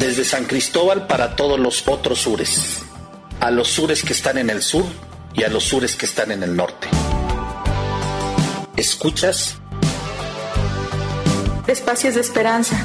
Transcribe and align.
desde 0.00 0.24
San 0.24 0.46
Cristóbal 0.46 1.06
para 1.06 1.36
todos 1.36 1.60
los 1.60 1.86
otros 1.86 2.20
sures, 2.20 2.78
a 3.38 3.50
los 3.50 3.68
sures 3.68 4.02
que 4.02 4.14
están 4.14 4.38
en 4.38 4.48
el 4.48 4.62
sur 4.62 4.86
y 5.34 5.44
a 5.44 5.48
los 5.48 5.64
sures 5.64 5.94
que 5.94 6.06
están 6.06 6.30
en 6.32 6.42
el 6.42 6.56
norte. 6.56 6.88
¿Escuchas? 8.76 9.58
Espacios 11.66 12.14
de 12.14 12.22
esperanza. 12.22 12.82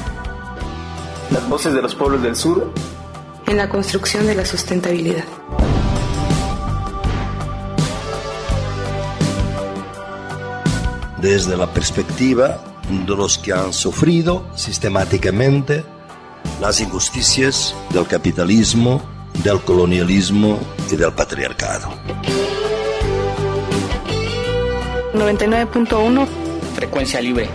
Las 1.30 1.48
voces 1.48 1.72
de 1.72 1.80
los 1.80 1.94
pueblos 1.94 2.22
del 2.22 2.36
sur. 2.36 2.70
En 3.46 3.56
la 3.56 3.70
construcción 3.70 4.26
de 4.26 4.34
la 4.34 4.44
sustentabilidad. 4.44 5.24
Desde 11.22 11.56
la 11.56 11.72
perspectiva 11.72 12.62
de 12.90 13.16
los 13.16 13.38
que 13.38 13.54
han 13.54 13.72
sufrido 13.72 14.46
sistemáticamente 14.54 15.95
las 16.60 16.80
injusticias 16.80 17.74
del 17.90 18.06
capitalismo, 18.06 19.02
del 19.44 19.60
colonialismo 19.60 20.58
y 20.90 20.96
del 20.96 21.12
patriarcado. 21.12 21.90
99.1 25.14 26.26
Frecuencia 26.74 27.20
libre. 27.20 27.48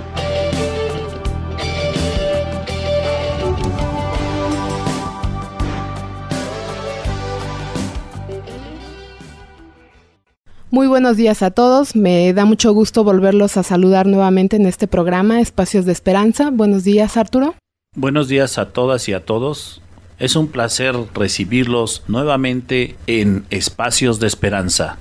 Muy 10.72 10.88
buenos 10.88 11.18
días 11.18 11.44
a 11.44 11.52
todos. 11.52 11.96
Me 11.96 12.34
da 12.34 12.46
mucho 12.46 12.72
gusto 12.74 13.04
volverlos 13.04 13.58
a 13.58 13.64
saludar 13.64 14.08
nuevamente 14.08 14.56
en 14.56 14.66
este 14.66 14.88
programa 14.88 15.42
Espacios 15.42 15.86
de 15.86 15.92
Esperanza. 15.92 16.50
Buenos 16.50 16.84
días, 16.86 17.18
Arturo. 17.18 17.56
Buenos 17.94 18.30
días 18.30 18.58
a 18.58 18.72
todas 18.72 19.10
y 19.10 19.14
a 19.14 19.26
todos. 19.26 19.82
Es 20.18 20.38
un 20.38 20.48
placer 20.48 20.96
recibirlos 21.14 22.04
nuevamente 22.08 22.96
en 23.06 23.44
Espacios 23.50 24.22
de 24.22 24.28
Esperanza. 24.28 24.98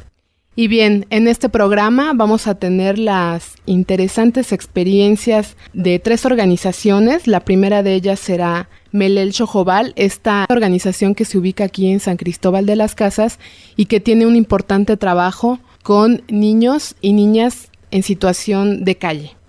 Y 0.57 0.67
bien, 0.67 1.07
en 1.11 1.29
este 1.29 1.49
programa 1.49 2.11
vamos 2.17 2.49
a 2.49 2.57
tener 2.57 2.99
las 2.99 3.55
interesantes 3.65 4.51
experiencias 4.51 5.57
de 5.73 6.01
tres 6.01 6.27
organizaciones. 6.27 7.29
La 7.29 7.45
primera 7.45 7.85
de 7.85 7.95
ellas 7.95 8.19
será 8.19 8.69
Melel 8.91 9.31
Chojobal, 9.33 9.93
esta 9.95 10.47
organización 10.51 11.15
que 11.15 11.25
se 11.25 11.39
ubica 11.39 11.63
aquí 11.63 11.93
en 11.93 12.01
San 12.01 12.17
Cristóbal 12.17 12.67
de 12.67 12.75
las 12.75 12.97
Casas 12.97 13.39
y 13.77 13.87
que 13.87 14.01
tiene 14.01 14.27
un 14.27 14.35
importante 14.35 14.97
trabajo 14.97 15.61
con 15.85 16.25
niños 16.27 16.97
y 17.01 17.13
niñas 17.13 17.71
en 17.93 18.03
situación 18.03 18.85
de 18.85 18.97
calle. 18.97 19.40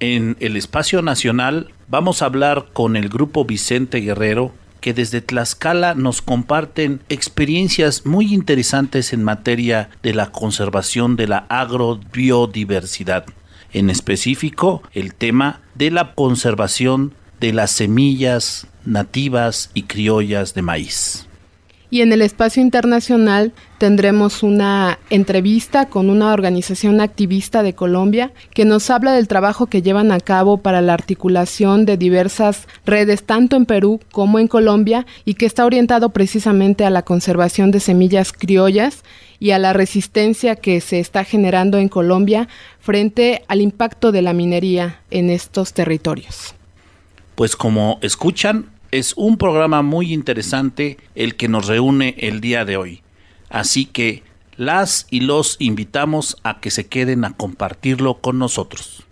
En 0.00 0.36
el 0.38 0.56
espacio 0.56 1.02
nacional 1.02 1.72
vamos 1.88 2.22
a 2.22 2.26
hablar 2.26 2.66
con 2.72 2.94
el 2.94 3.08
grupo 3.08 3.44
Vicente 3.44 3.98
Guerrero 3.98 4.52
que 4.80 4.94
desde 4.94 5.20
Tlaxcala 5.20 5.94
nos 5.94 6.22
comparten 6.22 7.00
experiencias 7.08 8.06
muy 8.06 8.32
interesantes 8.32 9.12
en 9.12 9.24
materia 9.24 9.90
de 10.04 10.14
la 10.14 10.30
conservación 10.30 11.16
de 11.16 11.26
la 11.26 11.38
agrobiodiversidad. 11.48 13.26
En 13.72 13.90
específico, 13.90 14.82
el 14.92 15.14
tema 15.14 15.60
de 15.74 15.90
la 15.90 16.14
conservación 16.14 17.14
de 17.40 17.52
las 17.52 17.72
semillas 17.72 18.68
nativas 18.84 19.70
y 19.74 19.82
criollas 19.82 20.54
de 20.54 20.62
maíz. 20.62 21.27
Y 21.90 22.02
en 22.02 22.12
el 22.12 22.20
espacio 22.20 22.62
internacional 22.62 23.52
tendremos 23.78 24.42
una 24.42 24.98
entrevista 25.08 25.88
con 25.88 26.10
una 26.10 26.32
organización 26.34 27.00
activista 27.00 27.62
de 27.62 27.74
Colombia 27.74 28.32
que 28.52 28.66
nos 28.66 28.90
habla 28.90 29.12
del 29.12 29.26
trabajo 29.26 29.66
que 29.66 29.80
llevan 29.80 30.12
a 30.12 30.20
cabo 30.20 30.58
para 30.58 30.82
la 30.82 30.92
articulación 30.92 31.86
de 31.86 31.96
diversas 31.96 32.68
redes 32.84 33.22
tanto 33.22 33.56
en 33.56 33.64
Perú 33.64 34.00
como 34.12 34.38
en 34.38 34.48
Colombia 34.48 35.06
y 35.24 35.34
que 35.34 35.46
está 35.46 35.64
orientado 35.64 36.10
precisamente 36.10 36.84
a 36.84 36.90
la 36.90 37.02
conservación 37.02 37.70
de 37.70 37.80
semillas 37.80 38.32
criollas 38.32 39.02
y 39.40 39.52
a 39.52 39.58
la 39.58 39.72
resistencia 39.72 40.56
que 40.56 40.80
se 40.80 40.98
está 40.98 41.24
generando 41.24 41.78
en 41.78 41.88
Colombia 41.88 42.48
frente 42.80 43.44
al 43.48 43.62
impacto 43.62 44.12
de 44.12 44.22
la 44.22 44.34
minería 44.34 45.00
en 45.10 45.30
estos 45.30 45.72
territorios. 45.72 46.54
Pues 47.34 47.54
como 47.54 47.98
escuchan, 48.02 48.66
es 48.90 49.14
un 49.16 49.36
programa 49.36 49.82
muy 49.82 50.12
interesante 50.12 50.98
el 51.14 51.36
que 51.36 51.48
nos 51.48 51.66
reúne 51.66 52.14
el 52.18 52.40
día 52.40 52.64
de 52.64 52.76
hoy. 52.76 53.02
Así 53.50 53.86
que 53.86 54.22
las 54.56 55.06
y 55.10 55.20
los 55.20 55.56
invitamos 55.58 56.36
a 56.42 56.60
que 56.60 56.70
se 56.70 56.86
queden 56.86 57.24
a 57.24 57.36
compartirlo 57.36 58.20
con 58.20 58.38
nosotros. 58.38 59.04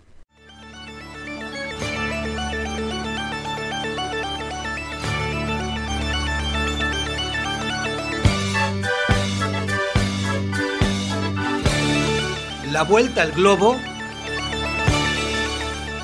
La 12.73 12.83
vuelta 12.83 13.23
al 13.23 13.33
globo 13.33 13.79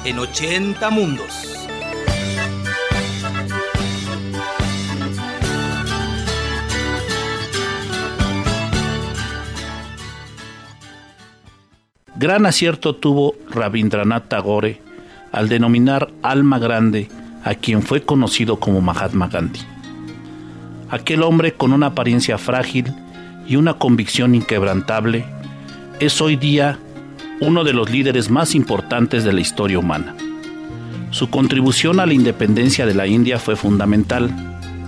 en 0.05 0.19
80 0.19 0.89
mundos. 0.91 1.52
Gran 12.23 12.47
acierto 12.47 12.95
tuvo 12.95 13.35
Rabindranath 13.51 14.29
Tagore 14.29 14.81
al 15.33 15.49
denominar 15.49 16.09
alma 16.23 16.61
grande 16.61 17.09
a 17.43 17.57
quien 17.57 17.83
fue 17.83 18.03
conocido 18.03 18.61
como 18.61 18.81
Mahatma 18.81 19.27
Gandhi. 19.27 19.59
Aquel 20.89 21.25
hombre 21.25 21.55
con 21.55 21.73
una 21.73 21.87
apariencia 21.87 22.39
frágil 22.39 22.95
y 23.49 23.57
una 23.57 23.75
convicción 23.75 24.37
inquebrantable 24.37 25.25
es 25.99 26.21
hoy 26.21 26.37
día 26.37 26.79
uno 27.41 27.65
de 27.65 27.73
los 27.73 27.91
líderes 27.91 28.31
más 28.31 28.55
importantes 28.55 29.25
de 29.25 29.33
la 29.33 29.41
historia 29.41 29.81
humana. 29.81 30.15
Su 31.11 31.29
contribución 31.29 31.99
a 31.99 32.07
la 32.07 32.15
independencia 32.15 32.87
de 32.87 32.95
la 32.95 33.09
India 33.09 33.41
fue 33.41 33.57
fundamental, 33.57 34.31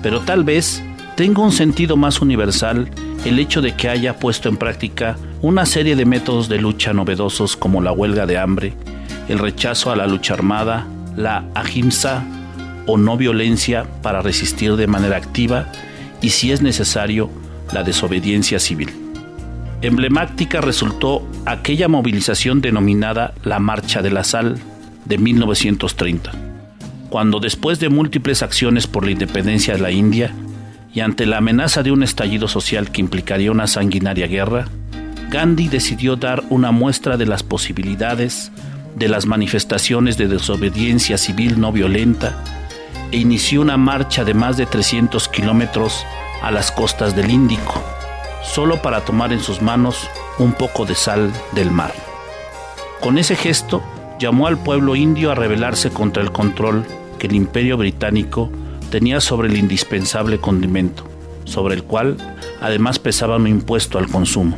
pero 0.05 0.21
tal 0.21 0.45
vez 0.45 0.85
tenga 1.17 1.43
un 1.43 1.53
sentido 1.53 1.97
más 1.97 2.21
universal 2.21 2.91
el 3.25 3.39
hecho 3.39 3.63
de 3.63 3.75
que 3.75 3.89
haya 3.89 4.19
puesto 4.19 4.49
en 4.49 4.57
práctica 4.57 5.17
una 5.43 5.65
serie 5.65 5.97
de 5.97 6.05
métodos 6.05 6.49
de 6.49 6.59
lucha 6.59 6.93
novedosos 6.93 7.57
como 7.57 7.81
la 7.81 7.93
huelga 7.93 8.27
de 8.27 8.39
hambre, 8.39 8.75
el 9.29 9.39
rechazo 9.39 9.91
a 9.91 9.97
la 9.97 10.07
lucha 10.07 10.35
armada, 10.35 10.87
la 11.17 11.45
ahimsa 11.55 12.25
o 12.87 12.99
no 12.99 13.17
violencia 13.17 13.87
para 14.03 14.23
resistir 14.23 14.77
de 14.77 14.87
manera 14.87 15.17
activa 15.17 15.71
y 16.21 16.31
si 16.31 16.53
es 16.53 16.63
necesario 16.63 17.31
la 17.73 17.83
desobediencia 17.83 18.59
civil. 18.59 18.91
Emblemática 19.83 20.61
resultó 20.61 21.27
aquella 21.47 21.89
movilización 21.89 22.61
denominada 22.61 23.35
la 23.45 23.59
Marcha 23.59 24.03
de 24.03 24.11
la 24.11 24.25
Sal 24.25 24.59
de 25.05 25.19
1930, 25.19 26.33
cuando 27.11 27.39
después 27.39 27.81
de 27.81 27.91
múltiples 27.91 28.43
acciones 28.43 28.87
por 28.87 29.05
la 29.05 29.13
independencia 29.13 29.75
de 29.75 29.81
la 29.81 29.91
India, 29.91 30.35
y 30.95 31.01
ante 31.01 31.27
la 31.27 31.39
amenaza 31.39 31.83
de 31.83 31.91
un 31.91 32.05
estallido 32.05 32.47
social 32.47 32.93
que 32.93 33.01
implicaría 33.01 33.51
una 33.51 33.67
sanguinaria 33.67 34.29
guerra, 34.29 34.69
Gandhi 35.29 35.69
decidió 35.69 36.15
dar 36.15 36.45
una 36.51 36.71
muestra 36.71 37.17
de 37.17 37.27
las 37.27 37.43
posibilidades 37.43 38.53
de 38.95 39.09
las 39.09 39.27
manifestaciones 39.27 40.17
de 40.17 40.29
desobediencia 40.29 41.19
civil 41.19 41.61
no 41.61 41.73
violenta 41.73 42.45
e 43.11 43.17
inició 43.17 43.61
una 43.61 43.77
marcha 43.77 44.25
de 44.25 44.35
más 44.35 44.57
de 44.57 44.67
300 44.67 45.29
kilómetros 45.29 46.07
a 46.43 46.53
las 46.53 46.71
costas 46.71 47.17
del 47.17 47.31
Índico, 47.31 47.83
solo 48.45 48.81
para 48.81 49.01
tomar 49.01 49.33
en 49.33 49.41
sus 49.41 49.63
manos 49.63 50.09
un 50.39 50.53
poco 50.53 50.87
de 50.87 50.95
sal 50.95 51.33
del 51.53 51.73
mar. 51.73 51.93
Con 53.01 53.19
ese 53.19 53.35
gesto, 53.35 53.83
llamó 54.21 54.47
al 54.47 54.59
pueblo 54.59 54.95
indio 54.95 55.33
a 55.33 55.35
rebelarse 55.35 55.91
contra 55.91 56.23
el 56.23 56.31
control 56.31 56.87
que 57.19 57.27
el 57.27 57.35
imperio 57.35 57.77
británico 57.77 58.51
tenía 58.95 59.21
sobre 59.21 59.49
el 59.49 59.57
indispensable 59.57 60.39
condimento, 60.39 61.03
sobre 61.43 61.75
el 61.75 61.83
cual 61.83 62.17
además 62.61 63.01
pesaba 63.01 63.39
un 63.39 63.49
impuesto 63.49 63.99
al 63.99 64.07
consumo. 64.07 64.57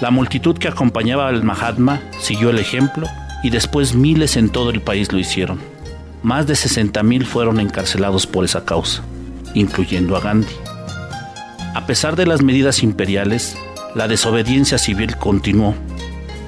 La 0.00 0.10
multitud 0.10 0.56
que 0.56 0.68
acompañaba 0.68 1.28
al 1.28 1.44
Mahatma 1.44 2.00
siguió 2.18 2.48
el 2.48 2.58
ejemplo 2.58 3.06
y 3.42 3.50
después 3.50 3.94
miles 3.94 4.38
en 4.38 4.48
todo 4.48 4.70
el 4.70 4.80
país 4.80 5.12
lo 5.12 5.18
hicieron. 5.18 5.60
Más 6.22 6.46
de 6.46 6.54
60.000 6.54 7.26
fueron 7.26 7.60
encarcelados 7.60 8.26
por 8.26 8.46
esa 8.46 8.64
causa, 8.64 9.02
incluyendo 9.52 10.16
a 10.16 10.20
Gandhi. 10.20 10.54
A 11.74 11.84
pesar 11.84 12.16
de 12.16 12.24
las 12.24 12.40
medidas 12.40 12.82
imperiales, 12.82 13.58
la 13.94 14.08
desobediencia 14.08 14.78
civil 14.78 15.18
continuó. 15.18 15.74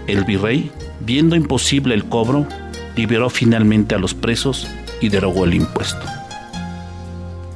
El 0.06 0.24
virrey, 0.24 0.70
viendo 1.00 1.36
imposible 1.36 1.94
el 1.94 2.06
cobro, 2.06 2.46
liberó 2.96 3.28
finalmente 3.28 3.94
a 3.94 3.98
los 3.98 4.14
presos 4.14 4.66
y 5.02 5.10
derogó 5.10 5.44
el 5.44 5.52
impuesto. 5.52 6.23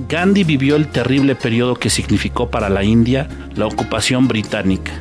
Gandhi 0.08 0.42
vivió 0.42 0.76
el 0.76 0.88
terrible 0.88 1.34
periodo 1.34 1.74
que 1.74 1.90
significó 1.90 2.50
para 2.50 2.70
la 2.70 2.82
India 2.82 3.28
la 3.54 3.66
ocupación 3.66 4.26
británica, 4.26 4.92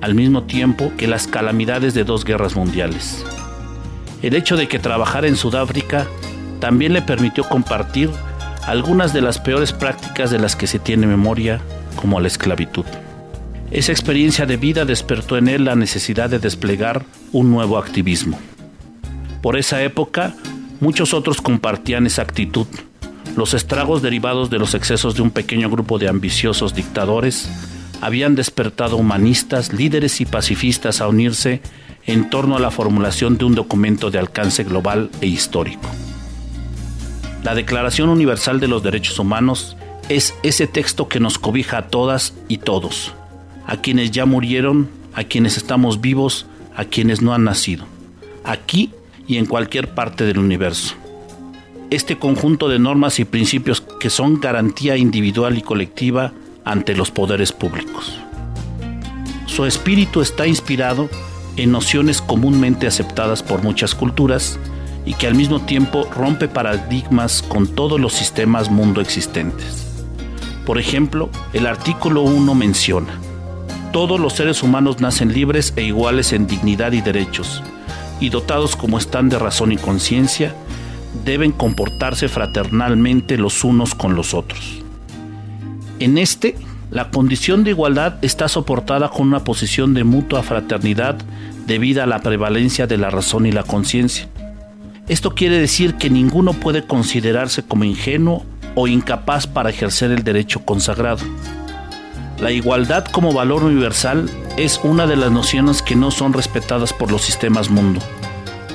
al 0.00 0.14
mismo 0.14 0.44
tiempo 0.44 0.92
que 0.96 1.08
las 1.08 1.26
calamidades 1.26 1.94
de 1.94 2.04
dos 2.04 2.24
guerras 2.24 2.54
mundiales. 2.54 3.24
El 4.22 4.36
hecho 4.36 4.56
de 4.56 4.68
que 4.68 4.78
trabajara 4.78 5.26
en 5.26 5.36
Sudáfrica 5.36 6.06
también 6.60 6.92
le 6.92 7.02
permitió 7.02 7.42
compartir 7.48 8.08
algunas 8.66 9.12
de 9.12 9.20
las 9.20 9.40
peores 9.40 9.72
prácticas 9.72 10.30
de 10.30 10.38
las 10.38 10.54
que 10.54 10.68
se 10.68 10.78
tiene 10.78 11.08
memoria, 11.08 11.60
como 11.96 12.20
la 12.20 12.28
esclavitud. 12.28 12.84
Esa 13.72 13.90
experiencia 13.90 14.46
de 14.46 14.56
vida 14.56 14.84
despertó 14.84 15.36
en 15.38 15.48
él 15.48 15.64
la 15.64 15.74
necesidad 15.74 16.30
de 16.30 16.38
desplegar 16.38 17.04
un 17.32 17.50
nuevo 17.50 17.78
activismo. 17.78 18.38
Por 19.42 19.56
esa 19.56 19.82
época, 19.82 20.34
muchos 20.78 21.14
otros 21.14 21.40
compartían 21.40 22.06
esa 22.06 22.22
actitud. 22.22 22.68
Los 23.36 23.52
estragos 23.52 24.00
derivados 24.00 24.48
de 24.48 24.58
los 24.58 24.74
excesos 24.74 25.14
de 25.14 25.20
un 25.20 25.30
pequeño 25.30 25.68
grupo 25.68 25.98
de 25.98 26.08
ambiciosos 26.08 26.74
dictadores 26.74 27.50
habían 28.00 28.34
despertado 28.34 28.96
humanistas, 28.96 29.74
líderes 29.74 30.22
y 30.22 30.24
pacifistas 30.24 31.02
a 31.02 31.08
unirse 31.08 31.60
en 32.06 32.30
torno 32.30 32.56
a 32.56 32.60
la 32.60 32.70
formulación 32.70 33.36
de 33.36 33.44
un 33.44 33.54
documento 33.54 34.10
de 34.10 34.18
alcance 34.18 34.64
global 34.64 35.10
e 35.20 35.26
histórico. 35.26 35.86
La 37.44 37.54
Declaración 37.54 38.08
Universal 38.08 38.58
de 38.58 38.68
los 38.68 38.82
Derechos 38.82 39.18
Humanos 39.18 39.76
es 40.08 40.34
ese 40.42 40.66
texto 40.66 41.08
que 41.08 41.20
nos 41.20 41.38
cobija 41.38 41.76
a 41.76 41.88
todas 41.88 42.32
y 42.48 42.56
todos, 42.58 43.12
a 43.66 43.82
quienes 43.82 44.12
ya 44.12 44.24
murieron, 44.24 44.88
a 45.12 45.24
quienes 45.24 45.58
estamos 45.58 46.00
vivos, 46.00 46.46
a 46.74 46.86
quienes 46.86 47.20
no 47.20 47.34
han 47.34 47.44
nacido, 47.44 47.84
aquí 48.44 48.92
y 49.28 49.36
en 49.36 49.44
cualquier 49.44 49.94
parte 49.94 50.24
del 50.24 50.38
universo. 50.38 50.94
Este 51.90 52.18
conjunto 52.18 52.68
de 52.68 52.80
normas 52.80 53.20
y 53.20 53.24
principios 53.24 53.80
que 53.80 54.10
son 54.10 54.40
garantía 54.40 54.96
individual 54.96 55.56
y 55.56 55.62
colectiva 55.62 56.32
ante 56.64 56.96
los 56.96 57.12
poderes 57.12 57.52
públicos. 57.52 58.18
Su 59.46 59.66
espíritu 59.66 60.20
está 60.20 60.48
inspirado 60.48 61.08
en 61.56 61.70
nociones 61.70 62.20
comúnmente 62.20 62.88
aceptadas 62.88 63.44
por 63.44 63.62
muchas 63.62 63.94
culturas 63.94 64.58
y 65.04 65.14
que 65.14 65.28
al 65.28 65.36
mismo 65.36 65.60
tiempo 65.60 66.08
rompe 66.12 66.48
paradigmas 66.48 67.40
con 67.42 67.68
todos 67.68 68.00
los 68.00 68.12
sistemas 68.12 68.68
mundo 68.68 69.00
existentes. 69.00 69.86
Por 70.66 70.80
ejemplo, 70.80 71.30
el 71.52 71.66
artículo 71.68 72.22
1 72.22 72.52
menciona, 72.56 73.20
todos 73.92 74.18
los 74.18 74.32
seres 74.32 74.64
humanos 74.64 75.00
nacen 75.00 75.32
libres 75.32 75.72
e 75.76 75.84
iguales 75.84 76.32
en 76.32 76.48
dignidad 76.48 76.90
y 76.90 77.00
derechos, 77.00 77.62
y 78.18 78.30
dotados 78.30 78.74
como 78.74 78.98
están 78.98 79.28
de 79.28 79.38
razón 79.38 79.70
y 79.70 79.76
conciencia, 79.76 80.52
deben 81.24 81.52
comportarse 81.52 82.28
fraternalmente 82.28 83.38
los 83.38 83.64
unos 83.64 83.94
con 83.94 84.14
los 84.14 84.34
otros. 84.34 84.82
En 85.98 86.18
este, 86.18 86.56
la 86.90 87.10
condición 87.10 87.64
de 87.64 87.70
igualdad 87.70 88.16
está 88.22 88.48
soportada 88.48 89.08
con 89.08 89.26
una 89.26 89.44
posición 89.44 89.94
de 89.94 90.04
mutua 90.04 90.42
fraternidad 90.42 91.16
debida 91.66 92.04
a 92.04 92.06
la 92.06 92.20
prevalencia 92.20 92.86
de 92.86 92.96
la 92.96 93.10
razón 93.10 93.46
y 93.46 93.52
la 93.52 93.64
conciencia. 93.64 94.28
Esto 95.08 95.34
quiere 95.34 95.58
decir 95.58 95.94
que 95.94 96.10
ninguno 96.10 96.52
puede 96.52 96.84
considerarse 96.84 97.62
como 97.62 97.84
ingenuo 97.84 98.44
o 98.74 98.88
incapaz 98.88 99.46
para 99.46 99.70
ejercer 99.70 100.10
el 100.10 100.22
derecho 100.22 100.64
consagrado. 100.64 101.24
La 102.40 102.52
igualdad 102.52 103.04
como 103.06 103.32
valor 103.32 103.64
universal 103.64 104.28
es 104.56 104.80
una 104.84 105.06
de 105.06 105.16
las 105.16 105.32
nociones 105.32 105.80
que 105.80 105.96
no 105.96 106.10
son 106.10 106.32
respetadas 106.32 106.92
por 106.92 107.10
los 107.10 107.22
sistemas 107.22 107.70
mundo. 107.70 108.00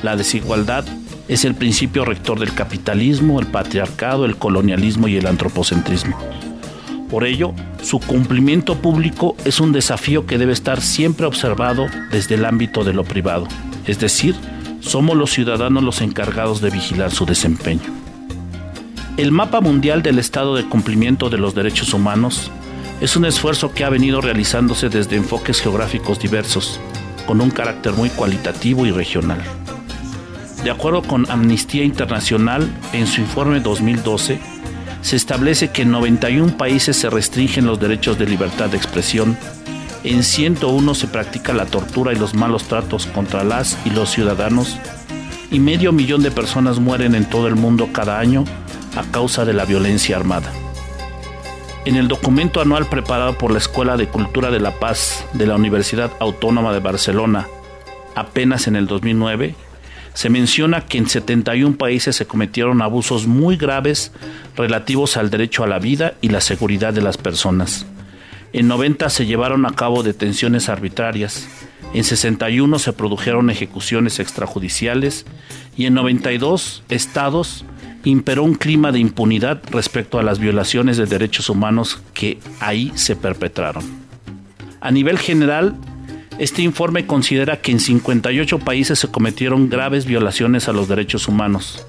La 0.04 0.16
desigualdad 0.16 0.84
es 1.28 1.46
el 1.46 1.56
principio 1.56 2.06
rector 2.06 2.40
del 2.40 2.54
capitalismo, 2.54 3.40
el 3.40 3.48
patriarcado, 3.48 4.26
el 4.26 4.38
colonialismo 4.38 5.08
y 5.08 5.18
el 5.18 5.28
antropocentrismo. 5.28 6.18
Por 7.10 7.26
ello, 7.26 7.54
su 7.82 8.00
cumplimiento 8.00 8.78
público 8.78 9.36
es 9.44 9.60
un 9.60 9.72
desafío 9.72 10.26
que 10.26 10.38
debe 10.38 10.54
estar 10.54 10.82
siempre 10.82 11.26
observado 11.26 11.88
desde 12.12 12.36
el 12.36 12.46
ámbito 12.46 12.84
de 12.84 12.94
lo 12.94 13.04
privado, 13.04 13.48
es 13.86 14.00
decir, 14.00 14.36
somos 14.80 15.16
los 15.16 15.32
ciudadanos 15.32 15.84
los 15.84 16.02
encargados 16.02 16.62
de 16.62 16.70
vigilar 16.70 17.12
su 17.12 17.26
desempeño. 17.26 17.94
El 19.18 19.32
mapa 19.32 19.62
mundial 19.62 20.02
del 20.02 20.20
estado 20.20 20.56
de 20.56 20.66
cumplimiento 20.66 21.30
de 21.30 21.38
los 21.38 21.54
derechos 21.54 21.94
humanos 21.94 22.50
es 23.02 23.16
un 23.16 23.26
esfuerzo 23.26 23.74
que 23.74 23.84
ha 23.84 23.90
venido 23.90 24.22
realizándose 24.22 24.88
desde 24.90 25.18
enfoques 25.18 25.60
geográficos 25.60 26.20
diversos, 26.20 26.80
con 27.28 27.42
un 27.42 27.52
carácter 27.52 27.94
muy 27.94 28.10
cualitativo 28.10 28.86
y 28.86 28.92
regional. 28.92 29.42
De 30.64 30.70
acuerdo 30.70 31.02
con 31.02 31.30
Amnistía 31.32 31.84
Internacional, 31.84 32.70
en 32.94 33.08
su 33.08 33.22
informe 33.22 33.62
2012, 33.62 34.40
se 35.02 35.16
establece 35.16 35.72
que 35.72 35.82
en 35.82 35.92
91 35.92 36.56
países 36.56 36.96
se 36.96 37.10
restringen 37.10 37.66
los 37.66 37.80
derechos 37.80 38.20
de 38.20 38.28
libertad 38.28 38.70
de 38.70 38.78
expresión, 38.78 39.36
en 40.04 40.24
101 40.24 40.94
se 40.94 41.08
practica 41.08 41.54
la 41.54 41.66
tortura 41.66 42.14
y 42.14 42.16
los 42.16 42.36
malos 42.36 42.66
tratos 42.66 43.08
contra 43.08 43.44
las 43.44 43.76
y 43.86 43.90
los 43.90 44.12
ciudadanos, 44.12 44.78
y 45.50 45.60
medio 45.60 45.92
millón 45.92 46.22
de 46.22 46.30
personas 46.30 46.80
mueren 46.80 47.16
en 47.16 47.26
todo 47.26 47.48
el 47.48 47.56
mundo 47.56 47.90
cada 47.92 48.20
año 48.20 48.46
a 48.96 49.04
causa 49.12 49.46
de 49.46 49.54
la 49.54 49.66
violencia 49.66 50.16
armada. 50.16 50.52
En 51.86 51.96
el 51.96 52.08
documento 52.08 52.62
anual 52.62 52.86
preparado 52.86 53.36
por 53.36 53.52
la 53.52 53.58
Escuela 53.58 53.98
de 53.98 54.08
Cultura 54.08 54.52
de 54.52 54.60
la 54.60 54.80
Paz 54.80 55.26
de 55.34 55.48
la 55.48 55.56
Universidad 55.56 56.12
Autónoma 56.20 56.72
de 56.72 56.80
Barcelona, 56.80 57.48
apenas 58.14 58.68
en 58.68 58.76
el 58.76 58.86
2009, 58.86 59.56
se 60.14 60.30
menciona 60.30 60.82
que 60.82 60.98
en 60.98 61.08
71 61.08 61.78
países 61.78 62.16
se 62.16 62.26
cometieron 62.26 62.82
abusos 62.82 63.28
muy 63.28 63.58
graves 63.58 64.12
relativos 64.56 65.18
al 65.18 65.30
derecho 65.30 65.64
a 65.64 65.68
la 65.68 65.80
vida 65.80 66.16
y 66.22 66.30
la 66.30 66.42
seguridad 66.42 66.94
de 66.94 67.02
las 67.02 67.18
personas. 67.18 67.86
En 68.54 68.68
90 68.68 69.10
se 69.10 69.26
llevaron 69.26 69.66
a 69.66 69.72
cabo 69.72 70.04
detenciones 70.04 70.68
arbitrarias, 70.68 71.48
en 71.94 72.04
61 72.04 72.80
se 72.80 72.94
produjeron 72.94 73.50
ejecuciones 73.50 74.20
extrajudiciales 74.20 75.26
y 75.78 75.86
en 75.86 75.94
92 75.94 76.84
estados 76.90 77.66
imperó 78.04 78.44
un 78.44 78.56
clima 78.56 78.92
de 78.92 79.00
impunidad 79.00 79.62
respecto 79.70 80.20
a 80.20 80.24
las 80.24 80.40
violaciones 80.40 80.98
de 80.98 81.06
derechos 81.06 81.50
humanos 81.50 82.02
que 82.14 82.40
ahí 82.60 82.92
se 82.96 83.16
perpetraron. 83.16 83.84
A 84.80 84.92
nivel 84.92 85.20
general, 85.20 85.76
este 86.40 86.62
informe 86.62 87.06
considera 87.06 87.62
que 87.62 87.72
en 87.72 87.80
58 87.80 88.60
países 88.60 89.00
se 89.00 89.10
cometieron 89.10 89.70
graves 89.70 90.06
violaciones 90.06 90.68
a 90.68 90.74
los 90.74 90.88
derechos 90.88 91.28
humanos, 91.28 91.86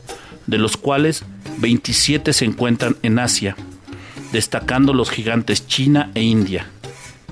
de 0.46 0.58
los 0.58 0.76
cuales 0.76 1.24
27 1.58 2.32
se 2.32 2.44
encuentran 2.44 2.96
en 3.02 3.18
Asia, 3.18 3.56
destacando 4.32 4.94
los 4.94 5.10
gigantes 5.10 5.66
China 5.66 6.10
e 6.14 6.22
India. 6.22 6.66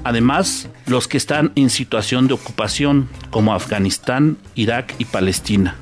Además, 0.02 0.68
los 0.86 1.08
que 1.08 1.18
están 1.18 1.52
en 1.56 1.68
situación 1.68 2.26
de 2.26 2.34
ocupación, 2.34 3.08
como 3.30 3.54
Afganistán, 3.54 4.38
Irak 4.54 4.94
y 4.98 5.04
Palestina, 5.04 5.76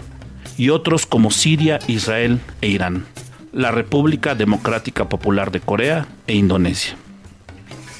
y 0.56 0.70
otros 0.70 1.06
como 1.06 1.30
Siria, 1.30 1.78
Israel 1.86 2.40
e 2.60 2.68
Irán, 2.68 3.06
la 3.52 3.70
República 3.70 4.34
Democrática 4.34 5.08
Popular 5.08 5.52
de 5.52 5.60
Corea 5.60 6.08
e 6.26 6.34
Indonesia. 6.34 6.96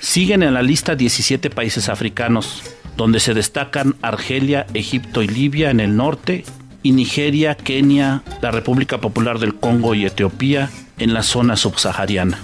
Siguen 0.01 0.43
en 0.43 0.55
la 0.55 0.63
lista 0.63 0.97
17 0.97 1.51
países 1.51 1.89
africanos, 1.89 2.63
donde 2.99 3.21
se 3.21 3.33
destacan 3.33 3.95
Argelia, 4.03 4.67
Egipto 4.75 5.23
y 5.23 5.29
Libia 5.29 5.71
en 5.71 5.79
el 5.79 5.97
norte, 5.97 6.45
y 6.83 6.91
Nigeria, 6.91 7.55
Kenia, 7.55 8.23
la 8.43 8.51
República 8.51 8.99
Popular 8.99 9.39
del 9.39 9.55
Congo 9.55 9.95
y 9.95 10.05
Etiopía 10.05 10.69
en 10.99 11.15
la 11.15 11.23
zona 11.23 11.57
subsahariana. 11.57 12.41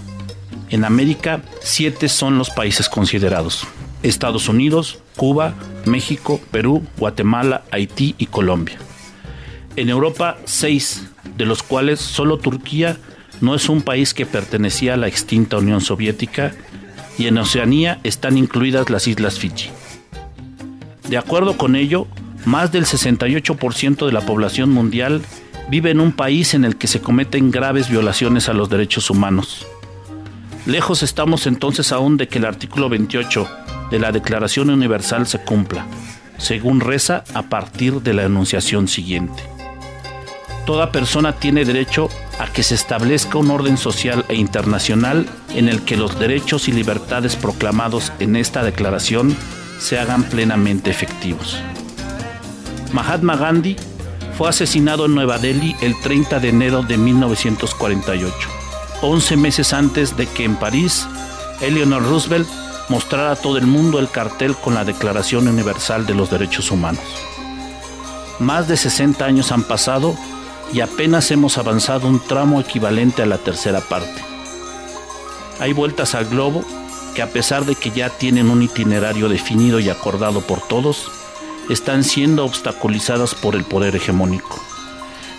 En 0.71 0.85
América, 0.85 1.43
siete 1.61 2.09
son 2.09 2.39
los 2.39 2.51
países 2.51 2.89
considerados. 2.89 3.67
Estados 4.05 4.49
Unidos, 4.49 4.99
Cuba, 5.17 5.55
México, 5.87 6.41
Perú, 6.53 6.85
Guatemala, 6.99 7.65
Haití 7.73 8.15
y 8.17 8.27
Colombia. 8.27 8.79
En 9.75 9.89
Europa, 9.89 10.39
seis, 10.45 11.05
de 11.37 11.47
los 11.47 11.65
cuales 11.65 11.99
solo 11.99 12.39
Turquía 12.39 12.97
no 13.41 13.57
es 13.57 13.69
un 13.69 13.83
país 13.83 14.15
que 14.15 14.25
pertenecía 14.25 14.95
a 14.95 14.99
la 14.99 15.09
extinta 15.09 15.59
Unión 15.59 15.81
Soviética 15.81 16.55
y 17.19 17.27
en 17.27 17.39
Oceanía 17.39 17.99
están 18.05 18.39
incluidas 18.39 18.89
las 18.89 19.09
Islas 19.09 19.39
Fiji. 19.39 19.71
De 21.09 21.19
acuerdo 21.19 21.57
con 21.57 21.77
ello, 21.77 22.07
más 22.45 22.73
del 22.73 22.87
68% 22.87 24.07
de 24.07 24.13
la 24.13 24.23
población 24.23 24.71
mundial 24.71 25.23
vive 25.69 25.91
en 25.91 26.01
un 26.01 26.13
país 26.13 26.55
en 26.55 26.65
el 26.65 26.77
que 26.77 26.87
se 26.87 27.01
cometen 27.01 27.51
graves 27.51 27.89
violaciones 27.89 28.49
a 28.49 28.55
los 28.55 28.69
derechos 28.69 29.11
humanos. 29.11 29.67
Lejos 30.67 31.03
estamos 31.03 31.47
entonces 31.47 31.93
aún 31.93 32.17
de 32.17 32.29
que 32.29 32.39
el 32.39 32.47
artículo 32.47 32.89
28 32.89 33.49
de 33.91 33.99
la 33.99 34.13
Declaración 34.13 34.71
Universal 34.71 35.27
se 35.27 35.41
cumpla, 35.41 35.87
según 36.39 36.81
reza 36.81 37.25
a 37.35 37.43
partir 37.43 38.01
de 38.01 38.15
la 38.15 38.25
enunciación 38.25 38.89
siguiente. 38.89 39.43
Toda 40.65 40.91
persona 40.91 41.33
tiene 41.33 41.67
derecho 41.67 42.09
a 42.39 42.47
que 42.47 42.63
se 42.63 42.75
establezca 42.75 43.37
un 43.37 43.51
orden 43.51 43.77
social 43.77 44.25
e 44.29 44.37
internacional 44.37 45.27
en 45.55 45.69
el 45.69 45.83
que 45.83 45.99
los 45.99 46.19
derechos 46.19 46.69
y 46.69 46.73
libertades 46.73 47.37
proclamados 47.37 48.13
en 48.19 48.37
esta 48.37 48.65
declaración 48.65 49.37
se 49.79 49.99
hagan 49.99 50.25
plenamente 50.25 50.91
efectivos. 50.91 51.59
Mahatma 52.93 53.37
Gandhi 53.37 53.77
fue 54.37 54.49
asesinado 54.49 55.07
en 55.07 55.15
Nueva 55.15 55.39
Delhi 55.39 55.77
el 55.81 55.99
30 56.01 56.41
de 56.41 56.49
enero 56.49 56.83
de 56.83 56.97
1948, 56.97 58.35
11 59.03 59.37
meses 59.37 59.73
antes 59.73 60.17
de 60.17 60.27
que 60.27 60.45
en 60.45 60.57
París 60.57 61.07
Eleanor 61.61 62.03
Roosevelt 62.03 62.49
mostrara 62.89 63.33
a 63.33 63.37
todo 63.37 63.59
el 63.59 63.67
mundo 63.67 63.99
el 63.99 64.11
cartel 64.11 64.55
con 64.57 64.75
la 64.75 64.85
Declaración 64.85 65.49
Universal 65.49 66.07
de 66.07 66.15
los 66.15 66.31
Derechos 66.31 66.71
Humanos. 66.71 67.05
Más 68.41 68.69
de 68.69 68.77
60 68.77 69.25
años 69.25 69.53
han 69.53 69.63
pasado 69.63 70.17
y 70.73 70.81
apenas 70.81 71.31
hemos 71.31 71.57
avanzado 71.57 72.09
un 72.09 72.21
tramo 72.21 72.61
equivalente 72.61 73.23
a 73.23 73.27
la 73.27 73.39
tercera 73.39 73.81
parte. 73.81 74.23
Hay 75.61 75.73
vueltas 75.73 76.15
al 76.15 76.27
globo 76.27 76.65
que 77.15 77.23
a 77.23 77.31
pesar 77.31 77.65
de 77.65 77.77
que 77.77 77.91
ya 77.91 78.11
tienen 78.11 78.51
un 78.51 78.63
itinerario 78.63 79.29
definido 79.29 79.81
y 79.81 79.89
acordado 79.89 80.41
por 80.41 80.61
todos, 80.67 81.11
están 81.71 82.05
siendo 82.05 82.45
obstaculizadas 82.45 83.35
por 83.35 83.55
el 83.55 83.65
poder 83.65 83.97
hegemónico. 83.97 84.61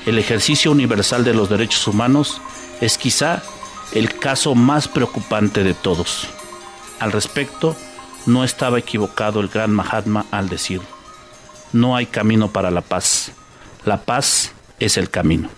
El 0.06 0.18
ejercicio 0.18 0.72
universal 0.72 1.24
de 1.24 1.34
los 1.34 1.50
derechos 1.50 1.88
humanos 1.88 2.42
es 2.82 2.98
quizá 2.98 3.44
el 3.94 4.18
caso 4.18 4.56
más 4.56 4.88
preocupante 4.88 5.64
de 5.64 5.74
todos. 5.74 6.28
Al 7.00 7.12
respecto, 7.12 7.76
no 8.26 8.44
estaba 8.44 8.80
equivocado 8.80 9.40
el 9.40 9.50
gran 9.50 9.72
Mahatma 9.72 10.26
al 10.32 10.50
decir, 10.50 10.82
no 11.74 11.96
hay 11.96 12.06
camino 12.06 12.50
para 12.50 12.72
la 12.72 12.82
paz, 12.82 13.32
la 13.84 14.02
paz 14.02 14.54
es 14.80 14.98
el 14.98 15.10
camino. 15.10 15.50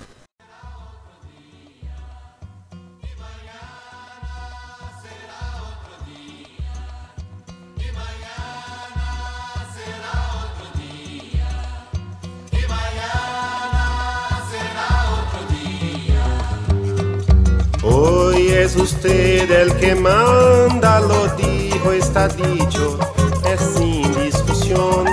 Es 18.67 18.75
usted 18.75 19.49
el 19.49 19.73
que 19.77 19.95
manda, 19.95 20.99
lo 20.99 21.25
dijo, 21.37 21.93
está 21.93 22.27
dicho, 22.27 22.99
es 23.45 23.61
sin 23.61 24.13
discusión, 24.21 25.05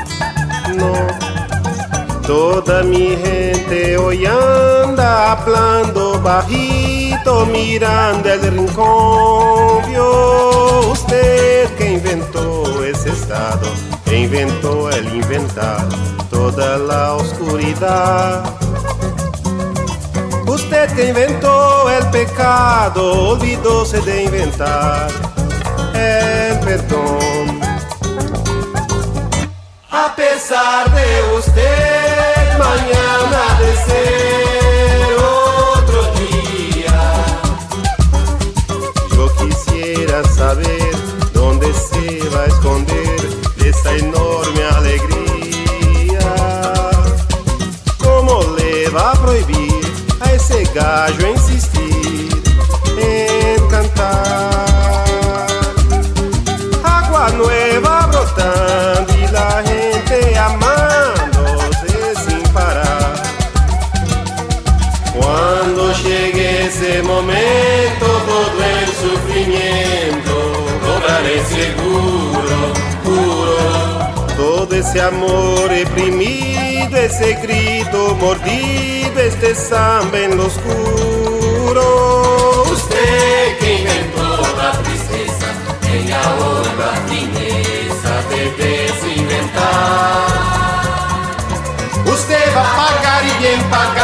no. 0.76 0.92
Toda 2.26 2.82
mi 2.82 3.16
gente 3.16 3.96
hoy 3.96 4.26
anda 4.26 5.32
hablando 5.32 6.20
bajito, 6.20 7.46
mirando 7.46 8.28
el 8.32 8.40
rincón. 8.40 9.86
Vio 9.86 10.90
usted 10.90 11.68
que 11.76 11.92
inventó 11.92 12.82
ese 12.84 13.10
estado, 13.10 13.68
inventó 14.10 14.90
el 14.90 15.14
inventar 15.14 15.86
toda 16.28 16.76
la 16.76 17.14
oscuridad. 17.14 18.63
Usted 20.54 20.88
que 20.94 21.08
inventó 21.08 21.90
el 21.90 22.06
pecado, 22.10 23.30
olvidóse 23.30 24.00
de 24.02 24.22
inventar 24.22 25.08
el 25.92 26.60
perdón. 26.60 27.60
A 29.90 30.14
pesar 30.14 30.88
de 30.94 31.36
usted, 31.36 32.58
mañana 32.58 33.58
de 33.58 33.76
ser 33.84 35.16
otro 35.74 36.00
día. 36.22 37.02
Yo 39.16 39.34
quisiera 39.34 40.22
saber 40.22 40.94
dónde 41.32 41.72
se 41.74 42.28
va 42.28 42.42
a 42.42 42.46
esconder 42.46 43.16
esta 43.58 43.92
enorme 43.96 44.62
a 50.78 51.06
ese 51.06 51.73
ese 74.94 75.02
amor 75.02 75.68
reprimido, 75.70 76.96
ese 76.96 77.34
grito 77.42 78.14
mordido, 78.14 79.20
este 79.20 79.52
samba 79.56 80.20
en 80.20 80.36
lo 80.36 80.46
oscuro. 80.46 81.82
Usted 82.70 83.58
que 83.58 83.78
inventó 83.80 84.40
la 84.56 84.70
tristeza, 84.82 85.46
ella 85.92 86.20
ahora 86.22 86.72
la 86.78 86.92
fineza 87.08 88.22
de 88.30 88.52
desinventar. 88.52 89.64
Usted 92.06 92.54
va 92.56 92.62
a 92.62 92.76
pagar 92.76 93.24
y 93.24 93.32
bien 93.42 93.60
pagada 93.64 94.03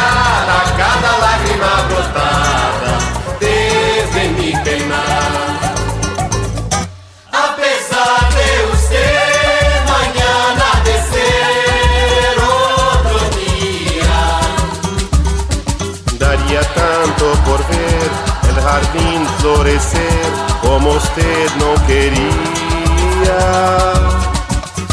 usted 21.11 21.49
no 21.57 21.87
quería. 21.87 22.23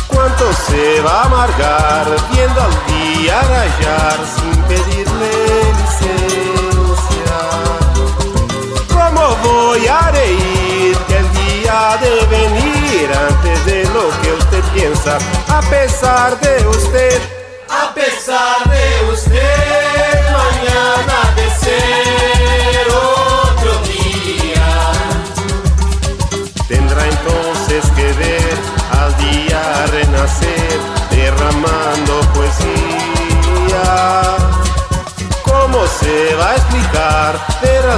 ¿Cuánto 0.08 0.52
se 0.52 1.00
va 1.00 1.22
a 1.22 1.24
amargar 1.24 2.06
viendo 2.32 2.60
al 2.60 2.72
día 2.86 3.40
rayar 3.42 4.18
sin 4.34 4.62
pedirle 4.64 5.30
licencia? 5.78 7.38
¿Cómo 8.92 9.36
voy 9.44 9.86
a 9.86 10.10
reír 10.10 10.96
que 11.06 11.16
el 11.18 11.32
día 11.32 11.98
de 12.00 12.26
venir 12.26 13.10
antes 13.28 13.64
de 13.66 13.84
lo 13.84 14.10
que 14.20 14.32
usted 14.32 14.64
piensa? 14.74 15.18
A 15.48 15.60
pesar 15.70 16.38
de 16.40 16.66
usted, 16.66 17.37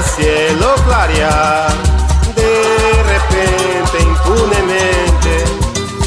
al 0.01 0.07
cielo 0.07 0.75
clarear 0.87 1.73
de 2.35 3.03
repente, 3.03 3.99
impunemente? 4.01 5.45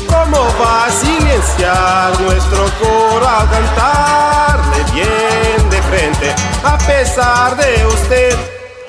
¿Cómo 0.07 0.37
va 0.59 0.85
a 0.85 0.91
silenciar 0.91 2.19
nuestro 2.21 2.65
coro 2.81 3.27
al 3.27 3.49
cantarle 3.49 4.83
bien 4.93 5.69
de 5.69 5.81
frente? 5.83 6.35
A 6.63 6.77
pesar 6.77 7.55
de 7.55 7.85
usted, 7.85 8.35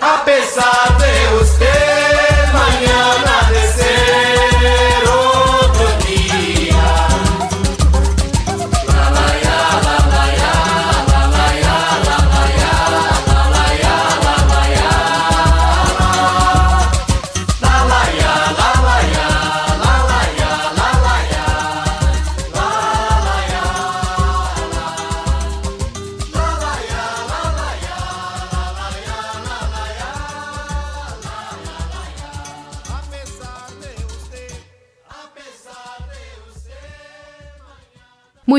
A 0.00 0.22
pesar 0.24 0.98
de 0.98 1.42
usted, 1.42 1.63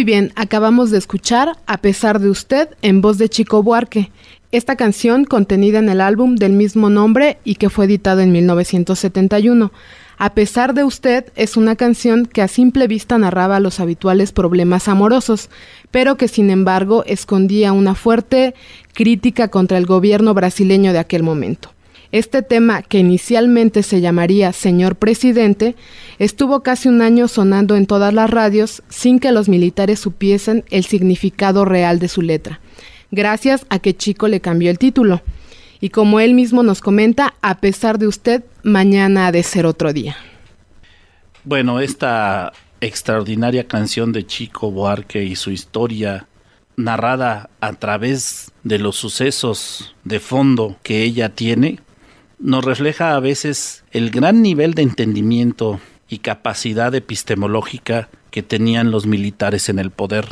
bien, 0.06 0.32
acabamos 0.36 0.92
de 0.92 1.00
escuchar 1.00 1.58
A 1.66 1.78
pesar 1.80 2.20
de 2.20 2.30
usted 2.30 2.70
en 2.82 3.02
voz 3.02 3.18
de 3.18 3.28
Chico 3.28 3.62
Buarque. 3.64 4.12
Esta 4.52 4.78
canción 4.78 5.26
contenida 5.26 5.80
en 5.80 5.90
el 5.90 6.00
álbum 6.00 6.36
del 6.36 6.54
mismo 6.54 6.90
nombre 6.90 7.40
y 7.44 7.56
que 7.56 7.70
fue 7.70 7.86
editado 7.86 8.22
en 8.22 8.32
1971. 8.32 9.74
A 10.18 10.34
pesar 10.34 10.74
de 10.74 10.86
usted 10.86 11.26
es 11.36 11.58
una 11.58 11.76
canción 11.76 12.26
que 12.26 12.42
a 12.42 12.48
simple 12.48 12.88
vista 12.88 13.18
narraba 13.18 13.60
los 13.60 13.82
habituales 13.82 14.32
problemas 14.32 14.88
amorosos, 14.88 15.50
pero 15.92 16.16
que 16.16 16.30
sin 16.30 16.52
embargo 16.52 17.04
escondía 17.06 17.74
una 17.74 17.96
fuerte 17.96 18.56
crítica 18.94 19.50
contra 19.50 19.78
el 19.78 19.86
gobierno 19.86 20.34
brasileño 20.34 20.94
de 20.94 21.00
aquel 21.00 21.24
momento. 21.24 21.75
Este 22.16 22.42
tema, 22.42 22.82
que 22.82 23.00
inicialmente 23.00 23.84
se 23.84 24.00
llamaría 24.00 24.54
Señor 24.54 24.96
Presidente, 24.96 25.76
estuvo 26.18 26.64
casi 26.64 26.88
un 26.88 27.02
año 27.02 27.28
sonando 27.28 27.76
en 27.76 27.88
todas 27.88 28.14
las 28.14 28.30
radios 28.30 28.84
sin 28.88 29.20
que 29.20 29.34
los 29.34 29.50
militares 29.50 30.00
supiesen 30.00 30.64
el 30.70 30.86
significado 30.86 31.66
real 31.66 32.00
de 32.00 32.08
su 32.08 32.22
letra, 32.22 32.62
gracias 33.12 33.66
a 33.68 33.80
que 33.80 33.98
Chico 33.98 34.30
le 34.30 34.40
cambió 34.40 34.72
el 34.72 34.80
título. 34.80 35.24
Y 35.82 35.90
como 35.90 36.22
él 36.22 36.36
mismo 36.36 36.64
nos 36.64 36.80
comenta, 36.80 37.34
a 37.42 37.58
pesar 37.58 38.00
de 38.00 38.08
usted, 38.08 38.46
mañana 38.64 39.28
ha 39.28 39.34
de 39.34 39.44
ser 39.44 39.66
otro 39.66 39.92
día. 39.92 40.16
Bueno, 41.44 41.82
esta 41.82 42.54
extraordinaria 42.80 43.68
canción 43.68 44.14
de 44.14 44.26
Chico 44.26 44.72
Buarque 44.72 45.26
y 45.26 45.36
su 45.36 45.52
historia 45.52 46.30
narrada 46.78 47.50
a 47.60 47.74
través 47.74 48.54
de 48.64 48.80
los 48.80 48.96
sucesos 48.96 49.94
de 50.06 50.22
fondo 50.22 50.78
que 50.82 51.04
ella 51.04 51.28
tiene, 51.28 51.80
nos 52.40 52.64
refleja 52.66 53.16
a 53.16 53.20
veces 53.20 53.84
el 53.92 54.12
gran 54.12 54.42
nivel 54.42 54.74
de 54.74 54.84
entendimiento 54.84 55.80
y 56.10 56.20
capacidad 56.20 56.94
epistemológica 56.94 58.10
que 58.32 58.44
tenían 58.44 58.92
los 58.92 59.06
militares 59.06 59.70
en 59.70 59.80
el 59.80 59.92
poder, 59.92 60.28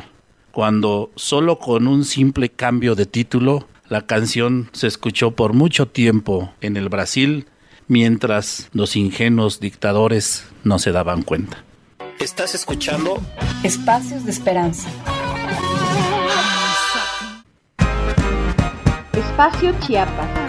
cuando 0.52 1.12
solo 1.16 1.60
con 1.60 1.88
un 1.88 2.06
simple 2.06 2.50
cambio 2.50 2.96
de 2.96 3.06
título 3.06 3.68
la 3.90 4.06
canción 4.06 4.70
se 4.72 4.88
escuchó 4.88 5.32
por 5.32 5.54
mucho 5.54 5.88
tiempo 5.88 6.54
en 6.62 6.78
el 6.78 6.90
Brasil 6.90 7.48
mientras 7.88 8.70
los 8.74 8.96
ingenuos 8.96 9.60
dictadores 9.60 10.46
no 10.64 10.80
se 10.80 10.92
daban 10.92 11.22
cuenta. 11.22 11.64
Estás 12.20 12.56
escuchando 12.56 13.22
Espacios 13.64 14.26
de 14.26 14.32
Esperanza. 14.32 14.90
Espacio 19.14 19.74
Chiapas. 19.80 20.43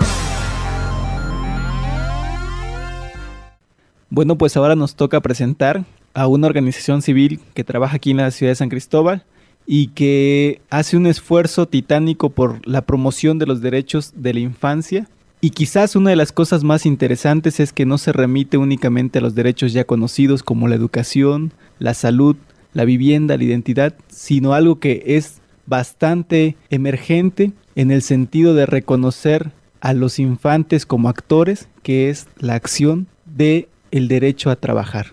Bueno, 4.15 4.39
pues 4.39 4.57
ahora 4.57 4.77
nos 4.77 4.95
toca 4.95 5.21
presentar 5.21 5.87
a 6.15 6.29
una 6.29 6.47
organización 6.47 7.03
civil 7.03 7.41
que 7.53 7.65
trabaja 7.65 7.97
aquí 7.97 8.13
en 8.13 8.19
la 8.19 8.31
ciudad 8.31 8.53
de 8.53 8.55
San 8.55 8.69
Cristóbal 8.69 9.25
y 9.67 9.89
que 9.89 10.61
hace 10.71 10.97
un 10.97 11.07
esfuerzo 11.07 11.67
titánico 11.67 12.31
por 12.31 12.65
la 12.65 12.83
promoción 12.83 13.41
de 13.41 13.47
los 13.47 13.61
derechos 13.61 14.13
de 14.15 14.35
la 14.35 14.39
infancia. 14.39 15.09
Y 15.41 15.51
quizás 15.51 15.97
una 15.97 16.11
de 16.11 16.17
las 16.17 16.31
cosas 16.31 16.63
más 16.63 16.87
interesantes 16.87 17.59
es 17.59 17.73
que 17.73 17.87
no 17.87 17.99
se 17.99 18.13
remite 18.13 18.57
únicamente 18.57 19.19
a 19.19 19.21
los 19.21 19.35
derechos 19.35 19.73
ya 19.73 19.83
conocidos 19.83 20.45
como 20.45 20.69
la 20.69 20.77
educación, 20.77 21.53
la 21.81 21.93
salud, 21.93 22.37
la 22.73 22.85
vivienda, 22.85 23.37
la 23.37 23.43
identidad, 23.43 23.97
sino 24.07 24.55
algo 24.55 24.79
que 24.79 25.03
es 25.05 25.41
bastante 25.67 26.55
emergente 26.71 27.51
en 27.75 27.91
el 27.91 28.01
sentido 28.01 28.55
de 28.55 28.67
reconocer 28.67 29.51
a 29.81 29.93
los 29.93 30.21
infantes 30.21 30.87
como 30.87 31.09
actores, 31.09 31.69
que 31.83 32.11
es 32.11 32.29
la 32.39 32.55
acción 32.55 33.09
de 33.27 33.69
el 33.95 34.09
derecho 34.09 34.51
a 34.51 34.57
trabajar. 34.57 35.13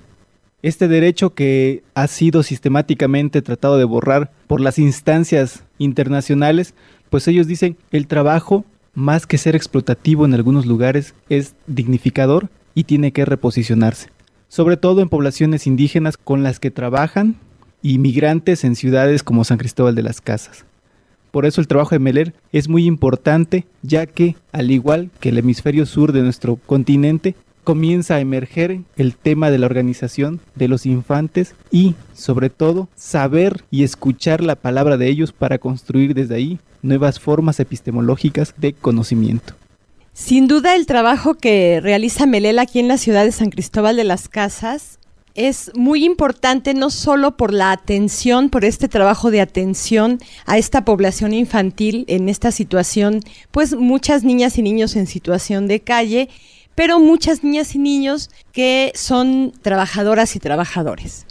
Este 0.64 0.88
derecho 0.88 1.36
que 1.36 1.84
ha 1.94 2.08
sido 2.08 2.42
sistemáticamente 2.42 3.44
tratado 3.44 3.78
de 3.78 3.84
borrar 3.84 4.32
por 4.48 4.60
las 4.60 4.80
instancias 4.80 5.64
internacionales, 5.78 6.74
pues 7.12 7.28
ellos 7.28 7.46
dicen 7.46 7.78
el 7.92 8.08
trabajo, 8.08 8.66
más 8.96 9.28
que 9.28 9.38
ser 9.38 9.56
explotativo 9.56 10.26
en 10.26 10.34
algunos 10.34 10.66
lugares, 10.66 11.14
es 11.30 11.54
dignificador 11.68 12.50
y 12.74 12.86
tiene 12.86 13.12
que 13.12 13.24
reposicionarse, 13.24 14.10
sobre 14.48 14.78
todo 14.78 15.02
en 15.02 15.10
poblaciones 15.10 15.68
indígenas 15.68 16.18
con 16.18 16.42
las 16.42 16.60
que 16.60 16.72
trabajan 16.72 17.36
y 17.84 18.00
migrantes 18.00 18.64
en 18.64 18.76
ciudades 18.76 19.22
como 19.22 19.44
San 19.44 19.60
Cristóbal 19.60 19.94
de 19.94 20.04
las 20.04 20.22
Casas. 20.22 20.66
Por 21.30 21.46
eso 21.46 21.62
el 21.62 21.68
trabajo 21.68 21.92
de 21.92 22.00
Meller 22.00 22.34
es 22.52 22.68
muy 22.68 22.86
importante, 22.86 23.66
ya 23.84 24.08
que, 24.08 24.36
al 24.52 24.72
igual 24.72 25.12
que 25.20 25.30
el 25.30 25.38
hemisferio 25.38 25.86
sur 25.86 26.14
de 26.14 26.24
nuestro 26.24 26.56
continente, 26.56 27.36
comienza 27.64 28.16
a 28.16 28.20
emerger 28.20 28.82
el 28.98 29.16
tema 29.16 29.52
de 29.52 29.58
la 29.58 29.66
organización 29.66 30.40
de 30.56 30.68
los 30.68 30.86
infantes 30.86 31.56
y, 31.72 31.96
sobre 32.14 32.50
todo, 32.50 32.90
saber 32.96 33.64
y 33.72 33.84
escuchar 33.84 34.42
la 34.42 34.56
palabra 34.56 34.98
de 34.98 35.08
ellos 35.08 35.32
para 35.32 35.58
construir 35.58 36.14
desde 36.14 36.36
ahí 36.36 36.60
nuevas 36.82 37.20
formas 37.20 37.60
epistemológicas 37.60 38.54
de 38.58 38.74
conocimiento. 38.74 39.54
Sin 40.14 40.48
duda 40.48 40.76
el 40.76 40.86
trabajo 40.86 41.36
que 41.36 41.80
realiza 41.82 42.26
Melel 42.26 42.60
aquí 42.60 42.80
en 42.80 42.88
la 42.88 42.98
ciudad 42.98 43.24
de 43.24 43.32
San 43.32 43.50
Cristóbal 43.50 43.96
de 43.96 44.04
las 44.04 44.28
Casas 44.28 45.00
es 45.36 45.72
muy 45.76 46.04
importante 46.04 46.74
no 46.74 46.90
solo 46.90 47.38
por 47.38 47.54
la 47.54 47.72
atención, 47.72 48.50
por 48.50 48.66
este 48.66 48.88
trabajo 48.88 49.32
de 49.32 49.42
atención 49.42 50.20
a 50.46 50.58
esta 50.58 50.84
población 50.84 51.34
infantil 51.34 52.04
en 52.08 52.28
esta 52.28 52.52
situación, 52.52 53.22
pues 53.52 53.74
muchas 53.76 54.24
niñas 54.24 54.58
y 54.58 54.62
niños 54.62 54.96
en 54.96 55.08
situación 55.08 55.68
de 55.68 55.80
calle, 55.80 56.30
pero 56.82 57.00
muchas 57.00 57.44
niñas 57.44 57.76
y 57.76 57.78
niños 57.78 58.32
que 58.54 58.92
son 58.96 59.54
trabajadoras 59.62 60.36
y 60.36 60.40
trabajadores. 60.40 61.28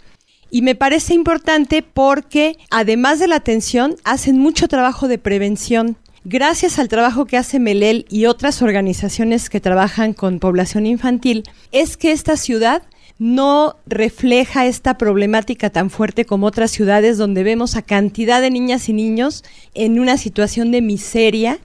Y 0.49 0.61
me 0.61 0.75
parece 0.75 1.13
importante 1.13 1.83
porque 1.83 2.55
además 2.69 3.19
de 3.19 3.27
la 3.27 3.35
atención, 3.35 3.97
hacen 4.05 4.39
mucho 4.39 4.69
trabajo 4.69 5.09
de 5.09 5.17
prevención. 5.17 5.97
Gracias 6.23 6.79
al 6.79 6.87
trabajo 6.87 7.25
que 7.25 7.35
hace 7.35 7.59
Melel 7.59 8.05
y 8.09 8.27
otras 8.27 8.61
organizaciones 8.61 9.49
que 9.49 9.59
trabajan 9.59 10.13
con 10.13 10.39
población 10.39 10.85
infantil, 10.85 11.43
es 11.73 11.97
que 11.97 12.13
esta 12.13 12.37
ciudad 12.37 12.83
no 13.19 13.75
refleja 13.85 14.67
esta 14.67 14.97
problemática 14.97 15.69
tan 15.69 15.89
fuerte 15.89 16.23
como 16.23 16.47
otras 16.47 16.71
ciudades 16.71 17.17
donde 17.17 17.43
vemos 17.43 17.75
a 17.75 17.81
cantidad 17.81 18.39
de 18.39 18.51
niñas 18.51 18.87
y 18.87 18.93
niños 18.93 19.43
en 19.73 19.99
una 19.99 20.15
situación 20.15 20.71
de 20.71 20.81
miseria. 20.81 21.59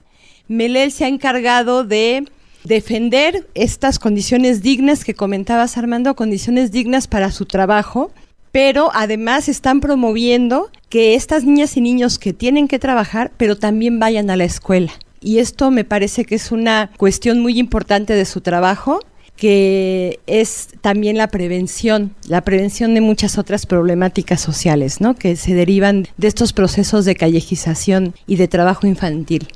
Melel 0.49 0.91
se 0.91 1.05
ha 1.05 1.07
encargado 1.07 1.85
de 1.85 2.25
defender 2.67 3.47
estas 3.55 3.97
condiciones 3.97 4.61
dignas 4.61 5.05
que 5.05 5.13
comentabas 5.13 5.77
Armando, 5.77 6.15
condiciones 6.15 6.71
dignas 6.71 7.07
para 7.07 7.31
su 7.31 7.45
trabajo, 7.45 8.11
pero 8.51 8.89
además 8.93 9.49
están 9.49 9.79
promoviendo 9.79 10.69
que 10.89 11.15
estas 11.15 11.43
niñas 11.43 11.77
y 11.77 11.81
niños 11.81 12.19
que 12.19 12.33
tienen 12.33 12.67
que 12.67 12.79
trabajar, 12.79 13.31
pero 13.37 13.55
también 13.55 13.99
vayan 13.99 14.29
a 14.29 14.35
la 14.35 14.43
escuela. 14.43 14.91
Y 15.21 15.39
esto 15.39 15.71
me 15.71 15.83
parece 15.83 16.25
que 16.25 16.35
es 16.35 16.51
una 16.51 16.91
cuestión 16.97 17.39
muy 17.39 17.57
importante 17.59 18.13
de 18.13 18.25
su 18.25 18.41
trabajo, 18.41 18.99
que 19.35 20.19
es 20.25 20.69
también 20.81 21.17
la 21.17 21.27
prevención, 21.27 22.15
la 22.27 22.41
prevención 22.41 22.93
de 22.93 23.01
muchas 23.01 23.37
otras 23.37 23.65
problemáticas 23.65 24.41
sociales, 24.41 24.99
¿no? 24.99 25.15
Que 25.15 25.35
se 25.35 25.53
derivan 25.53 26.07
de 26.17 26.27
estos 26.27 26.53
procesos 26.53 27.05
de 27.05 27.15
callejización 27.15 28.15
y 28.25 28.37
de 28.37 28.47
trabajo 28.47 28.87
infantil. 28.87 29.47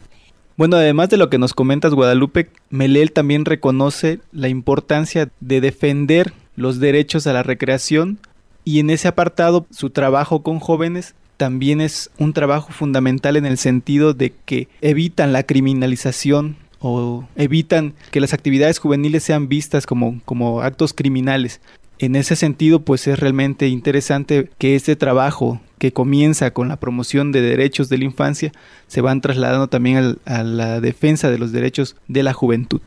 Bueno, 0.58 0.76
además 0.78 1.10
de 1.10 1.18
lo 1.18 1.30
que 1.30 1.38
nos 1.38 1.54
comentas, 1.54 1.94
Guadalupe, 1.94 2.50
Melel 2.70 3.12
también 3.12 3.46
reconoce 3.46 4.20
la 4.32 4.50
importancia 4.50 5.30
de 5.40 5.62
defender 5.62 6.34
los 6.56 6.80
derechos 6.80 7.26
a 7.28 7.34
la 7.34 7.44
recreación 7.44 8.20
y 8.64 8.80
en 8.80 8.90
ese 8.90 9.08
apartado 9.08 9.66
su 9.72 9.90
trabajo 9.90 10.44
con 10.44 10.60
jóvenes 10.60 11.16
también 11.38 11.82
es 11.82 12.12
un 12.20 12.34
trabajo 12.34 12.72
fundamental 12.72 13.36
en 13.36 13.48
el 13.48 13.58
sentido 13.58 14.14
de 14.14 14.34
que 14.46 14.68
evitan 14.82 15.34
la 15.34 15.44
criminalización 15.44 16.58
o 16.80 17.28
evitan 17.36 17.94
que 18.12 18.20
las 18.20 18.34
actividades 18.34 18.78
juveniles 18.78 19.24
sean 19.24 19.48
vistas 19.48 19.86
como, 19.88 20.22
como 20.26 20.62
actos 20.62 20.94
criminales. 20.94 21.62
En 22.02 22.16
ese 22.16 22.36
sentido, 22.36 22.80
pues 22.80 23.06
es 23.06 23.20
realmente 23.20 23.68
interesante 23.68 24.50
que 24.58 24.76
este 24.76 24.96
trabajo 24.96 25.62
que 25.78 25.94
comienza 25.94 26.50
con 26.50 26.68
la 26.68 26.80
promoción 26.80 27.32
de 27.32 27.42
derechos 27.42 27.90
de 27.90 28.00
la 28.00 28.06
infancia 28.06 28.52
se 28.88 29.02
van 29.02 29.22
trasladando 29.22 29.68
también 29.68 30.18
a 30.26 30.42
la 30.42 30.82
defensa 30.82 31.30
de 31.30 31.38
los 31.38 31.52
derechos 31.52 31.96
de 32.08 32.24
la 32.24 32.34
juventud. 32.34 32.82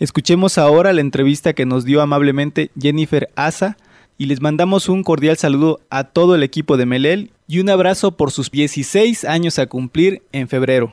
Escuchemos 0.00 0.58
ahora 0.58 0.92
la 0.92 1.00
entrevista 1.00 1.52
que 1.52 1.64
nos 1.64 1.84
dio 1.84 2.02
amablemente 2.02 2.72
Jennifer 2.76 3.30
Asa 3.36 3.76
y 4.18 4.26
les 4.26 4.40
mandamos 4.40 4.88
un 4.88 5.04
cordial 5.04 5.36
saludo 5.36 5.78
a 5.88 6.02
todo 6.02 6.34
el 6.34 6.42
equipo 6.42 6.76
de 6.76 6.86
Melel 6.86 7.30
y 7.46 7.60
un 7.60 7.70
abrazo 7.70 8.16
por 8.16 8.32
sus 8.32 8.50
16 8.50 9.26
años 9.26 9.60
a 9.60 9.66
cumplir 9.66 10.22
en 10.32 10.48
febrero. 10.48 10.92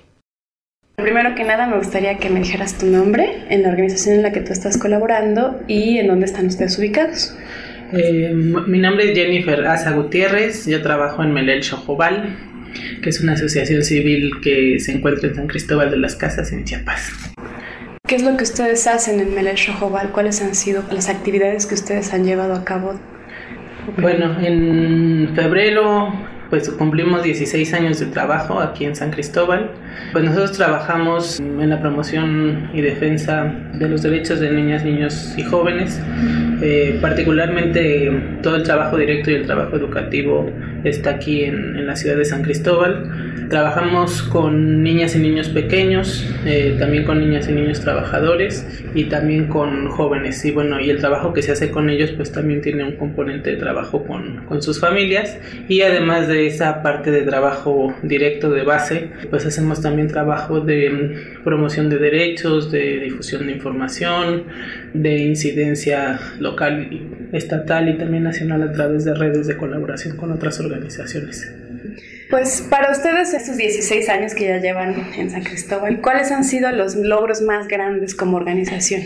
Primero 0.99 1.35
que 1.35 1.43
nada 1.43 1.67
me 1.67 1.77
gustaría 1.77 2.17
que 2.17 2.31
me 2.31 2.39
dijeras 2.39 2.75
tu 2.79 2.87
nombre, 2.87 3.43
en 3.49 3.61
la 3.61 3.69
organización 3.69 4.15
en 4.15 4.23
la 4.23 4.31
que 4.31 4.39
tú 4.41 4.51
estás 4.51 4.79
colaborando 4.79 5.61
y 5.67 5.99
en 5.99 6.07
dónde 6.07 6.25
están 6.25 6.47
ustedes 6.47 6.79
ubicados. 6.79 7.37
Eh, 7.93 8.31
mi 8.33 8.79
nombre 8.79 9.11
es 9.11 9.15
Jennifer 9.15 9.63
Asa 9.67 9.91
Gutiérrez, 9.91 10.65
yo 10.65 10.81
trabajo 10.81 11.21
en 11.21 11.33
Melel 11.33 11.63
Xojobal, 11.63 12.35
que 13.03 13.11
es 13.11 13.21
una 13.21 13.33
asociación 13.33 13.83
civil 13.83 14.41
que 14.41 14.79
se 14.79 14.91
encuentra 14.91 15.29
en 15.29 15.35
San 15.35 15.45
Cristóbal 15.45 15.91
de 15.91 15.97
las 15.97 16.15
Casas, 16.15 16.51
en 16.51 16.63
Chiapas. 16.63 17.13
¿Qué 18.07 18.15
es 18.15 18.23
lo 18.23 18.35
que 18.35 18.43
ustedes 18.43 18.87
hacen 18.87 19.19
en 19.19 19.35
Melel 19.35 19.55
Xojobal? 19.55 20.09
¿Cuáles 20.11 20.41
han 20.41 20.55
sido 20.55 20.83
las 20.91 21.09
actividades 21.09 21.67
que 21.67 21.75
ustedes 21.75 22.11
han 22.11 22.25
llevado 22.25 22.55
a 22.55 22.65
cabo? 22.65 22.99
Bueno, 24.01 24.35
en 24.41 25.29
febrero 25.35 26.11
pues 26.49 26.69
cumplimos 26.69 27.23
16 27.23 27.73
años 27.73 27.99
de 27.99 28.07
trabajo 28.07 28.59
aquí 28.59 28.85
en 28.85 28.95
San 28.95 29.11
Cristóbal. 29.11 29.71
Pues 30.11 30.23
nosotros 30.23 30.53
trabajamos 30.53 31.39
en 31.39 31.69
la 31.69 31.79
promoción 31.81 32.69
y 32.73 32.81
defensa 32.81 33.53
de 33.73 33.89
los 33.89 34.03
derechos 34.03 34.39
de 34.39 34.51
niñas, 34.51 34.83
niños 34.83 35.33
y 35.37 35.43
jóvenes, 35.43 36.01
eh, 36.61 36.97
particularmente 37.01 38.11
todo 38.41 38.55
el 38.55 38.63
trabajo 38.63 38.97
directo 38.97 39.31
y 39.31 39.35
el 39.35 39.45
trabajo 39.45 39.75
educativo 39.75 40.49
está 40.83 41.11
aquí 41.11 41.43
en, 41.43 41.75
en 41.75 41.87
la 41.87 41.95
ciudad 41.95 42.17
de 42.17 42.25
San 42.25 42.43
Cristóbal. 42.43 43.47
Trabajamos 43.49 44.23
con 44.23 44.83
niñas 44.83 45.15
y 45.15 45.19
niños 45.19 45.47
pequeños, 45.47 46.29
eh, 46.45 46.75
también 46.77 47.05
con 47.05 47.19
niñas 47.19 47.47
y 47.47 47.53
niños 47.53 47.79
trabajadores 47.79 48.67
y 48.93 49.05
también 49.05 49.47
con 49.47 49.87
jóvenes. 49.87 50.43
Y 50.43 50.51
bueno, 50.51 50.81
y 50.81 50.89
el 50.89 50.97
trabajo 50.97 51.31
que 51.31 51.41
se 51.41 51.53
hace 51.53 51.71
con 51.71 51.89
ellos 51.89 52.11
pues 52.11 52.31
también 52.33 52.61
tiene 52.61 52.83
un 52.83 52.97
componente 52.97 53.51
de 53.51 53.55
trabajo 53.55 54.03
con, 54.05 54.45
con 54.47 54.61
sus 54.61 54.81
familias. 54.81 55.39
Y 55.69 55.81
además 55.81 56.27
de 56.27 56.47
esa 56.47 56.83
parte 56.83 57.09
de 57.09 57.21
trabajo 57.21 57.95
directo 58.03 58.51
de 58.51 58.63
base, 58.63 59.11
pues 59.29 59.45
hacemos 59.45 59.81
también 59.81 60.09
trabajo 60.09 60.59
de 60.59 61.37
promoción 61.45 61.89
de 61.89 61.99
derechos, 61.99 62.69
de 62.69 62.99
difusión 62.99 63.47
de 63.47 63.53
información, 63.53 64.43
de 64.93 65.19
incidencia 65.19 66.19
local, 66.39 66.89
estatal 67.31 67.89
y 67.89 67.97
también 67.97 68.23
nacional 68.23 68.63
a 68.63 68.71
través 68.71 69.05
de 69.05 69.13
redes 69.13 69.47
de 69.47 69.57
colaboración 69.57 70.17
con 70.17 70.31
otras 70.31 70.59
organizaciones. 70.59 71.51
Pues 72.29 72.65
para 72.69 72.91
ustedes 72.91 73.33
estos 73.33 73.57
16 73.57 74.09
años 74.09 74.33
que 74.33 74.45
ya 74.45 74.57
llevan 74.57 74.95
en 75.17 75.29
San 75.29 75.43
Cristóbal, 75.43 76.01
¿cuáles 76.01 76.31
han 76.31 76.43
sido 76.43 76.71
los 76.71 76.95
logros 76.95 77.41
más 77.41 77.67
grandes 77.67 78.15
como 78.15 78.37
organización? 78.37 79.01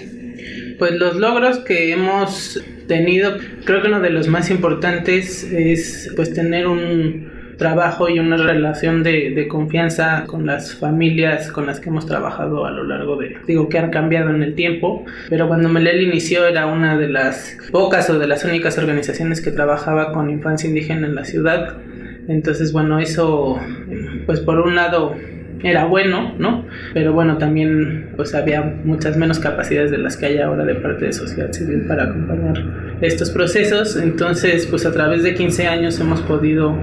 Pues 0.80 0.94
los 0.94 1.16
logros 1.18 1.60
que 1.60 1.92
hemos 1.92 2.64
tenido, 2.88 3.38
creo 3.64 3.82
que 3.82 3.88
uno 3.88 4.00
de 4.00 4.10
los 4.10 4.28
más 4.28 4.50
importantes 4.50 5.44
es 5.44 6.12
pues 6.16 6.34
tener 6.34 6.68
un 6.68 7.41
trabajo 7.62 8.10
y 8.10 8.18
una 8.18 8.38
relación 8.38 9.04
de, 9.04 9.30
de, 9.36 9.48
confianza 9.48 10.24
con 10.26 10.48
las 10.48 10.74
familias 10.74 11.52
con 11.52 11.68
las 11.68 11.80
que 11.80 11.90
hemos 11.90 12.08
trabajado 12.08 12.66
a 12.66 12.72
lo 12.72 12.84
largo 12.84 13.18
de, 13.18 13.38
digo 13.46 13.70
que 13.70 13.78
han 13.78 13.92
cambiado 13.92 14.32
en 14.32 14.42
el 14.42 14.56
tiempo, 14.56 15.06
pero 15.30 15.48
cuando 15.48 15.70
Melel 15.70 16.02
inició 16.02 16.48
era 16.48 16.66
una 16.66 16.98
de 16.98 17.08
las 17.08 17.56
pocas 17.72 18.10
o 18.10 18.18
de 18.18 18.26
las 18.26 18.44
únicas 18.46 18.80
organizaciones 18.80 19.42
que 19.42 19.52
trabajaba 19.52 20.12
con 20.12 20.32
infancia 20.32 20.68
indígena 20.68 21.06
en 21.06 21.14
la 21.14 21.24
ciudad. 21.24 21.78
Entonces, 22.28 22.74
bueno, 22.74 23.00
eso, 23.00 23.60
pues 24.26 24.40
por 24.40 24.60
un 24.60 24.74
lado 24.74 25.16
era 25.64 25.86
bueno, 25.86 26.34
¿no? 26.38 26.66
Pero 26.94 27.14
bueno, 27.14 27.38
también 27.38 28.12
pues 28.16 28.34
había 28.34 28.62
muchas 28.84 29.18
menos 29.18 29.40
capacidades 29.40 29.92
de 29.92 29.98
las 29.98 30.18
que 30.18 30.28
hay 30.28 30.38
ahora 30.40 30.66
de 30.66 30.76
parte 30.76 31.06
de 31.06 31.14
sociedad 31.14 31.52
civil 31.52 31.86
para 31.88 32.06
acompañar 32.06 32.98
estos 33.02 33.30
procesos. 33.32 33.96
Entonces, 33.96 34.68
pues 34.68 34.86
a 34.86 34.92
través 34.92 35.24
de 35.24 35.34
15 35.34 35.68
años 35.68 36.00
hemos 36.00 36.22
podido 36.22 36.78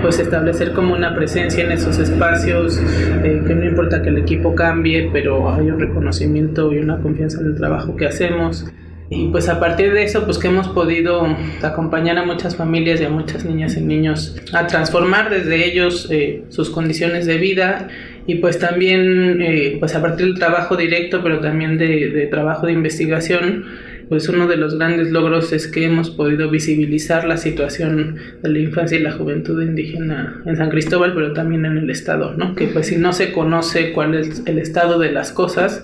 pues 0.00 0.18
establecer 0.18 0.72
como 0.72 0.94
una 0.94 1.14
presencia 1.14 1.64
en 1.64 1.72
esos 1.72 1.98
espacios, 1.98 2.80
eh, 3.24 3.42
que 3.46 3.54
no 3.54 3.64
importa 3.64 4.02
que 4.02 4.10
el 4.10 4.18
equipo 4.18 4.54
cambie, 4.54 5.10
pero 5.12 5.52
hay 5.52 5.70
un 5.70 5.80
reconocimiento 5.80 6.72
y 6.72 6.78
una 6.78 6.98
confianza 6.98 7.40
en 7.40 7.46
el 7.46 7.56
trabajo 7.56 7.96
que 7.96 8.06
hacemos. 8.06 8.66
Y 9.14 9.28
pues 9.28 9.48
a 9.50 9.60
partir 9.60 9.92
de 9.92 10.04
eso, 10.04 10.24
pues 10.24 10.38
que 10.38 10.48
hemos 10.48 10.68
podido 10.68 11.26
acompañar 11.62 12.16
a 12.16 12.24
muchas 12.24 12.56
familias 12.56 12.98
y 13.00 13.04
a 13.04 13.10
muchas 13.10 13.44
niñas 13.44 13.76
y 13.76 13.82
niños 13.82 14.36
a 14.54 14.66
transformar 14.66 15.28
desde 15.28 15.66
ellos 15.66 16.08
eh, 16.10 16.44
sus 16.48 16.70
condiciones 16.70 17.26
de 17.26 17.36
vida 17.36 17.88
y 18.26 18.36
pues 18.36 18.58
también 18.58 19.42
eh, 19.42 19.76
pues 19.78 19.94
a 19.94 20.02
partir 20.02 20.26
del 20.26 20.38
trabajo 20.38 20.76
directo, 20.76 21.22
pero 21.22 21.40
también 21.40 21.78
de, 21.78 22.08
de 22.10 22.26
trabajo 22.26 22.66
de 22.66 22.72
investigación, 22.72 23.64
pues 24.08 24.28
uno 24.28 24.46
de 24.46 24.56
los 24.56 24.78
grandes 24.78 25.10
logros 25.10 25.52
es 25.52 25.66
que 25.66 25.86
hemos 25.86 26.10
podido 26.10 26.50
visibilizar 26.50 27.24
la 27.24 27.36
situación 27.36 28.16
de 28.42 28.48
la 28.50 28.58
infancia 28.58 28.98
y 28.98 29.02
la 29.02 29.12
juventud 29.12 29.62
indígena 29.62 30.42
en 30.44 30.56
San 30.56 30.70
Cristóbal, 30.70 31.14
pero 31.14 31.32
también 31.32 31.64
en 31.64 31.78
el 31.78 31.90
Estado, 31.90 32.34
¿no? 32.34 32.54
Que 32.54 32.66
pues 32.66 32.88
si 32.88 32.96
no 32.96 33.12
se 33.12 33.32
conoce 33.32 33.92
cuál 33.92 34.14
es 34.14 34.42
el 34.46 34.58
estado 34.58 34.98
de 34.98 35.12
las 35.12 35.32
cosas, 35.32 35.82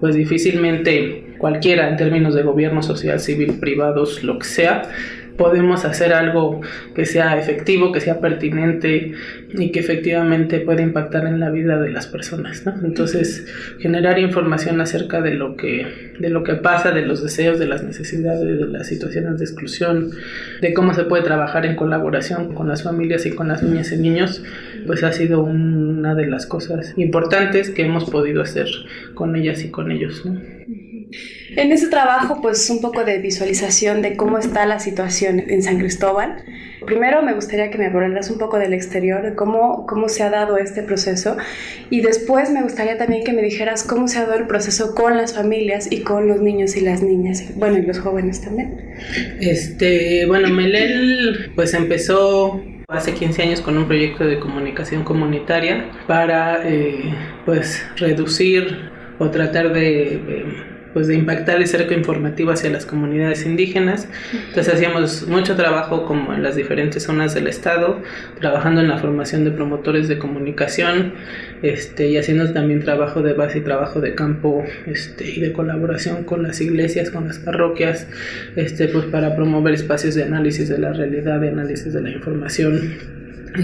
pues 0.00 0.14
difícilmente 0.14 1.36
cualquiera 1.38 1.88
en 1.88 1.96
términos 1.96 2.34
de 2.34 2.42
gobierno, 2.42 2.82
sociedad 2.82 3.18
civil, 3.18 3.54
privados, 3.58 4.22
lo 4.22 4.38
que 4.38 4.46
sea, 4.46 4.82
podemos 5.36 5.84
hacer 5.84 6.12
algo 6.12 6.60
que 6.94 7.06
sea 7.06 7.38
efectivo, 7.38 7.92
que 7.92 8.00
sea 8.00 8.20
pertinente 8.20 9.12
y 9.54 9.72
que 9.72 9.80
efectivamente 9.80 10.60
pueda 10.60 10.82
impactar 10.82 11.26
en 11.26 11.40
la 11.40 11.50
vida 11.50 11.80
de 11.80 11.90
las 11.90 12.06
personas, 12.06 12.64
¿no? 12.66 12.74
Entonces, 12.84 13.46
generar 13.78 14.18
información 14.18 14.80
acerca 14.80 15.20
de 15.20 15.34
lo 15.34 15.56
que 15.56 16.12
de 16.18 16.30
lo 16.30 16.44
que 16.44 16.54
pasa, 16.54 16.92
de 16.92 17.02
los 17.02 17.22
deseos, 17.22 17.58
de 17.58 17.66
las 17.66 17.82
necesidades, 17.82 18.44
de 18.44 18.66
las 18.66 18.86
situaciones 18.86 19.38
de 19.38 19.44
exclusión, 19.44 20.10
de 20.60 20.72
cómo 20.72 20.94
se 20.94 21.04
puede 21.04 21.24
trabajar 21.24 21.66
en 21.66 21.74
colaboración 21.74 22.54
con 22.54 22.68
las 22.68 22.82
familias 22.82 23.26
y 23.26 23.30
con 23.30 23.48
las 23.48 23.62
niñas 23.62 23.92
y 23.92 23.96
niños, 23.96 24.42
pues 24.86 25.02
ha 25.02 25.12
sido 25.12 25.42
una 25.42 26.14
de 26.14 26.26
las 26.26 26.46
cosas 26.46 26.94
importantes 26.96 27.70
que 27.70 27.82
hemos 27.82 28.08
podido 28.08 28.42
hacer 28.42 28.68
con 29.14 29.34
ellas 29.36 29.64
y 29.64 29.70
con 29.70 29.90
ellos, 29.90 30.24
¿no? 30.24 30.40
En 31.56 31.70
ese 31.70 31.88
trabajo, 31.88 32.40
pues 32.40 32.68
un 32.70 32.80
poco 32.80 33.04
de 33.04 33.18
visualización 33.18 34.00
de 34.02 34.16
cómo 34.16 34.38
está 34.38 34.64
la 34.66 34.78
situación 34.78 35.44
en 35.48 35.62
San 35.62 35.78
Cristóbal. 35.78 36.44
Primero 36.86 37.22
me 37.22 37.34
gustaría 37.34 37.70
que 37.70 37.78
me 37.78 37.86
hablaras 37.86 38.30
un 38.30 38.38
poco 38.38 38.58
del 38.58 38.72
exterior, 38.72 39.22
de 39.22 39.34
cómo, 39.34 39.86
cómo 39.86 40.08
se 40.08 40.22
ha 40.22 40.30
dado 40.30 40.56
este 40.56 40.82
proceso. 40.82 41.36
Y 41.90 42.00
después 42.00 42.50
me 42.50 42.62
gustaría 42.62 42.96
también 42.96 43.24
que 43.24 43.32
me 43.32 43.42
dijeras 43.42 43.84
cómo 43.84 44.08
se 44.08 44.18
ha 44.18 44.22
dado 44.22 44.38
el 44.38 44.46
proceso 44.46 44.94
con 44.94 45.16
las 45.16 45.34
familias 45.34 45.90
y 45.92 46.00
con 46.00 46.26
los 46.26 46.40
niños 46.40 46.76
y 46.76 46.80
las 46.80 47.02
niñas, 47.02 47.44
bueno, 47.56 47.78
y 47.78 47.82
los 47.82 47.98
jóvenes 47.98 48.40
también. 48.40 48.94
Este, 49.40 50.26
bueno, 50.26 50.48
Melel 50.48 51.52
pues 51.54 51.74
empezó 51.74 52.62
hace 52.88 53.12
15 53.12 53.42
años 53.42 53.60
con 53.60 53.76
un 53.76 53.86
proyecto 53.86 54.24
de 54.24 54.38
comunicación 54.38 55.04
comunitaria 55.04 55.90
para 56.06 56.66
eh, 56.68 57.14
pues 57.44 57.82
reducir 57.96 58.90
o 59.18 59.30
tratar 59.30 59.72
de... 59.72 59.80
de 59.80 60.71
pues 60.92 61.06
de 61.06 61.14
impactar 61.14 61.56
el 61.56 61.66
cerco 61.66 61.94
informativo 61.94 62.50
hacia 62.50 62.70
las 62.70 62.86
comunidades 62.86 63.46
indígenas. 63.46 64.08
Entonces 64.48 64.74
hacíamos 64.74 65.26
mucho 65.28 65.56
trabajo 65.56 66.06
como 66.06 66.34
en 66.34 66.42
las 66.42 66.56
diferentes 66.56 67.02
zonas 67.02 67.34
del 67.34 67.46
estado, 67.46 68.00
trabajando 68.40 68.80
en 68.80 68.88
la 68.88 68.98
formación 68.98 69.44
de 69.44 69.50
promotores 69.50 70.08
de 70.08 70.18
comunicación 70.18 71.14
este, 71.62 72.08
y 72.08 72.16
haciendo 72.16 72.52
también 72.52 72.80
trabajo 72.80 73.22
de 73.22 73.32
base 73.32 73.58
y 73.58 73.60
trabajo 73.62 74.00
de 74.00 74.14
campo 74.14 74.64
este, 74.86 75.30
y 75.30 75.40
de 75.40 75.52
colaboración 75.52 76.24
con 76.24 76.42
las 76.42 76.60
iglesias, 76.60 77.10
con 77.10 77.26
las 77.26 77.38
parroquias, 77.38 78.06
este, 78.56 78.88
pues 78.88 79.06
para 79.06 79.34
promover 79.36 79.74
espacios 79.74 80.14
de 80.14 80.24
análisis 80.24 80.68
de 80.68 80.78
la 80.78 80.92
realidad, 80.92 81.40
de 81.40 81.48
análisis 81.48 81.92
de 81.92 82.02
la 82.02 82.10
información 82.10 82.94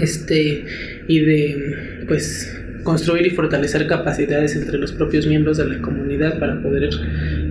este, 0.01 0.65
y 1.07 1.19
de 1.19 2.05
pues 2.07 2.55
construir 2.83 3.27
y 3.27 3.29
fortalecer 3.31 3.87
capacidades 3.87 4.55
entre 4.55 4.77
los 4.77 4.91
propios 4.91 5.27
miembros 5.27 5.57
de 5.57 5.65
la 5.65 5.81
comunidad 5.81 6.39
para 6.39 6.61
poder 6.61 6.89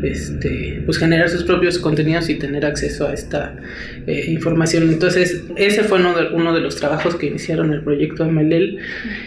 este, 0.02 0.82
pues 0.84 0.98
generar 0.98 1.28
sus 1.28 1.44
propios 1.44 1.78
contenidos 1.78 2.28
y 2.28 2.36
tener 2.36 2.64
acceso 2.64 3.06
a 3.06 3.12
esta 3.12 3.56
eh, 4.06 4.24
información. 4.28 4.84
Entonces, 4.84 5.44
ese 5.56 5.84
fue 5.84 5.98
uno 5.98 6.14
de, 6.14 6.28
uno 6.28 6.54
de, 6.54 6.60
los 6.60 6.76
trabajos 6.76 7.16
que 7.16 7.26
iniciaron 7.26 7.72
el 7.72 7.82
proyecto 7.82 8.24
MLL. 8.24 8.78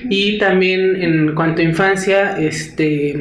Y 0.09 0.37
también 0.37 1.01
en 1.01 1.35
cuanto 1.35 1.61
a 1.61 1.65
infancia, 1.65 2.37
este, 2.39 3.15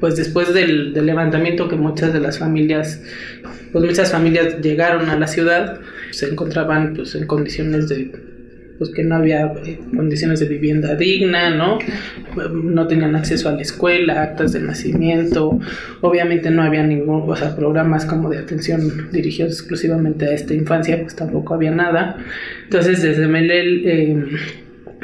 pues 0.00 0.16
después 0.16 0.54
del, 0.54 0.92
del 0.92 1.06
levantamiento 1.06 1.68
que 1.68 1.76
muchas 1.76 2.12
de 2.12 2.20
las 2.20 2.38
familias, 2.38 3.02
pues 3.72 3.84
muchas 3.84 4.12
familias 4.12 4.60
llegaron 4.60 5.10
a 5.10 5.18
la 5.18 5.26
ciudad, 5.26 5.80
se 6.10 6.28
encontraban 6.28 6.94
pues 6.94 7.14
en 7.14 7.26
condiciones 7.26 7.88
de 7.88 8.10
pues 8.78 8.90
que 8.90 9.02
no 9.02 9.16
había 9.16 9.52
condiciones 9.94 10.40
de 10.40 10.46
vivienda 10.46 10.94
digna, 10.94 11.50
¿no? 11.50 11.78
No 12.52 12.86
tenían 12.86 13.16
acceso 13.16 13.48
a 13.48 13.52
la 13.52 13.62
escuela, 13.62 14.22
actas 14.22 14.52
de 14.52 14.60
nacimiento, 14.60 15.58
obviamente 16.00 16.50
no 16.50 16.62
había 16.62 16.84
ningún, 16.84 17.28
o 17.28 17.36
sea, 17.36 17.56
programas 17.56 18.06
como 18.06 18.30
de 18.30 18.38
atención 18.38 19.10
dirigidos 19.10 19.52
exclusivamente 19.52 20.26
a 20.26 20.32
esta 20.32 20.54
infancia, 20.54 21.00
pues 21.02 21.16
tampoco 21.16 21.54
había 21.54 21.72
nada. 21.72 22.16
Entonces, 22.64 23.02
desde 23.02 23.26
Melel 23.26 23.82
eh, 23.84 24.24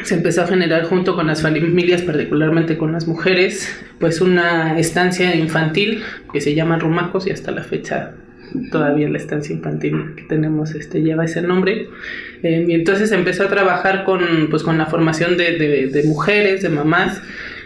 se 0.04 0.14
empezó 0.14 0.42
a 0.42 0.46
generar 0.46 0.84
junto 0.84 1.16
con 1.16 1.26
las 1.26 1.42
familias, 1.42 2.02
particularmente 2.02 2.76
con 2.76 2.92
las 2.92 3.08
mujeres, 3.08 3.68
pues 3.98 4.20
una 4.20 4.78
estancia 4.78 5.34
infantil 5.34 6.02
que 6.32 6.40
se 6.40 6.54
llama 6.54 6.78
Rumacos 6.78 7.26
y 7.26 7.30
hasta 7.30 7.50
la 7.50 7.62
fecha 7.62 8.14
todavía 8.70 9.08
la 9.08 9.18
estancia 9.18 9.54
infantil 9.54 10.14
que 10.16 10.22
tenemos 10.24 10.74
este, 10.74 11.02
lleva 11.02 11.24
ese 11.24 11.42
nombre. 11.42 11.88
Eh, 12.42 12.66
y 12.68 12.74
entonces 12.74 13.12
empezó 13.12 13.44
a 13.44 13.48
trabajar 13.48 14.04
con, 14.04 14.48
pues, 14.50 14.62
con 14.62 14.78
la 14.78 14.86
formación 14.86 15.36
de, 15.36 16.04
mujeres, 16.06 16.62
de 16.62 16.68
mamás, 16.68 17.22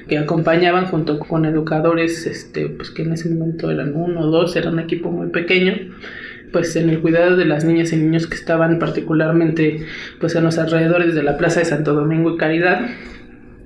que 0.09 0.19
acompañaban 0.19 0.87
junto 0.87 1.19
con 1.19 1.45
educadores, 1.45 2.27
este, 2.27 2.69
pues 2.69 2.91
que 2.91 3.03
en 3.03 3.13
ese 3.13 3.29
momento 3.29 3.71
eran 3.71 3.95
uno 3.95 4.21
o 4.21 4.27
dos, 4.31 4.57
era 4.57 4.71
un 4.71 4.79
equipo 4.79 5.11
muy 5.11 5.29
pequeño 5.29 5.75
pues 6.53 6.77
en 6.77 6.89
el 6.89 7.01
cuidado 7.01 7.37
de 7.37 7.45
las 7.45 7.65
niñas 7.65 7.93
y 7.93 7.97
niños 7.97 8.27
que 8.27 8.35
estaban 8.35 8.79
particularmente 8.79 9.85
pues 10.19 10.35
en 10.35 10.45
los 10.45 10.59
alrededores 10.59 11.15
de 11.15 11.23
la 11.23 11.37
Plaza 11.37 11.61
de 11.61 11.67
Santo 11.67 11.95
Domingo 11.95 12.35
y 12.35 12.37
Caridad 12.39 12.89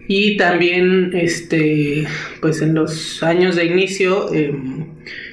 y 0.09 0.37
también 0.37 1.11
este 1.14 2.07
pues 2.40 2.61
en 2.62 2.75
los 2.75 3.22
años 3.22 3.57
de 3.57 3.66
inicio 3.66 4.33
eh, 4.35 4.55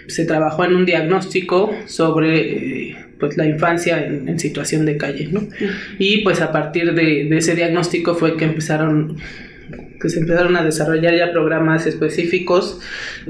se 0.10 0.26
trabajó 0.26 0.66
en 0.66 0.76
un 0.76 0.86
diagnóstico 0.86 1.72
sobre 1.86 2.90
eh, 2.92 3.06
pues 3.20 3.38
la 3.38 3.46
infancia 3.46 4.06
en, 4.06 4.28
en, 4.30 4.40
situación 4.40 4.86
de 4.86 4.98
calle, 4.98 5.30
¿no? 5.32 5.48
Y 5.98 6.24
pues 6.24 6.42
a 6.42 6.52
partir 6.52 6.94
de, 6.94 7.26
de, 7.26 7.38
ese 7.38 7.56
diagnóstico 7.56 8.16
fue 8.16 8.38
que 8.38 8.46
empezaron 8.46 9.18
que 10.02 10.10
se 10.10 10.20
empezaron 10.20 10.56
a 10.56 10.64
desarrollar 10.64 11.16
ya 11.16 11.32
programas 11.32 11.86
específicos 11.86 12.80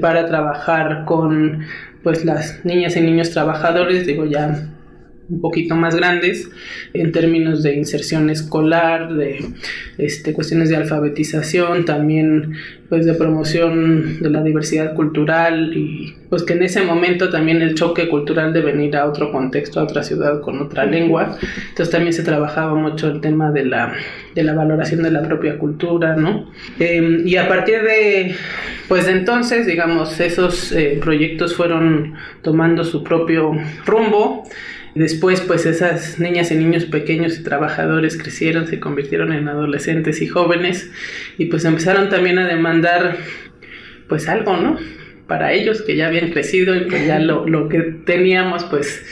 para 0.00 0.26
trabajar 0.26 1.04
con 1.04 1.64
pues 2.02 2.24
las 2.24 2.64
niñas 2.64 2.96
y 2.96 3.00
niños 3.00 3.30
trabajadores, 3.30 4.06
digo 4.06 4.24
ya 4.24 4.69
un 5.30 5.40
poquito 5.40 5.76
más 5.76 5.94
grandes 5.94 6.50
en 6.92 7.12
términos 7.12 7.62
de 7.62 7.76
inserción 7.76 8.30
escolar, 8.30 9.14
de 9.14 9.44
este, 9.98 10.32
cuestiones 10.32 10.68
de 10.68 10.76
alfabetización, 10.76 11.84
también 11.84 12.54
pues 12.88 13.06
de 13.06 13.14
promoción 13.14 14.20
de 14.20 14.30
la 14.30 14.42
diversidad 14.42 14.94
cultural 14.94 15.76
y 15.76 16.16
pues 16.28 16.42
que 16.42 16.54
en 16.54 16.64
ese 16.64 16.82
momento 16.82 17.30
también 17.30 17.62
el 17.62 17.74
choque 17.74 18.08
cultural 18.08 18.52
de 18.52 18.62
venir 18.62 18.96
a 18.96 19.06
otro 19.06 19.30
contexto, 19.30 19.78
a 19.78 19.84
otra 19.84 20.02
ciudad 20.02 20.40
con 20.40 20.60
otra 20.60 20.86
lengua, 20.86 21.38
entonces 21.68 21.90
también 21.90 22.12
se 22.12 22.24
trabajaba 22.24 22.74
mucho 22.74 23.08
el 23.08 23.20
tema 23.20 23.52
de 23.52 23.64
la, 23.64 23.94
de 24.34 24.42
la 24.42 24.54
valoración 24.54 25.02
de 25.02 25.12
la 25.12 25.22
propia 25.22 25.56
cultura, 25.58 26.16
¿no? 26.16 26.50
Eh, 26.80 27.22
y 27.24 27.36
a 27.36 27.48
partir 27.48 27.82
de 27.82 28.34
pues 28.90 29.06
de 29.06 29.12
entonces, 29.12 29.66
digamos, 29.66 30.18
esos 30.18 30.72
eh, 30.72 30.98
proyectos 31.00 31.54
fueron 31.54 32.14
tomando 32.42 32.82
su 32.82 33.04
propio 33.04 33.52
rumbo. 33.86 34.48
Después, 34.94 35.40
pues 35.40 35.66
esas 35.66 36.18
niñas 36.18 36.50
y 36.50 36.56
niños 36.56 36.84
pequeños 36.84 37.38
y 37.38 37.44
trabajadores 37.44 38.16
crecieron, 38.16 38.66
se 38.66 38.80
convirtieron 38.80 39.32
en 39.32 39.48
adolescentes 39.48 40.20
y 40.20 40.26
jóvenes 40.26 40.90
y 41.38 41.46
pues 41.46 41.64
empezaron 41.64 42.08
también 42.08 42.38
a 42.38 42.46
demandar 42.46 43.16
pues 44.08 44.28
algo, 44.28 44.56
¿no? 44.56 44.78
Para 45.28 45.52
ellos 45.52 45.82
que 45.82 45.94
ya 45.94 46.08
habían 46.08 46.30
crecido 46.30 46.74
y 46.74 46.88
que 46.88 47.06
ya 47.06 47.20
lo, 47.20 47.46
lo 47.46 47.68
que 47.68 47.78
teníamos 48.04 48.64
pues 48.64 49.04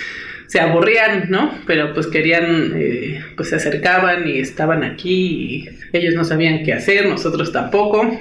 se 0.48 0.60
aburrían, 0.60 1.30
¿no? 1.30 1.52
Pero 1.66 1.94
pues 1.94 2.08
querían, 2.08 2.72
eh, 2.74 3.22
pues 3.36 3.50
se 3.50 3.56
acercaban 3.56 4.26
y 4.26 4.40
estaban 4.40 4.82
aquí 4.82 5.12
y 5.12 5.68
ellos 5.92 6.14
no 6.14 6.24
sabían 6.24 6.64
qué 6.64 6.72
hacer, 6.72 7.06
nosotros 7.06 7.52
tampoco. 7.52 8.18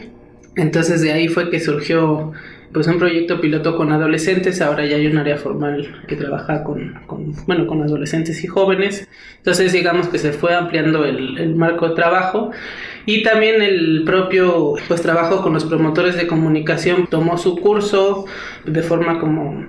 Entonces 0.55 1.01
de 1.01 1.13
ahí 1.13 1.27
fue 1.27 1.49
que 1.49 1.59
surgió 1.59 2.33
pues 2.73 2.87
un 2.87 2.99
proyecto 2.99 3.39
piloto 3.39 3.75
con 3.77 3.91
adolescentes, 3.91 4.61
ahora 4.61 4.85
ya 4.85 4.97
hay 4.97 5.07
un 5.07 5.17
área 5.17 5.37
formal 5.37 6.03
que 6.07 6.15
trabaja 6.15 6.63
con, 6.63 6.99
con 7.07 7.33
bueno, 7.45 7.65
con 7.65 7.81
adolescentes 7.81 8.43
y 8.43 8.47
jóvenes. 8.47 9.07
Entonces 9.37 9.71
digamos 9.71 10.07
que 10.09 10.17
se 10.17 10.33
fue 10.33 10.53
ampliando 10.53 11.05
el, 11.05 11.37
el, 11.37 11.55
marco 11.55 11.89
de 11.89 11.95
trabajo. 11.95 12.51
Y 13.05 13.23
también 13.23 13.61
el 13.61 14.03
propio 14.05 14.75
pues 14.87 15.01
trabajo 15.01 15.41
con 15.41 15.53
los 15.53 15.65
promotores 15.65 16.17
de 16.17 16.27
comunicación 16.27 17.07
tomó 17.07 17.37
su 17.37 17.55
curso 17.57 18.25
de 18.65 18.81
forma 18.83 19.19
como 19.19 19.65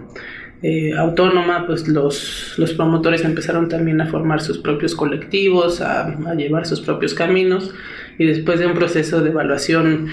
eh, 0.60 0.92
autónoma, 0.92 1.66
pues 1.66 1.86
los, 1.86 2.54
los, 2.58 2.72
promotores 2.72 3.24
empezaron 3.24 3.68
también 3.68 4.00
a 4.00 4.06
formar 4.06 4.40
sus 4.40 4.58
propios 4.58 4.96
colectivos, 4.96 5.80
a, 5.80 6.08
a 6.08 6.34
llevar 6.34 6.66
sus 6.66 6.80
propios 6.80 7.14
caminos. 7.14 7.72
Y 8.18 8.26
después 8.26 8.58
de 8.58 8.66
un 8.66 8.74
proceso 8.74 9.20
de 9.20 9.30
evaluación 9.30 10.08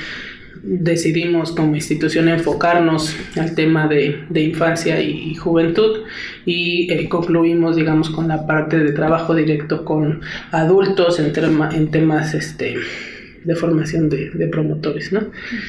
decidimos 0.64 1.52
como 1.52 1.76
institución 1.76 2.30
enfocarnos 2.30 3.16
al 3.38 3.56
tema 3.56 3.88
de, 3.88 4.24
de 4.30 4.42
infancia 4.42 5.02
y 5.02 5.36
juventud 5.36 6.04
y 6.46 6.92
eh, 6.92 7.10
concluimos 7.10 7.76
digamos 7.76 8.10
con 8.10 8.28
la 8.28 8.46
parte 8.48 8.80
de 8.80 8.92
trabajo 8.92 9.36
directo 9.36 9.86
con 9.86 10.22
adultos 10.52 11.20
en, 11.20 11.34
tema, 11.34 11.70
en 11.74 11.92
temas 11.92 12.34
este 12.34 12.76
de 13.46 13.56
formación 13.56 14.10
de, 14.10 14.32
de, 14.32 14.48
promotores, 14.48 15.14
¿no? 15.14 15.22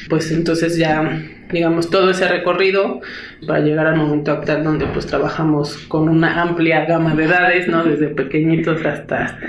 Pues 0.09 0.31
entonces 0.31 0.77
ya, 0.77 1.21
digamos, 1.51 1.91
todo 1.91 2.09
ese 2.09 2.27
recorrido 2.27 3.01
para 3.45 3.59
llegar 3.59 3.85
al 3.85 3.97
momento 3.97 4.31
actual 4.31 4.63
donde 4.63 4.87
pues 4.87 5.05
trabajamos 5.05 5.77
con 5.87 6.09
una 6.09 6.41
amplia 6.41 6.85
gama 6.85 7.13
de 7.13 7.25
edades, 7.25 7.67
¿no? 7.67 7.83
Desde 7.83 8.07
pequeñitos 8.07 8.83
hasta 8.83 9.39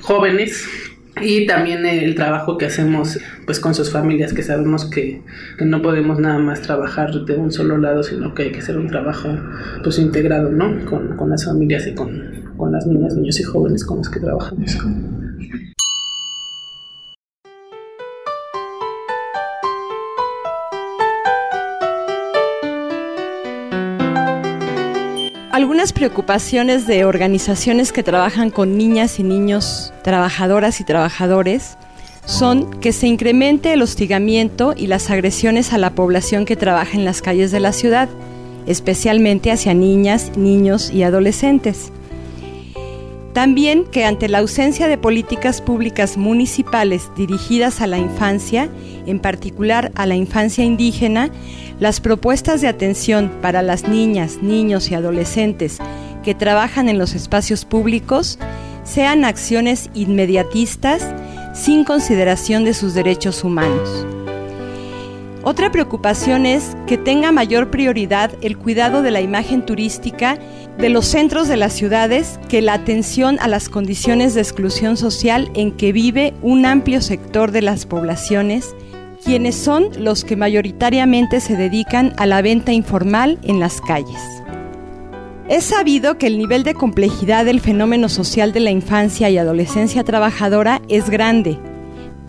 jóvenes, 0.00 0.68
y 1.22 1.46
también 1.46 1.84
el 1.86 2.14
trabajo 2.14 2.58
que 2.58 2.66
hacemos 2.66 3.18
pues 3.46 3.60
con 3.60 3.74
sus 3.74 3.90
familias 3.90 4.32
que 4.32 4.42
sabemos 4.42 4.84
que, 4.84 5.22
no 5.60 5.82
podemos 5.82 6.18
nada 6.18 6.38
más 6.38 6.62
trabajar 6.62 7.12
de 7.12 7.34
un 7.34 7.52
solo 7.52 7.78
lado 7.78 8.02
sino 8.02 8.34
que 8.34 8.44
hay 8.44 8.52
que 8.52 8.60
hacer 8.60 8.78
un 8.78 8.88
trabajo 8.88 9.28
pues 9.82 9.98
integrado 9.98 10.50
no 10.50 10.84
con, 10.84 11.16
con 11.16 11.30
las 11.30 11.44
familias 11.44 11.86
y 11.86 11.94
con, 11.94 12.52
con, 12.56 12.72
las 12.72 12.86
niñas 12.86 13.14
niños 13.14 13.40
y 13.40 13.42
jóvenes 13.42 13.84
con 13.84 13.98
los 13.98 14.08
que 14.08 14.20
trabajamos 14.20 14.78
algunas 25.58 25.92
preocupaciones 25.92 26.86
de 26.86 27.04
organizaciones 27.04 27.90
que 27.90 28.04
trabajan 28.04 28.50
con 28.50 28.78
niñas 28.78 29.18
y 29.18 29.24
niños, 29.24 29.92
trabajadoras 30.04 30.78
y 30.78 30.84
trabajadores, 30.84 31.76
son 32.26 32.70
que 32.78 32.92
se 32.92 33.08
incremente 33.08 33.72
el 33.72 33.82
hostigamiento 33.82 34.72
y 34.76 34.86
las 34.86 35.10
agresiones 35.10 35.72
a 35.72 35.78
la 35.78 35.96
población 35.96 36.44
que 36.44 36.54
trabaja 36.54 36.96
en 36.96 37.04
las 37.04 37.22
calles 37.22 37.50
de 37.50 37.58
la 37.58 37.72
ciudad, 37.72 38.08
especialmente 38.68 39.50
hacia 39.50 39.74
niñas, 39.74 40.30
niños 40.36 40.92
y 40.92 41.02
adolescentes. 41.02 41.90
También 43.32 43.84
que 43.84 44.04
ante 44.04 44.28
la 44.28 44.38
ausencia 44.38 44.86
de 44.86 44.96
políticas 44.96 45.60
públicas 45.60 46.16
municipales 46.16 47.10
dirigidas 47.16 47.80
a 47.80 47.88
la 47.88 47.98
infancia, 47.98 48.68
en 49.06 49.18
particular 49.18 49.90
a 49.96 50.06
la 50.06 50.14
infancia 50.14 50.64
indígena, 50.64 51.30
las 51.80 52.00
propuestas 52.00 52.60
de 52.60 52.68
atención 52.68 53.30
para 53.40 53.62
las 53.62 53.88
niñas, 53.88 54.38
niños 54.42 54.90
y 54.90 54.94
adolescentes 54.94 55.78
que 56.22 56.34
trabajan 56.34 56.88
en 56.88 56.98
los 56.98 57.14
espacios 57.14 57.64
públicos 57.64 58.38
sean 58.84 59.24
acciones 59.24 59.90
inmediatistas 59.94 61.06
sin 61.54 61.84
consideración 61.84 62.64
de 62.64 62.74
sus 62.74 62.94
derechos 62.94 63.44
humanos. 63.44 64.06
Otra 65.44 65.70
preocupación 65.70 66.46
es 66.46 66.76
que 66.86 66.98
tenga 66.98 67.32
mayor 67.32 67.70
prioridad 67.70 68.32
el 68.42 68.58
cuidado 68.58 69.02
de 69.02 69.10
la 69.10 69.20
imagen 69.20 69.64
turística 69.64 70.38
de 70.78 70.88
los 70.88 71.06
centros 71.06 71.48
de 71.48 71.56
las 71.56 71.72
ciudades 71.72 72.38
que 72.48 72.60
la 72.60 72.74
atención 72.74 73.38
a 73.40 73.48
las 73.48 73.68
condiciones 73.68 74.34
de 74.34 74.40
exclusión 74.40 74.96
social 74.96 75.50
en 75.54 75.72
que 75.72 75.92
vive 75.92 76.34
un 76.42 76.66
amplio 76.66 77.00
sector 77.00 77.52
de 77.52 77.62
las 77.62 77.86
poblaciones 77.86 78.74
quienes 79.24 79.56
son 79.56 79.88
los 79.98 80.24
que 80.24 80.36
mayoritariamente 80.36 81.40
se 81.40 81.56
dedican 81.56 82.12
a 82.16 82.26
la 82.26 82.42
venta 82.42 82.72
informal 82.72 83.38
en 83.42 83.60
las 83.60 83.80
calles. 83.80 84.20
Es 85.48 85.64
sabido 85.64 86.18
que 86.18 86.26
el 86.26 86.38
nivel 86.38 86.62
de 86.62 86.74
complejidad 86.74 87.44
del 87.44 87.60
fenómeno 87.60 88.08
social 88.08 88.52
de 88.52 88.60
la 88.60 88.70
infancia 88.70 89.30
y 89.30 89.38
adolescencia 89.38 90.04
trabajadora 90.04 90.82
es 90.88 91.08
grande, 91.08 91.58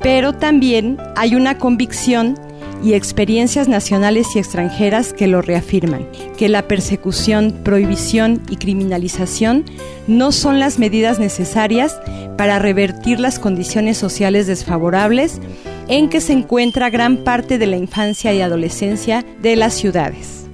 pero 0.02 0.34
también 0.34 0.98
hay 1.18 1.36
una 1.36 1.58
convicción 1.58 2.36
y 2.82 2.94
experiencias 2.94 3.68
nacionales 3.68 4.36
y 4.36 4.40
extranjeras 4.40 5.12
que 5.12 5.28
lo 5.28 5.42
reafirman, 5.42 6.08
que 6.38 6.48
la 6.48 6.68
persecución, 6.68 7.52
prohibición 7.64 8.42
y 8.50 8.56
criminalización 8.56 9.66
no 10.08 10.32
son 10.32 10.60
las 10.60 10.80
medidas 10.80 11.20
necesarias 11.20 12.00
para 12.38 12.58
revertir 12.58 13.20
las 13.20 13.38
condiciones 13.38 13.98
sociales 13.98 14.48
desfavorables 14.48 15.42
en 15.90 16.08
que 16.08 16.22
se 16.22 16.34
encuentra 16.34 16.90
gran 16.90 17.18
parte 17.18 17.58
de 17.58 17.68
la 17.68 17.76
infancia 17.76 18.34
y 18.34 18.42
adolescencia 18.42 19.26
de 19.42 19.56
las 19.56 19.74
ciudades. 19.74 20.46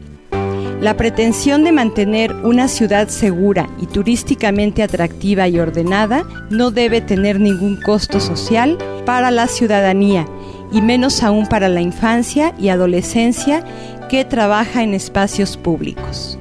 La 0.82 0.98
pretensión 0.98 1.63
de 1.63 1.71
mantener 1.71 2.34
una 2.34 2.67
ciudad 2.67 3.10
segura 3.10 3.69
y 3.82 3.88
turísticamente 3.88 4.82
atractiva 4.82 5.48
y 5.48 5.60
ordenada 5.60 6.24
no 6.50 6.71
debe 6.71 7.02
tener 7.02 7.39
ningún 7.39 7.80
costo 7.82 8.19
social 8.19 8.78
para 9.06 9.30
la 9.32 9.48
ciudadanía 9.48 10.26
y 10.71 10.82
menos 10.82 11.21
aún 11.24 11.48
para 11.48 11.69
la 11.69 11.82
infancia 11.82 12.54
y 12.60 12.69
adolescencia 12.69 13.63
que 14.10 14.26
trabaja 14.26 14.84
en 14.84 14.93
espacios 14.93 15.58
públicos. 15.58 16.38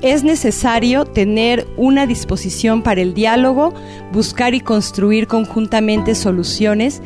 Es 0.00 0.24
necesario 0.24 1.04
tener 1.04 1.66
una 1.76 2.06
disposición 2.06 2.82
para 2.82 3.00
el 3.00 3.14
diálogo, 3.14 3.72
buscar 4.12 4.52
y 4.54 4.60
construir 4.60 5.28
conjuntamente 5.28 6.14
soluciones 6.14 7.00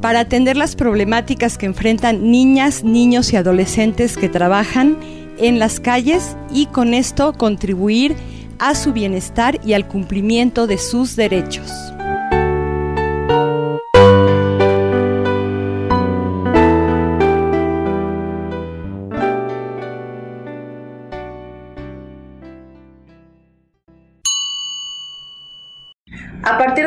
para 0.00 0.20
atender 0.20 0.56
las 0.56 0.76
problemáticas 0.76 1.58
que 1.58 1.66
enfrentan 1.66 2.30
niñas, 2.30 2.84
niños 2.84 3.32
y 3.32 3.36
adolescentes 3.36 4.16
que 4.16 4.28
trabajan 4.28 4.98
en 5.38 5.58
las 5.58 5.80
calles 5.80 6.36
y 6.52 6.66
con 6.66 6.94
esto 6.94 7.32
contribuir 7.32 8.14
a 8.58 8.74
su 8.74 8.92
bienestar 8.92 9.60
y 9.64 9.74
al 9.74 9.86
cumplimiento 9.86 10.66
de 10.66 10.78
sus 10.78 11.16
derechos. 11.16 11.70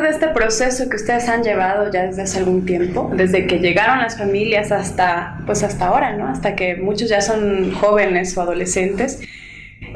Este 0.09 0.27
proceso 0.29 0.89
que 0.89 0.95
ustedes 0.95 1.27
han 1.29 1.43
llevado 1.43 1.91
ya 1.91 2.05
desde 2.05 2.23
hace 2.23 2.39
algún 2.39 2.65
tiempo, 2.65 3.11
desde 3.15 3.47
que 3.47 3.59
llegaron 3.59 3.99
las 3.99 4.17
familias 4.17 4.71
hasta, 4.71 5.39
pues 5.45 5.63
hasta 5.63 5.87
ahora, 5.87 6.15
¿no? 6.15 6.27
Hasta 6.27 6.55
que 6.55 6.75
muchos 6.75 7.09
ya 7.09 7.21
son 7.21 7.71
jóvenes 7.73 8.37
o 8.37 8.41
adolescentes, 8.41 9.21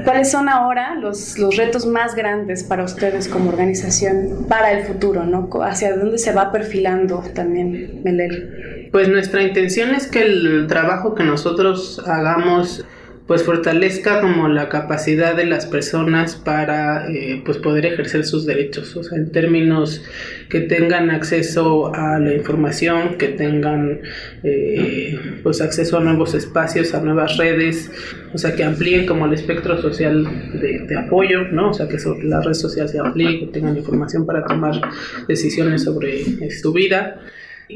¿cuáles 0.04 0.32
son 0.32 0.50
ahora 0.50 0.96
los, 0.96 1.38
los 1.38 1.56
retos 1.58 1.86
más 1.86 2.16
grandes 2.16 2.64
para 2.64 2.84
ustedes 2.84 3.28
como 3.28 3.50
organización 3.50 4.46
para 4.48 4.72
el 4.72 4.86
futuro, 4.86 5.24
¿no? 5.24 5.50
¿Hacia 5.64 5.96
dónde 5.96 6.18
se 6.18 6.34
va 6.34 6.52
perfilando 6.52 7.24
también 7.34 8.02
Melel? 8.04 8.90
Pues 8.92 9.08
nuestra 9.08 9.42
intención 9.42 9.96
es 9.96 10.08
que 10.08 10.22
el 10.22 10.68
trabajo 10.68 11.16
que 11.16 11.24
nosotros 11.24 12.02
hagamos 12.06 12.86
pues 13.28 13.44
fortalezca 13.44 14.20
como 14.20 14.50
la 14.50 14.68
capacidad 14.68 15.36
de 15.36 15.46
las 15.46 15.66
personas 15.66 16.36
para 16.36 17.10
eh, 17.10 17.42
pues 17.46 17.58
poder 17.58 17.86
ejercer 17.86 18.26
sus 18.26 18.46
derechos, 18.46 18.96
o 18.98 19.04
sea, 19.04 19.18
en 19.18 19.32
términos 19.32 20.04
que 20.50 20.60
tengan 20.60 21.10
acceso 21.10 21.94
a 21.96 22.20
la 22.20 22.34
información, 22.34 23.18
que 23.18 23.30
tengan 23.30 24.02
eh, 24.44 25.18
pues 25.42 25.62
acceso 25.62 25.98
a 25.98 26.02
nuevos 26.02 26.34
espacios, 26.34 26.94
a 26.94 27.00
nuevas 27.02 27.38
redes, 27.38 27.90
o 28.34 28.38
sea, 28.38 28.56
que 28.56 28.64
amplíen 28.64 29.06
como 29.06 29.26
el 29.26 29.34
espectro 29.34 29.82
social 29.82 30.26
de, 30.60 30.98
apoyo, 30.98 31.46
¿no? 31.46 31.70
O 31.70 31.74
sea, 31.74 31.88
que 31.88 32.00
so- 32.00 32.18
la 32.22 32.42
red 32.42 32.54
social 32.54 32.90
se 32.90 33.00
amplíe, 33.00 33.40
que 33.40 33.46
tengan 33.48 33.78
información 33.78 34.26
para 34.26 34.44
tomar 34.46 34.80
decisiones 35.28 35.84
sobre 35.84 36.22
eh, 36.22 36.52
su 36.52 36.74
vida. 36.74 37.22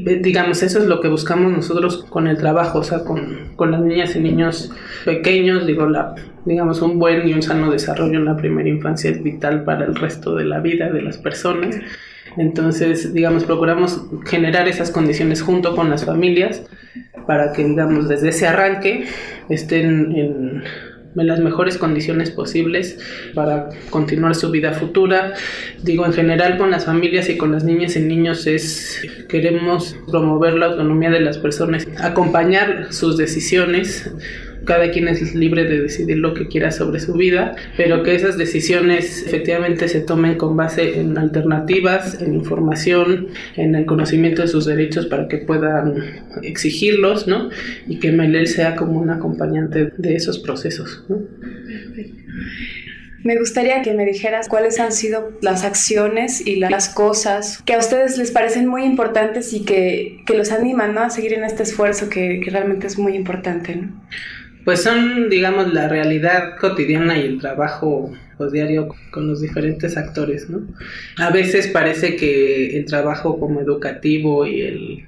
Digamos, 0.03 0.63
eso 0.63 0.79
es 0.79 0.85
lo 0.85 1.01
que 1.01 1.07
buscamos 1.07 1.51
nosotros 1.51 2.05
con 2.09 2.27
el 2.27 2.37
trabajo, 2.37 2.79
o 2.79 2.83
sea, 2.83 3.03
con, 3.03 3.53
con 3.55 3.71
las 3.71 3.81
niñas 3.81 4.15
y 4.15 4.19
niños 4.19 4.71
pequeños, 5.05 5.65
digo, 5.65 5.87
la, 5.87 6.15
digamos, 6.45 6.81
un 6.81 6.99
buen 6.99 7.27
y 7.27 7.33
un 7.33 7.41
sano 7.41 7.71
desarrollo 7.71 8.17
en 8.17 8.25
la 8.25 8.37
primera 8.37 8.69
infancia 8.69 9.11
es 9.11 9.21
vital 9.21 9.63
para 9.63 9.85
el 9.85 9.95
resto 9.95 10.35
de 10.35 10.45
la 10.45 10.59
vida 10.59 10.89
de 10.91 11.01
las 11.01 11.17
personas. 11.17 11.75
Entonces, 12.37 13.13
digamos, 13.13 13.43
procuramos 13.45 14.01
generar 14.25 14.67
esas 14.67 14.91
condiciones 14.91 15.41
junto 15.41 15.75
con 15.75 15.89
las 15.89 16.05
familias 16.05 16.63
para 17.25 17.51
que, 17.51 17.63
digamos, 17.63 18.07
desde 18.07 18.29
ese 18.29 18.47
arranque 18.47 19.05
estén 19.49 20.11
en, 20.15 20.63
en 21.15 21.27
las 21.27 21.39
mejores 21.39 21.77
condiciones 21.77 22.31
posibles 22.31 22.99
para 23.33 23.69
continuar 23.89 24.35
su 24.35 24.51
vida 24.51 24.73
futura. 24.73 25.33
Digo, 25.83 26.05
en 26.05 26.13
general 26.13 26.57
con 26.57 26.71
las 26.71 26.85
familias 26.85 27.29
y 27.29 27.37
con 27.37 27.51
las 27.51 27.63
niñas 27.63 27.95
y 27.95 28.01
niños 28.01 28.47
es, 28.47 29.01
queremos 29.27 29.95
promover 30.09 30.55
la 30.55 30.67
autonomía 30.67 31.09
de 31.09 31.21
las 31.21 31.37
personas, 31.37 31.87
acompañar 31.99 32.87
sus 32.91 33.17
decisiones. 33.17 34.09
Cada 34.67 34.91
quien 34.91 35.07
es 35.07 35.33
libre 35.33 35.63
de 35.63 35.81
decidir 35.81 36.17
lo 36.17 36.33
que 36.33 36.47
quiera 36.47 36.71
sobre 36.71 36.99
su 36.99 37.13
vida, 37.13 37.55
pero 37.77 38.03
que 38.03 38.13
esas 38.13 38.37
decisiones 38.37 39.25
efectivamente 39.25 39.87
se 39.87 40.01
tomen 40.01 40.37
con 40.37 40.57
base 40.57 40.99
en 40.99 41.17
alternativas, 41.17 42.21
en 42.21 42.35
información, 42.35 43.29
en 43.55 43.75
el 43.75 43.85
conocimiento 43.85 44.41
de 44.41 44.49
sus 44.49 44.65
derechos 44.65 45.05
para 45.05 45.27
que 45.27 45.37
puedan 45.37 45.95
exigirlos, 46.43 47.27
¿no? 47.27 47.49
Y 47.87 47.99
que 47.99 48.11
Melel 48.11 48.47
sea 48.47 48.75
como 48.75 48.99
un 48.99 49.09
acompañante 49.09 49.91
de 49.97 50.15
esos 50.15 50.39
procesos, 50.39 51.05
¿no? 51.07 51.21
Me 53.23 53.37
gustaría 53.37 53.81
que 53.81 53.93
me 53.93 54.05
dijeras 54.05 54.47
cuáles 54.47 54.79
han 54.79 54.93
sido 54.93 55.37
las 55.41 55.65
acciones 55.65 56.45
y 56.45 56.57
las 56.57 56.87
cosas 56.87 57.61
que 57.65 57.73
a 57.73 57.77
ustedes 57.77 58.17
les 58.17 58.31
parecen 58.31 58.67
muy 58.67 58.83
importantes 58.83 59.51
y 59.51 59.65
que, 59.65 60.23
que 60.25 60.33
los 60.33 60.53
animan 60.53 60.93
¿no? 60.93 61.01
a 61.01 61.09
seguir 61.09 61.33
en 61.33 61.43
este 61.43 61.63
esfuerzo 61.63 62.09
que, 62.09 62.39
que 62.41 62.49
realmente 62.51 62.87
es 62.87 62.97
muy 62.97 63.15
importante. 63.15 63.75
¿no? 63.75 64.01
Pues 64.67 64.83
son, 64.83 65.29
digamos, 65.29 65.73
la 65.73 65.87
realidad 65.87 66.57
cotidiana 66.59 67.17
y 67.17 67.21
el 67.21 67.39
trabajo 67.39 68.11
pues, 68.37 68.51
diario 68.51 68.93
con 69.11 69.25
los 69.25 69.39
diferentes 69.39 69.95
actores, 69.95 70.49
¿no? 70.49 70.59
A 71.19 71.29
veces 71.29 71.69
parece 71.69 72.17
que 72.17 72.77
el 72.77 72.83
trabajo 72.83 73.39
como 73.39 73.61
educativo 73.61 74.45
y 74.45 74.63
el, 74.63 75.05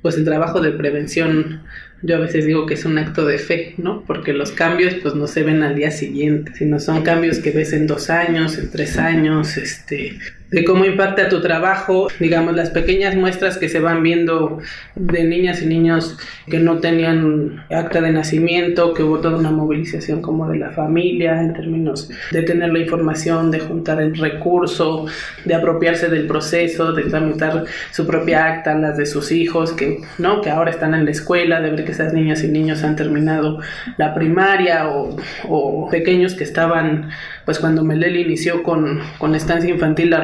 pues 0.00 0.16
el 0.16 0.24
trabajo 0.24 0.62
de 0.62 0.70
prevención, 0.72 1.60
yo 2.00 2.16
a 2.16 2.20
veces 2.20 2.46
digo 2.46 2.64
que 2.64 2.72
es 2.72 2.86
un 2.86 2.96
acto 2.96 3.26
de 3.26 3.36
fe, 3.36 3.74
¿no? 3.76 4.02
Porque 4.06 4.32
los 4.32 4.50
cambios 4.50 4.94
pues 5.02 5.14
no 5.14 5.26
se 5.26 5.42
ven 5.42 5.62
al 5.62 5.74
día 5.74 5.90
siguiente, 5.90 6.54
sino 6.54 6.80
son 6.80 7.02
cambios 7.02 7.38
que 7.40 7.50
ves 7.50 7.74
en 7.74 7.86
dos 7.86 8.08
años, 8.08 8.56
en 8.56 8.70
tres 8.70 8.96
años, 8.96 9.58
este, 9.58 10.18
de 10.52 10.64
cómo 10.64 10.84
impacta 10.84 11.28
tu 11.28 11.40
trabajo, 11.40 12.08
digamos, 12.20 12.54
las 12.54 12.70
pequeñas 12.70 13.16
muestras 13.16 13.56
que 13.56 13.68
se 13.68 13.80
van 13.80 14.02
viendo 14.02 14.58
de 14.94 15.24
niñas 15.24 15.62
y 15.62 15.66
niños 15.66 16.18
que 16.46 16.58
no 16.58 16.78
tenían 16.78 17.64
acta 17.70 18.02
de 18.02 18.12
nacimiento, 18.12 18.92
que 18.92 19.02
hubo 19.02 19.18
toda 19.18 19.38
una 19.38 19.50
movilización 19.50 20.20
como 20.20 20.48
de 20.48 20.58
la 20.58 20.70
familia 20.70 21.40
en 21.40 21.54
términos 21.54 22.10
de 22.30 22.42
tener 22.42 22.70
la 22.70 22.80
información, 22.80 23.50
de 23.50 23.60
juntar 23.60 24.00
el 24.02 24.14
recurso, 24.14 25.06
de 25.44 25.54
apropiarse 25.54 26.08
del 26.08 26.26
proceso, 26.26 26.92
de 26.92 27.04
tramitar 27.04 27.64
su 27.90 28.06
propia 28.06 28.46
acta, 28.46 28.74
las 28.74 28.98
de 28.98 29.06
sus 29.06 29.32
hijos, 29.32 29.72
que 29.72 30.02
no, 30.18 30.42
que 30.42 30.50
ahora 30.50 30.70
están 30.70 30.94
en 30.94 31.06
la 31.06 31.10
escuela, 31.10 31.62
de 31.62 31.70
ver 31.70 31.84
que 31.84 31.92
esas 31.92 32.12
niñas 32.12 32.44
y 32.44 32.48
niños 32.48 32.84
han 32.84 32.96
terminado 32.96 33.60
la 33.96 34.14
primaria 34.14 34.88
o, 34.88 35.16
o 35.48 35.88
pequeños 35.88 36.34
que 36.34 36.44
estaban 36.44 37.10
pues 37.44 37.58
cuando 37.58 37.84
Melel 37.84 38.16
inició 38.16 38.62
con, 38.62 39.00
con 39.18 39.34
estancia 39.34 39.70
infantil 39.70 40.14
a 40.14 40.20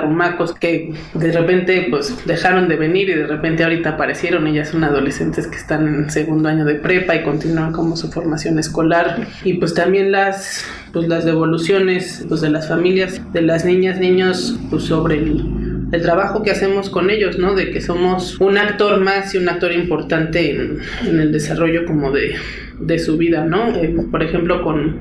Que 0.54 0.92
de 1.14 1.32
repente 1.32 1.86
pues 1.90 2.14
dejaron 2.26 2.68
de 2.68 2.76
venir 2.76 3.08
y 3.08 3.14
de 3.14 3.26
repente 3.26 3.64
ahorita 3.64 3.90
aparecieron, 3.90 4.46
ellas 4.46 4.68
son 4.68 4.84
adolescentes 4.84 5.46
que 5.46 5.56
están 5.56 5.86
en 5.86 6.10
segundo 6.10 6.48
año 6.48 6.64
de 6.64 6.76
prepa 6.76 7.14
y 7.14 7.22
continúan 7.22 7.72
como 7.72 7.96
su 7.96 8.10
formación 8.10 8.58
escolar. 8.58 9.26
Y 9.44 9.54
pues 9.54 9.74
también 9.74 10.12
las 10.12 10.64
pues 10.92 11.08
las 11.08 11.24
devoluciones 11.24 12.24
pues 12.28 12.40
de 12.40 12.50
las 12.50 12.68
familias, 12.68 13.20
de 13.32 13.42
las 13.42 13.64
niñas, 13.64 13.98
niños 13.98 14.58
pues 14.70 14.84
sobre 14.84 15.16
el, 15.16 15.67
el 15.92 16.02
trabajo 16.02 16.42
que 16.42 16.50
hacemos 16.50 16.90
con 16.90 17.10
ellos, 17.10 17.38
¿no? 17.38 17.54
De 17.54 17.70
que 17.70 17.80
somos 17.80 18.40
un 18.40 18.58
actor 18.58 19.00
más 19.00 19.34
y 19.34 19.38
un 19.38 19.48
actor 19.48 19.72
importante 19.72 20.50
en, 20.50 20.80
el 21.04 21.32
desarrollo 21.32 21.84
como 21.86 22.12
de, 22.12 22.34
de 22.80 22.98
su 22.98 23.16
vida, 23.16 23.44
¿no? 23.44 23.74
Eh, 23.74 23.94
por 24.10 24.22
ejemplo, 24.22 24.62
con, 24.62 25.00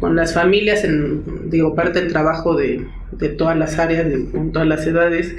con 0.00 0.16
las 0.16 0.34
familias, 0.34 0.84
en, 0.84 1.50
digo, 1.50 1.74
parte 1.74 2.00
del 2.00 2.12
trabajo 2.12 2.56
de, 2.56 2.86
de 3.12 3.28
todas 3.28 3.56
las 3.56 3.78
áreas, 3.78 4.06
de, 4.06 4.26
todas 4.52 4.66
las 4.66 4.86
edades, 4.86 5.34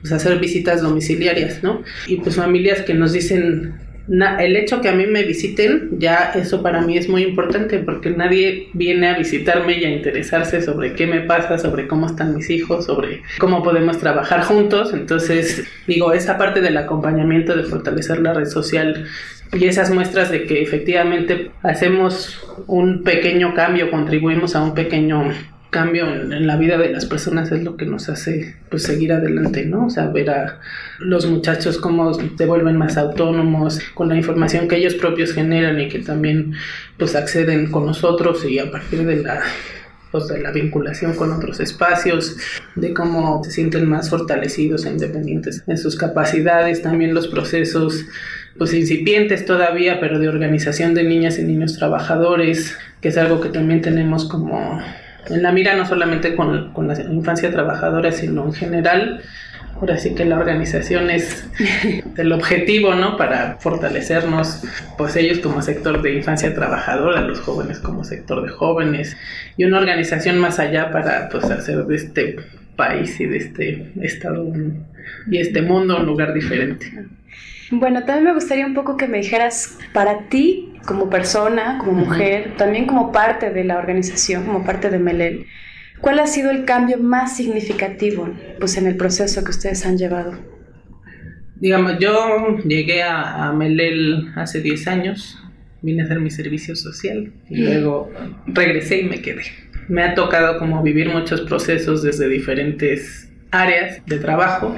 pues 0.00 0.12
hacer 0.12 0.38
visitas 0.38 0.82
domiciliarias, 0.82 1.62
¿no? 1.62 1.82
Y 2.06 2.16
pues 2.18 2.36
familias 2.36 2.82
que 2.82 2.94
nos 2.94 3.12
dicen, 3.12 3.74
na- 4.08 4.36
el 4.42 4.56
hecho 4.56 4.80
que 4.80 4.88
a 4.88 4.92
mí 4.92 5.06
me 5.06 5.22
visiten, 5.22 5.90
ya 5.98 6.32
eso 6.34 6.62
para 6.62 6.80
mí 6.82 6.96
es 6.98 7.08
muy 7.08 7.22
importante 7.22 7.78
porque 7.78 8.10
nadie 8.10 8.68
viene 8.74 9.08
a 9.08 9.16
visitarme 9.18 9.78
y 9.78 9.84
a 9.84 9.90
interesarse 9.90 10.60
sobre 10.62 10.92
qué 10.92 11.06
me 11.06 11.20
pasa, 11.20 11.58
sobre 11.58 11.86
cómo 11.86 12.06
están 12.06 12.34
mis 12.34 12.50
hijos, 12.50 12.86
sobre 12.86 13.22
cómo 13.38 13.62
podemos 13.62 13.98
trabajar 13.98 14.42
juntos. 14.42 14.92
Entonces, 14.92 15.64
digo, 15.86 16.12
esa 16.12 16.36
parte 16.38 16.60
del 16.60 16.76
acompañamiento, 16.76 17.56
de 17.56 17.62
fortalecer 17.64 18.20
la 18.20 18.34
red 18.34 18.46
social 18.46 19.06
y 19.52 19.66
esas 19.66 19.90
muestras 19.90 20.30
de 20.30 20.44
que 20.44 20.62
efectivamente 20.62 21.50
hacemos 21.62 22.40
un 22.66 23.02
pequeño 23.04 23.54
cambio, 23.54 23.90
contribuimos 23.90 24.56
a 24.56 24.62
un 24.62 24.74
pequeño 24.74 25.32
cambio 25.74 26.06
en, 26.06 26.46
la 26.46 26.56
vida 26.56 26.78
de 26.78 26.88
las 26.88 27.04
personas 27.04 27.50
es 27.50 27.64
lo 27.64 27.76
que 27.76 27.84
nos 27.84 28.08
hace 28.08 28.54
pues 28.70 28.84
seguir 28.84 29.12
adelante, 29.12 29.66
¿no? 29.66 29.86
O 29.86 29.90
sea, 29.90 30.06
ver 30.06 30.30
a 30.30 30.60
los 31.00 31.26
muchachos 31.26 31.78
cómo 31.78 32.14
se 32.14 32.46
vuelven 32.46 32.76
más 32.76 32.96
autónomos 32.96 33.80
con 33.92 34.08
la 34.08 34.14
información 34.14 34.68
que 34.68 34.76
ellos 34.76 34.94
propios 34.94 35.32
generan 35.32 35.80
y 35.80 35.88
que 35.88 35.98
también 35.98 36.54
pues 36.96 37.16
acceden 37.16 37.72
con 37.72 37.86
nosotros 37.86 38.44
y 38.44 38.60
a 38.60 38.70
partir 38.70 39.04
de 39.04 39.16
la 39.16 39.42
pues, 40.12 40.28
de 40.28 40.40
la 40.40 40.52
vinculación 40.52 41.14
con 41.14 41.32
otros 41.32 41.58
espacios, 41.58 42.36
de 42.76 42.94
cómo 42.94 43.42
se 43.42 43.50
sienten 43.50 43.88
más 43.88 44.10
fortalecidos 44.10 44.86
e 44.86 44.90
independientes 44.90 45.64
en 45.66 45.76
sus 45.76 45.96
capacidades, 45.96 46.82
también 46.82 47.14
los 47.14 47.26
procesos 47.26 48.04
pues 48.56 48.72
incipientes 48.74 49.44
todavía, 49.44 49.98
pero 49.98 50.20
de 50.20 50.28
organización 50.28 50.94
de 50.94 51.02
niñas 51.02 51.40
y 51.40 51.42
niños 51.42 51.76
trabajadores, 51.76 52.76
que 53.00 53.08
es 53.08 53.18
algo 53.18 53.40
que 53.40 53.48
también 53.48 53.82
tenemos 53.82 54.28
como 54.28 54.80
en 55.28 55.42
la 55.42 55.52
mira 55.52 55.74
no 55.74 55.86
solamente 55.86 56.34
con, 56.34 56.72
con 56.72 56.88
la 56.88 57.00
infancia 57.00 57.50
trabajadora, 57.50 58.12
sino 58.12 58.44
en 58.44 58.52
general. 58.52 59.22
Ahora 59.74 59.98
sí 59.98 60.14
que 60.14 60.24
la 60.24 60.38
organización 60.38 61.10
es 61.10 61.48
el 62.16 62.32
objetivo, 62.32 62.94
¿no? 62.94 63.16
Para 63.16 63.56
fortalecernos, 63.58 64.62
pues 64.96 65.16
ellos 65.16 65.40
como 65.40 65.62
sector 65.62 66.00
de 66.00 66.14
infancia 66.14 66.54
trabajadora, 66.54 67.22
los 67.22 67.40
jóvenes 67.40 67.80
como 67.80 68.04
sector 68.04 68.42
de 68.42 68.50
jóvenes, 68.50 69.16
y 69.56 69.64
una 69.64 69.78
organización 69.78 70.38
más 70.38 70.60
allá 70.60 70.90
para 70.92 71.28
pues 71.28 71.44
hacer 71.46 71.84
de 71.84 71.96
este 71.96 72.36
país 72.76 73.18
y 73.20 73.26
de 73.26 73.36
este 73.36 73.92
estado 74.00 74.52
y 75.30 75.38
este 75.38 75.62
mundo 75.62 75.98
un 75.98 76.06
lugar 76.06 76.34
diferente. 76.34 76.92
Bueno, 77.70 78.04
también 78.04 78.24
me 78.24 78.34
gustaría 78.34 78.66
un 78.66 78.74
poco 78.74 78.96
que 78.96 79.08
me 79.08 79.18
dijeras 79.18 79.78
para 79.92 80.28
ti, 80.28 80.73
como 80.86 81.10
persona, 81.10 81.78
como 81.78 81.92
mujer, 81.92 82.54
también 82.56 82.86
como 82.86 83.12
parte 83.12 83.50
de 83.50 83.64
la 83.64 83.78
organización, 83.78 84.44
como 84.44 84.64
parte 84.64 84.90
de 84.90 84.98
Melel, 84.98 85.46
¿cuál 86.00 86.18
ha 86.18 86.26
sido 86.26 86.50
el 86.50 86.64
cambio 86.64 86.98
más 86.98 87.36
significativo 87.36 88.28
pues, 88.58 88.76
en 88.76 88.86
el 88.86 88.96
proceso 88.96 89.42
que 89.44 89.50
ustedes 89.50 89.84
han 89.86 89.98
llevado? 89.98 90.38
Digamos, 91.56 91.98
yo 91.98 92.58
llegué 92.58 93.02
a, 93.02 93.48
a 93.48 93.52
Melel 93.52 94.32
hace 94.36 94.60
10 94.60 94.88
años, 94.88 95.38
vine 95.82 96.02
a 96.02 96.04
hacer 96.06 96.20
mi 96.20 96.30
servicio 96.30 96.74
social 96.76 97.32
y 97.48 97.62
luego 97.62 98.10
regresé 98.46 99.00
y 99.00 99.04
me 99.04 99.22
quedé. 99.22 99.44
Me 99.88 100.02
ha 100.02 100.14
tocado 100.14 100.58
como 100.58 100.82
vivir 100.82 101.10
muchos 101.10 101.42
procesos 101.42 102.02
desde 102.02 102.28
diferentes 102.28 103.30
áreas 103.50 104.04
de 104.06 104.18
trabajo. 104.18 104.74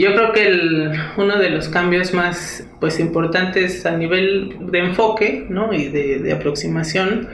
Yo 0.00 0.14
creo 0.14 0.32
que 0.32 0.46
el- 0.46 0.92
uno 1.18 1.38
de 1.38 1.50
los 1.50 1.68
cambios 1.68 2.14
más 2.14 2.66
pues, 2.80 2.98
importantes 2.98 3.84
a 3.84 3.94
nivel 3.98 4.56
de 4.72 4.78
enfoque 4.78 5.44
¿no? 5.50 5.74
y 5.74 5.88
de, 5.88 6.32
aproximación 6.32 7.28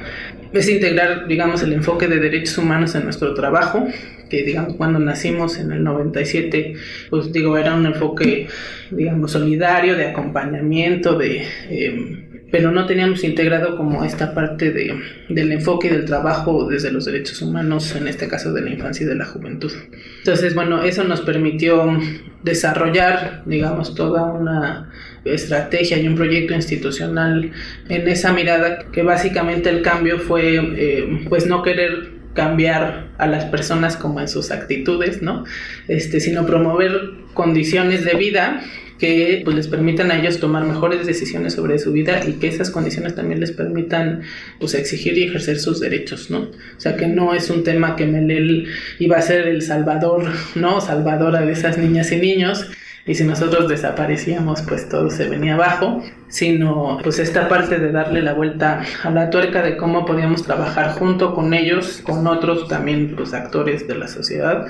es 0.52 0.68
integrar, 0.68 1.28
digamos, 1.28 1.62
el 1.62 1.72
enfoque 1.72 2.08
de 2.08 2.18
derechos 2.18 2.58
humanos 2.58 2.96
en 2.96 3.04
nuestro 3.04 3.34
trabajo, 3.34 3.86
que, 4.28 4.42
digamos, 4.42 4.74
cuando 4.74 4.98
nacimos 4.98 5.60
en 5.60 5.70
el 5.70 5.84
97, 5.84 6.74
pues, 7.08 7.32
digo, 7.32 7.56
era 7.56 7.72
un 7.72 7.86
enfoque, 7.86 8.48
digamos, 8.90 9.30
solidario, 9.30 9.94
de 9.94 10.06
acompañamiento, 10.06 11.16
de, 11.16 11.42
eh, 11.70 12.25
pero 12.50 12.70
no 12.70 12.86
teníamos 12.86 13.24
integrado 13.24 13.76
como 13.76 14.04
esta 14.04 14.34
parte 14.34 14.70
de, 14.70 14.94
del 15.28 15.52
enfoque 15.52 15.88
y 15.88 15.90
del 15.90 16.04
trabajo 16.04 16.68
desde 16.68 16.92
los 16.92 17.04
derechos 17.04 17.42
humanos, 17.42 17.94
en 17.96 18.06
este 18.06 18.28
caso 18.28 18.52
de 18.52 18.62
la 18.62 18.70
infancia 18.70 19.04
y 19.04 19.08
de 19.08 19.16
la 19.16 19.24
juventud. 19.24 19.72
Entonces, 20.18 20.54
bueno, 20.54 20.82
eso 20.82 21.04
nos 21.04 21.22
permitió 21.22 21.98
desarrollar, 22.42 23.42
digamos, 23.46 23.94
toda 23.94 24.24
una 24.24 24.90
estrategia 25.24 25.98
y 25.98 26.06
un 26.06 26.14
proyecto 26.14 26.54
institucional 26.54 27.50
en 27.88 28.08
esa 28.08 28.32
mirada 28.32 28.78
que 28.92 29.02
básicamente 29.02 29.68
el 29.68 29.82
cambio 29.82 30.18
fue 30.18 30.56
eh, 30.76 31.26
pues 31.28 31.46
no 31.46 31.62
querer 31.62 32.16
cambiar 32.34 33.08
a 33.18 33.26
las 33.26 33.46
personas 33.46 33.96
como 33.96 34.20
en 34.20 34.28
sus 34.28 34.52
actitudes, 34.52 35.22
¿no? 35.22 35.44
Este, 35.88 36.20
sino 36.20 36.46
promover 36.46 36.92
condiciones 37.34 38.04
de 38.04 38.14
vida 38.14 38.62
que 38.98 39.42
pues, 39.44 39.56
les 39.56 39.68
permitan 39.68 40.10
a 40.10 40.18
ellos 40.18 40.40
tomar 40.40 40.64
mejores 40.64 41.06
decisiones 41.06 41.54
sobre 41.54 41.78
su 41.78 41.92
vida 41.92 42.20
y 42.26 42.34
que 42.34 42.48
esas 42.48 42.70
condiciones 42.70 43.14
también 43.14 43.40
les 43.40 43.52
permitan 43.52 44.22
pues 44.58 44.74
exigir 44.74 45.16
y 45.18 45.24
ejercer 45.24 45.58
sus 45.58 45.80
derechos, 45.80 46.30
¿no? 46.30 46.38
O 46.38 46.80
sea 46.80 46.96
que 46.96 47.06
no 47.06 47.34
es 47.34 47.50
un 47.50 47.64
tema 47.64 47.96
que 47.96 48.06
Melel 48.06 48.68
iba 48.98 49.16
a 49.16 49.22
ser 49.22 49.48
el 49.48 49.62
salvador, 49.62 50.24
¿no? 50.54 50.80
Salvadora 50.80 51.40
de 51.40 51.52
esas 51.52 51.78
niñas 51.78 52.12
y 52.12 52.16
niños, 52.16 52.66
y 53.06 53.14
si 53.14 53.22
nosotros 53.22 53.68
desaparecíamos 53.68 54.62
pues 54.62 54.88
todo 54.88 55.10
se 55.10 55.28
venía 55.28 55.54
abajo, 55.54 56.02
sino 56.28 56.98
pues 57.02 57.20
esta 57.20 57.48
parte 57.48 57.78
de 57.78 57.92
darle 57.92 58.20
la 58.20 58.34
vuelta 58.34 58.82
a 59.04 59.10
la 59.10 59.30
tuerca 59.30 59.62
de 59.62 59.76
cómo 59.76 60.04
podíamos 60.04 60.42
trabajar 60.42 60.98
junto 60.98 61.34
con 61.34 61.54
ellos, 61.54 62.00
con 62.02 62.26
otros 62.26 62.66
también 62.66 63.14
pues 63.14 63.32
actores 63.32 63.86
de 63.86 63.94
la 63.94 64.08
sociedad 64.08 64.66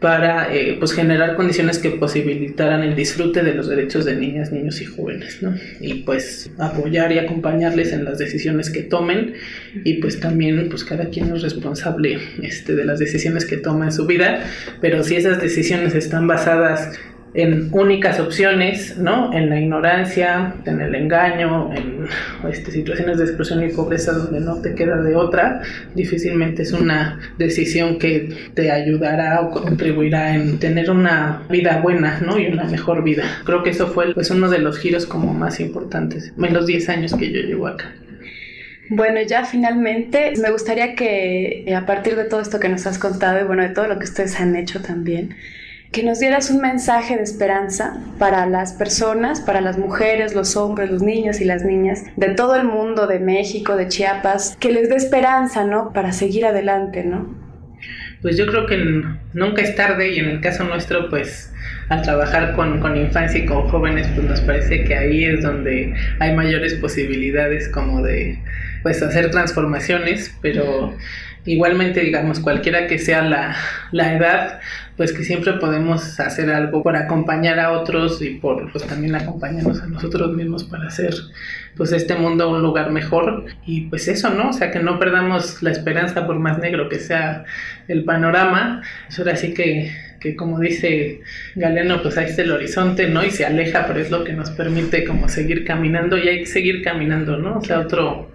para 0.00 0.54
eh, 0.54 0.76
pues 0.78 0.92
generar 0.92 1.36
condiciones 1.36 1.78
que 1.78 1.90
posibilitaran 1.90 2.82
el 2.82 2.96
disfrute 2.96 3.42
de 3.42 3.54
los 3.54 3.68
derechos 3.68 4.06
de 4.06 4.16
niñas, 4.16 4.50
niños 4.50 4.80
y 4.80 4.86
jóvenes, 4.86 5.42
¿no? 5.42 5.54
Y 5.78 6.02
pues 6.04 6.50
apoyar 6.58 7.12
y 7.12 7.18
acompañarles 7.18 7.92
en 7.92 8.06
las 8.06 8.18
decisiones 8.18 8.70
que 8.70 8.82
tomen 8.82 9.34
y 9.84 9.94
pues 9.94 10.18
también 10.18 10.70
pues 10.70 10.84
cada 10.84 11.10
quien 11.10 11.34
es 11.34 11.42
responsable 11.42 12.18
este, 12.42 12.74
de 12.74 12.84
las 12.86 12.98
decisiones 12.98 13.44
que 13.44 13.58
toma 13.58 13.86
en 13.86 13.92
su 13.92 14.06
vida, 14.06 14.44
pero 14.80 15.04
si 15.04 15.16
esas 15.16 15.40
decisiones 15.40 15.94
están 15.94 16.26
basadas 16.26 16.98
en 17.34 17.68
únicas 17.72 18.18
opciones, 18.18 18.98
¿no? 18.98 19.32
En 19.32 19.48
la 19.48 19.60
ignorancia, 19.60 20.54
en 20.64 20.80
el 20.80 20.94
engaño, 20.94 21.72
en 21.74 22.06
este, 22.50 22.72
situaciones 22.72 23.18
de 23.18 23.24
exclusión 23.24 23.62
y 23.62 23.68
pobreza 23.68 24.12
donde 24.12 24.40
no 24.40 24.60
te 24.60 24.74
queda 24.74 24.96
de 24.96 25.14
otra, 25.14 25.62
difícilmente 25.94 26.62
es 26.62 26.72
una 26.72 27.20
decisión 27.38 27.98
que 27.98 28.50
te 28.54 28.70
ayudará 28.70 29.40
o 29.42 29.50
contribuirá 29.50 30.34
en 30.34 30.58
tener 30.58 30.90
una 30.90 31.42
vida 31.48 31.80
buena, 31.80 32.20
¿no? 32.20 32.38
Y 32.38 32.48
una 32.48 32.64
mejor 32.64 33.04
vida. 33.04 33.24
Creo 33.44 33.62
que 33.62 33.70
eso 33.70 33.88
fue 33.88 34.12
pues 34.14 34.30
uno 34.30 34.50
de 34.50 34.58
los 34.58 34.78
giros 34.78 35.06
como 35.06 35.32
más 35.32 35.60
importantes 35.60 36.32
en 36.36 36.54
los 36.54 36.66
10 36.66 36.88
años 36.88 37.14
que 37.14 37.30
yo 37.30 37.40
llevo 37.40 37.68
acá. 37.68 37.92
Bueno, 38.92 39.20
ya 39.22 39.44
finalmente 39.44 40.32
me 40.42 40.50
gustaría 40.50 40.96
que 40.96 41.72
a 41.76 41.86
partir 41.86 42.16
de 42.16 42.24
todo 42.24 42.40
esto 42.40 42.58
que 42.58 42.68
nos 42.68 42.86
has 42.88 42.98
contado 42.98 43.40
y 43.40 43.44
bueno, 43.44 43.62
de 43.62 43.68
todo 43.68 43.86
lo 43.86 44.00
que 44.00 44.04
ustedes 44.04 44.40
han 44.40 44.56
hecho 44.56 44.82
también, 44.82 45.36
que 45.92 46.04
nos 46.04 46.20
dieras 46.20 46.50
un 46.50 46.60
mensaje 46.60 47.16
de 47.16 47.22
esperanza 47.22 47.98
para 48.18 48.46
las 48.46 48.72
personas, 48.74 49.40
para 49.40 49.60
las 49.60 49.76
mujeres, 49.76 50.34
los 50.34 50.56
hombres, 50.56 50.90
los 50.90 51.02
niños 51.02 51.40
y 51.40 51.44
las 51.44 51.64
niñas 51.64 52.04
de 52.16 52.28
todo 52.28 52.54
el 52.54 52.64
mundo, 52.64 53.08
de 53.08 53.18
México, 53.18 53.76
de 53.76 53.88
Chiapas, 53.88 54.56
que 54.60 54.70
les 54.70 54.88
dé 54.88 54.94
esperanza, 54.96 55.64
¿no? 55.64 55.92
Para 55.92 56.12
seguir 56.12 56.46
adelante, 56.46 57.02
¿no? 57.02 57.34
Pues 58.22 58.36
yo 58.36 58.46
creo 58.46 58.66
que 58.66 58.76
nunca 59.32 59.62
es 59.62 59.74
tarde 59.74 60.12
y 60.12 60.18
en 60.18 60.28
el 60.28 60.40
caso 60.40 60.62
nuestro, 60.64 61.08
pues 61.08 61.52
al 61.88 62.02
trabajar 62.02 62.52
con, 62.52 62.78
con 62.78 62.96
infancia 62.96 63.40
y 63.40 63.46
con 63.46 63.68
jóvenes, 63.68 64.06
pues 64.14 64.28
nos 64.28 64.40
parece 64.42 64.84
que 64.84 64.94
ahí 64.94 65.24
es 65.24 65.42
donde 65.42 65.94
hay 66.20 66.34
mayores 66.34 66.74
posibilidades 66.74 67.68
como 67.68 68.02
de, 68.02 68.38
pues 68.82 69.02
hacer 69.02 69.30
transformaciones, 69.30 70.36
pero 70.40 70.94
igualmente, 71.46 72.00
digamos, 72.00 72.40
cualquiera 72.40 72.86
que 72.86 72.98
sea 72.98 73.22
la, 73.22 73.56
la 73.90 74.14
edad, 74.14 74.60
pues 74.96 75.12
que 75.12 75.24
siempre 75.24 75.54
podemos 75.54 76.20
hacer 76.20 76.50
algo 76.50 76.82
por 76.82 76.96
acompañar 76.96 77.58
a 77.58 77.72
otros 77.72 78.20
y 78.22 78.30
por 78.34 78.70
pues 78.72 78.86
también 78.86 79.14
acompañarnos 79.14 79.80
a 79.82 79.86
nosotros 79.86 80.32
mismos 80.34 80.64
para 80.64 80.88
hacer 80.88 81.14
pues 81.76 81.92
este 81.92 82.14
mundo 82.16 82.50
un 82.50 82.62
lugar 82.62 82.90
mejor 82.90 83.46
y 83.64 83.82
pues 83.82 84.08
eso, 84.08 84.30
¿no? 84.30 84.50
O 84.50 84.52
sea, 84.52 84.70
que 84.70 84.80
no 84.80 84.98
perdamos 84.98 85.62
la 85.62 85.70
esperanza 85.70 86.26
por 86.26 86.38
más 86.38 86.58
negro 86.58 86.88
que 86.88 86.98
sea 86.98 87.44
el 87.88 88.04
panorama. 88.04 88.82
Eso 89.08 89.22
ahora 89.22 89.36
sí 89.36 89.54
que, 89.54 89.90
que 90.20 90.36
como 90.36 90.58
dice 90.58 91.20
Galeno, 91.54 92.02
pues 92.02 92.18
ahí 92.18 92.26
está 92.26 92.42
el 92.42 92.52
horizonte, 92.52 93.08
¿no? 93.08 93.24
Y 93.24 93.30
se 93.30 93.46
aleja, 93.46 93.86
pero 93.86 94.00
es 94.00 94.10
lo 94.10 94.24
que 94.24 94.32
nos 94.32 94.50
permite 94.50 95.04
como 95.04 95.28
seguir 95.28 95.64
caminando 95.64 96.18
y 96.18 96.28
hay 96.28 96.40
que 96.40 96.46
seguir 96.46 96.82
caminando, 96.82 97.36
¿no? 97.36 97.58
O 97.58 97.64
sea, 97.64 97.80
otro 97.80 98.30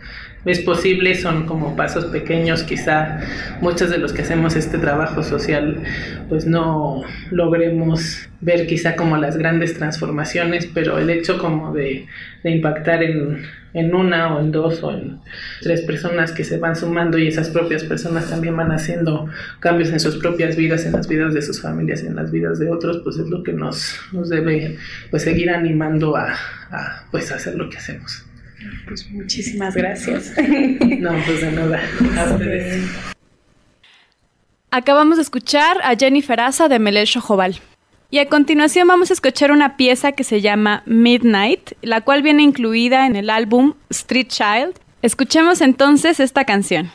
es 0.46 0.60
posible, 0.60 1.16
son 1.16 1.46
como 1.46 1.76
pasos 1.76 2.06
pequeños, 2.06 2.64
quizá 2.64 3.20
muchos 3.62 3.90
de 3.90 3.98
los 3.98 4.14
que 4.14 4.22
hacemos 4.22 4.56
este 4.56 4.78
trabajo 4.78 5.24
social 5.24 5.82
pues 6.30 6.46
no 6.46 7.04
logremos 7.32 8.30
ver 8.42 8.68
quizá 8.68 8.96
como 8.96 9.18
las 9.18 9.38
grandes 9.38 9.74
transformaciones, 9.74 10.68
pero 10.72 11.00
el 11.00 11.10
hecho 11.10 11.40
como 11.40 11.74
de, 11.74 12.06
impactar 12.44 13.02
en, 13.02 13.42
en, 13.74 13.96
una 13.96 14.36
o 14.36 14.40
en 14.40 14.52
dos 14.52 14.84
o 14.84 14.92
en 14.92 15.20
tres 15.62 15.82
personas 15.82 16.32
que 16.32 16.44
se 16.44 16.58
van 16.58 16.76
sumando 16.76 17.18
y 17.18 17.28
esas 17.28 17.50
propias 17.50 17.84
personas 17.84 18.30
también 18.30 18.56
van 18.56 18.72
haciendo 18.72 19.28
cambios 19.60 19.90
en 19.90 20.00
sus 20.00 20.18
propias 20.18 20.56
vidas, 20.56 20.86
en 20.86 20.92
las 20.92 21.08
vidas 21.08 21.34
de 21.34 21.42
sus 21.42 21.60
familias 21.60 22.04
en 22.04 22.16
las 22.16 22.32
vidas 22.32 22.60
de 22.60 22.70
otros, 22.70 23.02
pues 23.04 23.18
es 23.18 23.28
lo 23.28 23.42
que 23.42 23.54
nos, 23.54 24.00
nos 24.12 24.30
debe 24.30 24.78
pues 25.10 25.24
seguir 25.24 25.50
animando 25.50 26.16
a, 26.16 26.36
a 26.70 27.06
pues 27.10 27.32
hacer 27.32 27.56
lo 27.56 27.68
que 27.70 27.78
hacemos. 27.78 28.26
Pues 28.88 29.10
muchísimas 29.12 29.76
gracias. 29.76 30.34
No, 30.96 31.12
pues 31.26 31.42
de 31.42 31.52
nada. 31.52 31.80
A 32.18 32.34
ustedes. 32.34 32.90
Acabamos 34.72 35.18
de 35.18 35.24
escuchar 35.24 35.78
a 35.84 35.96
Jennifer 35.96 36.40
Asa 36.40 36.68
de 36.68 36.80
Melel 36.80 37.08
Joval. 37.08 37.60
Y 38.10 38.20
a 38.20 38.28
continuación 38.28 38.88
vamos 38.88 39.10
a 39.10 39.14
escuchar 39.14 39.52
una 39.52 39.78
pieza 39.78 40.14
que 40.14 40.24
se 40.24 40.42
llama 40.42 40.84
Midnight, 40.86 41.72
la 41.82 42.02
cual 42.02 42.22
viene 42.22 42.44
incluida 42.44 43.06
en 43.06 43.16
el 43.16 43.30
álbum 43.30 43.74
Street 43.90 44.28
Child. 44.28 44.76
Escuchemos 45.02 45.62
entonces 45.62 46.20
esta 46.20 46.46
canción. 46.46 46.92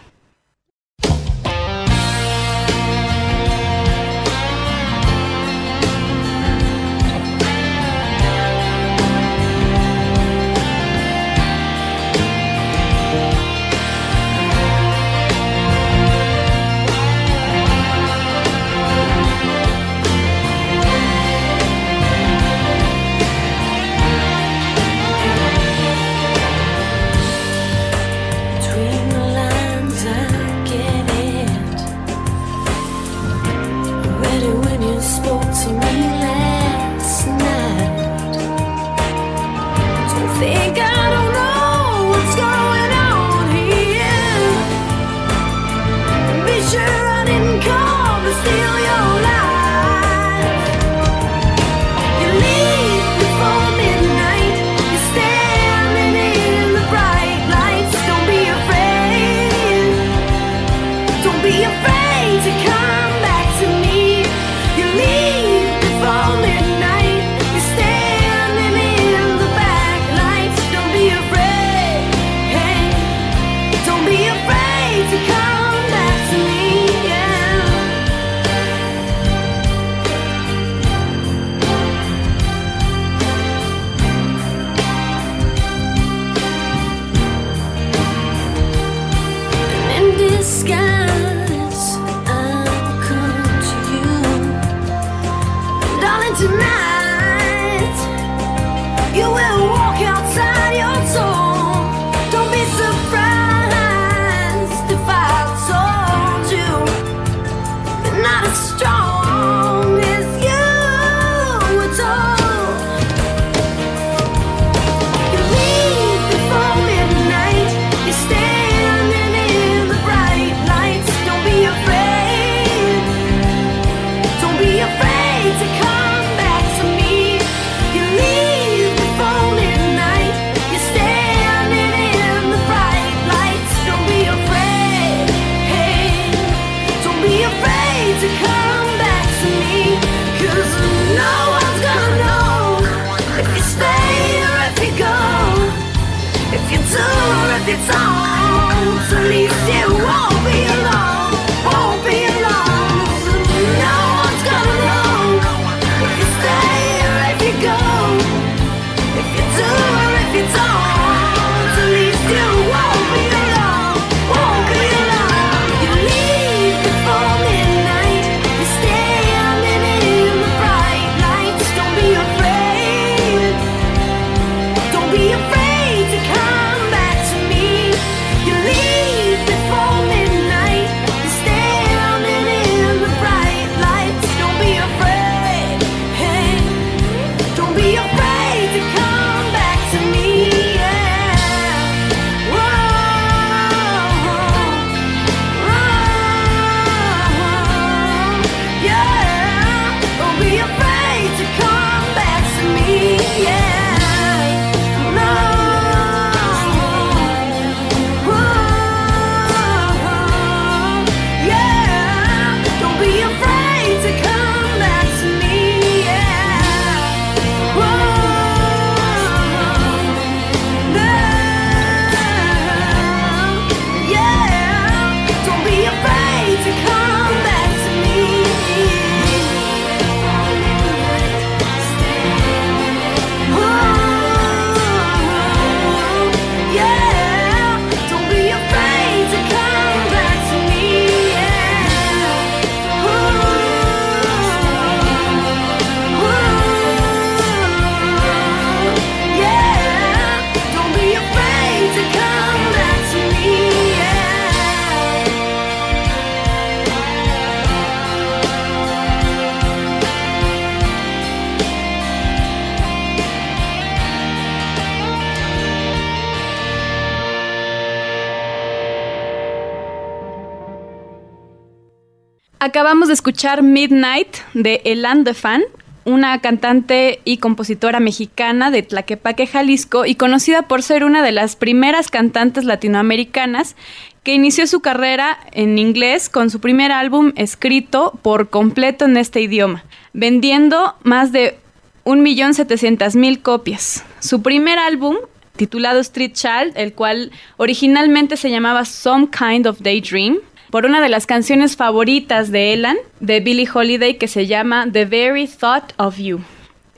Acabamos 272.62 273.08
de 273.08 273.14
escuchar 273.14 273.62
Midnight 273.62 274.36
de 274.52 274.82
Elan 274.84 275.24
Defan, 275.24 275.62
una 276.04 276.38
cantante 276.42 277.20
y 277.24 277.38
compositora 277.38 278.00
mexicana 278.00 278.70
de 278.70 278.82
Tlaquepaque, 278.82 279.46
Jalisco, 279.46 280.04
y 280.04 280.14
conocida 280.14 280.68
por 280.68 280.82
ser 280.82 281.04
una 281.04 281.22
de 281.22 281.32
las 281.32 281.56
primeras 281.56 282.10
cantantes 282.10 282.66
latinoamericanas 282.66 283.76
que 284.24 284.34
inició 284.34 284.66
su 284.66 284.80
carrera 284.80 285.38
en 285.52 285.78
inglés 285.78 286.28
con 286.28 286.50
su 286.50 286.60
primer 286.60 286.92
álbum 286.92 287.32
escrito 287.34 288.18
por 288.20 288.50
completo 288.50 289.06
en 289.06 289.16
este 289.16 289.40
idioma, 289.40 289.82
vendiendo 290.12 290.96
más 291.02 291.32
de 291.32 291.56
1.700.000 292.04 293.40
copias. 293.40 294.04
Su 294.18 294.42
primer 294.42 294.78
álbum, 294.78 295.16
titulado 295.56 295.98
Street 296.00 296.32
Child, 296.34 296.72
el 296.74 296.92
cual 296.92 297.32
originalmente 297.56 298.36
se 298.36 298.50
llamaba 298.50 298.84
Some 298.84 299.28
Kind 299.30 299.66
of 299.66 299.80
Daydream, 299.80 300.40
por 300.70 300.86
una 300.86 301.00
de 301.00 301.08
las 301.08 301.26
canciones 301.26 301.76
favoritas 301.76 302.50
de 302.50 302.72
Elan, 302.72 302.96
de 303.18 303.40
Billie 303.40 303.68
Holiday, 303.72 304.16
que 304.16 304.28
se 304.28 304.46
llama 304.46 304.86
The 304.90 305.04
Very 305.04 305.46
Thought 305.46 305.92
of 305.96 306.18
You. 306.18 306.40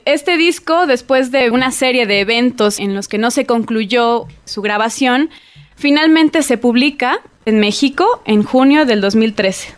Este 0.05 0.37
disco, 0.37 0.85
después 0.85 1.31
de 1.31 1.49
una 1.49 1.71
serie 1.71 2.05
de 2.05 2.19
eventos 2.19 2.79
en 2.79 2.93
los 2.93 3.07
que 3.07 3.17
no 3.17 3.31
se 3.31 3.45
concluyó 3.45 4.27
su 4.45 4.61
grabación, 4.61 5.29
finalmente 5.75 6.43
se 6.43 6.57
publica 6.57 7.19
en 7.45 7.59
México 7.59 8.21
en 8.25 8.43
junio 8.43 8.85
del 8.85 9.01
2013. 9.01 9.75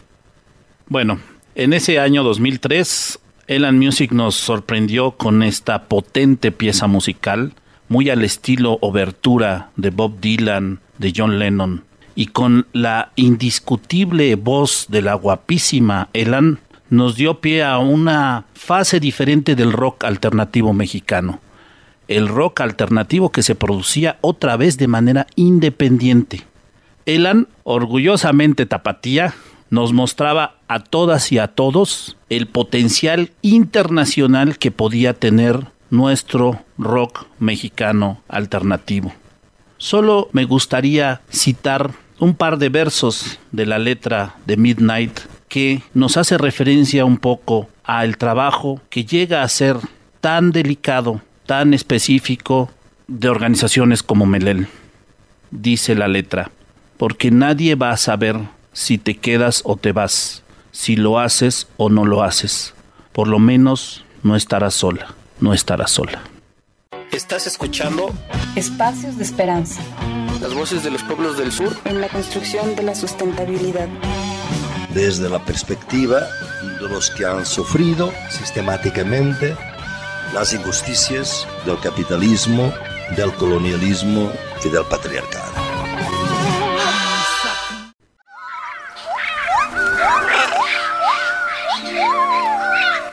Bueno, 0.87 1.19
en 1.55 1.73
ese 1.73 1.99
año 1.99 2.23
2003, 2.23 3.19
Elan 3.47 3.77
Music 3.77 4.11
nos 4.11 4.35
sorprendió 4.35 5.11
con 5.11 5.43
esta 5.43 5.83
potente 5.83 6.51
pieza 6.51 6.87
musical, 6.87 7.53
muy 7.87 8.09
al 8.09 8.23
estilo 8.23 8.79
obertura 8.81 9.69
de 9.75 9.91
Bob 9.91 10.19
Dylan, 10.19 10.79
de 10.97 11.13
John 11.15 11.37
Lennon, 11.37 11.83
y 12.15 12.27
con 12.27 12.65
la 12.71 13.11
indiscutible 13.15 14.35
voz 14.35 14.87
de 14.89 15.01
la 15.01 15.13
guapísima 15.13 16.09
Elan, 16.13 16.59
nos 16.89 17.15
dio 17.15 17.41
pie 17.41 17.63
a 17.63 17.77
una 17.77 18.45
fase 18.53 18.99
diferente 18.99 19.55
del 19.55 19.73
rock 19.73 20.05
alternativo 20.05 20.73
mexicano. 20.73 21.39
El 22.07 22.27
rock 22.27 22.61
alternativo 22.61 23.31
que 23.31 23.43
se 23.43 23.55
producía 23.55 24.17
otra 24.21 24.55
vez 24.57 24.77
de 24.77 24.87
manera 24.87 25.27
independiente. 25.35 26.43
Elan, 27.05 27.47
orgullosamente 27.63 28.65
tapatía, 28.65 29.33
nos 29.69 29.93
mostraba 29.93 30.55
a 30.67 30.79
todas 30.79 31.31
y 31.31 31.39
a 31.39 31.47
todos 31.47 32.17
el 32.29 32.47
potencial 32.47 33.31
internacional 33.41 34.57
que 34.57 34.71
podía 34.71 35.13
tener 35.13 35.67
nuestro 35.89 36.61
rock 36.77 37.25
mexicano 37.39 38.21
alternativo. 38.27 39.11
Solo 39.77 40.29
me 40.31 40.45
gustaría 40.45 41.21
citar 41.29 41.91
un 42.19 42.33
par 42.35 42.57
de 42.57 42.69
versos 42.69 43.39
de 43.51 43.65
la 43.65 43.79
letra 43.79 44.35
de 44.45 44.57
Midnight 44.57 45.19
que 45.47 45.81
nos 45.93 46.17
hace 46.17 46.37
referencia 46.37 47.05
un 47.05 47.17
poco 47.17 47.69
al 47.83 48.17
trabajo 48.17 48.81
que 48.89 49.05
llega 49.05 49.43
a 49.43 49.49
ser 49.49 49.77
tan 50.21 50.51
delicado, 50.51 51.21
tan 51.45 51.73
específico 51.73 52.69
de 53.07 53.29
organizaciones 53.29 54.01
como 54.01 54.25
Melel. 54.25 54.67
Dice 55.51 55.95
la 55.95 56.07
letra, 56.07 56.51
porque 56.97 57.31
nadie 57.31 57.75
va 57.75 57.91
a 57.91 57.97
saber 57.97 58.37
si 58.73 58.97
te 58.97 59.15
quedas 59.15 59.61
o 59.63 59.77
te 59.77 59.91
vas, 59.91 60.43
si 60.71 60.95
lo 60.95 61.19
haces 61.19 61.67
o 61.77 61.89
no 61.89 62.05
lo 62.05 62.23
haces. 62.23 62.73
Por 63.13 63.27
lo 63.27 63.39
menos 63.39 64.03
no 64.23 64.35
estarás 64.35 64.73
sola, 64.73 65.13
no 65.39 65.53
estarás 65.53 65.91
sola. 65.91 66.21
Estás 67.11 67.47
escuchando 67.47 68.13
Espacios 68.55 69.17
de 69.17 69.23
esperanza. 69.23 69.81
Las 70.45 70.53
voces 70.53 70.83
de 70.83 70.91
los 70.91 71.01
pueblos 71.01 71.39
del 71.39 71.51
sur. 71.51 71.75
En 71.85 71.99
la 71.99 72.07
construcción 72.07 72.75
de 72.75 72.83
la 72.83 72.93
sustentabilidad. 72.93 73.87
Desde 74.93 75.27
la 75.27 75.39
perspectiva 75.39 76.19
de 76.79 76.87
los 76.87 77.09
que 77.09 77.25
han 77.25 77.47
sufrido 77.47 78.13
sistemáticamente 78.29 79.55
las 80.35 80.53
injusticias 80.53 81.47
del 81.65 81.79
capitalismo, 81.79 82.71
del 83.17 83.33
colonialismo 83.33 84.31
y 84.63 84.69
del 84.69 84.85
patriarcado. 84.85 85.51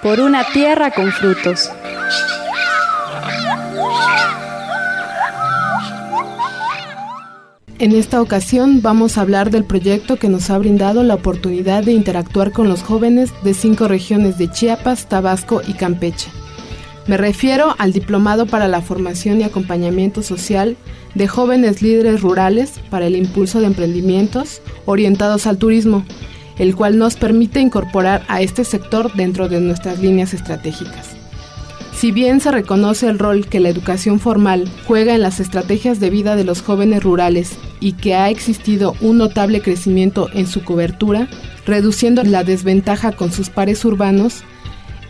Por 0.03 0.20
una 0.20 0.45
tierra 0.53 0.91
con 0.91 1.11
frutos. 1.11 1.70
En 7.78 7.92
esta 7.92 8.22
ocasión 8.22 8.80
vamos 8.80 9.18
a 9.18 9.22
hablar 9.22 9.50
del 9.50 9.64
proyecto 9.64 10.16
que 10.16 10.28
nos 10.28 10.50
ha 10.50 10.58
brindado 10.58 11.02
la 11.02 11.14
oportunidad 11.14 11.82
de 11.82 11.92
interactuar 11.92 12.52
con 12.52 12.68
los 12.68 12.82
jóvenes 12.82 13.32
de 13.42 13.54
cinco 13.54 13.88
regiones 13.88 14.38
de 14.38 14.50
Chiapas, 14.50 15.08
Tabasco 15.08 15.62
y 15.66 15.72
Campeche. 15.72 16.30
Me 17.08 17.16
refiero 17.16 17.74
al 17.78 17.92
Diplomado 17.92 18.46
para 18.46 18.68
la 18.68 18.82
Formación 18.82 19.40
y 19.40 19.44
Acompañamiento 19.44 20.22
Social 20.22 20.76
de 21.16 21.26
Jóvenes 21.26 21.82
Líderes 21.82 22.20
Rurales 22.20 22.74
para 22.90 23.06
el 23.06 23.16
Impulso 23.16 23.60
de 23.60 23.66
Emprendimientos 23.66 24.62
orientados 24.86 25.48
al 25.48 25.58
turismo, 25.58 26.04
el 26.58 26.76
cual 26.76 26.98
nos 26.98 27.16
permite 27.16 27.60
incorporar 27.60 28.24
a 28.28 28.42
este 28.42 28.64
sector 28.64 29.12
dentro 29.14 29.48
de 29.48 29.60
nuestras 29.60 29.98
líneas 29.98 30.32
estratégicas. 30.34 31.11
Si 31.95 32.11
bien 32.11 32.40
se 32.40 32.51
reconoce 32.51 33.09
el 33.09 33.18
rol 33.18 33.47
que 33.47 33.61
la 33.61 33.68
educación 33.68 34.18
formal 34.18 34.68
juega 34.86 35.14
en 35.14 35.22
las 35.22 35.38
estrategias 35.38 36.01
de 36.01 36.11
vida 36.11 36.34
de 36.34 36.45
los 36.45 36.62
jóvenes 36.62 37.03
rurales 37.03 37.59
y 37.80 37.93
que 37.93 38.14
ha 38.14 38.28
existido 38.28 38.97
un 39.01 39.18
notable 39.18 39.61
crecimiento 39.61 40.28
en 40.32 40.47
su 40.47 40.64
cobertura, 40.64 41.28
reduciendo 41.64 42.24
la 42.24 42.43
desventaja 42.43 43.12
con 43.12 43.30
sus 43.30 43.51
pares 43.51 43.84
urbanos, 43.84 44.43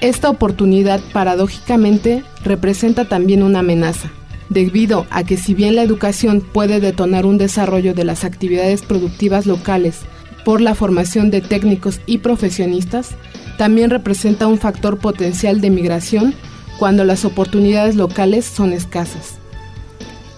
esta 0.00 0.28
oportunidad 0.28 1.00
paradójicamente 1.12 2.24
representa 2.44 3.08
también 3.08 3.42
una 3.42 3.60
amenaza, 3.60 4.10
debido 4.48 5.06
a 5.10 5.24
que 5.24 5.36
si 5.36 5.54
bien 5.54 5.76
la 5.76 5.82
educación 5.82 6.40
puede 6.40 6.80
detonar 6.80 7.24
un 7.24 7.38
desarrollo 7.38 7.94
de 7.94 8.04
las 8.04 8.24
actividades 8.24 8.82
productivas 8.82 9.46
locales 9.46 10.00
por 10.44 10.60
la 10.60 10.74
formación 10.74 11.30
de 11.30 11.40
técnicos 11.40 12.00
y 12.04 12.18
profesionistas, 12.18 13.10
también 13.56 13.90
representa 13.90 14.48
un 14.48 14.58
factor 14.58 14.98
potencial 14.98 15.60
de 15.60 15.70
migración 15.70 16.34
cuando 16.82 17.04
las 17.04 17.24
oportunidades 17.24 17.94
locales 17.94 18.44
son 18.44 18.72
escasas. 18.72 19.36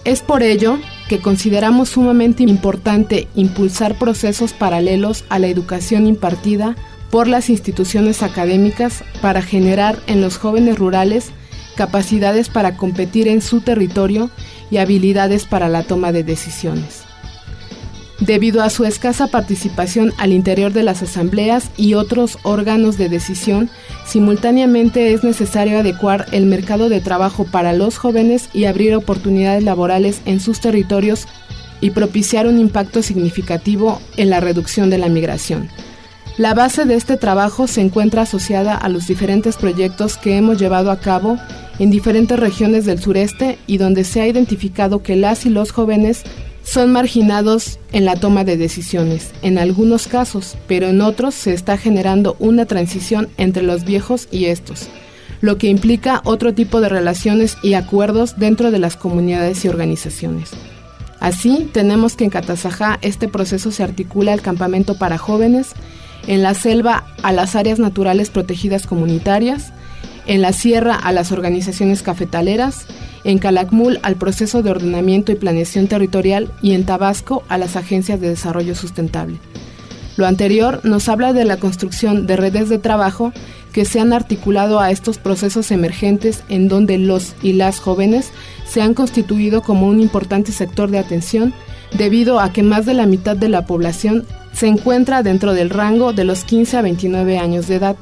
Es 0.03 0.21
por 0.21 0.43
ello 0.43 0.77
que 1.09 1.17
consideramos 1.17 1.89
sumamente 1.89 2.43
importante 2.43 3.27
impulsar 3.33 3.97
procesos 3.97 4.53
paralelos 4.53 5.25
a 5.29 5.39
la 5.39 5.47
educación 5.47 6.05
impartida 6.05 6.75
por 7.09 7.27
las 7.27 7.49
instituciones 7.49 8.21
académicas 8.21 9.03
para 9.23 9.41
generar 9.41 9.97
en 10.05 10.21
los 10.21 10.37
jóvenes 10.37 10.77
rurales 10.77 11.31
capacidades 11.75 12.49
para 12.49 12.77
competir 12.77 13.27
en 13.27 13.41
su 13.41 13.61
territorio 13.61 14.29
y 14.69 14.77
habilidades 14.77 15.45
para 15.45 15.67
la 15.67 15.81
toma 15.81 16.11
de 16.11 16.23
decisiones. 16.23 17.04
Debido 18.19 18.63
a 18.63 18.69
su 18.69 18.85
escasa 18.85 19.27
participación 19.27 20.13
al 20.17 20.31
interior 20.31 20.71
de 20.71 20.83
las 20.83 21.03
asambleas 21.03 21.69
y 21.75 21.95
otros 21.95 22.37
órganos 22.43 22.97
de 22.97 23.09
decisión, 23.09 23.69
simultáneamente 24.05 25.13
es 25.13 25.23
necesario 25.23 25.79
adecuar 25.79 26.25
el 26.31 26.45
mercado 26.45 26.87
de 26.87 27.01
trabajo 27.01 27.45
para 27.45 27.73
los 27.73 27.97
jóvenes 27.97 28.49
y 28.53 28.65
abrir 28.65 28.95
oportunidades 28.95 29.63
laborales 29.63 30.21
en 30.25 30.39
sus 30.39 30.61
territorios 30.61 31.27
y 31.81 31.89
propiciar 31.89 32.47
un 32.47 32.57
impacto 32.57 33.03
significativo 33.03 34.01
en 34.15 34.29
la 34.29 34.39
reducción 34.39 34.89
de 34.89 34.97
la 34.97 35.09
migración. 35.09 35.69
La 36.37 36.53
base 36.53 36.85
de 36.85 36.95
este 36.95 37.17
trabajo 37.17 37.67
se 37.67 37.81
encuentra 37.81 38.23
asociada 38.23 38.75
a 38.75 38.89
los 38.89 39.07
diferentes 39.07 39.57
proyectos 39.57 40.17
que 40.17 40.37
hemos 40.37 40.57
llevado 40.57 40.89
a 40.89 40.99
cabo 40.99 41.37
en 41.79 41.91
diferentes 41.91 42.39
regiones 42.39 42.85
del 42.85 43.01
sureste 43.01 43.57
y 43.67 43.77
donde 43.77 44.05
se 44.05 44.21
ha 44.21 44.27
identificado 44.27 45.03
que 45.03 45.15
las 45.17 45.45
y 45.45 45.49
los 45.49 45.71
jóvenes 45.71 46.23
son 46.65 46.91
marginados 46.91 47.79
en 47.93 48.05
la 48.05 48.15
toma 48.15 48.43
de 48.43 48.57
decisiones, 48.57 49.31
en 49.43 49.57
algunos 49.57 50.07
casos, 50.07 50.57
pero 50.67 50.87
en 50.87 50.99
otros 50.99 51.35
se 51.35 51.53
está 51.53 51.77
generando 51.77 52.35
una 52.39 52.65
transición 52.65 53.29
entre 53.37 53.63
los 53.63 53.85
viejos 53.85 54.27
y 54.31 54.45
estos, 54.45 54.89
lo 55.41 55.57
que 55.57 55.67
implica 55.67 56.21
otro 56.25 56.53
tipo 56.53 56.81
de 56.81 56.89
relaciones 56.89 57.55
y 57.61 57.75
acuerdos 57.75 58.37
dentro 58.37 58.71
de 58.71 58.79
las 58.79 58.97
comunidades 58.97 59.63
y 59.63 59.69
organizaciones. 59.69 60.51
Así, 61.19 61.69
tenemos 61.71 62.15
que 62.15 62.25
en 62.25 62.29
Catazajá 62.31 62.97
este 63.01 63.27
proceso 63.27 63.71
se 63.71 63.83
articula 63.83 64.33
al 64.33 64.41
campamento 64.41 64.97
para 64.97 65.17
jóvenes, 65.17 65.69
en 66.27 66.41
la 66.41 66.55
selva 66.55 67.05
a 67.21 67.31
las 67.31 67.55
áreas 67.55 67.77
naturales 67.77 68.31
protegidas 68.31 68.87
comunitarias, 68.87 69.71
en 70.27 70.41
la 70.41 70.53
sierra 70.53 70.95
a 70.95 71.11
las 71.11 71.31
organizaciones 71.31 72.01
cafetaleras, 72.01 72.85
en 73.23 73.39
Calakmul 73.39 73.99
al 74.03 74.15
proceso 74.15 74.61
de 74.61 74.71
ordenamiento 74.71 75.31
y 75.31 75.35
planeación 75.35 75.87
territorial 75.87 76.51
y 76.61 76.73
en 76.73 76.85
Tabasco 76.85 77.43
a 77.49 77.57
las 77.57 77.75
agencias 77.75 78.21
de 78.21 78.29
desarrollo 78.29 78.75
sustentable. 78.75 79.39
Lo 80.17 80.25
anterior 80.25 80.79
nos 80.83 81.09
habla 81.09 81.33
de 81.33 81.43
la 81.43 81.57
construcción 81.57 82.25
de 82.25 82.37
redes 82.37 82.69
de 82.69 82.79
trabajo 82.79 83.33
que 83.73 83.83
se 83.83 83.99
han 83.99 84.13
articulado 84.13 84.79
a 84.79 84.91
estos 84.91 85.17
procesos 85.17 85.71
emergentes 85.71 86.43
en 86.47 86.69
donde 86.69 86.97
los 86.97 87.35
y 87.43 87.53
las 87.53 87.79
jóvenes 87.79 88.31
se 88.65 88.81
han 88.81 88.93
constituido 88.93 89.61
como 89.61 89.87
un 89.87 89.99
importante 89.99 90.53
sector 90.53 90.89
de 90.89 90.99
atención 90.99 91.53
debido 91.97 92.39
a 92.39 92.53
que 92.53 92.63
más 92.63 92.85
de 92.85 92.93
la 92.93 93.05
mitad 93.05 93.35
de 93.35 93.49
la 93.49 93.65
población 93.65 94.25
se 94.53 94.67
encuentra 94.67 95.23
dentro 95.23 95.53
del 95.53 95.69
rango 95.69 96.13
de 96.13 96.23
los 96.23 96.45
15 96.45 96.77
a 96.77 96.81
29 96.81 97.37
años 97.37 97.67
de 97.67 97.75
edad 97.75 97.97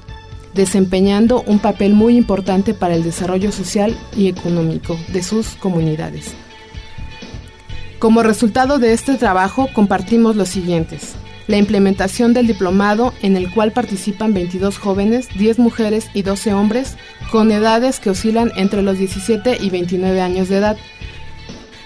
desempeñando 0.54 1.44
un 1.48 1.60
papel 1.60 1.94
muy 1.94 2.18
importante 2.18 2.74
para 2.74 2.96
el 2.96 3.04
desarrollo 3.04 3.52
social 3.52 3.98
y 4.16 4.28
económico 4.28 4.98
de 5.12 5.24
sus 5.24 5.50
comunidades. 5.56 6.34
Como 8.00 8.22
resultado 8.22 8.80
de 8.80 8.94
este 8.94 9.16
trabajo 9.16 9.70
compartimos 9.74 10.36
los 10.36 10.50
siguientes. 10.50 11.16
La 11.48 11.58
implementación 11.58 12.34
del 12.34 12.48
diplomado 12.48 13.14
en 13.22 13.36
el 13.36 13.52
cual 13.52 13.72
participan 13.72 14.34
22 14.34 14.78
jóvenes, 14.78 15.28
10 15.38 15.60
mujeres 15.60 16.10
y 16.14 16.22
12 16.22 16.54
hombres 16.54 16.98
con 17.32 17.52
edades 17.52 18.00
que 18.00 18.10
oscilan 18.10 18.52
entre 18.56 18.82
los 18.82 18.98
17 18.98 19.58
y 19.60 19.70
29 19.70 20.22
años 20.22 20.50
de 20.50 20.58
edad. 20.58 20.78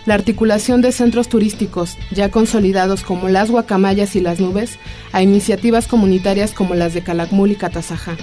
La 0.05 0.13
articulación 0.13 0.81
de 0.81 0.91
centros 0.91 1.27
turísticos 1.27 1.97
ya 2.11 2.31
consolidados 2.31 3.03
como 3.03 3.29
las 3.29 3.51
Guacamayas 3.51 4.15
y 4.15 4.21
las 4.21 4.39
Nubes 4.39 4.77
a 5.11 5.21
iniciativas 5.21 5.87
comunitarias 5.87 6.53
como 6.53 6.75
las 6.75 6.93
de 6.93 7.01
Calakmul 7.01 7.51
y 7.51 7.55
Catazajá 7.55 8.15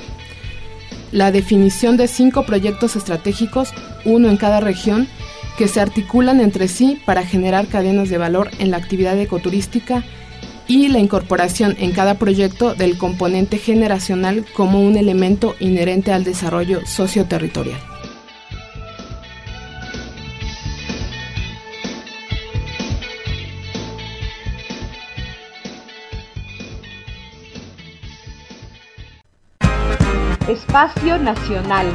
la 1.14 1.30
definición 1.30 1.96
de 1.96 2.08
cinco 2.08 2.44
proyectos 2.44 2.96
estratégicos, 2.96 3.70
uno 4.04 4.28
en 4.28 4.36
cada 4.36 4.58
región, 4.58 5.06
que 5.56 5.68
se 5.68 5.80
articulan 5.80 6.40
entre 6.40 6.66
sí 6.66 7.00
para 7.06 7.24
generar 7.24 7.68
cadenas 7.68 8.08
de 8.10 8.18
valor 8.18 8.50
en 8.58 8.72
la 8.72 8.78
actividad 8.78 9.16
ecoturística 9.20 10.02
y 10.66 10.88
la 10.88 10.98
incorporación 10.98 11.76
en 11.78 11.92
cada 11.92 12.14
proyecto 12.14 12.74
del 12.74 12.98
componente 12.98 13.58
generacional 13.58 14.44
como 14.54 14.80
un 14.80 14.96
elemento 14.96 15.54
inherente 15.60 16.12
al 16.12 16.24
desarrollo 16.24 16.84
socioterritorial. 16.84 17.93
Espacio 30.74 31.20
Nacional. 31.20 31.86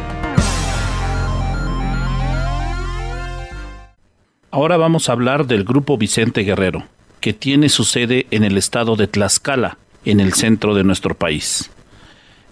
Ahora 4.52 4.78
vamos 4.78 5.10
a 5.10 5.12
hablar 5.12 5.48
del 5.48 5.66
Grupo 5.66 5.98
Vicente 5.98 6.44
Guerrero, 6.44 6.86
que 7.20 7.34
tiene 7.34 7.68
su 7.68 7.84
sede 7.84 8.26
en 8.32 8.46
el 8.46 8.58
estado 8.58 8.96
de 8.96 9.08
Tlaxcala, 9.08 9.78
en 10.06 10.22
el 10.22 10.32
centro 10.32 10.76
de 10.76 10.86
nuestro 10.86 11.14
país. 11.14 11.70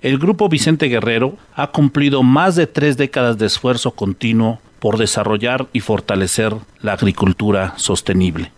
El 0.02 0.20
Grupo 0.20 0.50
Vicente 0.50 0.88
Guerrero 0.88 1.38
ha 1.56 1.68
cumplido 1.68 2.24
más 2.24 2.58
de 2.58 2.68
tres 2.68 2.98
décadas 2.98 3.38
de 3.38 3.46
esfuerzo 3.46 3.92
continuo 3.92 4.60
por 4.80 4.98
desarrollar 4.98 5.68
y 5.72 5.80
fortalecer 5.80 6.54
la 6.82 6.92
agricultura 6.92 7.74
sostenible. 7.78 8.52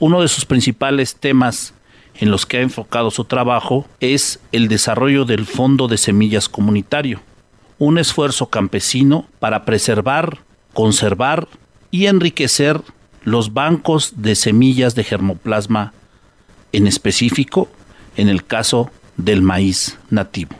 Uno 0.00 0.20
de 0.20 0.26
sus 0.26 0.44
principales 0.44 1.14
temas 1.14 1.74
en 2.18 2.30
los 2.30 2.46
que 2.46 2.58
ha 2.58 2.62
enfocado 2.62 3.10
su 3.10 3.24
trabajo 3.24 3.86
es 4.00 4.40
el 4.52 4.68
desarrollo 4.68 5.24
del 5.24 5.46
Fondo 5.46 5.88
de 5.88 5.98
Semillas 5.98 6.48
Comunitario, 6.48 7.20
un 7.78 7.98
esfuerzo 7.98 8.46
campesino 8.46 9.26
para 9.40 9.64
preservar, 9.64 10.38
conservar 10.72 11.48
y 11.90 12.06
enriquecer 12.06 12.80
los 13.24 13.52
bancos 13.52 14.14
de 14.16 14.34
semillas 14.34 14.94
de 14.94 15.04
germoplasma, 15.04 15.92
en 16.72 16.86
específico 16.86 17.68
en 18.16 18.28
el 18.28 18.44
caso 18.44 18.90
del 19.16 19.42
maíz 19.42 19.98
nativo. 20.10 20.56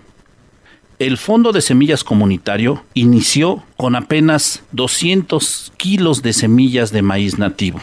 El 0.99 1.19
Fondo 1.19 1.53
de 1.53 1.61
Semillas 1.61 2.05
Comunitario 2.05 2.85
inició 2.95 3.65
con 3.77 3.97
apenas 3.97 4.63
200 4.73 5.73
kilos 5.77 6.23
de 6.23 6.33
semillas 6.33 6.93
de 6.93 7.03
maíz 7.03 7.39
nativo 7.39 7.81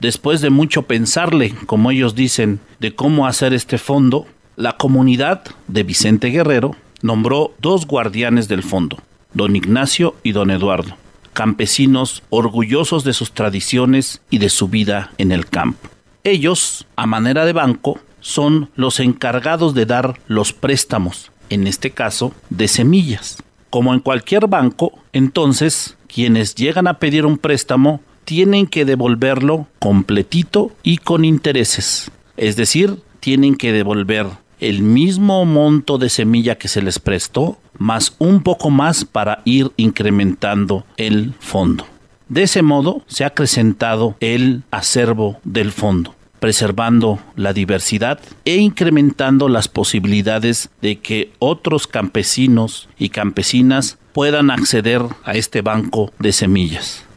Después 0.00 0.40
de 0.40 0.48
mucho 0.48 0.82
pensarle, 0.82 1.54
como 1.66 1.90
ellos 1.90 2.14
dicen, 2.14 2.60
de 2.78 2.94
cómo 2.94 3.26
hacer 3.26 3.52
este 3.52 3.76
fondo, 3.76 4.26
la 4.56 4.76
comunidad 4.78 5.42
de 5.68 5.82
Vicente 5.82 6.28
Guerrero 6.28 6.74
nombró 7.02 7.52
dos 7.60 7.86
guardianes 7.86 8.48
del 8.48 8.62
fondo, 8.62 8.98
don 9.34 9.56
Ignacio 9.56 10.14
y 10.22 10.32
don 10.32 10.50
Eduardo, 10.50 10.96
campesinos 11.34 12.22
orgullosos 12.30 13.04
de 13.04 13.12
sus 13.12 13.32
tradiciones 13.32 14.22
y 14.30 14.38
de 14.38 14.48
su 14.48 14.68
vida 14.68 15.12
en 15.18 15.32
el 15.32 15.46
campo. 15.46 15.90
Ellos, 16.24 16.86
a 16.96 17.06
manera 17.06 17.44
de 17.44 17.52
banco, 17.52 17.98
son 18.20 18.70
los 18.76 19.00
encargados 19.00 19.74
de 19.74 19.84
dar 19.86 20.18
los 20.28 20.54
préstamos, 20.54 21.30
en 21.50 21.66
este 21.66 21.90
caso, 21.90 22.32
de 22.48 22.68
semillas. 22.68 23.42
Como 23.68 23.92
en 23.92 24.00
cualquier 24.00 24.46
banco, 24.46 24.98
entonces, 25.12 25.96
quienes 26.12 26.54
llegan 26.54 26.86
a 26.86 26.98
pedir 26.98 27.24
un 27.24 27.38
préstamo 27.38 28.00
tienen 28.30 28.68
que 28.68 28.84
devolverlo 28.84 29.66
completito 29.80 30.70
y 30.84 30.98
con 30.98 31.24
intereses. 31.24 32.12
Es 32.36 32.54
decir, 32.54 33.02
tienen 33.18 33.56
que 33.56 33.72
devolver 33.72 34.28
el 34.60 34.82
mismo 34.82 35.44
monto 35.44 35.98
de 35.98 36.08
semilla 36.08 36.54
que 36.54 36.68
se 36.68 36.80
les 36.80 37.00
prestó, 37.00 37.58
más 37.76 38.14
un 38.20 38.44
poco 38.44 38.70
más 38.70 39.04
para 39.04 39.42
ir 39.44 39.72
incrementando 39.76 40.86
el 40.96 41.34
fondo. 41.40 41.88
De 42.28 42.44
ese 42.44 42.62
modo 42.62 43.02
se 43.08 43.24
ha 43.24 43.28
acrecentado 43.28 44.14
el 44.20 44.62
acervo 44.70 45.40
del 45.42 45.72
fondo, 45.72 46.14
preservando 46.38 47.18
la 47.34 47.52
diversidad 47.52 48.20
e 48.44 48.58
incrementando 48.58 49.48
las 49.48 49.66
posibilidades 49.66 50.70
de 50.80 51.00
que 51.00 51.32
otros 51.40 51.88
campesinos 51.88 52.88
y 52.96 53.08
campesinas 53.08 53.98
puedan 54.12 54.52
acceder 54.52 55.02
a 55.24 55.32
este 55.32 55.62
banco 55.62 56.12
de 56.20 56.30
semillas. 56.30 57.09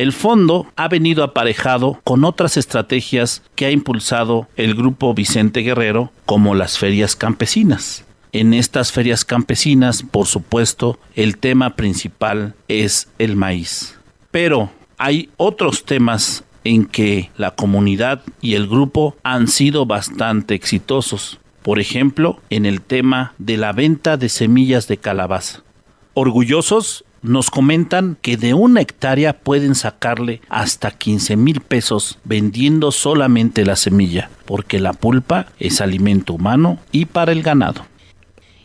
El 0.00 0.14
fondo 0.14 0.66
ha 0.76 0.88
venido 0.88 1.22
aparejado 1.22 2.00
con 2.04 2.24
otras 2.24 2.56
estrategias 2.56 3.42
que 3.54 3.66
ha 3.66 3.70
impulsado 3.70 4.48
el 4.56 4.74
grupo 4.74 5.12
Vicente 5.12 5.60
Guerrero, 5.60 6.10
como 6.24 6.54
las 6.54 6.78
ferias 6.78 7.16
campesinas. 7.16 8.06
En 8.32 8.54
estas 8.54 8.92
ferias 8.92 9.26
campesinas, 9.26 10.02
por 10.02 10.26
supuesto, 10.26 10.98
el 11.16 11.36
tema 11.36 11.76
principal 11.76 12.54
es 12.66 13.10
el 13.18 13.36
maíz. 13.36 13.98
Pero 14.30 14.70
hay 14.96 15.28
otros 15.36 15.84
temas 15.84 16.44
en 16.64 16.86
que 16.86 17.30
la 17.36 17.50
comunidad 17.50 18.22
y 18.40 18.54
el 18.54 18.68
grupo 18.68 19.18
han 19.22 19.48
sido 19.48 19.84
bastante 19.84 20.54
exitosos. 20.54 21.40
Por 21.60 21.78
ejemplo, 21.78 22.40
en 22.48 22.64
el 22.64 22.80
tema 22.80 23.34
de 23.36 23.58
la 23.58 23.72
venta 23.72 24.16
de 24.16 24.30
semillas 24.30 24.88
de 24.88 24.96
calabaza. 24.96 25.62
Orgullosos 26.14 27.04
nos 27.22 27.50
comentan 27.50 28.16
que 28.22 28.36
de 28.36 28.54
una 28.54 28.80
hectárea 28.80 29.34
pueden 29.34 29.74
sacarle 29.74 30.40
hasta 30.48 30.90
15 30.90 31.36
mil 31.36 31.60
pesos 31.60 32.18
vendiendo 32.24 32.92
solamente 32.92 33.64
la 33.64 33.76
semilla, 33.76 34.30
porque 34.46 34.78
la 34.78 34.92
pulpa 34.92 35.46
es 35.58 35.80
alimento 35.80 36.34
humano 36.34 36.78
y 36.92 37.06
para 37.06 37.32
el 37.32 37.42
ganado. 37.42 37.84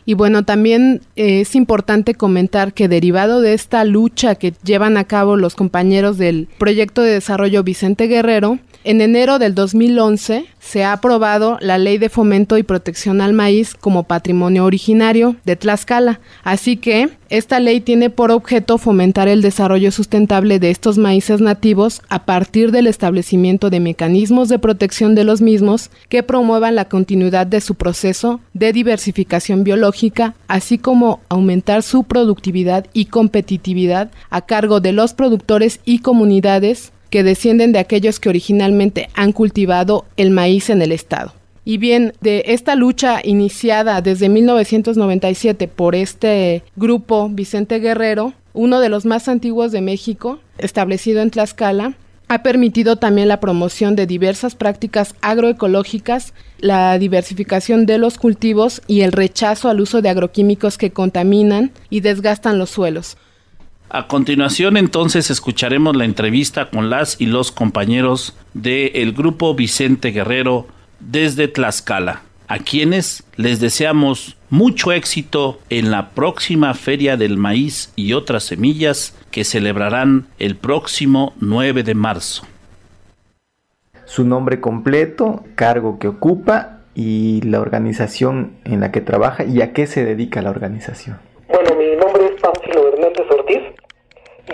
Y 0.08 0.14
bueno, 0.14 0.44
también 0.44 1.02
eh, 1.16 1.40
es 1.40 1.56
importante 1.56 2.14
comentar 2.14 2.72
que 2.72 2.86
derivado 2.86 3.40
de 3.40 3.54
esta 3.54 3.84
lucha 3.84 4.36
que 4.36 4.54
llevan 4.62 4.96
a 4.96 5.04
cabo 5.04 5.36
los 5.36 5.56
compañeros 5.56 6.16
del 6.16 6.48
proyecto 6.58 7.02
de 7.02 7.10
desarrollo 7.10 7.64
Vicente 7.64 8.06
Guerrero, 8.06 8.60
en 8.86 9.00
enero 9.00 9.40
del 9.40 9.52
2011 9.56 10.46
se 10.60 10.84
ha 10.84 10.92
aprobado 10.92 11.58
la 11.60 11.76
Ley 11.76 11.98
de 11.98 12.08
Fomento 12.08 12.56
y 12.56 12.62
Protección 12.62 13.20
al 13.20 13.32
Maíz 13.32 13.74
como 13.74 14.04
patrimonio 14.04 14.64
originario 14.64 15.34
de 15.44 15.56
Tlaxcala. 15.56 16.20
Así 16.44 16.76
que 16.76 17.08
esta 17.28 17.58
ley 17.58 17.80
tiene 17.80 18.10
por 18.10 18.30
objeto 18.30 18.78
fomentar 18.78 19.26
el 19.26 19.42
desarrollo 19.42 19.90
sustentable 19.90 20.60
de 20.60 20.70
estos 20.70 20.98
maíces 20.98 21.40
nativos 21.40 22.00
a 22.08 22.24
partir 22.24 22.70
del 22.70 22.86
establecimiento 22.86 23.70
de 23.70 23.80
mecanismos 23.80 24.48
de 24.48 24.60
protección 24.60 25.16
de 25.16 25.24
los 25.24 25.40
mismos 25.40 25.90
que 26.08 26.22
promuevan 26.22 26.76
la 26.76 26.84
continuidad 26.84 27.48
de 27.48 27.60
su 27.60 27.74
proceso 27.74 28.38
de 28.54 28.72
diversificación 28.72 29.64
biológica, 29.64 30.34
así 30.46 30.78
como 30.78 31.18
aumentar 31.28 31.82
su 31.82 32.04
productividad 32.04 32.86
y 32.92 33.06
competitividad 33.06 34.12
a 34.30 34.42
cargo 34.42 34.78
de 34.78 34.92
los 34.92 35.12
productores 35.12 35.80
y 35.84 35.98
comunidades 35.98 36.92
que 37.10 37.22
descienden 37.22 37.72
de 37.72 37.78
aquellos 37.78 38.20
que 38.20 38.28
originalmente 38.28 39.08
han 39.14 39.32
cultivado 39.32 40.04
el 40.16 40.30
maíz 40.30 40.70
en 40.70 40.82
el 40.82 40.92
estado. 40.92 41.32
Y 41.64 41.78
bien, 41.78 42.12
de 42.20 42.44
esta 42.46 42.76
lucha 42.76 43.20
iniciada 43.24 44.00
desde 44.00 44.28
1997 44.28 45.66
por 45.66 45.96
este 45.96 46.62
grupo 46.76 47.28
Vicente 47.28 47.80
Guerrero, 47.80 48.34
uno 48.54 48.78
de 48.78 48.88
los 48.88 49.04
más 49.04 49.28
antiguos 49.28 49.72
de 49.72 49.80
México, 49.80 50.38
establecido 50.58 51.22
en 51.22 51.30
Tlaxcala, 51.30 51.94
ha 52.28 52.42
permitido 52.42 52.96
también 52.96 53.28
la 53.28 53.40
promoción 53.40 53.96
de 53.96 54.06
diversas 54.06 54.54
prácticas 54.54 55.14
agroecológicas, 55.20 56.34
la 56.58 56.98
diversificación 56.98 57.86
de 57.86 57.98
los 57.98 58.18
cultivos 58.18 58.82
y 58.86 59.02
el 59.02 59.12
rechazo 59.12 59.68
al 59.68 59.80
uso 59.80 60.02
de 60.02 60.08
agroquímicos 60.08 60.78
que 60.78 60.90
contaminan 60.90 61.70
y 61.90 62.00
desgastan 62.00 62.58
los 62.58 62.70
suelos. 62.70 63.16
A 63.88 64.08
continuación 64.08 64.76
entonces 64.76 65.30
escucharemos 65.30 65.94
la 65.94 66.04
entrevista 66.04 66.70
con 66.70 66.90
las 66.90 67.20
y 67.20 67.26
los 67.26 67.52
compañeros 67.52 68.36
del 68.52 69.12
grupo 69.12 69.54
Vicente 69.54 70.10
Guerrero 70.10 70.66
desde 70.98 71.46
Tlaxcala, 71.46 72.22
a 72.48 72.58
quienes 72.58 73.22
les 73.36 73.60
deseamos 73.60 74.36
mucho 74.50 74.90
éxito 74.92 75.60
en 75.70 75.92
la 75.92 76.10
próxima 76.10 76.74
Feria 76.74 77.16
del 77.16 77.36
Maíz 77.36 77.92
y 77.94 78.12
otras 78.12 78.44
semillas 78.44 79.16
que 79.30 79.44
celebrarán 79.44 80.26
el 80.38 80.56
próximo 80.56 81.34
9 81.40 81.84
de 81.84 81.94
marzo. 81.94 82.44
Su 84.04 84.24
nombre 84.24 84.60
completo, 84.60 85.44
cargo 85.54 85.98
que 85.98 86.08
ocupa 86.08 86.80
y 86.94 87.40
la 87.42 87.60
organización 87.60 88.56
en 88.64 88.80
la 88.80 88.90
que 88.90 89.00
trabaja 89.00 89.44
y 89.44 89.60
a 89.62 89.72
qué 89.72 89.86
se 89.86 90.04
dedica 90.04 90.42
la 90.42 90.50
organización. 90.50 91.18
Bueno, 91.48 91.70
mi 91.76 91.96
nombre 91.96 92.26
es 92.26 92.40
Pánfilo 92.40 92.88
Hernández 92.88 93.26
Ortiz. 93.30 93.62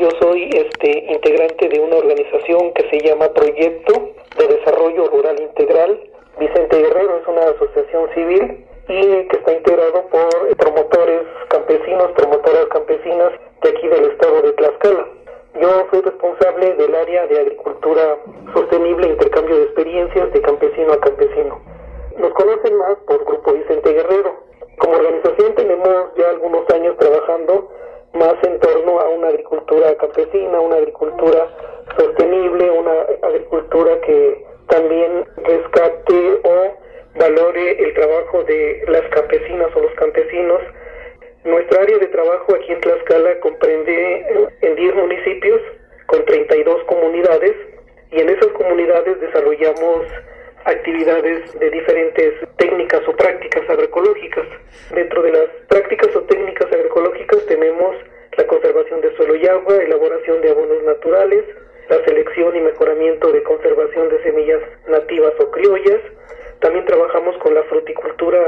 Yo 0.01 0.09
soy 0.21 0.42
este 0.53 1.13
integrante 1.13 1.69
de 1.69 1.81
una 1.81 1.97
organización 1.97 2.73
que 2.75 2.89
se 2.91 3.01
llama 3.07 3.33
Proyecto 3.33 3.93
de 4.37 4.47
Desarrollo 4.49 5.09
Rural 5.09 5.41
Integral. 5.41 5.99
Vicente 6.39 6.77
Guerrero 6.77 7.19
es 7.19 7.27
una 7.27 7.43
asociación 7.43 8.11
civil 8.15 8.67
y 8.89 9.29
que 9.29 9.37
está 9.37 9.53
integrado 9.53 10.05
por 10.11 10.57
promotores 10.57 11.23
campesinos, 11.49 12.13
promotoras 12.17 12.67
campesinas 12.67 13.33
de 13.63 13.69
aquí 13.71 13.89
del 13.89 14.05
estado 14.11 14.43
de 14.43 14.53
Tlaxcala. 14.53 15.07
Yo 15.61 15.87
soy 15.91 16.01
responsable 16.01 16.75
del 16.75 16.95
área 16.95 17.27
de 17.27 17.41
agricultura 17.41 18.19
sostenible 18.53 19.09
intercambio 19.09 19.57
de 19.57 19.65
experiencias 19.65 20.33
de 20.33 20.41
campesino 20.43 20.93
a 20.93 21.01
campesino. 21.01 21.61
Nos 22.19 22.33
conocen 22.35 22.77
más 22.77 22.97
por 23.07 23.25
Grupo 23.25 23.53
Vicente 23.53 23.93
Guerrero. 23.93 24.37
Como 24.79 24.97
organización 24.97 25.55
tenemos 25.55 26.15
ya 26.17 26.31
algunos 26.31 26.69
años 26.71 26.97
trabajando 26.99 27.71
más 28.15 28.35
en 28.43 28.59
torno 28.61 29.01
a 29.01 29.09
una 29.09 29.29
agricultura 29.29 29.95
campesina, 29.97 30.61
una 30.61 30.77
agricultura 30.77 31.49
sostenible, 31.97 32.71
una 32.71 32.93
agricultura 33.23 34.01
que 34.03 34.45
también 34.69 35.25
rescate 35.45 36.41
o 36.45 36.83
valore 37.19 37.83
el 37.83 37.95
trabajo 37.95 38.45
de 38.45 38.85
las 38.89 39.03
campesinas 39.11 39.69
o 39.75 39.81
los 39.81 39.93
campesinos. 39.95 40.61
Nuestra 41.45 41.83
área 41.83 41.99
de 41.99 42.07
trabajo 42.07 42.55
aquí 42.55 42.73
en 42.73 42.81
Tlaxcala 42.81 43.41
comprende 43.41 44.27
en 44.61 44.77
10 44.77 44.95
municipios 44.95 45.61
con 46.07 46.25
32 46.25 46.85
comunidades 46.85 47.57
y 48.13 48.21
en 48.21 48.29
esas 48.29 48.49
comunidades 48.49 49.21
desarrollamos 49.21 50.07
actividades 50.65 51.59
de 51.59 51.71
diferentes 51.71 52.35
técnicas 52.57 53.01
o 53.07 53.13
prácticas 53.17 53.69
agroecológicas. 53.69 54.47
Dentro 54.95 55.23
de 55.23 55.33
las 55.33 55.47
prácticas 55.69 56.15
o 56.17 56.23
técnicas 56.23 56.67
agroecológicas 56.67 57.45
tenemos 57.47 57.97
la 58.37 58.47
conservación 58.47 59.01
de 59.01 59.15
suelo 59.17 59.37
y 59.37 59.47
agua, 59.47 59.77
elaboración 59.77 60.41
de 60.41 60.51
abonos 60.51 60.83
naturales, 60.85 61.45
la 61.89 62.05
selección 62.05 62.57
y 62.57 62.61
mejoramiento 62.61 63.31
de 63.33 63.43
conservación 63.43 64.09
de 64.09 64.23
semillas 64.23 64.61
nativas 64.89 65.33
o 65.39 65.51
criollas. 65.51 66.01
También 66.61 66.85
trabajamos 66.87 67.37
con 67.39 67.55
la 67.55 67.63
fruticultura 67.65 68.41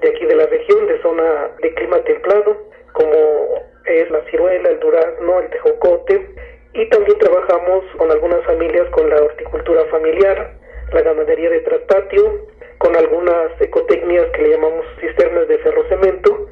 de 0.00 0.08
aquí 0.08 0.24
de 0.24 0.36
la 0.36 0.46
región, 0.46 0.86
de 0.86 1.00
zona 1.02 1.50
de 1.60 1.74
clima 1.74 1.98
templado, 2.04 2.56
como 2.92 3.66
es 3.84 4.10
la 4.10 4.22
ciruela, 4.30 4.70
el 4.70 4.80
durazno, 4.80 5.40
el 5.40 5.50
tejocote. 5.50 6.26
Y 6.74 6.88
también 6.90 7.18
trabajamos 7.18 7.84
con 7.96 8.10
algunas 8.10 8.44
familias 8.44 8.88
con 8.90 9.08
la 9.08 9.16
horticultura 9.16 9.84
familiar, 9.86 10.52
la 10.92 11.02
ganadería 11.02 11.50
de 11.50 11.60
tratatio, 11.60 12.46
con 12.78 12.94
algunas 12.96 13.60
ecotecnias 13.60 14.26
que 14.32 14.42
le 14.42 14.50
llamamos 14.50 14.84
cisternas 15.00 15.48
de 15.48 15.58
ferrocemento 15.58 16.48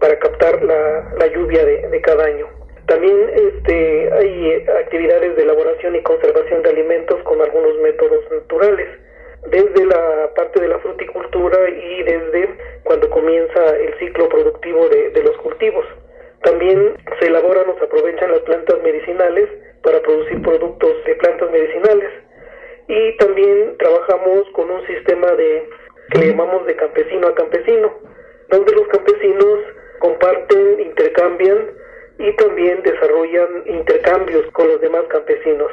para 0.00 0.18
captar 0.18 0.62
la, 0.62 1.14
la 1.18 1.26
lluvia 1.28 1.64
de, 1.64 1.88
de, 1.88 2.00
cada 2.00 2.24
año. 2.24 2.46
También 2.86 3.30
este, 3.34 4.12
hay 4.12 4.66
actividades 4.82 5.36
de 5.36 5.42
elaboración 5.42 5.94
y 5.96 6.02
conservación 6.02 6.62
de 6.62 6.70
alimentos 6.70 7.22
con 7.22 7.40
algunos 7.40 7.78
métodos 7.78 8.24
naturales, 8.30 8.88
desde 9.50 9.86
la 9.86 10.30
parte 10.34 10.60
de 10.60 10.68
la 10.68 10.78
fruticultura 10.80 11.68
y 11.68 12.02
desde 12.02 12.48
cuando 12.84 13.08
comienza 13.10 13.76
el 13.76 13.98
ciclo 13.98 14.28
productivo 14.28 14.88
de, 14.88 15.10
de 15.10 15.22
los 15.22 15.36
cultivos. 15.38 15.86
También 16.42 16.94
se 17.20 17.26
elaboran 17.26 17.68
o 17.68 17.78
se 17.78 17.84
aprovechan 17.84 18.30
las 18.30 18.40
plantas 18.40 18.82
medicinales 18.82 19.48
para 19.82 20.00
producir 20.00 20.40
productos 20.42 21.04
de 21.04 21.14
plantas 21.16 21.50
medicinales 21.50 22.10
y 22.88 23.16
también 23.18 23.76
trabajamos 23.78 24.48
con 24.52 24.70
un 24.70 24.86
sistema 24.86 25.30
de 25.32 25.68
que 26.10 26.18
le 26.18 26.28
llamamos 26.28 26.66
de 26.66 26.74
campesino 26.74 27.28
a 27.28 27.34
campesino, 27.34 27.92
donde 28.48 28.72
los 28.72 28.88
campesinos 28.88 29.58
comparten, 29.98 30.80
intercambian 30.80 31.70
y 32.18 32.32
también 32.36 32.82
desarrollan 32.82 33.62
intercambios 33.66 34.50
con 34.52 34.68
los 34.68 34.80
demás 34.80 35.04
campesinos. 35.08 35.70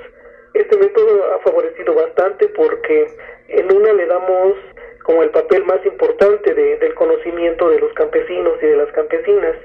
Este 0.54 0.78
método 0.78 1.34
ha 1.34 1.40
favorecido 1.40 1.94
bastante 1.96 2.48
porque 2.50 3.08
en 3.48 3.74
una 3.74 3.94
le 3.94 4.06
damos 4.08 4.54
como 5.04 5.24
el 5.24 5.30
papel 5.30 5.64
más 5.66 5.86
importante 5.86 6.54
de, 6.54 6.78
del 6.78 6.94
conocimiento 6.96 7.70
de 7.70 7.80
los 7.80 7.94
campesinos 7.94 8.58
y 8.62 8.66
de 8.66 8.76
las 8.76 8.92
campesinas 8.92 9.56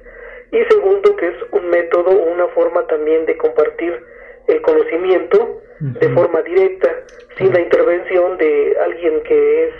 y 0.52 0.62
segundo 0.64 1.16
que 1.16 1.28
es 1.28 1.36
un 1.52 1.68
método 1.70 2.10
una 2.10 2.46
forma 2.48 2.86
también 2.86 3.24
de 3.26 3.36
compartir 3.38 4.00
el 4.48 4.60
conocimiento 4.62 5.62
de 5.80 6.08
forma 6.10 6.42
directa, 6.42 7.04
sin 7.38 7.52
la 7.52 7.60
intervención 7.60 8.36
de 8.36 8.76
alguien 8.84 9.22
que 9.22 9.64
es 9.64 9.74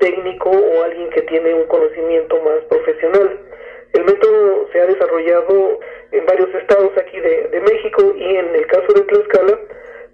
técnico 0.00 0.50
o 0.50 0.82
alguien 0.82 1.08
que 1.10 1.22
tiene 1.22 1.54
un 1.54 1.66
conocimiento 1.66 2.40
más 2.42 2.64
profesional. 2.68 3.38
El 3.92 4.04
método 4.04 4.68
se 4.72 4.80
ha 4.80 4.86
desarrollado 4.86 5.78
en 6.10 6.26
varios 6.26 6.52
estados 6.56 6.90
aquí 6.98 7.20
de, 7.20 7.48
de, 7.52 7.60
México 7.60 8.12
y 8.16 8.36
en 8.36 8.54
el 8.54 8.66
caso 8.66 8.92
de 8.92 9.02
Tlaxcala, 9.02 9.58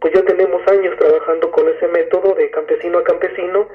pues 0.01 0.13
ya 0.13 0.23
tenemos 0.25 0.61
años 0.69 0.95
trabajando 0.99 1.51
con 1.51 1.67
ese 1.69 1.89
método 1.89 2.35
de 2.35 2.51
campesino 2.51 2.99
a 2.99 3.05
campesino 3.05 3.69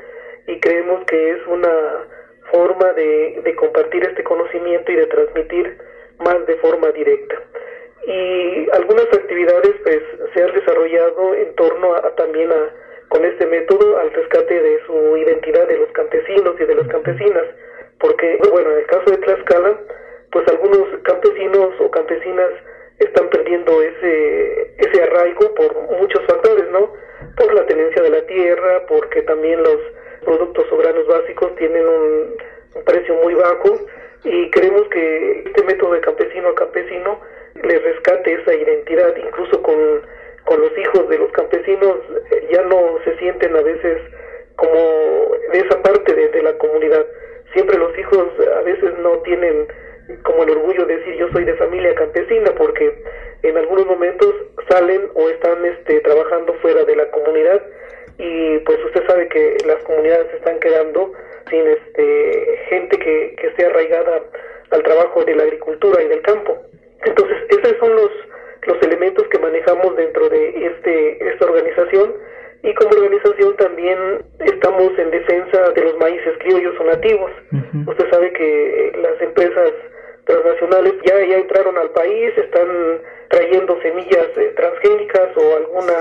y 0.48 0.60
creemos 0.60 1.04
que 1.06 1.32
es 1.32 1.48
una 1.48 2.06
forma 2.52 2.94
de, 2.94 3.42
de 3.44 3.56
compartir 3.56 4.04
este 4.04 4.24
conocimiento 4.24 4.92
y 4.92 4.96
de 4.96 5.08
transmitir 5.08 5.78
más 6.20 6.46
de 6.46 6.56
forma 6.58 6.92
directa. 6.92 7.42
Y 8.08 8.70
algunas 8.72 9.06
actividades 9.06 9.74
pues 9.84 10.02
se 10.34 10.44
han 10.44 10.54
desarrollado 10.54 11.34
en 11.36 11.56
torno 11.56 11.96
a, 11.96 12.16
también 12.16 12.52
a 12.52 12.70
con 13.10 13.24
este 13.24 13.46
método 13.46 13.98
al 13.98 14.12
rescate 14.12 14.62
de 14.62 14.80
su 14.86 15.18
identidad 15.18 15.68
de 15.68 15.78
los 15.78 15.90
campesinos 15.92 16.56
y 16.60 16.66
de 16.66 16.76
las 16.76 16.88
campesinas 16.88 17.46
porque 18.00 18.38
bueno 18.52 18.72
en 18.72 18.80
el 18.80 18.86
caso 18.86 19.10
de 19.10 19.18
Tlaxcala 19.18 19.80
pues 20.32 20.48
algunos 20.48 20.88
campesinos 21.04 21.74
o 21.80 21.90
campesinas 21.92 22.52
están 23.00 23.30
perdiendo 23.30 23.82
ese 23.82 24.76
ese 24.78 25.04
arraigo 25.04 25.54
por 25.56 25.74
muchos 26.00 26.24
factores 26.26 26.70
no 26.72 26.94
por 27.38 27.54
la 27.54 27.66
tenencia 27.66 28.02
de 28.04 28.10
la 28.10 28.26
tierra 28.26 28.86
porque 28.88 29.22
también 29.24 29.64
los 29.64 29.78
productos 30.24 30.66
o 30.72 30.78
granos 30.78 31.08
básicos 31.08 31.56
tienen 31.56 31.88
un 31.88 32.36
precio 32.86 33.16
muy 33.24 33.34
bajo 33.34 33.80
y 34.24 34.50
creemos 34.52 34.88
que 34.90 35.44
este 35.46 35.64
método 35.64 35.94
de 35.94 36.02
campesino 36.02 36.50
a 36.50 36.56
campesino 36.56 37.20
les 37.64 37.84
rescate 37.84 38.34
esa 38.34 38.54
identidad, 38.54 39.16
incluso 39.16 39.62
con, 39.62 40.02
con 40.46 40.62
los 40.62 40.78
hijos 40.78 41.10
de 41.10 41.18
los 41.18 41.32
campesinos 41.32 41.98
eh, 42.32 42.48
ya 42.52 42.62
no 42.64 43.00
se 43.04 43.18
sienten 43.18 43.56
a 43.56 43.62
veces 43.62 44.02
como 44.56 45.32
de 45.52 45.60
esa 45.60 45.82
parte 45.82 46.14
de, 46.14 46.30
de, 46.30 46.44
la 46.44 46.58
comunidad. 46.58 47.06
Siempre 47.54 47.78
los 47.78 47.98
hijos 47.98 48.28
a 48.58 48.62
veces 48.62 48.98
no 49.00 49.20
tienen 49.20 49.68
como 50.24 50.44
el 50.44 50.52
orgullo 50.52 50.86
de 50.86 50.98
decir 50.98 51.16
yo 51.16 51.30
soy 51.30 51.46
de 51.46 51.56
familia 51.56 51.96
campesina 51.96 52.54
porque 52.56 52.94
en 53.44 53.58
algunos 53.58 53.86
momentos 53.88 54.34
salen 54.70 55.10
o 55.16 55.30
están 55.30 55.66
este, 55.66 56.00
trabajando 56.02 56.54
fuera 56.56 56.84
de 56.84 56.96
la 56.96 57.10
comunidad 57.12 57.62
y 58.18 58.60
pues 58.60 58.80
usted 58.86 59.06
sabe 59.08 59.28
que 59.30 59.58
las 59.66 59.84
comunidades 59.84 60.28
se 60.32 60.38
están 60.38 60.60
quedando 60.60 61.12
sin 61.50 61.68
este, 61.68 62.60
gente 62.70 62.98
que, 62.98 63.36
que 63.40 63.48
esté 63.48 63.66
arraigada 63.66 64.24
al 64.72 64.84
trabajo 64.84 65.24
de 65.24 65.36
la 65.36 65.44
agricultura 65.44 66.02
y 66.02 66.08
del 66.08 66.22
campo. 66.22 66.58
Entonces, 67.04 67.38
esos 67.50 67.78
son 67.80 67.96
los, 67.96 68.12
los 68.68 68.82
elementos 68.82 69.28
que 69.28 69.40
manejamos 69.40 69.96
dentro 69.96 70.30
de 70.30 70.66
este, 70.68 71.30
esta 71.30 71.46
organización 71.46 72.14
y 72.64 72.74
como 72.74 72.90
organización 72.90 73.56
también 73.58 74.26
estamos 74.40 74.98
en 74.98 75.12
defensa 75.12 75.70
de 75.72 75.82
los 75.84 75.98
maíces 76.00 76.38
criollos 76.40 76.74
o 76.80 76.84
nativos. 76.84 77.32
Uh 77.52 77.58
-huh. 77.58 77.90
Usted 77.92 78.10
sabe 78.10 78.34
que 78.34 78.92
las 79.02 79.22
empresas 79.22 79.72
transnacionales 80.26 80.94
ya, 81.06 81.24
ya 81.24 81.38
entraron 81.38 81.78
al 81.78 81.92
país, 81.92 82.36
están 82.36 83.02
trayendo 83.30 83.80
semillas 83.82 84.28
eh, 84.38 84.54
transgénicas 84.56 85.38
o 85.38 85.58
alguna... 85.58 85.94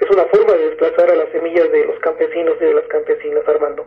Es 0.00 0.10
una 0.10 0.24
forma 0.24 0.52
de 0.54 0.68
desplazar 0.70 1.10
a 1.12 1.14
las 1.14 1.28
semillas 1.30 1.70
de 1.70 1.86
los 1.86 1.98
campesinos 2.00 2.56
y 2.60 2.64
de 2.64 2.74
las 2.74 2.84
campesinas, 2.88 3.48
Armando. 3.48 3.86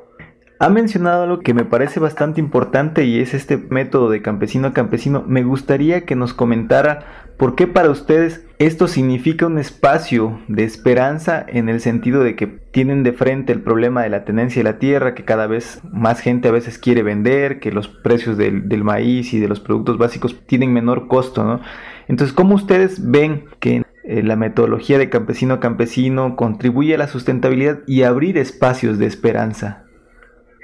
Ha 0.58 0.70
mencionado 0.70 1.24
algo 1.24 1.40
que 1.42 1.54
me 1.54 1.66
parece 1.66 2.00
bastante 2.00 2.40
importante 2.40 3.04
y 3.04 3.20
es 3.20 3.34
este 3.34 3.58
método 3.58 4.10
de 4.10 4.22
campesino 4.22 4.70
a 4.70 4.74
campesino. 4.74 5.24
Me 5.28 5.44
gustaría 5.44 6.06
que 6.06 6.16
nos 6.16 6.34
comentara 6.34 7.26
por 7.38 7.56
qué 7.56 7.68
para 7.68 7.90
ustedes 7.90 8.46
esto 8.58 8.88
significa 8.88 9.48
un 9.48 9.58
espacio 9.58 10.40
de 10.48 10.64
esperanza 10.64 11.46
en 11.46 11.68
el 11.68 11.82
sentido 11.82 12.24
de 12.24 12.38
que 12.38 12.48
tienen 12.48 13.04
de 13.04 13.12
frente 13.12 13.52
el 13.52 13.62
problema 13.62 14.04
de 14.04 14.10
la 14.10 14.24
tenencia 14.24 14.62
de 14.62 14.72
la 14.72 14.80
tierra, 14.80 15.14
que 15.14 15.26
cada 15.26 15.46
vez 15.46 15.82
más 15.92 16.22
gente 16.22 16.48
a 16.48 16.52
veces 16.52 16.78
quiere 16.78 17.04
vender, 17.04 17.60
que 17.60 17.74
los 17.74 17.90
precios 17.90 18.38
del, 18.38 18.84
maíz 18.86 19.34
y 19.34 19.42
de 19.42 19.50
los 19.50 19.60
productos 19.60 19.98
básicos 19.98 20.40
tienen 20.46 20.72
menor 20.72 21.10
costo, 21.10 21.44
¿no? 21.44 21.60
Entonces, 22.08 22.34
¿cómo 22.34 22.56
ustedes 22.56 23.12
ven 23.12 23.44
que 23.60 23.84
eh, 24.06 24.24
la 24.24 24.38
metodología 24.38 24.98
de 24.98 25.10
campesino 25.10 25.56
a 25.56 25.60
campesino 25.60 26.38
contribuye 26.38 26.96
a 26.96 27.00
la 27.00 27.10
sustentabilidad 27.10 27.80
y 27.88 28.04
abrir 28.04 28.38
espacios 28.38 29.00
de 29.00 29.08
esperanza? 29.08 29.85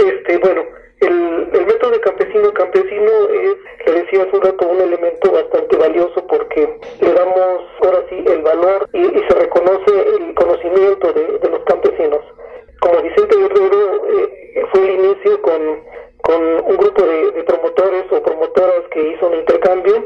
Este, 0.01 0.37
bueno, 0.39 0.65
el, 0.99 1.47
el 1.53 1.65
método 1.67 1.91
de 1.91 1.99
campesino 1.99 2.51
campesino 2.53 3.11
es, 3.29 3.55
le 3.85 4.01
decía 4.01 4.23
hace 4.23 4.35
un 4.35 4.41
rato, 4.41 4.67
un 4.67 4.81
elemento 4.81 5.31
bastante 5.31 5.77
valioso 5.77 6.25
porque 6.25 6.67
le 7.01 7.13
damos 7.13 7.61
ahora 7.83 8.03
sí 8.09 8.23
el 8.25 8.41
valor 8.41 8.89
y, 8.93 8.99
y 8.99 9.23
se 9.29 9.35
reconoce 9.35 9.91
el 10.17 10.33
conocimiento 10.33 11.13
de, 11.13 11.37
de, 11.37 11.49
los 11.49 11.63
campesinos. 11.65 12.21
Como 12.79 12.99
Vicente 13.03 13.37
Guerrero 13.37 14.07
eh, 14.09 14.65
fue 14.71 14.81
el 14.81 15.05
inicio 15.05 15.39
con, 15.43 15.83
con 16.23 16.41
un 16.41 16.77
grupo 16.77 17.03
de, 17.03 17.31
de 17.31 17.43
promotores 17.43 18.05
o 18.11 18.23
promotoras 18.23 18.81
que 18.89 19.07
hizo 19.07 19.27
un 19.27 19.35
intercambio 19.35 20.03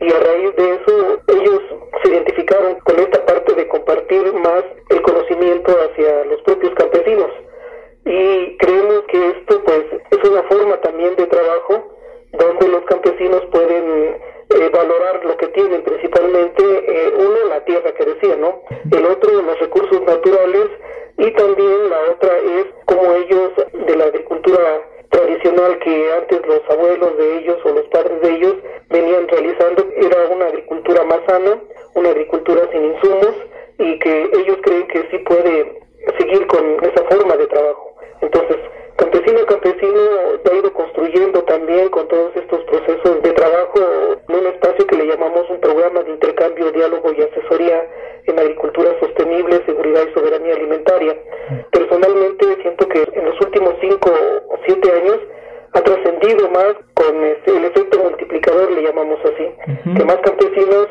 y 0.00 0.12
a 0.12 0.20
raíz 0.20 0.54
de 0.54 0.70
eso 0.74 1.20
ellos 1.26 1.62
se 2.04 2.10
identificaron 2.10 2.76
con 2.84 2.96
esta 3.00 3.26
parte 3.26 3.54
de 3.54 3.66
compartir 3.66 4.32
más 4.34 4.62
el 4.90 5.02
conocimiento 5.02 5.72
hacia 5.72 6.26
los 6.26 6.40
propios 6.42 6.72
campesinos 6.74 7.30
y 8.04 8.56
creemos 8.56 9.04
que 9.08 9.30
esto 9.30 9.62
pues 9.64 9.84
es 10.10 10.28
una 10.28 10.42
forma 10.44 10.80
también 10.80 11.14
de 11.16 11.26
trabajo 11.26 11.92
donde 12.32 12.68
los 12.68 12.84
campesinos 12.84 13.44
pueden 13.52 14.16
eh, 14.50 14.70
valorar 14.72 15.24
lo 15.24 15.36
que 15.36 15.48
tienen 15.48 15.82
principalmente 15.82 16.62
eh, 16.62 17.12
uno 17.16 17.44
la 17.48 17.64
tierra 17.64 17.92
que 17.92 18.04
decía 18.04 18.36
no 18.36 18.62
el 18.90 19.06
otro 19.06 19.42
los 19.42 19.58
recursos 19.60 20.02
naturales 20.02 20.66
y 21.18 21.30
también 21.32 21.90
la 21.90 22.00
otra 22.10 22.38
es 22.38 22.66
como 22.86 23.12
ellos 23.14 23.52
de 23.72 23.96
la 23.96 24.04
agricultura 24.04 24.82
tradicional 25.10 25.78
que 25.78 26.12
antes 26.12 26.40
los 26.46 26.60
abuelos 26.70 27.16
de 27.18 27.38
ellos 27.38 27.58
o 27.64 27.68
los 27.68 27.86
padres 27.88 28.20
de 28.22 28.34
ellos 28.34 28.54
venían 28.88 29.28
realizando 29.28 29.86
era 29.94 30.26
una 30.28 30.46
agricultura 30.46 31.04
más 31.04 31.20
sana 31.28 31.56
una 31.94 32.08
agricultura 32.08 32.68
sin 32.72 32.84
insumos 32.84 33.34
y 33.78 33.98
que 34.00 34.22
ellos 34.22 34.58
creen 34.62 34.88
que 34.88 35.08
sí 35.10 35.18
puede 35.18 35.82
seguir 36.18 36.46
con 36.48 36.82
esa 36.82 37.04
forma 37.04 37.36
de 37.36 37.46
trabajo 37.46 37.91
entonces, 38.22 38.56
campesino 38.96 39.40
a 39.40 39.46
campesino 39.46 40.00
ha 40.50 40.54
ido 40.54 40.72
construyendo 40.72 41.42
también 41.42 41.88
con 41.88 42.06
todos 42.08 42.34
estos 42.36 42.62
procesos 42.64 43.22
de 43.22 43.32
trabajo 43.32 43.80
un 44.28 44.46
espacio 44.46 44.86
que 44.86 44.96
le 44.96 45.06
llamamos 45.06 45.48
un 45.50 45.60
programa 45.60 46.02
de 46.02 46.10
intercambio, 46.12 46.70
diálogo 46.72 47.12
y 47.12 47.22
asesoría 47.22 47.86
en 48.26 48.38
agricultura 48.38 48.90
sostenible, 49.00 49.64
seguridad 49.66 50.02
y 50.08 50.14
soberanía 50.14 50.54
alimentaria. 50.54 51.16
Personalmente 51.72 52.46
siento 52.62 52.88
que 52.88 53.02
en 53.12 53.24
los 53.24 53.40
últimos 53.40 53.74
cinco 53.80 54.10
o 54.48 54.58
siete 54.66 54.90
años 54.92 55.18
ha 55.72 55.80
trascendido 55.80 56.48
más 56.50 56.74
con 56.94 57.24
este, 57.24 57.56
el 57.56 57.64
efecto 57.64 57.98
multiplicador, 57.98 58.70
le 58.70 58.82
llamamos 58.82 59.18
así, 59.24 59.44
uh 59.44 59.72
-huh. 59.72 59.96
que 59.96 60.04
más 60.04 60.16
campesinos 60.18 60.86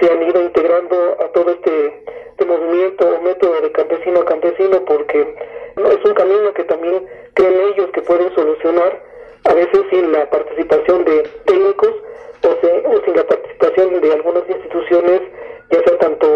se 0.00 0.10
han 0.10 0.22
ido 0.22 0.42
integrando 0.42 0.96
a 1.20 1.28
todo 1.28 1.50
este, 1.52 2.02
este 2.30 2.44
movimiento 2.44 3.06
o 3.06 3.22
método 3.22 3.60
de 3.60 3.70
campesino 3.72 4.20
a 4.20 4.24
campesino 4.24 4.84
porque 4.84 5.34
no 5.82 5.90
es 5.90 6.04
un 6.04 6.14
camino 6.14 6.52
que 6.54 6.64
también 6.64 7.06
creen 7.34 7.60
ellos 7.72 7.90
que 7.92 8.02
pueden 8.02 8.34
solucionar 8.34 9.02
a 9.44 9.54
veces 9.54 9.80
sin 9.90 10.12
la 10.12 10.28
participación 10.30 11.04
de 11.04 11.22
técnicos 11.44 11.90
o, 12.44 12.48
o 12.48 13.04
sin 13.04 13.16
la 13.16 13.26
participación 13.26 14.00
de 14.00 14.12
algunas 14.12 14.48
instituciones 14.48 15.20
ya 15.72 15.82
sea 15.84 15.98
tanto 15.98 16.26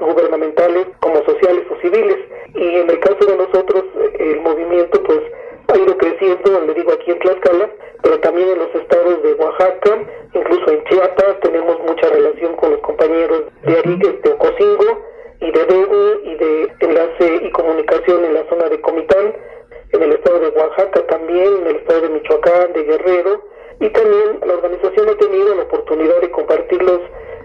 gubernamentales 0.00 0.86
como 1.00 1.16
sociales 1.24 1.66
o 1.70 1.80
civiles. 1.80 2.18
Y 2.54 2.76
en 2.76 2.88
el 2.88 3.00
caso 3.00 3.26
de 3.26 3.36
nosotros 3.36 3.84
el 4.18 4.40
movimiento 4.40 5.02
pues 5.02 5.20
ha 5.68 5.76
ido 5.76 5.96
creciendo, 5.98 6.60
le 6.66 6.74
digo 6.74 6.92
aquí 6.92 7.10
en 7.10 7.18
Tlaxcala, 7.18 7.70
pero 8.02 8.20
también 8.20 8.50
en 8.50 8.58
los 8.58 8.74
estados 8.74 9.22
de 9.22 9.34
Oaxaca, 9.34 9.98
incluso 10.32 10.70
en 10.70 10.84
Chiapas 10.84 11.40
tenemos 11.40 11.78
mucha 11.80 12.08
relación 12.08 12.54
con 12.56 12.70
los 12.72 12.80
compañeros 12.80 13.42
de 13.62 13.78
Ariques, 13.78 14.22
de 14.22 14.32
Ocosingo 14.32 15.13
y 15.44 15.50
de 15.50 15.64
Degu 15.66 16.20
y 16.24 16.34
de 16.36 16.72
enlace 16.80 17.40
y 17.42 17.50
comunicación 17.50 18.24
en 18.24 18.34
la 18.34 18.48
zona 18.48 18.68
de 18.70 18.80
Comitán, 18.80 19.34
en 19.92 20.02
el 20.02 20.12
estado 20.12 20.40
de 20.40 20.48
Oaxaca 20.48 21.06
también, 21.06 21.56
en 21.60 21.66
el 21.66 21.76
estado 21.76 22.00
de 22.00 22.08
Michoacán, 22.08 22.72
de 22.72 22.82
Guerrero, 22.84 23.44
y 23.78 23.90
también 23.90 24.40
la 24.46 24.54
organización 24.54 25.08
ha 25.10 25.18
tenido 25.18 25.54
la 25.54 25.64
oportunidad 25.64 26.18
de 26.22 26.30
compartirlos 26.30 27.00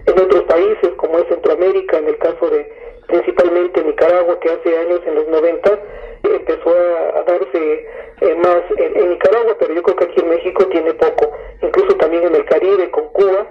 en 0.06 0.18
otros 0.18 0.44
países 0.44 0.90
como 0.96 1.18
es 1.18 1.26
Centroamérica, 1.28 1.98
en 1.98 2.08
el 2.08 2.16
caso 2.16 2.48
de 2.48 2.72
principalmente 3.06 3.84
Nicaragua, 3.84 4.40
que 4.40 4.50
hace 4.50 4.78
años, 4.78 5.00
en 5.04 5.14
los 5.16 5.28
90, 5.28 5.78
empezó 6.22 6.70
a, 6.70 7.22
darse 7.24 7.86
eh, 8.22 8.34
más 8.36 8.62
en, 8.78 9.10
Nicaragua, 9.10 9.56
pero 9.58 9.74
yo 9.74 9.82
creo 9.82 9.96
que 9.96 10.04
aquí 10.04 10.20
en 10.20 10.30
México 10.30 10.64
tiene 10.68 10.94
poco, 10.94 11.32
incluso 11.60 11.94
también 11.96 12.24
en 12.24 12.34
el 12.34 12.46
Caribe, 12.46 12.90
con 12.90 13.08
Cuba. 13.08 13.46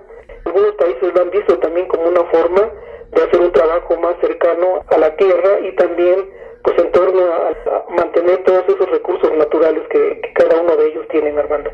Algunos 0.46 0.74
países 0.76 1.14
lo 1.14 1.22
han 1.22 1.30
visto 1.30 1.60
también 1.60 1.88
como 1.88 2.06
una 2.06 2.24
forma 2.26 2.72
de 3.12 3.24
hacer 3.24 3.42
un 3.42 3.52
trabajo 3.52 3.98
más 3.98 4.16
cercano 4.22 4.84
a 4.88 4.98
la 4.98 5.16
tierra 5.16 5.60
y 5.62 5.76
también 5.76 6.30
pues 6.64 6.78
en 6.78 6.92
torno 6.92 7.22
a, 7.22 7.86
mantener 7.96 8.44
todos 8.44 8.64
esos 8.68 8.90
recursos 8.90 9.32
naturales 9.38 9.84
que, 9.90 10.22
cada 10.36 10.62
uno 10.62 10.76
de 10.76 10.88
ellos 10.90 11.08
tienen, 11.10 11.38
Armando. 11.38 11.72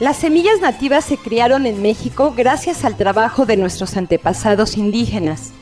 Las 0.00 0.16
semillas 0.16 0.60
nativas 0.62 1.04
se 1.04 1.18
criaron 1.18 1.66
en 1.66 1.82
México 1.82 2.32
gracias 2.34 2.86
al 2.86 2.96
trabajo 2.96 3.44
de 3.44 3.58
nuestros 3.58 3.98
antepasados 3.98 4.78
indígenas, 4.78 5.52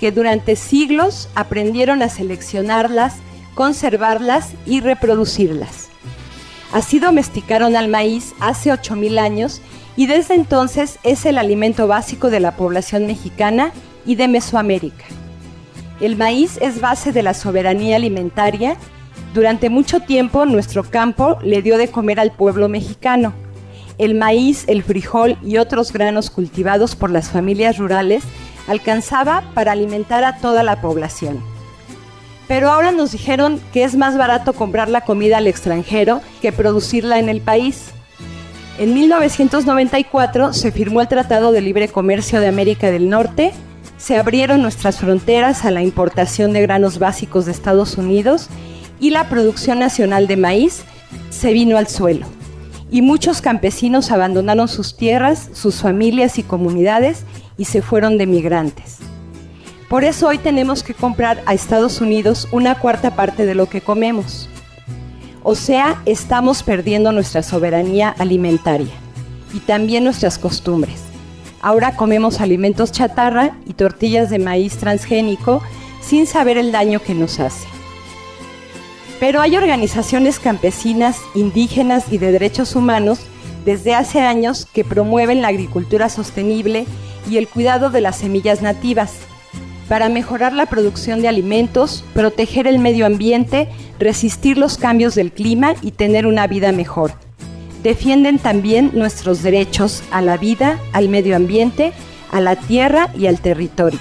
que 0.00 0.10
durante 0.10 0.56
siglos 0.56 1.28
aprendieron 1.36 2.02
a 2.02 2.08
seleccionarlas, 2.08 3.20
conservarlas 3.54 4.54
y 4.66 4.80
reproducirlas. 4.80 5.83
Así 6.74 6.98
domesticaron 6.98 7.74
al 7.74 7.88
maíz 7.88 8.34
hace 8.40 8.70
8.000 8.70 9.18
años 9.18 9.62
y 9.96 10.06
desde 10.06 10.34
entonces 10.34 10.98
es 11.04 11.24
el 11.24 11.38
alimento 11.38 11.86
básico 11.86 12.28
de 12.28 12.40
la 12.40 12.56
población 12.56 13.06
mexicana 13.06 13.72
y 14.04 14.16
de 14.16 14.28
Mesoamérica. 14.28 15.06
El 16.00 16.16
maíz 16.16 16.58
es 16.60 16.82
base 16.82 17.12
de 17.12 17.22
la 17.22 17.32
soberanía 17.32 17.96
alimentaria 17.96 18.76
Durante 19.34 19.68
mucho 19.68 19.98
tiempo 19.98 20.46
nuestro 20.46 20.84
campo 20.84 21.38
le 21.42 21.60
dio 21.60 21.76
de 21.76 21.88
comer 21.88 22.20
al 22.20 22.30
pueblo 22.30 22.68
mexicano. 22.68 23.34
El 23.98 24.14
maíz, 24.14 24.62
el 24.68 24.84
frijol 24.84 25.36
y 25.42 25.56
otros 25.56 25.92
granos 25.92 26.30
cultivados 26.30 26.94
por 26.94 27.10
las 27.10 27.30
familias 27.30 27.78
rurales 27.78 28.22
alcanzaba 28.68 29.42
para 29.52 29.72
alimentar 29.72 30.22
a 30.22 30.38
toda 30.38 30.62
la 30.62 30.80
población. 30.80 31.53
Pero 32.46 32.70
ahora 32.70 32.92
nos 32.92 33.12
dijeron 33.12 33.60
que 33.72 33.84
es 33.84 33.96
más 33.96 34.18
barato 34.18 34.52
comprar 34.52 34.88
la 34.88 35.00
comida 35.00 35.38
al 35.38 35.46
extranjero 35.46 36.20
que 36.42 36.52
producirla 36.52 37.18
en 37.18 37.28
el 37.28 37.40
país. 37.40 37.86
En 38.78 38.92
1994 38.92 40.52
se 40.52 40.72
firmó 40.72 41.00
el 41.00 41.08
Tratado 41.08 41.52
de 41.52 41.60
Libre 41.60 41.88
Comercio 41.88 42.40
de 42.40 42.48
América 42.48 42.90
del 42.90 43.08
Norte, 43.08 43.52
se 43.96 44.18
abrieron 44.18 44.60
nuestras 44.60 44.98
fronteras 44.98 45.64
a 45.64 45.70
la 45.70 45.82
importación 45.82 46.52
de 46.52 46.60
granos 46.60 46.98
básicos 46.98 47.46
de 47.46 47.52
Estados 47.52 47.96
Unidos 47.96 48.48
y 49.00 49.10
la 49.10 49.28
producción 49.28 49.78
nacional 49.78 50.26
de 50.26 50.36
maíz 50.36 50.82
se 51.30 51.52
vino 51.52 51.78
al 51.78 51.86
suelo. 51.86 52.26
Y 52.90 53.00
muchos 53.00 53.40
campesinos 53.40 54.10
abandonaron 54.10 54.68
sus 54.68 54.96
tierras, 54.96 55.48
sus 55.52 55.76
familias 55.80 56.38
y 56.38 56.42
comunidades 56.42 57.24
y 57.56 57.64
se 57.64 57.80
fueron 57.80 58.18
de 58.18 58.26
migrantes. 58.26 58.98
Por 59.94 60.02
eso 60.02 60.26
hoy 60.26 60.38
tenemos 60.38 60.82
que 60.82 60.92
comprar 60.92 61.40
a 61.46 61.54
Estados 61.54 62.00
Unidos 62.00 62.48
una 62.50 62.74
cuarta 62.80 63.14
parte 63.14 63.46
de 63.46 63.54
lo 63.54 63.66
que 63.66 63.80
comemos. 63.80 64.48
O 65.44 65.54
sea, 65.54 66.02
estamos 66.04 66.64
perdiendo 66.64 67.12
nuestra 67.12 67.44
soberanía 67.44 68.08
alimentaria 68.18 68.92
y 69.52 69.60
también 69.60 70.02
nuestras 70.02 70.36
costumbres. 70.36 71.00
Ahora 71.62 71.94
comemos 71.94 72.40
alimentos 72.40 72.90
chatarra 72.90 73.56
y 73.66 73.74
tortillas 73.74 74.30
de 74.30 74.40
maíz 74.40 74.78
transgénico 74.78 75.62
sin 76.00 76.26
saber 76.26 76.58
el 76.58 76.72
daño 76.72 77.00
que 77.00 77.14
nos 77.14 77.38
hace. 77.38 77.68
Pero 79.20 79.40
hay 79.40 79.56
organizaciones 79.56 80.40
campesinas, 80.40 81.20
indígenas 81.36 82.12
y 82.12 82.18
de 82.18 82.32
derechos 82.32 82.74
humanos 82.74 83.20
desde 83.64 83.94
hace 83.94 84.22
años 84.22 84.66
que 84.66 84.82
promueven 84.82 85.40
la 85.40 85.46
agricultura 85.46 86.08
sostenible 86.08 86.84
y 87.30 87.36
el 87.36 87.46
cuidado 87.46 87.90
de 87.90 88.00
las 88.00 88.16
semillas 88.16 88.60
nativas 88.60 89.18
para 89.88 90.08
mejorar 90.08 90.52
la 90.52 90.66
producción 90.66 91.20
de 91.20 91.28
alimentos, 91.28 92.04
proteger 92.14 92.66
el 92.66 92.78
medio 92.78 93.06
ambiente, 93.06 93.68
resistir 93.98 94.58
los 94.58 94.78
cambios 94.78 95.14
del 95.14 95.32
clima 95.32 95.74
y 95.82 95.92
tener 95.92 96.26
una 96.26 96.46
vida 96.46 96.72
mejor. 96.72 97.12
Defienden 97.82 98.38
también 98.38 98.92
nuestros 98.94 99.42
derechos 99.42 100.02
a 100.10 100.22
la 100.22 100.38
vida, 100.38 100.78
al 100.92 101.08
medio 101.08 101.36
ambiente, 101.36 101.92
a 102.32 102.40
la 102.40 102.56
tierra 102.56 103.10
y 103.16 103.26
al 103.26 103.40
territorio. 103.40 104.00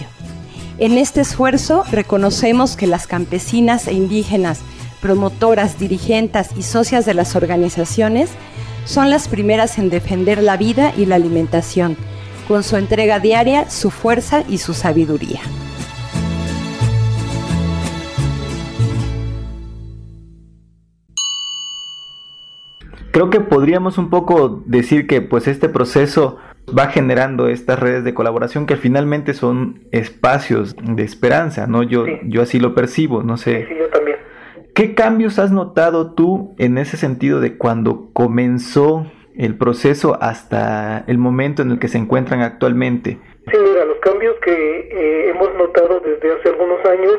En 0.77 0.97
este 0.97 1.21
esfuerzo 1.21 1.83
reconocemos 1.91 2.75
que 2.75 2.87
las 2.87 3.07
campesinas 3.07 3.87
e 3.87 3.93
indígenas, 3.93 4.59
promotoras, 5.01 5.77
dirigentes 5.77 6.47
y 6.57 6.63
socias 6.63 7.05
de 7.05 7.13
las 7.13 7.35
organizaciones 7.35 8.29
son 8.85 9.09
las 9.09 9.27
primeras 9.27 9.77
en 9.77 9.89
defender 9.89 10.41
la 10.41 10.57
vida 10.57 10.93
y 10.97 11.05
la 11.05 11.15
alimentación, 11.15 11.97
con 12.47 12.63
su 12.63 12.77
entrega 12.77 13.19
diaria, 13.19 13.69
su 13.69 13.91
fuerza 13.91 14.43
y 14.49 14.57
su 14.57 14.73
sabiduría. 14.73 15.41
Creo 23.13 23.29
que 23.29 23.39
podríamos 23.39 23.99
un 23.99 24.09
poco 24.09 24.63
decir 24.65 25.05
que 25.05 25.21
pues 25.21 25.47
este 25.47 25.69
proceso 25.69 26.39
va 26.67 26.87
generando 26.87 27.47
estas 27.47 27.77
redes 27.79 28.03
de 28.03 28.15
colaboración 28.15 28.65
que 28.65 28.75
finalmente 28.75 29.35
son 29.35 29.83
espacios 29.91 30.75
de 30.81 31.03
esperanza, 31.03 31.67
¿no? 31.67 31.83
Yo, 31.83 32.05
Sí. 32.05 32.19
yo 32.23 32.41
así 32.41 32.59
lo 32.59 32.73
percibo, 32.73 33.21
no 33.21 33.37
sé. 33.37 33.67
Sí, 33.69 33.75
yo 33.77 33.87
también. 33.89 34.17
¿Qué 34.73 34.95
cambios 34.95 35.37
has 35.37 35.51
notado 35.51 36.13
tú 36.15 36.55
en 36.57 36.79
ese 36.79 36.97
sentido 36.97 37.39
de 37.39 37.55
cuando 37.55 38.09
comenzó 38.13 39.05
el 39.37 39.55
proceso 39.59 40.17
hasta 40.19 41.03
el 41.05 41.19
momento 41.19 41.61
en 41.61 41.69
el 41.69 41.77
que 41.77 41.89
se 41.89 41.99
encuentran 41.99 42.41
actualmente? 42.41 43.19
Sí, 43.51 43.57
mira, 43.63 43.85
los 43.85 43.97
cambios 43.99 44.35
que 44.43 44.89
eh, 44.91 45.29
hemos 45.29 45.53
notado 45.55 45.99
desde 45.99 46.33
hace 46.39 46.49
algunos 46.49 46.83
años, 46.85 47.13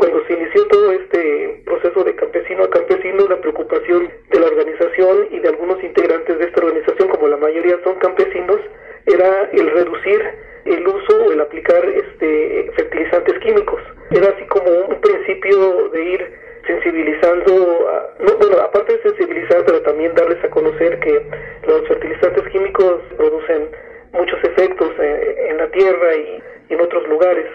cuando 0.00 0.24
se 0.26 0.32
inició 0.32 0.66
todo 0.68 0.92
este 0.92 1.62
proceso 1.66 2.02
de 2.04 2.14
campesino 2.14 2.64
a 2.64 2.70
campesino, 2.70 3.26
la 3.28 3.36
preocupación 3.38 4.08
de 4.30 4.40
la 4.40 4.46
organización 4.46 5.28
y 5.30 5.40
de 5.40 5.48
algunos 5.48 5.82
integrantes 5.84 6.38
de 6.38 6.44
esta 6.46 6.64
organización, 6.64 7.08
como 7.10 7.28
la 7.28 7.36
mayoría 7.36 7.76
son 7.84 7.96
campesinos, 7.96 8.60
era 9.04 9.50
el 9.52 9.70
reducir 9.70 10.22
el 10.64 10.86
uso 10.88 11.24
o 11.26 11.32
el 11.32 11.40
aplicar 11.42 11.84
este 11.84 12.70
fertilizantes 12.76 13.38
químicos. 13.40 13.82
Era 14.10 14.28
así 14.34 14.44
como 14.46 14.70
un 14.88 15.00
principio 15.02 15.88
de 15.90 16.02
ir 16.02 16.32
sensibilizando, 16.66 17.88
a- 17.90 18.14
no, 18.24 18.36
bueno, 18.38 18.56
aparte 18.62 18.96
de 18.96 19.02
sensibilizar, 19.02 19.64
pero 19.66 19.82
también 19.82 20.14
darles 20.14 20.42
a 20.44 20.48
conocer 20.48 20.98
que 21.00 21.20
los 21.66 21.86
fertilizantes 21.88 22.48
químicos 22.48 23.02
producen 23.18 23.68
muchos 24.12 24.42
efectos 24.44 24.90
eh, 24.98 25.46
en 25.50 25.58
la 25.58 25.70
tierra 25.70 26.14
y, 26.16 26.42
y 26.70 26.74
en 26.74 26.80
otros 26.80 27.06
lugares. 27.08 27.46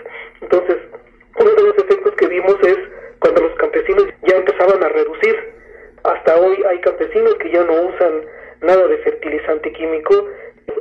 Entonces, 0.42 0.78
uno 1.38 1.52
de 1.52 1.64
los 1.64 1.78
efectos 1.78 2.05
que 2.16 2.28
vimos 2.28 2.56
es 2.64 2.78
cuando 3.20 3.42
los 3.42 3.56
campesinos 3.56 4.06
ya 4.24 4.38
empezaban 4.38 4.84
a 4.84 4.90
reducir. 4.90 5.36
Hasta 6.04 6.36
hoy 6.38 6.64
hay 6.70 6.80
campesinos 6.82 7.36
que 7.36 7.52
ya 7.52 7.64
no 7.64 7.74
usan 7.74 8.22
nada 8.62 8.88
de 8.88 8.98
fertilizante 9.00 9.72
químico. 9.74 10.28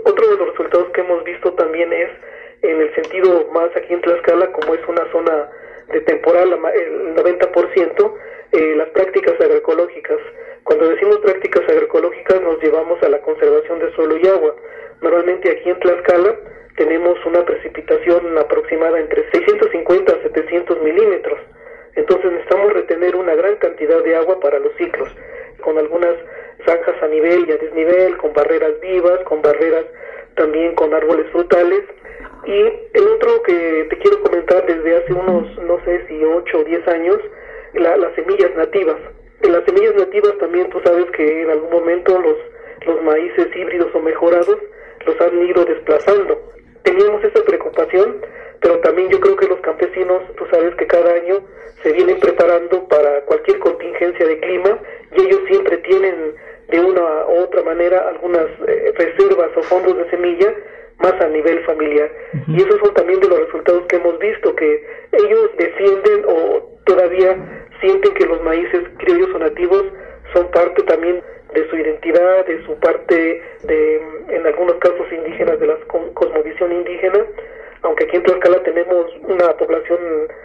Otro 0.04 0.28
de 0.28 0.36
los 0.36 0.48
resultados 0.50 0.88
que 0.92 1.00
hemos 1.00 1.24
visto 1.24 1.52
también 1.54 1.92
es 1.92 2.10
en 2.62 2.80
el 2.80 2.94
sentido 2.94 3.48
más 3.52 3.68
aquí 3.76 3.92
en 3.92 4.00
Tlaxcala, 4.00 4.50
como 4.52 4.74
es 4.74 4.80
una 4.88 5.10
zona 5.12 5.48
de 5.92 6.00
temporal, 6.00 6.52
el 6.52 7.14
90%, 7.14 8.14
eh, 8.52 8.74
las 8.76 8.88
prácticas 8.90 9.34
agroecológicas. 9.40 10.18
Cuando 10.64 10.88
decimos 10.88 11.18
prácticas 11.18 11.68
agroecológicas 11.68 12.40
nos 12.40 12.62
llevamos 12.62 13.02
a 13.02 13.08
la 13.10 13.20
conservación 13.20 13.80
de 13.80 13.92
suelo 13.92 14.16
y 14.16 14.26
agua. 14.26 14.54
Normalmente 15.02 15.50
aquí 15.50 15.68
en 15.68 15.78
Tlaxcala 15.78 16.36
tenemos 16.76 17.18
una 17.26 17.44
precipitación 17.44 18.36
aproximada 18.38 18.98
entre 19.00 19.30
650 19.30 20.12
a 20.12 20.22
700 20.22 20.82
milímetros. 20.82 21.38
Entonces 21.96 22.32
necesitamos 22.32 22.72
retener 22.72 23.14
una 23.16 23.34
gran 23.34 23.56
cantidad 23.56 24.02
de 24.02 24.16
agua 24.16 24.40
para 24.40 24.58
los 24.58 24.72
ciclos, 24.76 25.08
con 25.60 25.78
algunas 25.78 26.14
zanjas 26.66 27.00
a 27.02 27.06
nivel 27.08 27.48
y 27.48 27.52
a 27.52 27.56
desnivel, 27.56 28.16
con 28.16 28.32
barreras 28.32 28.80
vivas, 28.80 29.20
con 29.24 29.42
barreras 29.42 29.84
también 30.34 30.74
con 30.74 30.92
árboles 30.92 31.26
frutales. 31.30 31.82
Y 32.46 32.52
el 32.98 33.06
otro 33.14 33.42
que 33.42 33.86
te 33.88 33.98
quiero 33.98 34.20
comentar 34.22 34.66
desde 34.66 34.96
hace 34.96 35.12
unos, 35.12 35.56
no 35.62 35.78
sé 35.84 36.04
si 36.08 36.22
8 36.24 36.58
o 36.58 36.64
10 36.64 36.86
años, 36.88 37.18
la- 37.74 37.96
las 37.96 38.14
semillas 38.14 38.54
nativas. 38.56 38.96
En 39.42 39.52
las 39.52 39.64
semillas 39.64 39.94
nativas 39.94 40.36
también 40.38 40.68
tú 40.70 40.80
sabes 40.84 41.06
que 41.12 41.42
en 41.42 41.50
algún 41.50 41.70
momento 41.70 42.18
los, 42.20 42.36
los 42.86 43.02
maíces 43.02 43.54
híbridos 43.54 43.94
o 43.94 44.00
mejorados 44.00 44.58
los 45.06 45.20
han 45.20 45.38
ido 45.46 45.64
desplazando. 45.64 46.52
Teníamos 46.84 47.24
esa 47.24 47.44
preocupación, 47.44 48.20
pero 48.60 48.78
también 48.80 49.10
yo 49.10 49.20
creo 49.20 49.36
que 49.36 49.48
los 49.48 49.60
campesinos, 49.60 50.22
tú 50.36 50.46
sabes 50.50 50.74
que 50.76 50.86
cada 50.86 51.12
año 51.12 51.40
se 51.82 51.92
vienen 51.92 52.18
preparando 52.20 52.86
para 52.88 53.20
cualquier 53.22 53.58
contingencia 53.58 54.26
de 54.26 54.40
clima 54.40 54.78
y 55.16 55.20
ellos 55.22 55.40
siempre 55.48 55.78
tienen 55.78 56.34
de 56.68 56.80
una 56.80 57.26
u 57.26 57.42
otra 57.42 57.62
manera 57.62 58.08
algunas 58.08 58.46
eh, 58.66 58.92
reservas 58.96 59.50
o 59.56 59.62
fondos 59.64 59.96
de 59.98 60.08
semilla 60.10 60.54
más 60.98 61.20
a 61.20 61.28
nivel 61.28 61.62
familiar. 61.64 62.10
Y 62.48 62.56
esos 62.56 62.80
son 62.80 62.94
también 62.94 63.20
de 63.20 63.28
los 63.28 63.40
resultados 63.40 63.84
que 63.86 63.96
hemos 63.96 64.18
visto, 64.18 64.54
que 64.54 64.86
ellos 65.12 65.50
defienden 65.58 66.24
o 66.26 66.78
todavía 66.86 67.36
sienten 67.80 68.14
que 68.14 68.26
los 68.26 68.42
maíces 68.42 68.82
criollos 68.98 69.34
o 69.34 69.38
nativos 69.38 69.84
son 70.32 70.50
parte 70.50 70.82
también 70.84 71.22
de 71.54 71.68
su 71.70 71.76
identidad, 71.76 72.44
de 72.46 72.62
su 72.64 72.78
parte 72.80 73.42
de, 73.62 74.02
en 74.28 74.46
algunos 74.46 74.76
casos 74.76 75.06
indígenas, 75.12 75.58
de 75.60 75.66
la 75.66 75.76
co- 75.86 76.12
cosmovisión 76.14 76.72
indígena, 76.72 77.24
aunque 77.82 78.04
aquí 78.04 78.16
en 78.16 78.22
Tlaxcala 78.24 78.62
tenemos 78.62 79.06
una 79.22 79.56
población 79.56 79.98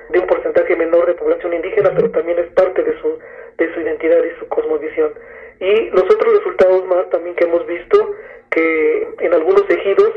de 0.10 0.20
un 0.20 0.28
porcentaje 0.28 0.76
menor 0.76 1.06
de 1.08 1.14
población 1.16 1.54
indígena, 1.54 1.92
pero 1.96 2.10
también 2.12 2.38
es 2.40 2.48
parte 2.54 2.84
de 2.84 2.94
su, 3.02 3.18
de 3.58 3.74
su 3.74 3.82
identidad 3.82 4.24
y 4.24 4.40
su 4.40 4.48
cosmovisión. 4.50 5.14
Y 5.60 5.90
los 5.90 6.04
otros 6.04 6.38
resultados 6.38 6.86
más 6.86 7.10
también 7.10 7.36
que 7.36 7.46
hemos 7.46 7.66
visto, 7.66 8.16
que 8.52 9.08
en 9.20 9.34
algunos 9.34 9.70
ejidos 9.70 10.12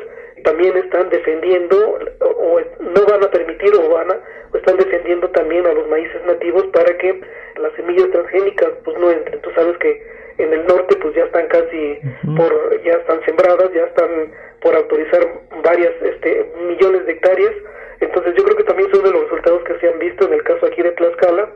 también 0.45 0.77
están 0.77 1.09
defendiendo 1.11 1.99
o, 2.21 2.27
o 2.27 2.61
no 2.81 3.07
van 3.09 3.23
a 3.23 3.31
permitir 3.31 3.71
o 3.77 3.89
van 3.91 4.11
a 4.11 4.19
o 4.53 4.57
están 4.57 4.77
defendiendo 4.77 5.31
también 5.31 5.67
a 5.67 5.73
los 5.73 5.87
maíces 5.89 6.21
nativos 6.27 6.67
para 6.73 6.97
que 6.99 7.21
las 7.57 7.73
semillas 7.75 8.11
transgénicas 8.11 8.71
pues 8.85 8.99
no 8.99 9.11
entren. 9.11 9.41
Tú 9.41 9.51
sabes 9.55 9.77
que 9.79 10.03
en 10.39 10.53
el 10.53 10.67
norte 10.67 10.97
pues 10.97 11.15
ya 11.15 11.25
están 11.25 11.47
casi 11.49 12.01
por 12.37 12.83
ya 12.83 12.93
están 12.93 13.25
sembradas, 13.25 13.73
ya 13.75 13.85
están 13.85 14.33
por 14.61 14.75
autorizar 14.75 15.21
varias 15.63 15.93
este 16.03 16.53
millones 16.67 17.07
de 17.07 17.13
hectáreas. 17.13 17.53
Entonces 18.01 18.35
yo 18.37 18.45
creo 18.45 18.57
que 18.57 18.65
también 18.65 18.91
son 18.93 19.05
de 19.05 19.11
los 19.11 19.23
resultados 19.25 19.63
que 19.65 19.79
se 19.79 19.89
han 19.89 19.99
visto 19.99 20.27
en 20.27 20.35
el 20.35 20.43
caso 20.43 20.67
aquí 20.67 20.83
de 20.83 20.93
Tlaxcala, 20.93 21.51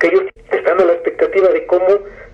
que 0.00 0.08
ellos 0.08 0.24
están 0.50 0.80
a 0.80 0.84
la 0.84 0.92
expectativa 0.94 1.48
de 1.48 1.66
cómo 1.66 1.86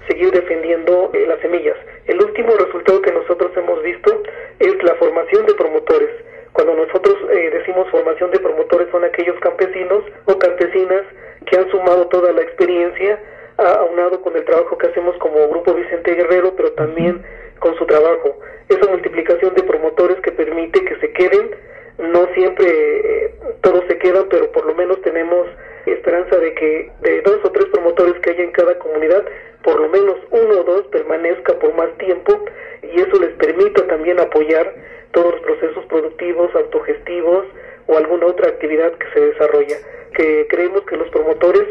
seguir 0.09 0.31
defendiendo 0.31 1.11
eh, 1.13 1.27
las 1.27 1.41
semillas. 1.41 1.77
El 2.07 2.23
último 2.23 2.57
resultado 2.57 3.03
que 3.03 3.13
nosotros 3.13 3.53
hemos 3.57 3.83
visto 3.83 4.23
es 4.59 4.83
la 4.83 4.95
formación 4.95 5.47
de 5.47 5.55
promotores. 5.55 6.11
Cuando 6.53 6.75
nosotros 6.75 7.17
eh, 7.31 7.51
decimos 7.53 7.91
formación 7.91 8.31
de 8.31 8.41
promotores 8.41 8.89
son 8.91 9.05
aquellos 9.05 9.39
campesinos 9.41 10.03
o 10.25 10.39
campesinas 10.39 11.05
que 11.47 11.57
han 11.59 11.71
sumado 11.71 12.09
toda 12.09 12.33
la 12.33 12.43
experiencia 12.43 13.21
aunado 13.59 14.21
con 14.23 14.37
el 14.37 14.45
trabajo 14.45 14.79
que 14.79 14.87
hacemos 14.87 15.17
como 15.19 15.49
Grupo 15.49 15.75
Vicente 15.75 16.15
Guerrero, 16.15 16.55
pero 16.57 16.73
también 16.73 17.23
con 17.59 17.77
su 17.77 17.87
trabajo. 17.87 18.39
Esa 18.69 18.89
multiplicación 18.89 19.55
de 19.55 19.63
promotores 19.63 20.21
que 20.21 20.33
permite 20.33 20.85
que 20.85 20.97
se 21.01 21.13
queden, 21.13 21.51
no 21.99 22.27
siempre 22.35 22.67
eh, 22.67 23.35
todos 23.61 23.85
se 23.89 23.99
quedan, 23.99 24.29
pero 24.29 24.51
por 24.53 24.65
lo 24.67 24.75
menos 24.75 25.01
tenemos 25.03 25.47
esperanza 25.87 26.37
de 26.37 26.55
que 26.55 26.93
de 27.01 27.23
dos 27.23 27.41
o 27.45 27.51
tres 27.51 27.67
promotores 27.67 28.15
que 28.21 28.31
haya 28.31 28.45
en 28.45 28.53
cada 28.53 28.79
comunidad, 28.79 29.25
por 29.63 29.81
lo 29.81 29.89
menos 29.89 30.17
uno 30.31 30.61
o 30.61 30.65
dos 30.65 30.87
permanezca 30.89 31.55
por 31.59 31.75
más 31.75 31.89
tiempo 31.99 32.45
y 32.83 33.01
eso 33.01 33.19
les 33.21 33.31
permita 33.35 33.87
también 33.87 34.21
apoyar 34.21 34.73
todos 35.13 35.33
los 35.33 35.41
procesos 35.41 35.85
productivos, 35.87 36.55
autogestivos 36.55 37.47
o 37.87 37.97
alguna 37.97 38.27
otra 38.27 38.49
actividad 38.51 38.93
que 38.93 39.07
se 39.13 39.21
desarrolla. 39.21 39.77
Que 40.15 40.47
creemos 40.49 40.83
que 40.83 40.97
los 40.97 41.09
promotores 41.11 41.67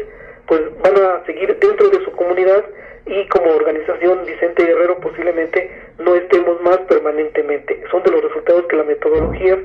pues 0.48 0.62
van 0.82 0.96
a 0.96 1.24
seguir 1.26 1.56
dentro 1.58 1.88
de 1.90 2.04
su 2.04 2.10
comunidad 2.12 2.64
y 3.06 3.26
como 3.28 3.52
organización 3.52 4.24
Vicente 4.26 4.64
Guerrero 4.64 4.98
posiblemente 4.98 5.70
no 5.98 6.14
estemos 6.14 6.60
más 6.62 6.78
permanentemente. 6.88 7.82
Son 7.90 8.02
de 8.02 8.10
los 8.10 8.22
resultados 8.22 8.66
que 8.66 8.76
la 8.76 8.84
metodología 8.84 9.58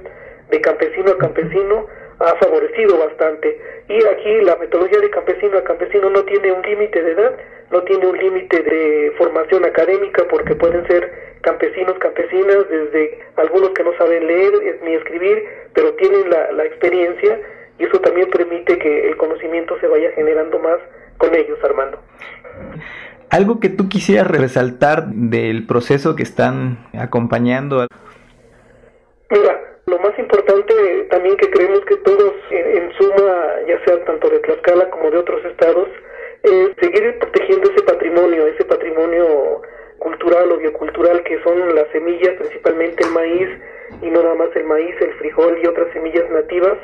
de 0.50 0.62
campesino 0.62 1.12
a 1.12 1.18
campesino 1.18 1.88
ha 2.20 2.36
favorecido 2.36 2.98
bastante. 2.98 3.58
Y 3.88 4.06
aquí 4.06 4.42
la 4.42 4.56
metodología 4.58 5.00
de 5.00 5.10
campesino 5.10 5.58
a 5.58 5.64
campesino 5.64 6.10
no 6.10 6.24
tiene 6.24 6.52
un 6.52 6.62
límite 6.62 7.02
de 7.02 7.12
edad, 7.12 7.38
no 7.72 7.82
tiene 7.84 8.06
un 8.06 8.18
límite 8.18 8.62
de 8.62 9.14
formación 9.18 9.66
académica 9.66 10.26
porque 10.30 10.56
pueden 10.56 10.86
ser 10.88 11.12
campesinos, 11.42 11.98
campesinas, 12.00 12.70
desde 12.70 13.20
algunos 13.36 13.72
que 13.72 13.84
no 13.84 13.94
saben 13.98 14.28
leer 14.28 14.54
ni 14.84 14.96
escribir, 14.96 15.44
pero 15.74 15.94
tienen 15.96 16.30
la, 16.30 16.52
la 16.52 16.66
experiencia 16.66 17.40
y 17.80 17.86
eso 17.86 18.00
también 18.00 18.30
permite 18.30 18.78
que 18.78 19.10
el 19.10 19.18
conocimiento 19.18 19.78
se 19.80 19.88
vaya 19.88 20.12
generando 20.12 20.60
más 20.60 20.78
con 21.18 21.34
ellos, 21.36 21.58
Armando. 21.64 22.00
Algo 23.30 23.60
que 23.60 23.70
tú 23.70 23.90
quisieras 23.90 24.28
resaltar 24.28 25.08
del 25.08 25.66
proceso 25.66 26.16
que 26.16 26.24
están 26.24 26.78
acompañando. 26.94 27.88
Mira, 29.30 29.60
lo 29.88 30.00
más 30.00 30.18
importante 30.20 30.74
también 31.10 31.36
que 31.38 31.50
creemos 31.50 31.82
que 31.86 31.96
todos 31.98 32.34
en, 32.52 32.84
en, 32.84 32.94
suma, 32.94 33.56
ya 33.68 33.84
sea 33.86 34.06
tanto 34.06 34.30
de 34.30 34.40
Tlaxcala 34.40 34.90
como 34.92 35.10
de 35.10 35.18
otros 35.18 35.44
estados, 35.46 35.88
es 36.44 36.70
seguir 36.80 37.18
protegiendo 37.20 37.72
ese 37.72 37.84
patrimonio, 37.84 38.48
ese 38.48 38.66
patrimonio 38.66 39.62
cultural 39.98 40.52
o 40.52 40.58
biocultural 40.58 41.24
que 41.24 41.42
son 41.42 41.74
las 41.74 41.88
semillas, 41.92 42.36
principalmente 42.38 43.04
el 43.04 43.12
maíz, 43.12 43.50
y 44.02 44.10
no 44.10 44.22
nada 44.22 44.36
más 44.36 44.56
el 44.56 44.66
maíz, 44.66 44.96
el 45.02 45.14
frijol 45.14 45.58
y 45.64 45.68
otras 45.68 45.92
semillas 45.94 46.30
nativas. 46.30 46.78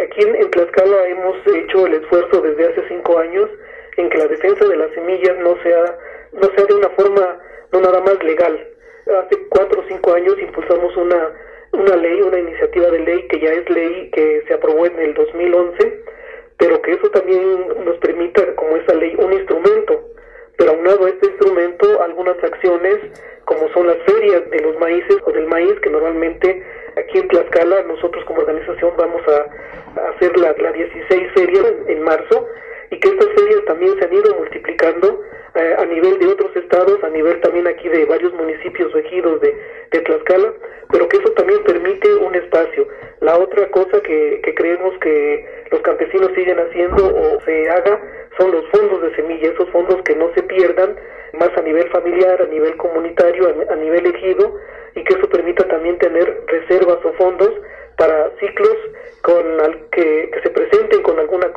Aquí 0.00 0.22
en, 0.22 0.34
en 0.36 0.50
Tlaxcala 0.50 1.06
hemos 1.08 1.36
hecho 1.46 1.86
el 1.86 1.94
esfuerzo 1.94 2.40
desde 2.40 2.68
hace 2.68 2.88
cinco 2.88 3.18
años 3.18 3.48
en 3.96 4.08
que 4.08 4.18
la 4.18 4.26
defensa 4.26 4.66
de 4.66 4.76
las 4.76 4.90
semillas 4.92 5.36
no 5.38 5.56
sea, 5.62 5.98
no 6.32 6.50
sea 6.54 6.64
de 6.66 6.74
una 6.74 6.88
forma 6.90 7.38
no 7.72 7.80
nada 7.80 8.00
más 8.00 8.22
legal. 8.22 8.68
Hace 9.06 9.48
cuatro 9.48 9.80
o 9.80 9.84
cinco 9.88 10.14
años 10.14 10.38
impulsamos 10.38 10.96
una, 10.96 11.32
una 11.72 11.96
ley, 11.96 12.20
una 12.20 12.38
iniciativa 12.38 12.88
de 12.90 13.00
ley 13.00 13.26
que 13.28 13.40
ya 13.40 13.50
es 13.52 13.68
ley 13.68 14.10
que 14.12 14.44
se 14.46 14.54
aprobó 14.54 14.86
en 14.86 14.98
el 14.98 15.14
2011, 15.14 16.04
pero 16.58 16.80
que 16.82 16.92
eso 16.92 17.10
también 17.10 17.66
nos 17.84 17.96
permita, 17.98 18.54
como 18.54 18.76
esa 18.76 18.94
ley, 18.94 19.16
un 19.18 19.32
instrumento. 19.32 20.08
Pero 20.56 20.72
aunado 20.72 21.06
a 21.06 21.08
este 21.08 21.26
instrumento, 21.26 22.02
algunas 22.02 22.42
acciones, 22.44 22.98
como 23.44 23.68
son 23.70 23.88
las 23.88 23.96
ferias 24.06 24.48
de 24.50 24.60
los 24.60 24.78
maíces 24.78 25.16
o 25.24 25.32
del 25.32 25.46
maíz, 25.46 25.74
que 25.80 25.90
normalmente 25.90 26.62
aquí 26.96 27.18
en 27.18 27.28
Tlaxcala 27.28 27.82
nosotros 27.82 28.24
como 28.24 28.40
organización 28.40 28.92
vamos 28.96 29.22
a, 29.28 30.10
hacer 30.14 30.36
la, 30.38 30.54
la 30.58 30.72
16 30.72 31.32
ferias 31.34 31.64
en, 31.66 31.96
en 31.96 32.02
marzo, 32.02 32.48
y 32.92 33.00
que 33.00 33.08
estas 33.08 33.28
ferias 33.34 33.64
también 33.64 33.98
se 33.98 34.04
han 34.04 34.12
ido 34.12 34.34
multiplicando 34.36 35.22
eh, 35.54 35.74
a 35.78 35.84
nivel 35.86 36.18
de 36.18 36.26
otros 36.26 36.54
estados, 36.54 37.02
a 37.02 37.08
nivel 37.08 37.40
también 37.40 37.66
aquí 37.66 37.88
de 37.88 38.04
varios 38.04 38.34
municipios 38.34 38.94
o 38.94 38.98
ejidos 38.98 39.40
de, 39.40 39.56
de, 39.90 40.00
Tlaxcala, 40.00 40.52
pero 40.90 41.08
que 41.08 41.16
eso 41.16 41.30
también 41.32 41.62
permite 41.64 42.14
un 42.16 42.34
espacio. 42.34 42.86
La 43.20 43.38
otra 43.38 43.66
cosa 43.70 43.98
que, 44.02 44.42
que 44.44 44.54
creemos 44.54 44.92
que 44.98 45.64
los 45.70 45.80
campesinos 45.80 46.32
siguen 46.34 46.58
haciendo 46.58 47.06
o 47.06 47.40
se 47.46 47.70
haga 47.70 47.98
son 48.38 48.52
los 48.52 48.68
fondos 48.68 49.00
de 49.00 49.16
semilla, 49.16 49.52
esos 49.52 49.70
fondos 49.70 50.02
que 50.02 50.14
no 50.14 50.30
se 50.34 50.42
pierdan, 50.42 50.94
más 51.32 51.50
a 51.56 51.62
nivel 51.62 51.88
familiar, 51.88 52.42
a 52.42 52.46
nivel 52.46 52.76
comunitario, 52.76 53.54
a, 53.70 53.74
nivel 53.76 54.04
ejido, 54.04 54.54
y 54.94 55.02
que 55.04 55.14
eso 55.14 55.28
permita 55.30 55.66
también 55.66 55.96
tener 55.96 56.44
reservas 56.46 56.98
o 57.04 57.12
fondos 57.14 57.52
para 57.96 58.30
ciclos 58.38 58.76
con 59.22 59.60
al, 59.60 59.88
que, 59.90 60.30
que, 60.30 60.40
se 60.42 60.50
presenten 60.50 61.02
con 61.02 61.18
alguna. 61.18 61.52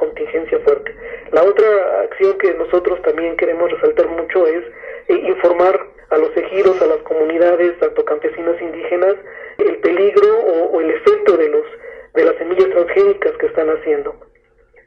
La 1.36 1.44
otra 1.44 2.00
acción 2.04 2.38
que 2.38 2.54
nosotros 2.54 3.02
también 3.02 3.36
queremos 3.36 3.70
resaltar 3.70 4.08
mucho 4.08 4.48
es 4.48 4.64
eh, 5.10 5.16
informar 5.16 5.78
a 6.10 6.18
los 6.18 6.30
ejidos, 6.38 6.82
a 6.82 6.86
las 6.86 7.00
comunidades, 7.00 7.78
tanto 7.78 8.06
campesinas 8.06 8.56
indígenas, 8.62 9.16
el 9.58 9.76
peligro 9.80 10.34
o, 10.72 10.80
el 10.80 10.92
efecto 10.92 11.36
de 11.36 11.50
los 11.50 11.66
de 12.14 12.24
las 12.24 12.38
semillas 12.38 12.70
transgénicas 12.70 13.34
que 13.34 13.48
están 13.48 13.68
haciendo. 13.68 14.16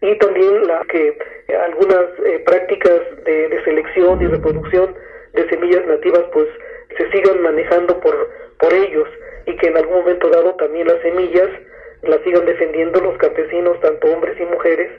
Y 0.01 0.17
también 0.21 0.67
la 0.67 0.87
que 0.89 1.19
algunas 1.67 2.07
eh, 2.25 2.43
prácticas 2.47 2.99
de, 3.27 3.49
de 3.51 3.65
selección 3.65 4.23
y 4.23 4.29
reproducción 4.29 4.95
de 5.35 5.47
semillas 5.51 5.85
nativas 5.85 6.25
pues 6.33 6.49
se 6.97 7.11
sigan 7.11 7.43
manejando 7.43 8.01
por, 8.01 8.31
por 8.59 8.73
ellos 8.73 9.07
y 9.45 9.55
que 9.57 9.67
en 9.67 9.77
algún 9.77 9.99
momento 9.99 10.31
dado 10.31 10.55
también 10.55 10.87
las 10.87 11.03
semillas 11.03 11.51
las 12.05 12.21
sigan 12.23 12.47
defendiendo 12.47 13.01
los 13.01 13.19
campesinos, 13.19 13.79
tanto 13.81 14.07
hombres 14.09 14.41
y 14.41 14.45
mujeres. 14.45 14.91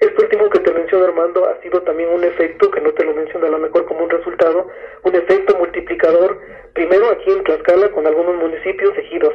Esto 0.00 0.22
último 0.22 0.50
que 0.50 0.60
te 0.60 0.72
menciono, 0.72 1.06
Armando, 1.06 1.46
ha 1.46 1.60
sido 1.62 1.82
también 1.82 2.10
un 2.10 2.24
efecto, 2.24 2.70
que 2.70 2.80
no 2.80 2.92
te 2.92 3.04
lo 3.04 3.14
menciono 3.14 3.46
a 3.46 3.50
lo 3.50 3.58
mejor 3.58 3.86
como 3.86 4.04
un 4.04 4.10
resultado, 4.10 4.68
un 5.02 5.14
efecto 5.14 5.56
multiplicador, 5.56 6.38
primero 6.74 7.10
aquí 7.10 7.30
en 7.30 7.44
Tlaxcala 7.44 7.90
con 7.90 8.06
algunos 8.06 8.36
municipios 8.36 8.96
ejidos. 8.98 9.34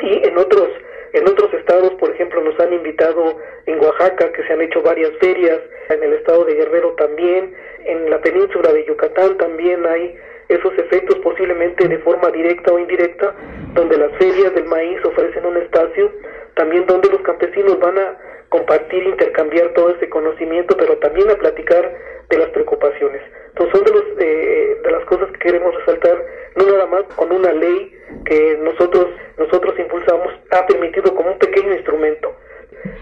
Y 0.00 0.26
en 0.26 0.36
otros 0.36 0.68
en 1.12 1.26
otros 1.26 1.52
estados, 1.54 1.94
por 1.94 2.10
ejemplo, 2.10 2.42
nos 2.42 2.58
han 2.60 2.72
invitado 2.72 3.38
en 3.64 3.80
Oaxaca, 3.80 4.30
que 4.32 4.42
se 4.44 4.52
han 4.52 4.60
hecho 4.60 4.82
varias 4.82 5.10
ferias, 5.20 5.58
en 5.88 6.02
el 6.02 6.12
estado 6.12 6.44
de 6.44 6.54
Guerrero 6.54 6.92
también, 6.92 7.54
en 7.84 8.10
la 8.10 8.20
península 8.20 8.72
de 8.72 8.84
Yucatán 8.84 9.38
también 9.38 9.86
hay 9.86 10.14
esos 10.48 10.72
efectos 10.78 11.18
posiblemente 11.20 11.88
de 11.88 11.98
forma 11.98 12.30
directa 12.30 12.72
o 12.72 12.78
indirecta, 12.78 13.34
donde 13.74 13.96
las 13.96 14.12
ferias 14.18 14.54
del 14.54 14.64
maíz 14.64 15.02
ofrecen 15.04 15.46
un 15.46 15.56
espacio, 15.56 16.12
también 16.54 16.86
donde 16.86 17.08
los 17.08 17.22
campesinos 17.22 17.78
van 17.78 17.98
a 17.98 18.18
compartir, 18.48 19.02
intercambiar 19.04 19.72
todo 19.74 19.90
ese 19.90 20.08
conocimiento, 20.08 20.76
pero 20.76 20.96
también 20.98 21.30
a 21.30 21.36
platicar 21.36 21.92
de 22.28 22.38
las 22.38 22.48
preocupaciones. 22.50 23.22
Entonces 23.48 23.74
son 23.74 23.84
de, 23.84 23.92
los, 23.92 24.04
eh, 24.20 24.80
de 24.82 24.90
las 24.90 25.04
cosas 25.04 25.30
que 25.32 25.38
queremos 25.38 25.74
resaltar, 25.74 26.24
no 26.56 26.66
nada 26.66 26.86
más 26.86 27.02
con 27.16 27.32
una 27.32 27.52
ley 27.52 27.94
que 28.24 28.58
nosotros, 28.60 29.06
nosotros 29.36 29.78
impulsamos, 29.78 30.32
ha 30.50 30.66
permitido 30.66 31.14
como 31.14 31.32
un 31.32 31.38
pequeño 31.38 31.72
instrumento. 31.74 32.34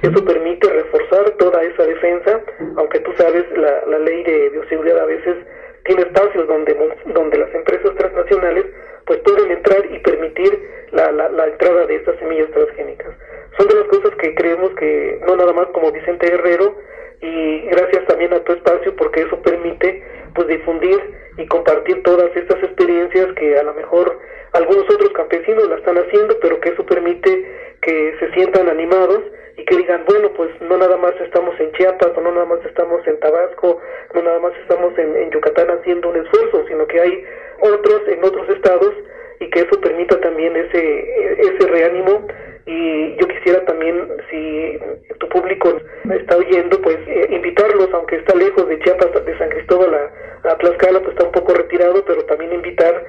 Eso 0.02 0.24
permite 0.24 0.68
reforzar 0.68 1.30
toda 1.32 1.62
esa 1.62 1.84
defensa, 1.84 2.40
aunque 2.76 3.00
tú 3.00 3.12
sabes, 3.18 3.44
la, 3.56 3.84
la 3.86 3.98
ley 3.98 4.22
de 4.24 4.50
bioseguridad 4.50 5.00
a 5.00 5.06
veces 5.06 5.36
tiene 5.84 6.02
espacios 6.02 6.46
donde, 6.48 6.76
donde 7.06 7.38
las 7.38 7.54
empresas 7.54 7.94
transnacionales 7.96 8.66
pues 9.06 9.20
pueden 9.20 9.50
entrar 9.52 9.86
y 9.90 9.98
permitir 10.00 10.60
la, 10.90 11.12
la, 11.12 11.28
la, 11.28 11.46
entrada 11.46 11.86
de 11.86 11.96
estas 11.96 12.18
semillas 12.18 12.50
transgénicas. 12.50 13.14
Son 13.58 13.68
de 13.68 13.74
las 13.74 13.88
cosas 13.88 14.14
que 14.16 14.34
creemos 14.34 14.70
que 14.74 15.20
no 15.26 15.36
nada 15.36 15.52
más 15.52 15.66
como 15.68 15.90
Vicente 15.90 16.28
Guerrero 16.28 16.76
y 17.20 17.60
gracias 17.68 18.04
también 18.06 18.32
a 18.34 18.40
tu 18.40 18.52
espacio 18.52 18.94
porque 18.96 19.22
eso 19.22 19.40
permite 19.40 20.02
pues 20.34 20.48
difundir 20.48 21.00
y 21.38 21.46
compartir 21.46 22.02
todas 22.02 22.34
estas 22.36 22.62
experiencias 22.62 23.32
que 23.34 23.58
a 23.58 23.62
lo 23.62 23.74
mejor 23.74 24.18
algunos 24.52 24.84
otros 24.84 25.10
campesinos 25.10 25.68
la 25.68 25.76
están 25.76 25.96
haciendo, 25.96 26.38
pero 26.40 26.60
que 26.60 26.70
eso 26.70 26.84
permite 26.84 27.76
que 27.80 28.14
se 28.18 28.32
sientan 28.32 28.68
animados 28.68 29.20
y 29.56 29.64
que 29.64 29.76
digan, 29.76 30.04
bueno, 30.06 30.30
pues 30.36 30.50
no 30.60 30.76
nada 30.76 30.96
más 30.96 31.14
estamos 31.20 31.58
en 31.58 31.72
Chiapas, 31.72 32.12
no 32.22 32.30
nada 32.30 32.44
más 32.44 32.64
estamos 32.64 33.06
en 33.06 33.18
Tabasco, 33.20 33.80
no 34.14 34.22
nada 34.22 34.38
más 34.38 34.52
estamos 34.62 34.96
en, 34.98 35.16
en 35.16 35.30
Yucatán 35.30 35.70
haciendo 35.70 36.10
un 36.10 36.16
esfuerzo, 36.16 36.64
sino 36.68 36.86
que 36.86 37.00
hay 37.00 37.24
otros 37.60 38.02
en 38.08 38.24
otros 38.24 38.48
estados 38.50 38.92
y 39.40 39.50
que 39.50 39.60
eso 39.60 39.80
permita 39.80 40.20
también 40.20 40.56
ese, 40.56 41.40
ese 41.40 41.68
reánimo 41.68 42.26
y 42.66 43.16
yo 43.16 43.28
quisiera 43.28 43.64
también, 43.64 44.08
si 44.28 44.78
tu 45.18 45.28
público 45.28 45.72
está 46.10 46.36
oyendo, 46.36 46.80
pues 46.82 46.98
eh, 47.06 47.28
invitarlos, 47.30 47.88
aunque 47.94 48.16
está 48.16 48.34
lejos 48.34 48.68
de 48.68 48.80
Chiapas, 48.80 49.24
de 49.24 49.38
San 49.38 49.50
Cristóbal 49.50 49.94
a, 49.94 50.50
a, 50.50 50.58
Tlaxcala, 50.58 50.98
pues 50.98 51.12
está 51.12 51.26
un 51.26 51.32
poco 51.32 51.54
retirado, 51.54 52.04
pero 52.04 52.24
también 52.24 52.52
invitar 52.52 53.04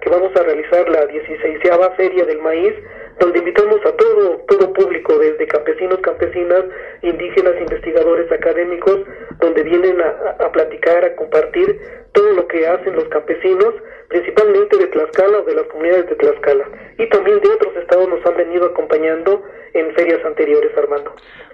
que 0.00 0.10
vamos 0.10 0.34
a 0.36 0.42
realizar 0.42 0.88
la 0.88 1.06
16 1.06 1.58
Feria 1.96 2.24
del 2.24 2.40
Maíz, 2.40 2.74
donde 3.20 3.38
invitamos 3.40 3.80
a 3.84 3.92
todo, 3.92 4.36
todo 4.48 4.72
público, 4.72 5.18
desde 5.18 5.46
campesinos, 5.46 5.98
campesinas, 6.00 6.64
indígenas, 7.02 7.54
investigadores, 7.60 8.30
académicos, 8.30 9.00
donde 9.40 9.62
vienen 9.62 10.00
a, 10.00 10.44
a 10.44 10.52
platicar, 10.52 11.04
a 11.04 11.16
compartir 11.16 11.80
todo 12.12 12.32
lo 12.32 12.46
que 12.46 12.66
hacen 12.66 12.94
los 12.94 13.08
campesinos, 13.08 13.74
principalmente 14.08 14.76
de 14.76 14.86
Tlaxcala 14.86 15.38
o 15.38 15.44
de 15.44 15.54
las 15.54 15.64
comunidades 15.64 16.08
de 16.08 16.16
Tlaxcala. 16.16 16.64
Y 16.98 17.08
también 17.08 17.40
de 17.40 17.48
otros 17.48 17.76
estados 17.76 18.08
nos 18.08 18.24
han 18.24 18.36
venido 18.36 18.66
acompañando 18.66 19.42
en 19.74 19.94
ferias 19.94 20.24
anteriores, 20.24 20.70
Armando. 20.76 21.12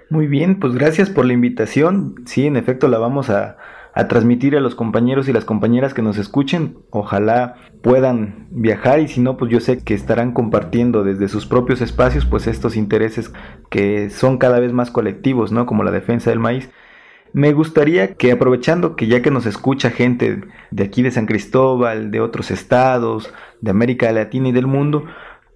Muy 0.09 0.27
bien, 0.27 0.59
pues 0.59 0.73
gracias 0.73 1.09
por 1.09 1.25
la 1.25 1.33
invitación. 1.33 2.15
Sí, 2.25 2.47
en 2.47 2.57
efecto 2.57 2.87
la 2.87 2.99
vamos 2.99 3.29
a, 3.29 3.57
a 3.95 4.09
transmitir 4.09 4.57
a 4.57 4.59
los 4.59 4.75
compañeros 4.75 5.29
y 5.29 5.33
las 5.33 5.45
compañeras 5.45 5.93
que 5.93 6.01
nos 6.01 6.17
escuchen. 6.17 6.77
Ojalá 6.89 7.55
puedan 7.81 8.47
viajar 8.51 8.99
y 8.99 9.07
si 9.07 9.21
no, 9.21 9.37
pues 9.37 9.49
yo 9.49 9.61
sé 9.61 9.83
que 9.83 9.93
estarán 9.93 10.33
compartiendo 10.33 11.05
desde 11.05 11.29
sus 11.29 11.45
propios 11.45 11.79
espacios 11.79 12.25
pues 12.25 12.45
estos 12.45 12.75
intereses 12.75 13.31
que 13.69 14.09
son 14.09 14.37
cada 14.37 14.59
vez 14.59 14.73
más 14.73 14.91
colectivos, 14.91 15.53
¿no? 15.53 15.65
Como 15.65 15.83
la 15.83 15.91
defensa 15.91 16.29
del 16.29 16.39
maíz. 16.39 16.69
Me 17.31 17.53
gustaría 17.53 18.15
que 18.15 18.33
aprovechando 18.33 18.97
que 18.97 19.07
ya 19.07 19.21
que 19.21 19.31
nos 19.31 19.45
escucha 19.45 19.89
gente 19.89 20.41
de 20.71 20.83
aquí 20.83 21.01
de 21.01 21.11
San 21.11 21.25
Cristóbal, 21.25 22.11
de 22.11 22.19
otros 22.19 22.51
estados, 22.51 23.33
de 23.61 23.71
América 23.71 24.11
Latina 24.11 24.49
y 24.49 24.51
del 24.51 24.67
mundo, 24.67 25.05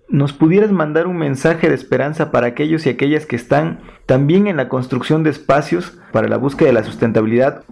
nos 0.08 0.32
pudieras 0.32 0.72
mandar 0.72 1.08
un 1.08 1.18
mensaje 1.18 1.68
de 1.68 1.76
esperanza 1.76 2.32
para 2.32 2.48
aquellos 2.48 2.86
y 2.86 2.90
aquellas 2.90 3.26
que 3.26 3.36
están 3.36 3.82
también 4.06 4.48
en 4.48 4.58
la 4.58 4.70
construcción 4.70 5.24
de 5.24 5.30
espacios 5.30 6.00
para 6.14 6.30
la 6.30 6.38
búsqueda 6.38 6.70
de 6.70 6.74
la 6.74 6.84
sustentabilidad. 6.84 7.64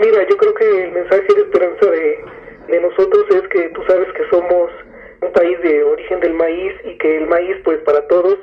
Mira, 0.00 0.26
yo 0.28 0.36
creo 0.36 0.54
que 0.54 0.84
el 0.84 0.92
mensaje 0.92 1.26
de 1.34 1.40
esperanza 1.40 1.90
de, 1.90 2.24
de 2.68 2.80
nosotros 2.80 3.26
es 3.30 3.48
que 3.48 3.68
tú 3.70 3.82
sabes 3.88 4.06
que 4.12 4.28
somos 4.30 4.70
un 5.20 5.32
país 5.32 5.60
de 5.62 5.82
origen 5.82 6.20
del 6.20 6.34
maíz 6.34 6.72
y 6.84 6.96
que 6.98 7.16
el 7.16 7.26
maíz 7.26 7.56
pues 7.64 7.78
para 7.80 8.06
todos, 8.06 8.38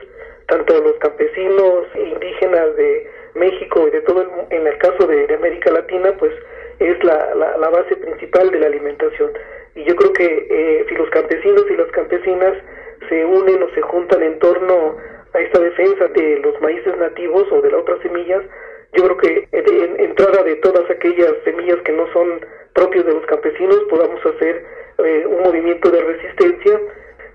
tanto 0.48 0.82
los 0.82 0.98
campesinos 0.98 1.88
indígenas 1.96 2.76
de 2.76 3.10
México 3.36 3.88
y 3.88 3.92
de 3.92 4.02
todo 4.02 4.22
el, 4.24 4.30
en 4.50 4.68
el 4.68 4.78
caso 4.80 5.08
de, 5.08 5.28
de 5.28 5.36
América 5.36 5.72
Latina, 5.72 6.14
pues 6.20 6.34
es 6.80 7.02
la, 7.04 7.34
la, 7.36 7.58
la, 7.58 7.70
base 7.70 7.96
principal 7.96 8.52
de 8.52 8.60
la 8.60 8.68
alimentación. 8.68 9.32
Y 9.76 9.86
yo 9.86 9.96
creo 9.96 10.12
que 10.12 10.48
eh, 10.50 10.86
si 10.90 10.96
los 10.96 11.10
campesinos 11.10 11.64
y 11.70 11.78
las 11.78 11.88
campesinas 11.92 12.54
se 13.08 13.24
unen 13.24 13.64
o 13.64 13.70
se 13.70 13.82
juntan 13.82 14.24
en 14.24 14.40
torno 14.40 14.98
a 15.34 15.40
esta 15.40 15.60
defensa 15.62 16.08
de 16.10 16.40
los 16.40 16.60
maíces 16.60 16.98
nativos 16.98 17.48
o 17.52 17.62
de 17.62 17.72
las 17.72 17.80
otras 17.80 18.02
semillas, 18.02 18.44
yo 18.96 19.04
creo 19.04 19.18
que 19.18 19.48
en 19.52 20.00
entrada 20.00 20.44
de 20.44 20.56
todas 20.58 20.90
aquellas 20.90 21.34
semillas 21.44 21.78
que 21.84 21.92
no 21.92 22.12
son 22.14 22.40
propias 22.74 23.06
de 23.06 23.14
los 23.14 23.26
campesinos 23.26 23.78
podamos 23.90 24.26
hacer 24.26 24.66
eh, 25.00 25.26
un 25.28 25.44
movimiento 25.44 25.90
de 25.92 26.02
resistencia. 26.02 26.80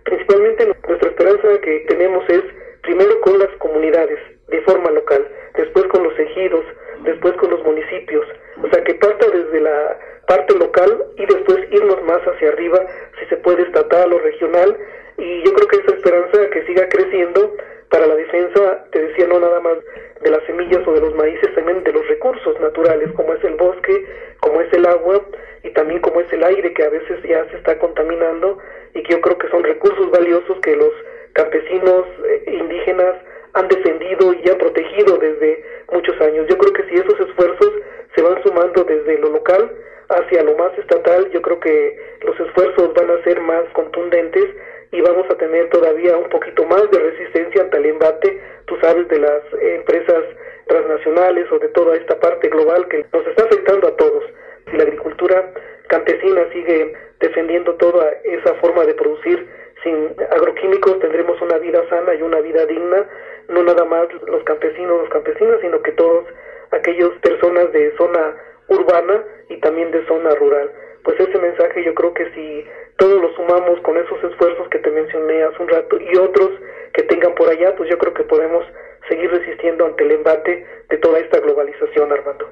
Principalmente 0.04 0.66
nuestra 0.88 1.10
esperanza 1.10 1.60
que 1.60 1.84
tenemos 1.88 2.24
es 2.28 2.42
primero 2.82 3.20
con 3.20 3.38
las 3.38 3.50
comunidades 3.58 4.18
de 4.48 4.60
forma 4.62 4.90
local, 4.90 5.26
después 5.54 5.86
con 5.88 6.02
los 6.02 6.18
ejidos, 6.18 6.64
después 7.04 7.34
con 7.34 7.50
los 7.50 7.62
municipios, 7.64 8.26
o 8.62 8.68
sea 8.70 8.82
que 8.82 8.94
parta 8.94 9.26
desde 9.30 9.60
la 9.60 9.98
parte 10.26 10.54
local 10.58 11.04
y 11.16 11.26
después 11.26 11.58
irnos 11.70 12.02
más 12.04 12.20
hacia 12.22 12.48
arriba, 12.48 12.84
si 13.18 13.26
se 13.26 13.36
puede 13.36 13.62
estatal 13.62 14.12
o 14.12 14.18
regional, 14.18 14.76
y 15.18 15.42
yo 15.44 15.52
creo 15.52 15.68
que 15.68 15.76
esa 15.76 15.94
esperanza 15.96 16.50
que 16.50 16.66
siga 16.66 16.88
creciendo 16.88 17.54
para 17.90 18.06
la 18.06 18.14
defensa, 18.14 18.84
te 18.92 19.00
decía, 19.00 19.26
no 19.26 19.40
nada 19.40 19.60
más 19.60 19.76
de 20.22 20.30
las 20.30 20.42
semillas 20.44 20.86
o 20.86 20.92
de 20.92 21.00
los 21.00 21.14
maíces, 21.16 21.54
también 21.54 21.82
de 21.82 21.92
los 21.92 22.06
recursos 22.06 22.58
naturales, 22.60 23.10
como 23.12 23.34
es 23.34 23.42
el 23.44 23.54
bosque, 23.54 24.06
como 24.40 24.60
es 24.60 24.72
el 24.72 24.86
agua 24.86 25.20
y 25.62 25.70
también 25.70 26.00
como 26.00 26.20
es 26.20 26.32
el 26.32 26.44
aire 26.44 26.72
que 26.72 26.84
a 26.84 26.88
veces 26.88 27.22
ya 27.24 27.44
se 27.50 27.56
está 27.56 27.78
contaminando 27.78 28.58
y 28.94 29.02
que 29.02 29.14
yo 29.14 29.20
creo 29.20 29.38
que 29.38 29.48
son 29.48 29.64
recursos 29.64 30.10
valiosos 30.10 30.58
que 30.60 30.76
los 30.76 30.92
campesinos 31.32 32.06
eh, 32.26 32.44
indígenas 32.46 33.16
han 33.54 33.68
defendido 33.68 34.32
y 34.34 34.48
han 34.48 34.58
protegido 34.58 35.16
desde 35.18 35.64
muchos 35.92 36.18
años. 36.20 36.46
Yo 36.48 36.56
creo 36.58 36.72
que 36.72 36.84
si 36.84 36.94
esos 36.94 37.18
esfuerzos 37.20 37.72
se 38.14 38.22
van 38.22 38.42
sumando 38.42 38.84
desde 38.84 39.18
lo 39.18 39.30
local 39.30 39.70
hacia 40.08 40.42
lo 40.42 40.56
más 40.56 40.76
estatal, 40.78 41.28
yo 41.30 41.42
creo 41.42 41.58
que 41.58 41.98
los 42.22 42.38
esfuerzos 42.38 42.94
van 42.94 43.10
a 43.10 43.22
ser 43.24 43.40
más 43.40 43.64
contundentes 43.72 44.46
y 44.92 45.00
vamos 45.00 45.26
a 45.30 45.36
tener 45.36 45.68
todavía 45.70 46.16
un 46.16 46.28
poquito 46.28 46.64
más 46.64 46.90
de 46.90 46.98
resistencia 46.98 47.62
ante 47.62 47.76
el 47.76 47.86
embate, 47.86 48.40
tú 48.66 48.76
sabes, 48.80 49.08
de 49.08 49.18
las 49.18 49.42
empresas 49.60 50.24
transnacionales 50.66 51.50
o 51.52 51.58
de 51.58 51.68
toda 51.68 51.96
esta 51.96 52.18
parte 52.18 52.48
global 52.48 52.86
que 52.88 53.04
nos 53.12 53.26
está 53.26 53.44
afectando 53.44 53.88
a 53.88 53.96
todos. 53.96 54.24
Si 54.70 54.76
la 54.76 54.84
agricultura 54.84 55.52
campesina 55.88 56.44
sigue 56.52 56.92
defendiendo 57.20 57.74
toda 57.74 58.10
esa 58.24 58.54
forma 58.54 58.84
de 58.84 58.94
producir 58.94 59.48
sin 59.82 60.14
agroquímicos, 60.30 60.98
tendremos 61.00 61.40
una 61.40 61.58
vida 61.58 61.82
sana 61.88 62.14
y 62.14 62.22
una 62.22 62.40
vida 62.40 62.66
digna 62.66 63.06
no 63.50 63.62
nada 63.64 63.84
más 63.84 64.06
los 64.28 64.42
campesinos, 64.44 65.00
los 65.00 65.10
campesinas, 65.10 65.58
sino 65.60 65.82
que 65.82 65.92
todos 65.92 66.24
aquellas 66.70 67.10
personas 67.20 67.72
de 67.72 67.94
zona 67.96 68.36
urbana 68.68 69.24
y 69.48 69.56
también 69.58 69.90
de 69.90 70.06
zona 70.06 70.34
rural. 70.36 70.70
Pues 71.02 71.18
ese 71.18 71.36
mensaje 71.38 71.82
yo 71.84 71.94
creo 71.94 72.14
que 72.14 72.30
si 72.30 72.64
todos 73.00 73.18
lo 73.20 73.34
sumamos 73.34 73.80
con 73.80 73.96
esos 73.96 74.22
esfuerzos 74.22 74.68
que 74.68 74.78
te 74.78 74.90
mencioné 74.90 75.42
hace 75.42 75.62
un 75.62 75.68
rato 75.68 75.98
y 75.98 76.18
otros 76.18 76.50
que 76.92 77.02
tengan 77.04 77.34
por 77.34 77.48
allá, 77.48 77.74
pues 77.74 77.88
yo 77.88 77.96
creo 77.96 78.12
que 78.12 78.24
podemos 78.24 78.62
seguir 79.08 79.30
resistiendo 79.30 79.86
ante 79.86 80.04
el 80.04 80.12
embate 80.12 80.66
de 80.90 80.98
toda 80.98 81.18
esta 81.18 81.40
globalización, 81.40 82.12
Armando. 82.12 82.50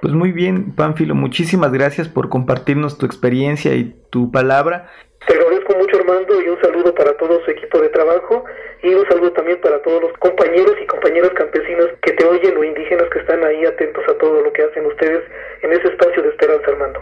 Pues 0.00 0.14
muy 0.14 0.30
bien, 0.30 0.76
Pánfilo, 0.76 1.16
muchísimas 1.16 1.72
gracias 1.72 2.08
por 2.08 2.28
compartirnos 2.28 2.96
tu 2.96 3.06
experiencia 3.06 3.74
y 3.74 3.96
tu 4.10 4.30
palabra. 4.30 4.88
Te 5.26 5.34
agradezco 5.34 5.74
mucho, 5.76 5.96
Armando, 5.96 6.40
y 6.40 6.48
un 6.48 6.60
saludo 6.60 6.94
para 6.94 7.16
todo 7.16 7.44
su 7.44 7.50
equipo 7.50 7.80
de 7.80 7.88
trabajo 7.88 8.44
y 8.84 8.94
un 8.94 9.04
saludo 9.08 9.32
también 9.32 9.60
para 9.60 9.82
todos 9.82 10.00
los 10.00 10.12
compañeros 10.18 10.76
y 10.80 10.86
compañeras 10.86 11.30
campesinos 11.34 11.88
que 12.02 12.12
te 12.12 12.24
oyen 12.24 12.56
o 12.56 12.62
indígenas 12.62 13.10
que 13.10 13.18
están 13.18 13.42
ahí 13.42 13.64
atentos 13.64 14.04
a 14.08 14.16
todo 14.18 14.42
lo 14.42 14.52
que 14.52 14.62
hacen 14.62 14.86
ustedes 14.86 15.24
en 15.62 15.72
ese 15.72 15.88
espacio 15.88 16.22
de 16.22 16.28
esperanza, 16.28 16.70
Armando. 16.70 17.00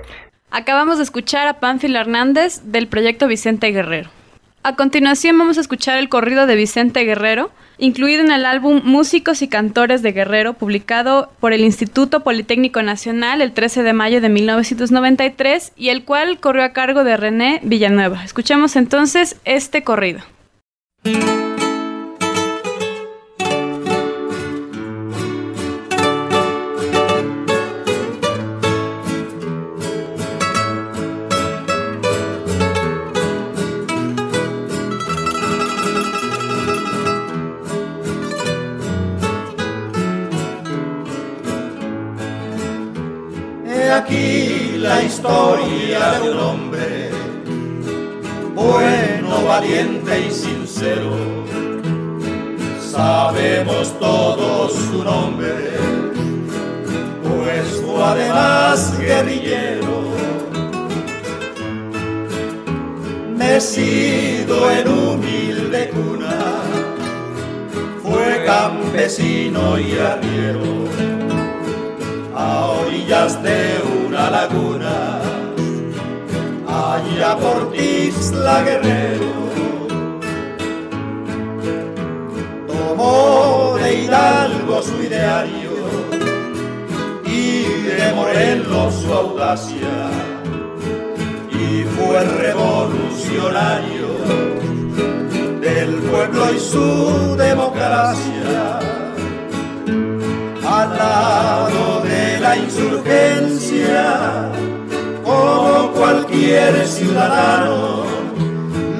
Acabamos 0.57 0.97
de 0.97 1.05
escuchar 1.05 1.47
a 1.49 1.61
Pánfilo 1.61 1.99
Hernández 1.99 2.63
del 2.65 2.89
proyecto 2.89 3.29
Vicente 3.29 3.73
Guerrero. 3.73 4.09
A 4.63 4.75
continuación 4.75 5.39
vamos 5.39 5.59
a 5.59 5.61
escuchar 5.61 5.99
el 5.99 6.09
corrido 6.09 6.47
de 6.47 6.57
Vicente 6.57 7.05
Guerrero, 7.05 7.51
incluido 7.77 8.25
en 8.25 8.31
el 8.33 8.47
álbum 8.47 8.81
Músicos 8.83 9.43
y 9.43 9.49
Cantores 9.49 10.01
de 10.01 10.13
Guerrero, 10.13 10.55
publicado 10.55 11.31
por 11.41 11.53
el 11.53 11.61
Instituto 11.61 12.21
Politécnico 12.21 12.83
Nacional 12.83 13.43
el 13.43 13.53
13 13.53 13.83
de 13.83 13.93
mayo 13.93 14.23
de 14.23 14.31
1993 14.31 15.75
y 15.77 15.91
el 15.91 16.05
cual 16.05 16.41
corrió 16.41 16.65
a 16.65 16.73
cargo 16.73 17.05
de 17.05 17.19
René 17.19 17.61
Villanueva. 17.63 18.25
Escuchemos 18.25 18.77
entonces 18.77 19.37
este 19.45 19.85
corrido. 19.85 20.21
Campesino 69.67 69.79
y 69.79 69.99
arriero 69.99 70.61
a 72.35 72.67
orillas 72.67 73.43
de 73.43 73.81
una 74.07 74.31
laguna, 74.31 75.21
allá 76.67 77.37
por 77.37 77.75
Isla 77.75 78.63
Guerrero. 78.63 79.37
Tomó 82.67 83.77
de 83.79 83.95
Hidalgo 84.03 84.83
su 84.83 85.03
ideario 85.03 85.71
y 87.25 87.63
de 87.85 88.13
Morelos 88.15 88.95
su 88.95 89.13
audacia, 89.13 90.11
y 91.51 91.85
fue 91.85 92.25
revolucionario 92.25 94.07
del 95.61 95.95
pueblo 95.95 96.53
y 96.55 96.61
su 96.61 97.37
democracia 97.37 98.86
al 100.77 100.99
lado 100.99 102.03
de 102.03 102.39
la 102.41 102.57
insurgencia, 102.57 104.51
como 105.25 105.91
cualquier 105.93 106.87
ciudadano, 106.87 108.05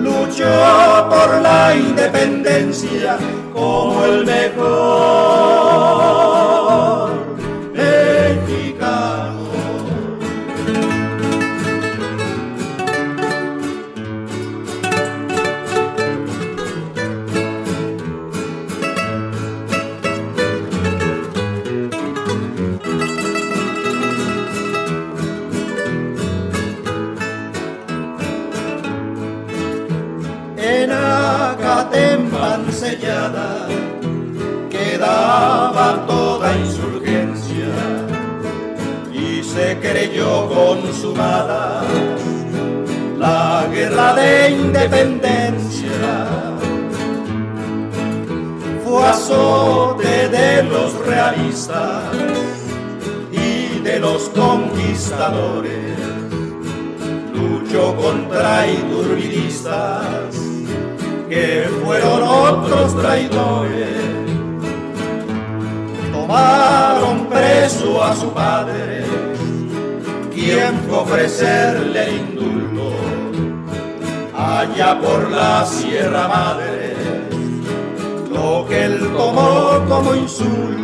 luchó 0.01 1.09
por 1.11 1.43
la 1.43 1.75
independencia 1.77 3.19
como 3.53 4.05
el 4.05 4.25
mejor 4.25 6.16
mirada 33.17 33.67
quedaba 34.71 36.05
toda 36.07 36.57
insurgencia 36.57 37.73
y 39.13 39.43
se 39.43 39.79
creyó 39.79 40.49
consumada 40.49 41.83
la 43.19 43.67
guerra 43.73 44.15
de 44.15 44.51
independencia. 44.51 46.27
Fue 48.85 49.05
azote 49.05 50.29
de 50.29 50.63
los 50.65 50.95
realistas 51.07 52.05
y 53.33 53.81
de 53.81 53.99
los 53.99 54.29
conquistadores, 54.31 55.97
luchó 57.35 57.97
contra 57.97 58.67
iturbidistas 58.69 60.46
que 61.29 61.69
fueron 61.85 62.23
otros 62.23 62.97
traidores. 62.97 63.97
Tomaron 66.13 67.27
preso 67.27 68.03
a 68.03 68.15
su 68.15 68.31
padre, 68.31 69.05
quien 70.33 70.79
fue 70.89 70.99
ofrecerle 70.99 72.17
indulto 72.17 72.93
allá 74.35 74.99
por 75.01 75.31
la 75.31 75.65
Sierra 75.65 76.29
Madre, 76.29 76.95
lo 78.33 78.67
que 78.69 78.85
él 78.85 78.99
tomó 79.17 79.85
como 79.89 80.15
insulto. 80.15 80.77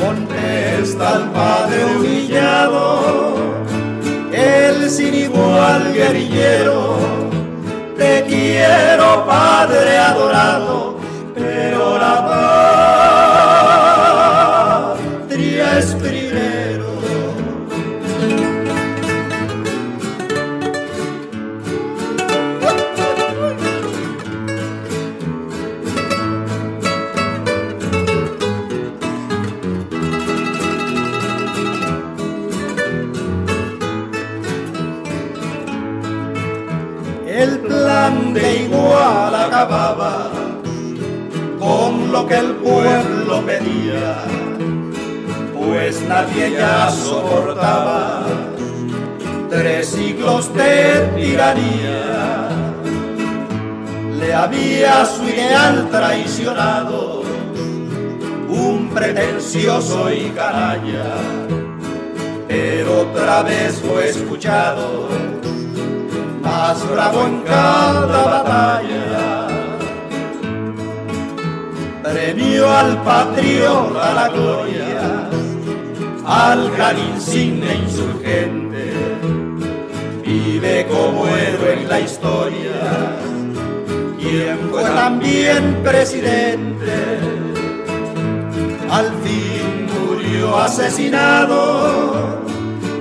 Contesta 0.00 1.16
al 1.16 1.30
padre 1.30 1.84
humillado, 1.96 3.34
el 4.32 4.90
sin 4.90 5.14
igual 5.14 5.92
guerrillero 5.92 7.21
te 8.02 8.24
quiero, 8.24 9.24
Padre 9.26 9.96
adorado, 9.98 10.91
con 41.58 42.10
lo 42.10 42.26
que 42.26 42.36
el 42.36 42.52
pueblo 42.56 43.42
pedía, 43.46 44.24
pues 45.54 46.02
nadie 46.08 46.52
ya 46.52 46.90
soportaba 46.90 48.24
tres 49.48 49.86
siglos 49.86 50.52
de 50.54 51.12
tiranía. 51.14 52.48
Le 54.18 54.34
había 54.34 55.04
su 55.06 55.24
ideal 55.24 55.88
traicionado 55.90 57.22
un 58.48 58.90
pretencioso 58.92 60.12
y 60.12 60.30
canalla, 60.30 61.14
pero 62.48 63.02
otra 63.02 63.42
vez 63.42 63.80
fue 63.80 64.08
escuchado 64.08 65.08
más 66.42 66.90
bravo 66.90 67.26
en 67.26 67.40
cada 67.42 68.24
batalla. 68.24 69.01
Premio 72.12 72.68
al 72.68 73.02
patriota 73.02 74.12
la 74.12 74.28
gloria, 74.28 75.30
al 76.26 76.70
gran 76.72 76.98
insigne 76.98 77.74
insurgente, 77.74 78.92
vive 80.22 80.86
como 80.90 81.26
héroe 81.26 81.72
en 81.72 81.88
la 81.88 82.00
historia, 82.00 83.16
quien 84.20 84.58
fue 84.70 84.82
también 84.82 85.80
presidente. 85.82 86.92
Al 88.90 89.06
fin 89.24 89.86
murió 90.06 90.58
asesinado, 90.58 92.42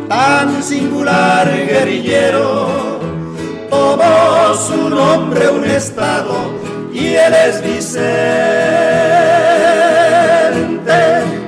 tan 0.07 0.63
singular 0.63 1.47
guerrillero 1.67 3.01
tomó 3.69 4.53
su 4.55 4.89
nombre 4.89 5.49
un 5.49 5.65
estado 5.65 6.51
y 7.02 7.15
él 7.15 7.34
es 7.34 7.61
Vicente 7.64 8.11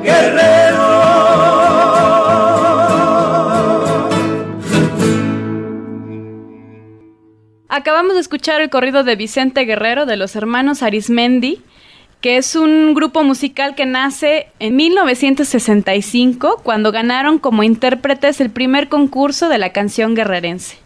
Guerrero. 0.04 0.84
Acabamos 7.70 8.16
de 8.16 8.22
escuchar 8.22 8.62
el 8.62 8.70
corrido 8.70 9.04
de 9.04 9.16
Vicente 9.16 9.66
Guerrero 9.66 10.06
de 10.06 10.18
los 10.18 10.36
hermanos 10.36 10.82
Arismendi, 10.82 11.62
que 12.22 12.38
es 12.38 12.56
un 12.56 12.94
grupo 12.94 13.24
musical 13.24 13.76
que 13.76 13.86
nace 13.86 14.48
en 14.60 14.76
1965 14.76 16.62
cuando 16.64 16.92
ganaron 16.92 17.38
como 17.38 17.64
intérpretes 17.64 18.42
el 18.42 18.50
primer 18.50 18.90
concurso 18.90 19.50
de 19.50 19.58
la 19.60 19.72
canción 19.72 20.16
guerrerense. 20.16 20.83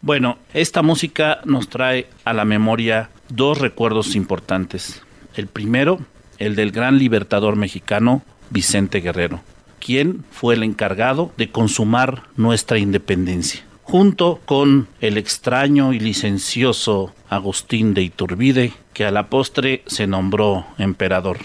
Bueno, 0.00 0.38
esta 0.54 0.82
música 0.82 1.40
nos 1.44 1.68
trae 1.68 2.06
a 2.24 2.32
la 2.32 2.44
memoria 2.44 3.10
dos 3.28 3.58
recuerdos 3.58 4.14
importantes. 4.14 5.02
El 5.34 5.48
primero, 5.48 5.98
el 6.38 6.54
del 6.54 6.70
gran 6.70 6.98
libertador 6.98 7.56
mexicano 7.56 8.22
Vicente 8.50 9.00
Guerrero, 9.00 9.40
quien 9.80 10.24
fue 10.30 10.54
el 10.54 10.62
encargado 10.62 11.32
de 11.36 11.50
consumar 11.50 12.22
nuestra 12.36 12.78
independencia, 12.78 13.64
junto 13.82 14.40
con 14.44 14.86
el 15.00 15.18
extraño 15.18 15.92
y 15.92 15.98
licencioso 15.98 17.12
Agustín 17.28 17.92
de 17.92 18.02
Iturbide, 18.02 18.72
que 18.92 19.04
a 19.04 19.10
la 19.10 19.28
postre 19.28 19.82
se 19.86 20.06
nombró 20.06 20.64
emperador. 20.78 21.38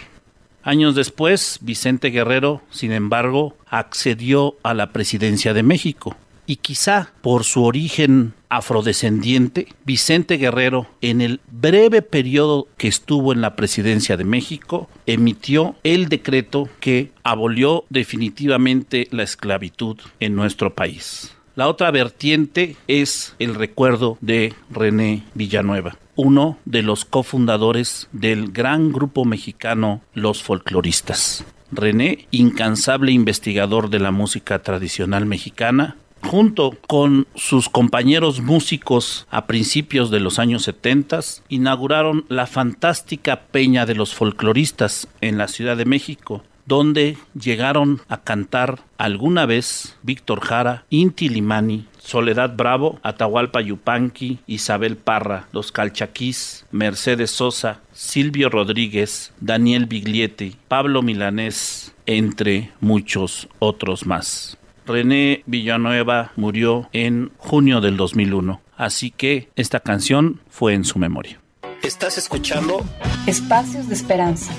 Años 0.62 0.94
después, 0.94 1.58
Vicente 1.62 2.10
Guerrero, 2.10 2.62
sin 2.70 2.92
embargo, 2.92 3.58
accedió 3.68 4.56
a 4.62 4.76
la 4.76 4.92
presidencia 4.92 5.56
de 5.56 5.64
México 5.64 6.16
y 6.46 6.58
quizá 6.58 7.12
por 7.22 7.44
su 7.44 7.64
origen 7.64 8.34
afrodescendiente, 8.50 9.68
Vicente 9.86 10.38
Guerrero, 10.38 10.88
en 11.02 11.22
el 11.22 11.40
breve 11.52 12.02
periodo 12.02 12.68
que 12.78 12.88
estuvo 12.88 13.34
en 13.34 13.42
la 13.42 13.56
presidencia 13.56 14.18
de 14.18 14.24
México, 14.24 14.90
emitió 15.06 15.76
el 15.84 16.10
decreto 16.10 16.70
que 16.80 17.12
abolió 17.24 17.86
definitivamente 17.90 19.08
la 19.12 19.24
esclavitud 19.24 19.98
en 20.20 20.36
nuestro 20.36 20.76
país. 20.76 21.36
La 21.56 21.68
otra 21.68 21.92
vertiente 21.92 22.76
es 22.88 23.36
el 23.38 23.54
recuerdo 23.54 24.18
de 24.22 24.56
René 24.72 25.24
Villanueva, 25.36 25.98
uno 26.16 26.58
de 26.66 26.82
los 26.82 27.06
cofundadores 27.06 28.08
del 28.12 28.52
gran 28.52 28.92
grupo 28.92 29.24
mexicano 29.24 30.02
Los 30.16 30.42
Folcloristas. 30.42 31.46
René, 31.72 32.28
incansable 32.32 33.12
investigador 33.12 33.90
de 33.90 34.00
la 34.00 34.12
música 34.12 34.64
tradicional 34.64 35.26
mexicana, 35.26 35.96
junto 36.24 36.78
con 36.88 37.28
sus 37.36 37.70
compañeros 37.70 38.42
músicos 38.42 39.28
a 39.30 39.46
principios 39.46 40.10
de 40.10 40.20
los 40.20 40.40
años 40.40 40.64
70, 40.64 41.20
inauguraron 41.50 42.26
la 42.30 42.48
fantástica 42.48 43.42
Peña 43.52 43.86
de 43.86 43.96
los 43.96 44.14
Folcloristas 44.16 45.08
en 45.22 45.38
la 45.38 45.48
Ciudad 45.48 45.78
de 45.78 45.86
México, 45.86 46.44
donde 46.66 47.18
llegaron 47.40 48.02
a 48.08 48.22
cantar 48.22 48.80
alguna 48.98 49.46
vez 49.46 49.98
Víctor 50.02 50.42
Jara, 50.42 50.86
Inti 50.90 51.30
Limani, 51.30 51.86
Soledad 52.00 52.56
Bravo, 52.56 53.00
Atahualpa 53.04 53.62
Yupanqui, 53.62 54.40
Isabel 54.48 54.98
Parra, 54.98 55.48
Los 55.52 55.72
Calchaquís, 55.72 56.66
Mercedes 56.72 57.32
Sosa, 57.32 57.82
Silvio 57.92 58.50
Rodríguez, 58.50 59.34
Daniel 59.40 59.86
Biglietti, 59.86 60.56
Pablo 60.68 61.02
Milanés, 61.02 61.94
entre 62.06 62.72
muchos 62.82 63.48
otros 63.60 64.06
más. 64.06 64.58
René 64.86 65.44
Villanueva 65.46 66.32
murió 66.36 66.90
en 66.92 67.32
junio 67.38 67.82
del 67.82 67.98
2001, 67.98 68.62
así 68.76 69.12
que 69.12 69.50
esta 69.56 69.80
canción 69.80 70.42
fue 70.50 70.74
en 70.74 70.84
su 70.84 71.00
memoria. 71.00 71.40
Estás 71.82 72.18
escuchando 72.18 72.84
Espacios 73.28 73.88
de 73.88 73.96
Esperanza. 73.96 74.54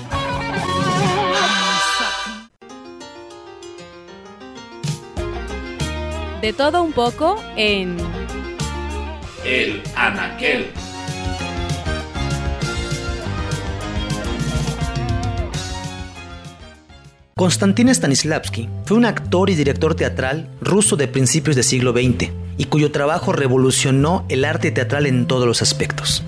De 6.41 6.53
todo 6.53 6.83
un 6.83 6.93
poco 6.93 7.41
en 7.55 7.97
El 9.43 9.81
Anaquel. 9.95 10.67
Konstantin 17.37 17.93
Stanislavski 17.93 18.69
fue 18.85 18.95
un 18.95 19.03
actor 19.03 19.49
y 19.49 19.55
director 19.55 19.93
teatral 19.93 20.47
ruso 20.61 20.95
de 20.95 21.09
principios 21.09 21.57
del 21.57 21.65
siglo 21.65 21.91
XX 21.91 22.31
y 22.57 22.63
cuyo 22.63 22.93
trabajo 22.93 23.33
revolucionó 23.33 24.25
el 24.29 24.45
arte 24.45 24.71
teatral 24.71 25.05
en 25.05 25.27
todos 25.27 25.45
los 25.45 25.61
aspectos. 25.61 26.23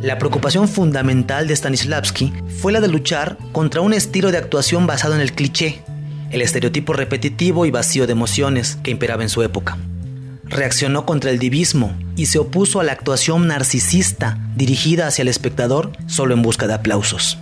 La 0.00 0.16
preocupación 0.18 0.68
fundamental 0.68 1.48
de 1.48 1.56
Stanislavski 1.56 2.32
fue 2.60 2.70
la 2.70 2.80
de 2.80 2.86
luchar 2.86 3.36
contra 3.50 3.80
un 3.80 3.92
estilo 3.92 4.30
de 4.30 4.38
actuación 4.38 4.86
basado 4.86 5.16
en 5.16 5.22
el 5.22 5.32
cliché, 5.32 5.82
el 6.30 6.40
estereotipo 6.40 6.92
repetitivo 6.92 7.66
y 7.66 7.72
vacío 7.72 8.06
de 8.06 8.12
emociones 8.12 8.78
que 8.84 8.92
imperaba 8.92 9.24
en 9.24 9.30
su 9.30 9.42
época. 9.42 9.76
Reaccionó 10.44 11.04
contra 11.04 11.32
el 11.32 11.40
divismo 11.40 11.98
y 12.14 12.26
se 12.26 12.38
opuso 12.38 12.78
a 12.78 12.84
la 12.84 12.92
actuación 12.92 13.48
narcisista 13.48 14.38
dirigida 14.54 15.08
hacia 15.08 15.22
el 15.22 15.28
espectador 15.28 15.90
solo 16.06 16.32
en 16.32 16.42
busca 16.42 16.68
de 16.68 16.74
aplausos. 16.74 17.38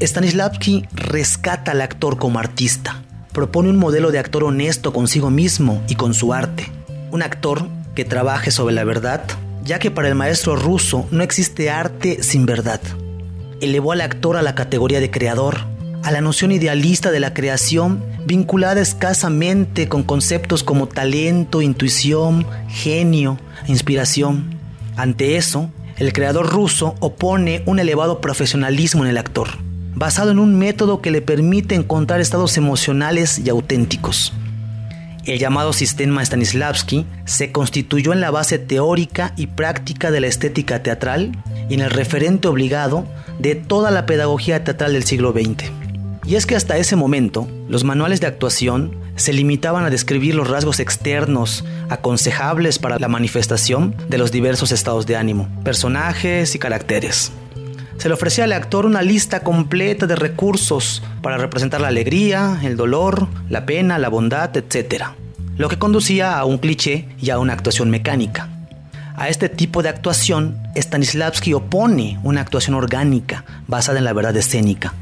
Stanislavski 0.00 0.84
rescata 0.92 1.72
al 1.72 1.80
actor 1.80 2.18
como 2.18 2.38
artista, 2.38 3.02
propone 3.32 3.70
un 3.70 3.76
modelo 3.76 4.10
de 4.10 4.18
actor 4.18 4.44
honesto 4.44 4.92
consigo 4.92 5.30
mismo 5.30 5.82
y 5.88 5.94
con 5.94 6.14
su 6.14 6.32
arte, 6.32 6.70
un 7.10 7.22
actor 7.22 7.68
que 7.94 8.04
trabaje 8.04 8.50
sobre 8.50 8.74
la 8.74 8.84
verdad, 8.84 9.22
ya 9.64 9.78
que 9.78 9.90
para 9.90 10.08
el 10.08 10.14
maestro 10.14 10.56
ruso 10.56 11.06
no 11.10 11.22
existe 11.22 11.70
arte 11.70 12.22
sin 12.22 12.46
verdad. 12.46 12.80
Elevó 13.60 13.92
al 13.92 14.00
actor 14.00 14.36
a 14.36 14.42
la 14.42 14.54
categoría 14.54 14.98
de 14.98 15.10
creador, 15.10 15.58
a 16.02 16.10
la 16.10 16.20
noción 16.20 16.50
idealista 16.50 17.12
de 17.12 17.20
la 17.20 17.32
creación 17.32 18.02
vinculada 18.26 18.80
escasamente 18.80 19.88
con 19.88 20.02
conceptos 20.02 20.64
como 20.64 20.88
talento, 20.88 21.62
intuición, 21.62 22.46
genio 22.68 23.38
e 23.66 23.70
inspiración. 23.70 24.58
Ante 24.96 25.36
eso, 25.36 25.70
el 25.96 26.12
creador 26.12 26.50
ruso 26.50 26.96
opone 27.00 27.62
un 27.66 27.78
elevado 27.78 28.20
profesionalismo 28.20 29.04
en 29.04 29.10
el 29.10 29.18
actor, 29.18 29.48
basado 30.02 30.32
en 30.32 30.40
un 30.40 30.58
método 30.58 31.00
que 31.00 31.12
le 31.12 31.22
permite 31.22 31.76
encontrar 31.76 32.20
estados 32.20 32.56
emocionales 32.56 33.38
y 33.38 33.48
auténticos. 33.48 34.32
El 35.26 35.38
llamado 35.38 35.72
sistema 35.72 36.24
Stanislavski 36.24 37.06
se 37.24 37.52
constituyó 37.52 38.12
en 38.12 38.20
la 38.20 38.32
base 38.32 38.58
teórica 38.58 39.32
y 39.36 39.46
práctica 39.46 40.10
de 40.10 40.18
la 40.18 40.26
estética 40.26 40.82
teatral 40.82 41.30
y 41.68 41.74
en 41.74 41.82
el 41.82 41.90
referente 41.90 42.48
obligado 42.48 43.06
de 43.38 43.54
toda 43.54 43.92
la 43.92 44.04
pedagogía 44.04 44.64
teatral 44.64 44.94
del 44.94 45.04
siglo 45.04 45.30
XX. 45.30 45.70
Y 46.26 46.34
es 46.34 46.46
que 46.46 46.56
hasta 46.56 46.78
ese 46.78 46.96
momento, 46.96 47.46
los 47.68 47.84
manuales 47.84 48.20
de 48.20 48.26
actuación 48.26 48.96
se 49.14 49.32
limitaban 49.32 49.84
a 49.84 49.90
describir 49.90 50.34
los 50.34 50.50
rasgos 50.50 50.80
externos 50.80 51.64
aconsejables 51.90 52.80
para 52.80 52.98
la 52.98 53.06
manifestación 53.06 53.94
de 54.08 54.18
los 54.18 54.32
diversos 54.32 54.72
estados 54.72 55.06
de 55.06 55.14
ánimo, 55.14 55.48
personajes 55.62 56.56
y 56.56 56.58
caracteres. 56.58 57.30
Se 58.02 58.08
le 58.08 58.14
ofrecía 58.14 58.42
al 58.42 58.52
actor 58.52 58.84
una 58.84 59.00
lista 59.00 59.44
completa 59.44 60.08
de 60.08 60.16
recursos 60.16 61.04
para 61.22 61.38
representar 61.38 61.80
la 61.80 61.86
alegría, 61.86 62.58
el 62.64 62.76
dolor, 62.76 63.28
la 63.48 63.64
pena, 63.64 63.96
la 63.96 64.08
bondad, 64.08 64.56
etc. 64.56 65.04
Lo 65.56 65.68
que 65.68 65.78
conducía 65.78 66.36
a 66.36 66.44
un 66.44 66.58
cliché 66.58 67.06
y 67.20 67.30
a 67.30 67.38
una 67.38 67.52
actuación 67.52 67.90
mecánica. 67.90 68.48
A 69.14 69.28
este 69.28 69.48
tipo 69.48 69.84
de 69.84 69.88
actuación, 69.88 70.60
Stanislavski 70.74 71.54
opone 71.54 72.18
una 72.24 72.40
actuación 72.40 72.74
orgánica 72.74 73.44
basada 73.68 73.98
en 73.98 74.04
la 74.04 74.12
verdad 74.12 74.36
escénica. 74.36 74.94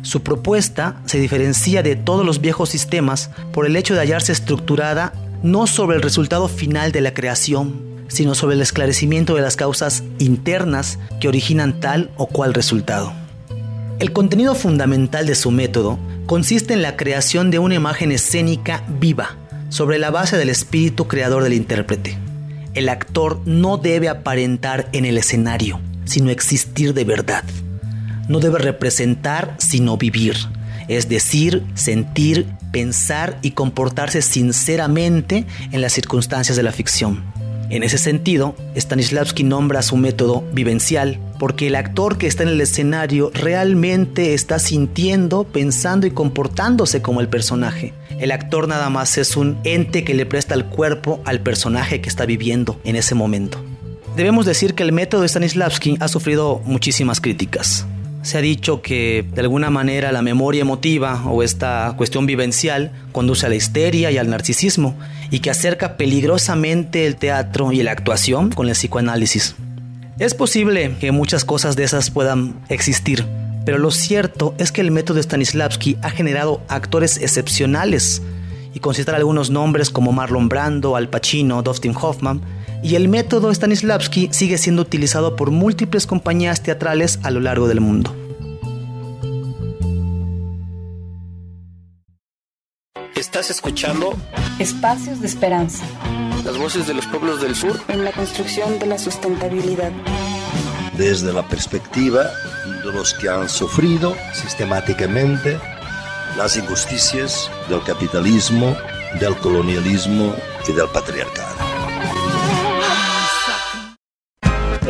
Su 0.00 0.22
propuesta 0.22 1.02
se 1.04 1.18
diferencia 1.18 1.82
de 1.82 1.96
todos 1.96 2.24
los 2.24 2.40
viejos 2.40 2.70
sistemas 2.70 3.28
por 3.52 3.66
el 3.66 3.76
hecho 3.76 3.92
de 3.92 4.00
hallarse 4.00 4.32
estructurada 4.32 5.12
no 5.42 5.66
sobre 5.66 5.98
el 5.98 6.02
resultado 6.02 6.48
final 6.48 6.92
de 6.92 7.02
la 7.02 7.12
creación, 7.12 7.91
sino 8.12 8.34
sobre 8.34 8.56
el 8.56 8.62
esclarecimiento 8.62 9.34
de 9.34 9.42
las 9.42 9.56
causas 9.56 10.04
internas 10.18 10.98
que 11.20 11.28
originan 11.28 11.80
tal 11.80 12.10
o 12.16 12.26
cual 12.26 12.54
resultado. 12.54 13.12
El 13.98 14.12
contenido 14.12 14.54
fundamental 14.54 15.26
de 15.26 15.34
su 15.34 15.50
método 15.50 15.98
consiste 16.26 16.74
en 16.74 16.82
la 16.82 16.96
creación 16.96 17.50
de 17.50 17.58
una 17.58 17.74
imagen 17.74 18.12
escénica 18.12 18.84
viva, 19.00 19.36
sobre 19.68 19.98
la 19.98 20.10
base 20.10 20.36
del 20.36 20.50
espíritu 20.50 21.08
creador 21.08 21.42
del 21.42 21.54
intérprete. 21.54 22.18
El 22.74 22.90
actor 22.90 23.40
no 23.46 23.78
debe 23.78 24.10
aparentar 24.10 24.88
en 24.92 25.06
el 25.06 25.16
escenario, 25.16 25.80
sino 26.04 26.30
existir 26.30 26.92
de 26.92 27.04
verdad. 27.04 27.42
No 28.28 28.38
debe 28.38 28.58
representar, 28.58 29.54
sino 29.58 29.96
vivir, 29.96 30.36
es 30.88 31.08
decir, 31.08 31.62
sentir, 31.74 32.46
pensar 32.70 33.38
y 33.40 33.52
comportarse 33.52 34.20
sinceramente 34.20 35.46
en 35.70 35.80
las 35.80 35.94
circunstancias 35.94 36.56
de 36.56 36.62
la 36.62 36.72
ficción. 36.72 37.31
En 37.72 37.82
ese 37.82 37.96
sentido, 37.96 38.54
Stanislavski 38.76 39.44
nombra 39.44 39.80
su 39.80 39.96
método 39.96 40.44
vivencial, 40.52 41.18
porque 41.38 41.68
el 41.68 41.74
actor 41.74 42.18
que 42.18 42.26
está 42.26 42.42
en 42.42 42.50
el 42.50 42.60
escenario 42.60 43.30
realmente 43.32 44.34
está 44.34 44.58
sintiendo, 44.58 45.44
pensando 45.44 46.06
y 46.06 46.10
comportándose 46.10 47.00
como 47.00 47.22
el 47.22 47.28
personaje. 47.28 47.94
El 48.18 48.30
actor 48.30 48.68
nada 48.68 48.90
más 48.90 49.16
es 49.16 49.38
un 49.38 49.56
ente 49.64 50.04
que 50.04 50.12
le 50.12 50.26
presta 50.26 50.54
el 50.54 50.66
cuerpo 50.66 51.22
al 51.24 51.40
personaje 51.40 52.02
que 52.02 52.10
está 52.10 52.26
viviendo 52.26 52.78
en 52.84 52.94
ese 52.94 53.14
momento. 53.14 53.64
Debemos 54.16 54.44
decir 54.44 54.74
que 54.74 54.82
el 54.82 54.92
método 54.92 55.22
de 55.22 55.28
Stanislavski 55.28 55.96
ha 55.98 56.08
sufrido 56.08 56.60
muchísimas 56.66 57.22
críticas. 57.22 57.86
Se 58.22 58.38
ha 58.38 58.40
dicho 58.40 58.82
que 58.82 59.24
de 59.34 59.40
alguna 59.40 59.68
manera 59.70 60.12
la 60.12 60.22
memoria 60.22 60.60
emotiva 60.60 61.24
o 61.26 61.42
esta 61.42 61.92
cuestión 61.96 62.24
vivencial 62.24 62.92
conduce 63.10 63.46
a 63.46 63.48
la 63.48 63.56
histeria 63.56 64.12
y 64.12 64.18
al 64.18 64.30
narcisismo 64.30 64.96
y 65.30 65.40
que 65.40 65.50
acerca 65.50 65.96
peligrosamente 65.96 67.06
el 67.06 67.16
teatro 67.16 67.72
y 67.72 67.82
la 67.82 67.90
actuación 67.90 68.50
con 68.50 68.68
el 68.68 68.74
psicoanálisis. 68.74 69.56
Es 70.20 70.34
posible 70.34 70.94
que 71.00 71.10
muchas 71.10 71.44
cosas 71.44 71.74
de 71.74 71.82
esas 71.82 72.10
puedan 72.10 72.54
existir, 72.68 73.26
pero 73.64 73.78
lo 73.78 73.90
cierto 73.90 74.54
es 74.58 74.70
que 74.70 74.82
el 74.82 74.92
método 74.92 75.16
de 75.16 75.24
Stanislavski 75.24 75.96
ha 76.02 76.10
generado 76.10 76.62
actores 76.68 77.16
excepcionales 77.16 78.22
y 78.74 78.78
con 78.78 78.94
algunos 79.14 79.50
nombres 79.50 79.90
como 79.90 80.12
Marlon 80.12 80.48
Brando, 80.48 80.94
Al 80.94 81.08
Pacino, 81.08 81.62
Dustin 81.62 81.94
Hoffman, 82.00 82.40
y 82.82 82.96
el 82.96 83.08
método 83.08 83.52
Stanislavski 83.52 84.28
sigue 84.32 84.58
siendo 84.58 84.82
utilizado 84.82 85.36
por 85.36 85.50
múltiples 85.50 86.06
compañías 86.06 86.62
teatrales 86.62 87.18
a 87.22 87.30
lo 87.30 87.40
largo 87.40 87.68
del 87.68 87.80
mundo. 87.80 88.14
Estás 93.14 93.50
escuchando 93.50 94.16
Espacios 94.58 95.20
de 95.20 95.26
Esperanza. 95.26 95.84
Las 96.44 96.58
voces 96.58 96.86
de 96.88 96.94
los 96.94 97.06
pueblos 97.06 97.40
del 97.40 97.54
sur 97.54 97.80
En 97.88 98.04
la 98.04 98.10
construcción 98.12 98.78
de 98.80 98.86
la 98.86 98.98
sustentabilidad. 98.98 99.92
desde 100.98 101.32
la 101.32 101.46
perspectiva 101.48 102.24
de 102.84 102.92
los 102.92 103.14
que 103.14 103.28
han 103.28 103.48
sufrido 103.48 104.14
sistemáticamente 104.34 105.58
las 106.36 106.56
injusticias 106.56 107.50
del 107.68 107.82
capitalismo, 107.84 108.76
del 109.20 109.36
colonialismo 109.36 110.34
y 110.68 110.72
del 110.72 110.88
patriarcado. 110.88 111.71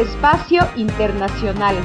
Espacio 0.02 0.62
Internacional. 0.76 1.76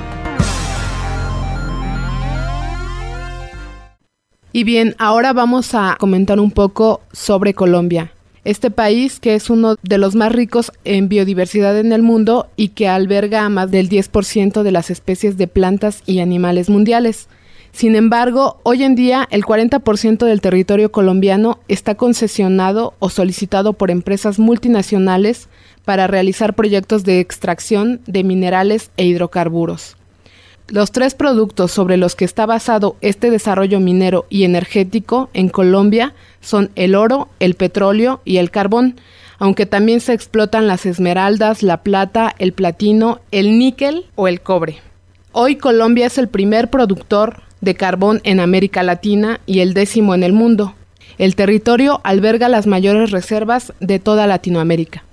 Y 4.51 4.63
bien, 4.63 4.95
ahora 4.97 5.33
vamos 5.33 5.75
a 5.75 5.97
comentar 5.99 6.39
un 6.39 6.49
poco 6.49 7.01
sobre 7.11 7.53
Colombia. 7.53 8.11
Este 8.43 8.71
país 8.71 9.19
que 9.19 9.35
es 9.35 9.51
uno 9.51 9.75
de 9.83 9.99
los 9.99 10.15
más 10.15 10.31
ricos 10.31 10.71
en 10.83 11.09
biodiversidad 11.09 11.77
en 11.77 11.91
el 11.91 12.01
mundo 12.01 12.47
y 12.55 12.69
que 12.69 12.87
alberga 12.87 13.47
más 13.49 13.69
del 13.69 13.87
10% 13.87 14.63
de 14.63 14.71
las 14.71 14.89
especies 14.89 15.37
de 15.37 15.47
plantas 15.47 16.01
y 16.07 16.19
animales 16.19 16.71
mundiales. 16.71 17.27
Sin 17.71 17.95
embargo, 17.95 18.59
hoy 18.63 18.81
en 18.81 18.95
día 18.95 19.27
el 19.29 19.43
40% 19.43 20.25
del 20.25 20.41
territorio 20.41 20.91
colombiano 20.91 21.59
está 21.67 21.93
concesionado 21.93 22.95
o 22.97 23.11
solicitado 23.11 23.73
por 23.73 23.91
empresas 23.91 24.39
multinacionales 24.39 25.49
para 25.87 26.05
realizar 26.05 26.53
proyectos 26.53 27.05
de 27.05 27.21
extracción 27.21 28.01
de 28.07 28.25
minerales 28.25 28.91
e 28.97 29.05
hidrocarburos. 29.05 29.95
Los 30.67 30.91
tres 30.91 31.15
productos 31.15 31.71
sobre 31.71 31.95
los 31.95 32.13
que 32.13 32.25
está 32.25 32.45
basado 32.45 32.97
este 32.99 33.31
desarrollo 33.31 33.79
minero 33.79 34.25
y 34.29 34.43
energético 34.43 35.29
en 35.33 35.47
Colombia 35.47 36.13
son 36.41 36.71
el 36.75 36.93
oro, 36.93 37.29
el 37.39 37.53
petróleo 37.53 38.19
y 38.25 38.35
el 38.35 38.51
carbón, 38.51 38.99
aunque 39.39 39.65
también 39.65 40.01
se 40.01 40.11
explotan 40.11 40.67
las 40.67 40.85
esmeraldas, 40.85 41.63
la 41.63 41.77
plata, 41.83 42.35
el 42.37 42.51
platino, 42.51 43.21
el 43.31 43.57
níquel 43.57 44.07
o 44.15 44.27
el 44.27 44.41
cobre. 44.41 44.79
Hoy 45.31 45.55
Colombia 45.55 46.07
es 46.07 46.17
el 46.17 46.27
primer 46.27 46.69
productor 46.69 47.43
de 47.61 47.75
carbón 47.75 48.19
en 48.25 48.41
América 48.41 48.83
Latina 48.83 49.39
y 49.45 49.61
el 49.61 49.73
décimo 49.73 50.13
en 50.15 50.23
el 50.23 50.33
mundo. 50.33 50.75
El 51.17 51.37
territorio 51.37 52.01
alberga 52.03 52.49
las 52.49 52.67
mayores 52.67 53.11
reservas 53.11 53.71
de 53.79 53.99
toda 53.99 54.27
Latinoamérica. 54.27 55.06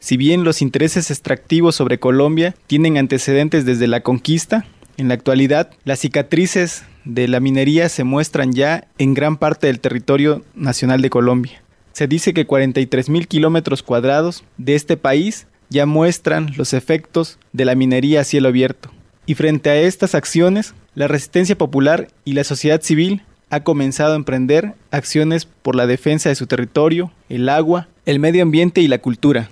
Si 0.00 0.16
bien 0.16 0.44
los 0.44 0.62
intereses 0.62 1.10
extractivos 1.10 1.76
sobre 1.76 1.98
Colombia 1.98 2.54
tienen 2.66 2.96
antecedentes 2.96 3.66
desde 3.66 3.86
la 3.86 4.00
conquista, 4.00 4.64
en 4.96 5.08
la 5.08 5.14
actualidad 5.14 5.70
las 5.84 6.00
cicatrices 6.00 6.84
de 7.04 7.28
la 7.28 7.38
minería 7.38 7.88
se 7.90 8.02
muestran 8.02 8.52
ya 8.52 8.88
en 8.96 9.12
gran 9.12 9.36
parte 9.36 9.66
del 9.66 9.78
territorio 9.78 10.42
nacional 10.54 11.02
de 11.02 11.10
Colombia. 11.10 11.62
Se 11.92 12.06
dice 12.06 12.32
que 12.32 12.46
43 12.46 13.10
mil 13.10 13.28
kilómetros 13.28 13.82
cuadrados 13.82 14.42
de 14.56 14.74
este 14.74 14.96
país 14.96 15.46
ya 15.68 15.84
muestran 15.84 16.52
los 16.56 16.72
efectos 16.72 17.38
de 17.52 17.66
la 17.66 17.74
minería 17.74 18.22
a 18.22 18.24
cielo 18.24 18.48
abierto. 18.48 18.90
Y 19.26 19.34
frente 19.34 19.68
a 19.68 19.76
estas 19.76 20.14
acciones, 20.14 20.74
la 20.94 21.08
resistencia 21.08 21.58
popular 21.58 22.08
y 22.24 22.32
la 22.32 22.44
sociedad 22.44 22.80
civil 22.80 23.22
ha 23.50 23.60
comenzado 23.60 24.14
a 24.14 24.16
emprender 24.16 24.74
acciones 24.90 25.44
por 25.44 25.76
la 25.76 25.86
defensa 25.86 26.30
de 26.30 26.36
su 26.36 26.46
territorio, 26.46 27.12
el 27.28 27.48
agua, 27.48 27.88
el 28.06 28.18
medio 28.18 28.42
ambiente 28.42 28.80
y 28.80 28.88
la 28.88 28.98
cultura. 28.98 29.50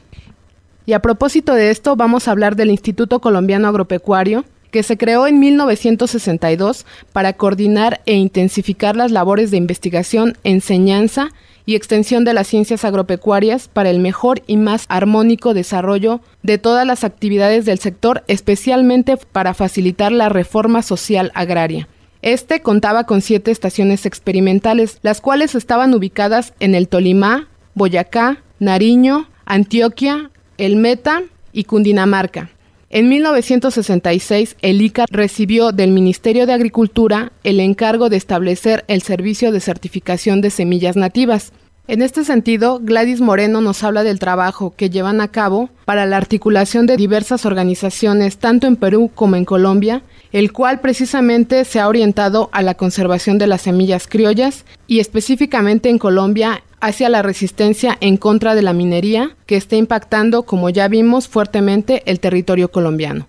Y 0.89 0.95
a 0.95 1.03
propósito 1.03 1.53
de 1.53 1.71
esto, 1.71 1.97
vamos 1.97 2.27
a 2.27 2.31
hablar 2.31 2.57
del 2.57 2.71
Instituto 2.71 3.21
Colombiano 3.21 3.69
Agropecuario, 3.69 4.47
que 4.71 4.83
se 4.83 4.97
creó 4.97 5.27
en 5.27 5.39
1962 5.39 6.87
para 7.13 7.35
coordinar 7.35 8.01
e 8.07 8.15
intensificar 8.15 8.97
las 8.97 9.11
labores 9.11 9.51
de 9.51 9.59
investigación, 9.59 10.39
enseñanza 10.45 11.29
y 11.67 11.75
extensión 11.75 12.25
de 12.25 12.33
las 12.33 12.47
ciencias 12.47 12.87
agropecuarias 12.87 13.69
para 13.69 13.91
el 13.91 13.99
mejor 13.99 14.41
y 14.47 14.57
más 14.57 14.87
armónico 14.89 15.53
desarrollo 15.53 16.23
de 16.43 16.57
todas 16.57 16.87
las 16.87 17.05
actividades 17.05 17.67
del 17.67 17.81
sector, 17.81 18.25
especialmente 18.27 19.19
para 19.19 19.53
facilitar 19.53 20.11
la 20.11 20.31
reforma 20.31 20.81
social 20.81 21.33
agraria. 21.35 21.87
Este 22.23 22.63
contaba 22.63 23.05
con 23.05 23.21
siete 23.21 23.51
estaciones 23.51 24.07
experimentales, 24.07 25.01
las 25.03 25.21
cuales 25.21 25.55
estaban 25.55 25.93
ubicadas 25.93 26.55
en 26.61 26.75
el 26.75 26.89
Tolima, 26.89 27.49
Boyacá, 27.75 28.39
Nariño, 28.59 29.29
Antioquia, 29.45 30.31
El 30.59 30.75
Meta 30.75 31.23
y 31.53 31.65
Cundinamarca. 31.65 32.51
En 32.91 33.09
1966, 33.09 34.57
el 34.61 34.83
ICA 34.83 35.05
recibió 35.09 35.71
del 35.71 35.93
Ministerio 35.93 36.47
de 36.47 36.53
Agricultura 36.53 37.33
el 37.45 37.61
encargo 37.61 38.09
de 38.09 38.17
establecer 38.17 38.85
el 38.89 39.03
servicio 39.03 39.53
de 39.53 39.61
certificación 39.61 40.41
de 40.41 40.51
semillas 40.51 40.97
nativas. 40.97 41.53
En 41.89 42.03
este 42.03 42.23
sentido, 42.23 42.81
Gladys 42.83 43.23
Moreno 43.23 43.63
nos 43.63 43.83
habla 43.83 44.03
del 44.03 44.19
trabajo 44.19 44.75
que 44.77 44.91
llevan 44.91 45.23
a 45.23 45.29
cabo 45.29 45.71
para 45.87 46.05
la 46.05 46.19
articulación 46.19 46.85
de 46.85 46.99
diversas 46.99 47.47
organizaciones 47.47 48.37
tanto 48.37 48.67
en 48.67 48.77
Perú 48.77 49.11
como 49.15 49.37
en 49.37 49.47
Colombia, 49.47 50.03
el 50.31 50.53
cual 50.53 50.81
precisamente 50.81 51.65
se 51.65 51.81
ha 51.81 51.89
orientado 51.89 52.51
a 52.53 52.61
la 52.61 52.75
conservación 52.75 53.39
de 53.39 53.47
las 53.47 53.63
semillas 53.63 54.07
criollas 54.07 54.67
y 54.87 55.01
específicamente 55.01 55.89
en 55.89 55.99
Colombia 55.99 56.63
hacia 56.81 57.09
la 57.09 57.23
resistencia 57.23 57.97
en 58.03 58.19
contra 58.19 58.55
de 58.55 58.61
la 58.61 58.75
minería 58.75 59.35
que 59.47 59.57
está 59.57 59.77
impactando, 59.77 60.43
como 60.43 60.69
ya 60.69 60.89
vimos, 60.89 61.27
fuertemente 61.27 62.03
el 62.05 62.21
territorio 62.21 62.71
colombiano. 62.71 63.27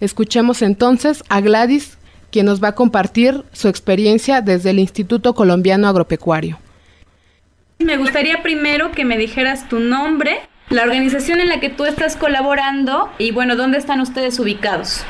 Escuchemos 0.00 0.62
entonces 0.62 1.22
a 1.28 1.40
Gladys, 1.40 1.98
quien 2.32 2.46
nos 2.46 2.60
va 2.60 2.68
a 2.68 2.74
compartir 2.74 3.44
su 3.52 3.68
experiencia 3.68 4.40
desde 4.40 4.70
el 4.70 4.80
Instituto 4.80 5.36
Colombiano 5.36 5.86
Agropecuario. 5.86 6.58
Me 7.84 7.96
gustaría 7.96 8.42
primero 8.42 8.92
que 8.92 9.04
me 9.04 9.18
dijeras 9.18 9.68
tu 9.68 9.80
nombre, 9.80 10.40
la 10.70 10.82
organización 10.82 11.40
en 11.40 11.48
la 11.48 11.58
que 11.58 11.68
tú 11.68 11.84
estás 11.84 12.16
colaborando 12.16 13.12
y 13.18 13.32
bueno, 13.32 13.56
¿dónde 13.56 13.78
están 13.78 14.00
ustedes 14.00 14.38
ubicados? 14.38 15.04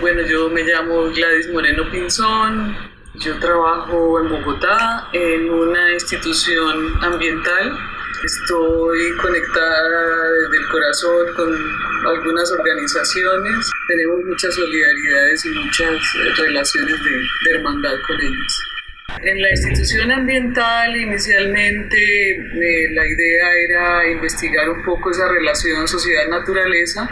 Bueno, 0.00 0.22
yo 0.22 0.48
me 0.48 0.62
llamo 0.62 1.10
Gladys 1.10 1.52
Moreno 1.52 1.90
Pinzón, 1.90 2.76
yo 3.16 3.38
trabajo 3.38 4.20
en 4.20 4.30
Bogotá 4.30 5.08
en 5.12 5.50
una 5.50 5.92
institución 5.92 6.94
ambiental. 7.02 7.78
Estoy 8.24 9.16
conectada 9.20 10.30
desde 10.30 10.56
el 10.56 10.68
corazón 10.70 11.34
con 11.36 12.08
algunas 12.08 12.50
organizaciones. 12.52 13.70
Tenemos 13.86 14.24
muchas 14.24 14.54
solidaridades 14.54 15.44
y 15.44 15.50
muchas 15.50 16.14
relaciones 16.38 17.04
de, 17.04 17.10
de 17.10 17.56
hermandad 17.56 18.00
con 18.06 18.18
ellas. 18.18 18.73
En 19.08 19.40
la 19.40 19.50
institución 19.50 20.10
ambiental 20.10 20.96
inicialmente 20.96 22.30
eh, 22.30 22.90
la 22.92 23.06
idea 23.06 23.54
era 23.68 24.10
investigar 24.10 24.68
un 24.70 24.82
poco 24.82 25.10
esa 25.10 25.28
relación 25.28 25.86
sociedad-naturaleza 25.86 27.08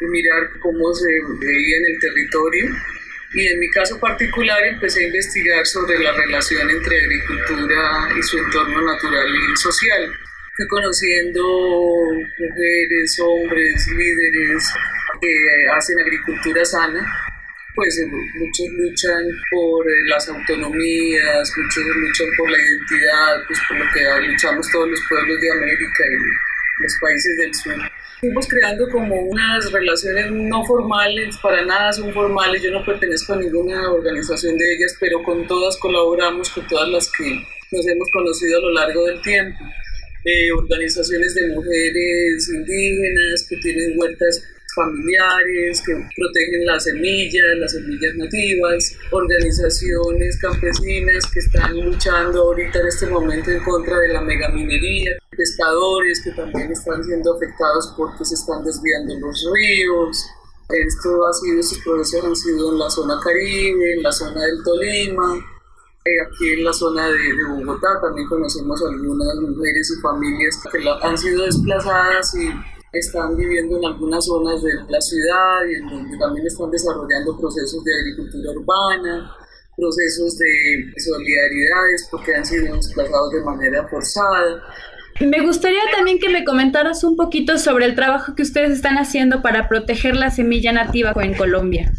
y 0.00 0.06
mirar 0.06 0.50
cómo 0.60 0.94
se 0.94 1.08
veía 1.40 1.76
en 1.76 1.94
el 1.94 2.00
territorio 2.00 2.66
y 3.34 3.46
en 3.48 3.58
mi 3.58 3.68
caso 3.70 3.98
particular 3.98 4.64
empecé 4.64 5.04
a 5.04 5.06
investigar 5.08 5.66
sobre 5.66 5.98
la 5.98 6.12
relación 6.12 6.70
entre 6.70 6.98
agricultura 6.98 8.08
y 8.16 8.22
su 8.22 8.38
entorno 8.38 8.80
natural 8.80 9.28
y 9.52 9.56
social. 9.56 10.12
Fui 10.56 10.66
conociendo 10.68 11.42
mujeres, 12.38 13.18
hombres, 13.20 13.88
líderes 13.88 14.72
que 15.20 15.68
hacen 15.76 16.00
agricultura 16.00 16.64
sana. 16.64 17.06
Pues 17.78 17.96
muchos 18.34 18.66
luchan 18.70 19.24
por 19.52 19.86
las 20.08 20.28
autonomías, 20.28 21.52
muchos 21.56 21.84
luchan 21.84 22.26
por 22.36 22.50
la 22.50 22.58
identidad, 22.58 23.46
pues 23.46 23.60
por 23.68 23.78
lo 23.78 23.84
que 23.94 24.26
luchamos 24.32 24.68
todos 24.72 24.90
los 24.90 25.00
pueblos 25.08 25.40
de 25.40 25.52
América 25.52 26.02
y 26.10 26.82
los 26.82 26.92
países 27.00 27.36
del 27.36 27.54
sur. 27.54 27.74
Fuimos 28.18 28.48
creando 28.48 28.88
como 28.88 29.14
unas 29.14 29.70
relaciones 29.70 30.28
no 30.32 30.64
formales, 30.64 31.36
para 31.40 31.64
nada 31.64 31.92
son 31.92 32.12
formales, 32.12 32.60
yo 32.60 32.72
no 32.72 32.84
pertenezco 32.84 33.34
a 33.34 33.36
ninguna 33.36 33.92
organización 33.92 34.58
de 34.58 34.74
ellas, 34.74 34.96
pero 34.98 35.22
con 35.22 35.46
todas 35.46 35.76
colaboramos, 35.76 36.50
con 36.50 36.66
todas 36.66 36.88
las 36.88 37.08
que 37.12 37.30
nos 37.70 37.86
hemos 37.86 38.08
conocido 38.12 38.58
a 38.58 38.62
lo 38.62 38.72
largo 38.72 39.04
del 39.04 39.22
tiempo. 39.22 39.64
Eh, 40.24 40.50
organizaciones 40.50 41.32
de 41.32 41.54
mujeres 41.54 42.48
indígenas 42.48 43.46
que 43.48 43.56
tienen 43.58 43.94
huertas 43.96 44.57
familiares, 44.78 45.82
que 45.84 45.92
protegen 45.92 46.66
las 46.66 46.84
semillas, 46.84 47.58
las 47.58 47.72
semillas 47.72 48.14
nativas, 48.16 48.96
organizaciones 49.10 50.38
campesinas 50.40 51.26
que 51.32 51.40
están 51.40 51.74
luchando 51.74 52.42
ahorita 52.42 52.78
en 52.78 52.86
este 52.86 53.06
momento 53.06 53.50
en 53.50 53.62
contra 53.64 53.98
de 53.98 54.08
la 54.12 54.20
megaminería, 54.20 55.18
pescadores 55.36 56.22
que 56.22 56.30
también 56.32 56.70
están 56.70 57.02
siendo 57.02 57.34
afectados 57.34 57.92
porque 57.96 58.24
se 58.24 58.34
están 58.34 58.64
desviando 58.64 59.18
los 59.18 59.44
ríos. 59.52 60.26
Esto 60.68 61.26
ha 61.26 61.32
sido, 61.32 61.60
estos 61.60 61.78
procesos 61.78 62.24
han 62.24 62.36
sido 62.36 62.72
en 62.72 62.78
la 62.78 62.90
zona 62.90 63.18
caribe, 63.22 63.94
en 63.94 64.02
la 64.02 64.12
zona 64.12 64.42
del 64.42 64.62
Tolima, 64.62 65.34
eh, 66.04 66.22
aquí 66.26 66.52
en 66.52 66.64
la 66.64 66.72
zona 66.72 67.08
de, 67.08 67.18
de, 67.18 67.44
Bogotá 67.44 68.00
también 68.00 68.28
conocemos 68.28 68.80
algunas 68.82 69.34
mujeres 69.36 69.90
y 69.96 70.00
familias 70.00 70.62
que 70.70 70.78
la, 70.78 70.96
han 71.02 71.18
sido 71.18 71.44
desplazadas 71.44 72.34
y 72.34 72.48
están 72.92 73.36
viviendo 73.36 73.78
en 73.78 73.84
algunas 73.84 74.24
zonas 74.24 74.62
de 74.62 74.70
la 74.88 75.00
ciudad 75.00 75.66
y 75.70 75.74
en 75.74 75.88
donde 75.88 76.18
también 76.18 76.46
están 76.46 76.70
desarrollando 76.70 77.38
procesos 77.38 77.84
de 77.84 77.90
agricultura 78.00 78.50
urbana, 78.52 79.36
procesos 79.76 80.38
de 80.38 80.92
solidaridades 80.96 82.08
porque 82.10 82.34
han 82.34 82.44
sido 82.44 82.74
desplazados 82.74 83.32
de 83.32 83.42
manera 83.42 83.86
forzada. 83.88 84.62
Me 85.20 85.40
gustaría 85.44 85.82
también 85.94 86.18
que 86.18 86.28
me 86.28 86.44
comentaras 86.44 87.02
un 87.02 87.16
poquito 87.16 87.58
sobre 87.58 87.86
el 87.86 87.94
trabajo 87.94 88.34
que 88.34 88.42
ustedes 88.42 88.70
están 88.70 88.98
haciendo 88.98 89.42
para 89.42 89.68
proteger 89.68 90.16
la 90.16 90.30
semilla 90.30 90.72
nativa 90.72 91.12
en 91.16 91.34
Colombia. 91.34 91.92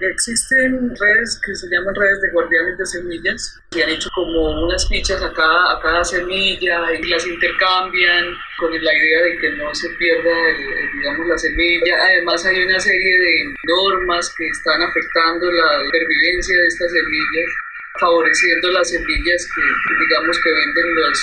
Existen 0.00 0.94
redes 0.94 1.40
que 1.44 1.54
se 1.56 1.66
llaman 1.68 1.92
redes 1.94 2.20
de 2.22 2.30
guardianes 2.30 2.78
de 2.78 2.86
semillas 2.86 3.60
que 3.70 3.82
han 3.82 3.90
hecho 3.90 4.08
como 4.14 4.62
unas 4.62 4.86
fichas 4.88 5.20
a 5.20 5.32
cada, 5.32 5.72
a 5.72 5.80
cada 5.80 6.04
semilla 6.04 6.92
y 6.94 7.02
las 7.02 7.26
intercambian 7.26 8.32
con 8.58 8.70
la 8.72 8.94
idea 8.94 9.22
de 9.24 9.38
que 9.38 9.50
no 9.56 9.74
se 9.74 9.88
pierda, 9.98 10.30
el, 10.30 10.92
digamos, 10.92 11.26
la 11.26 11.38
semilla. 11.38 11.96
Además 12.00 12.46
hay 12.46 12.62
una 12.62 12.78
serie 12.78 13.18
de 13.18 13.54
normas 13.64 14.32
que 14.38 14.46
están 14.46 14.82
afectando 14.82 15.50
la 15.50 15.90
pervivencia 15.90 16.56
de 16.56 16.66
estas 16.68 16.92
semillas 16.92 17.50
favoreciendo 17.98 18.70
las 18.70 18.88
semillas 18.90 19.48
que 19.50 19.62
digamos 19.98 20.38
que 20.38 20.50
venden 20.52 20.94
los, 20.94 21.18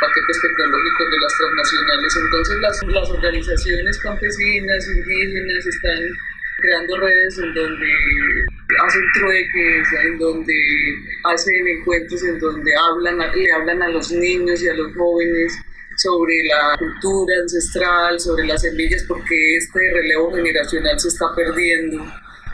paquetes 0.00 0.40
tecnológicos 0.40 1.10
de 1.12 1.18
las 1.20 1.34
transnacionales. 1.36 2.16
Entonces 2.16 2.56
las 2.88 3.10
organizaciones 3.10 3.98
campesinas, 3.98 4.88
indígenas 4.88 5.66
están 5.66 6.00
creando 6.64 6.96
redes 6.96 7.38
en 7.38 7.54
donde 7.54 7.86
hacen 8.82 9.02
trueques, 9.14 9.88
en 10.04 10.18
donde 10.18 10.54
hacen 11.24 11.66
encuentros, 11.66 12.24
en 12.24 12.38
donde 12.38 12.70
hablan, 12.74 13.18
le 13.18 13.52
hablan 13.52 13.82
a 13.82 13.88
los 13.88 14.10
niños 14.12 14.62
y 14.62 14.68
a 14.68 14.74
los 14.74 14.94
jóvenes 14.96 15.52
sobre 15.96 16.42
la 16.44 16.76
cultura 16.78 17.34
ancestral, 17.42 18.18
sobre 18.18 18.46
las 18.46 18.62
semillas, 18.62 19.04
porque 19.06 19.56
este 19.56 19.78
relevo 19.92 20.32
generacional 20.34 20.98
se 20.98 21.08
está 21.08 21.26
perdiendo, 21.36 22.04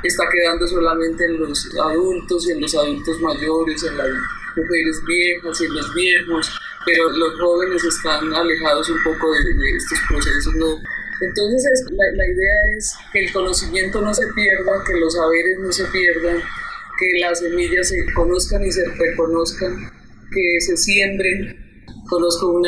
está 0.03 0.25
quedando 0.29 0.67
solamente 0.67 1.25
en 1.25 1.39
los 1.39 1.69
adultos 1.79 2.51
en 2.51 2.61
los 2.61 2.75
adultos 2.75 3.21
mayores, 3.21 3.83
en 3.85 3.97
las 3.97 4.09
mujeres 4.57 5.03
viejas 5.07 5.61
y 5.61 5.65
en 5.67 5.75
los 5.75 5.95
viejos, 5.95 6.61
pero 6.85 7.09
los 7.11 7.41
jóvenes 7.41 7.85
están 7.85 8.33
alejados 8.35 8.91
un 8.91 9.03
poco 9.05 9.33
de, 9.33 9.55
de 9.55 9.77
estos 9.77 9.99
procesos. 10.09 10.55
¿no? 10.57 10.81
Entonces 11.21 11.85
la, 11.91 12.05
la, 12.17 12.27
idea 12.27 12.55
es 12.79 12.95
que 13.13 13.21
el 13.21 13.33
conocimiento 13.33 14.01
no 14.01 14.13
se 14.15 14.27
pierda, 14.35 14.73
que 14.87 14.99
los 14.99 15.13
saberes 15.15 15.59
no 15.59 15.71
se 15.71 15.85
pierdan, 15.87 16.39
que 16.99 17.21
las 17.21 17.39
semillas 17.41 17.89
se 17.89 18.05
conozcan 18.15 18.65
y 18.65 18.73
se 18.73 18.85
reconozcan, 18.87 19.91
que 20.33 20.61
se 20.61 20.77
siembren. 20.77 21.57
Conozco 22.09 22.49
un 22.49 22.67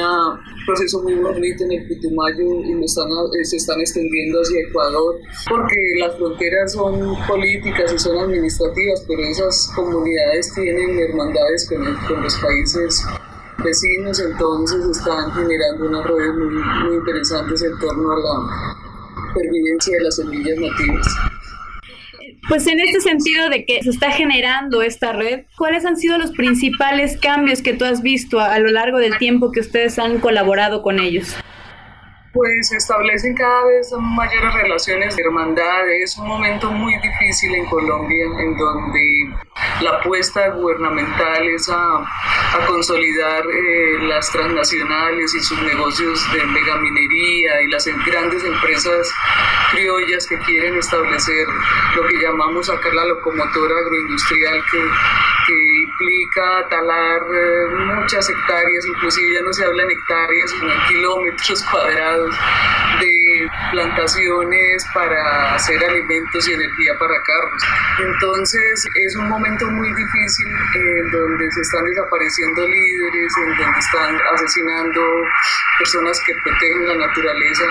proceso 0.66 1.02
muy 1.02 1.14
bonito 1.14 1.64
en 1.64 1.72
el 1.72 1.88
Putumayo 1.88 2.44
y 2.62 3.44
se 3.44 3.56
están 3.56 3.80
extendiendo 3.80 4.40
hacia 4.40 4.60
Ecuador, 4.60 5.16
porque 5.48 5.76
las 5.98 6.16
fronteras 6.16 6.72
son 6.72 7.16
políticas 7.26 7.92
y 7.92 7.98
son 7.98 8.18
administrativas, 8.18 9.04
pero 9.08 9.20
esas 9.22 9.68
comunidades 9.74 10.54
tienen 10.54 10.96
hermandades 10.96 11.68
con 11.68 12.22
los 12.22 12.36
países 12.36 13.04
vecinos, 13.62 14.20
entonces 14.20 14.84
están 14.86 15.32
generando 15.32 15.88
unas 15.88 16.06
redes 16.06 16.34
muy, 16.34 16.54
muy 16.84 16.94
interesantes 16.96 17.62
en 17.62 17.78
torno 17.78 18.12
a 18.12 18.16
la 18.16 19.34
pervivencia 19.34 19.96
de 19.98 20.04
las 20.04 20.16
semillas 20.16 20.58
nativas. 20.58 21.06
Pues 22.48 22.66
en 22.66 22.80
este 22.80 23.00
sentido 23.00 23.48
de 23.48 23.64
que 23.64 23.82
se 23.82 23.90
está 23.90 24.10
generando 24.10 24.82
esta 24.82 25.12
red, 25.12 25.44
¿cuáles 25.56 25.84
han 25.84 25.96
sido 25.96 26.18
los 26.18 26.32
principales 26.32 27.16
cambios 27.16 27.62
que 27.62 27.72
tú 27.72 27.84
has 27.84 28.02
visto 28.02 28.40
a, 28.40 28.54
a 28.54 28.58
lo 28.58 28.70
largo 28.70 28.98
del 28.98 29.16
tiempo 29.18 29.52
que 29.52 29.60
ustedes 29.60 29.98
han 29.98 30.18
colaborado 30.18 30.82
con 30.82 30.98
ellos? 30.98 31.36
Pues 32.32 32.68
se 32.68 32.76
establecen 32.76 33.34
cada 33.34 33.64
vez 33.66 33.92
mayores 33.98 34.54
relaciones 34.54 35.16
de 35.16 35.22
hermandad. 35.22 35.88
Es 35.90 36.16
un 36.16 36.26
momento 36.26 36.70
muy 36.70 36.94
difícil 37.00 37.54
en 37.54 37.66
Colombia 37.66 38.24
en 38.24 38.56
donde 38.56 39.34
la 39.82 39.90
apuesta 39.90 40.48
gubernamental 40.50 41.46
es 41.48 41.68
a, 41.68 42.04
consolidar 42.66 43.42
eh, 43.46 43.98
las 44.02 44.30
transnacionales 44.30 45.34
y 45.34 45.40
sus 45.40 45.60
negocios 45.62 46.32
de 46.32 46.44
megaminería 46.44 47.62
y 47.62 47.68
las 47.68 47.86
grandes 48.06 48.44
empresas 48.44 49.10
criollas 49.70 50.26
que 50.26 50.38
quieren 50.38 50.76
establecer 50.76 51.46
lo 51.96 52.06
que 52.06 52.16
llamamos 52.18 52.68
acá 52.70 52.88
la 52.92 53.06
locomotora 53.06 53.78
agroindustrial 53.78 54.62
que 54.70 54.78
implica 56.02 56.68
talar 56.68 57.22
eh, 57.22 57.94
muchas 57.94 58.28
hectáreas, 58.28 58.86
inclusive 58.86 59.34
ya 59.34 59.42
no 59.42 59.52
se 59.52 59.64
habla 59.64 59.82
en 59.84 59.90
hectáreas, 59.90 60.50
sino 60.50 60.72
kilómetros 60.88 61.62
cuadrados 61.70 62.34
de 63.00 63.21
plantaciones 63.70 64.84
para 64.94 65.54
hacer 65.54 65.82
alimentos 65.84 66.48
y 66.48 66.52
energía 66.52 66.98
para 66.98 67.14
carros. 67.22 67.62
Entonces 68.00 68.86
es 69.06 69.16
un 69.16 69.28
momento 69.28 69.66
muy 69.70 69.88
difícil 69.94 70.48
en 70.74 71.10
donde 71.10 71.50
se 71.50 71.60
están 71.60 71.84
desapareciendo 71.84 72.68
líderes, 72.68 73.32
en 73.38 73.56
donde 73.56 73.78
están 73.78 74.18
asesinando 74.34 75.00
personas 75.78 76.20
que 76.26 76.34
protegen 76.44 76.88
la 76.88 77.06
naturaleza. 77.06 77.64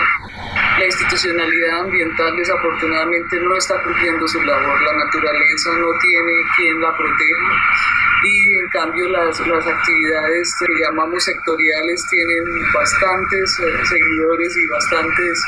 La 0.78 0.86
institucionalidad 0.86 1.80
ambiental 1.80 2.36
desafortunadamente 2.36 3.40
no 3.40 3.56
está 3.56 3.82
cumpliendo 3.82 4.26
su 4.28 4.40
labor, 4.42 4.82
la 4.82 5.04
naturaleza 5.04 5.70
no 5.78 5.88
tiene 6.00 6.32
quien 6.56 6.80
la 6.80 6.96
proteja 6.96 8.02
y 8.24 8.58
en 8.58 8.68
cambio 8.68 9.08
las, 9.08 9.38
las 9.46 9.66
actividades 9.66 10.54
que 10.58 10.66
llamamos 10.84 11.24
sectoriales 11.24 12.06
tienen 12.08 12.44
bastantes 12.72 13.58
eh, 13.60 13.86
seguidores 13.86 14.56
y 14.56 14.66
bastantes 14.68 15.42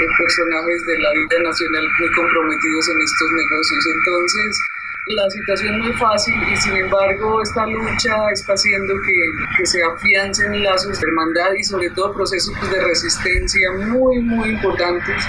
eh, 0.00 0.06
personajes 0.18 0.86
de 0.86 0.98
la 0.98 1.10
vida 1.12 1.38
nacional 1.42 1.84
muy 1.98 2.10
comprometidos 2.12 2.88
en 2.88 2.98
estos 3.00 3.28
negocios. 3.32 3.84
Entonces, 3.86 4.60
la 5.08 5.30
situación 5.30 5.78
no 5.78 5.88
es 5.88 5.98
fácil 5.98 6.34
y 6.52 6.56
sin 6.56 6.76
embargo 6.76 7.40
esta 7.40 7.66
lucha 7.66 8.14
está 8.32 8.52
haciendo 8.52 8.94
que, 8.94 9.56
que, 9.56 9.66
se 9.66 9.82
afiancen 9.82 10.62
lazos 10.62 11.00
de 11.00 11.08
hermandad 11.08 11.52
y 11.58 11.64
sobre 11.64 11.88
todo 11.90 12.12
procesos 12.12 12.54
de 12.70 12.84
resistencia 12.84 13.72
muy 13.86 14.20
muy 14.20 14.50
importantes 14.50 15.24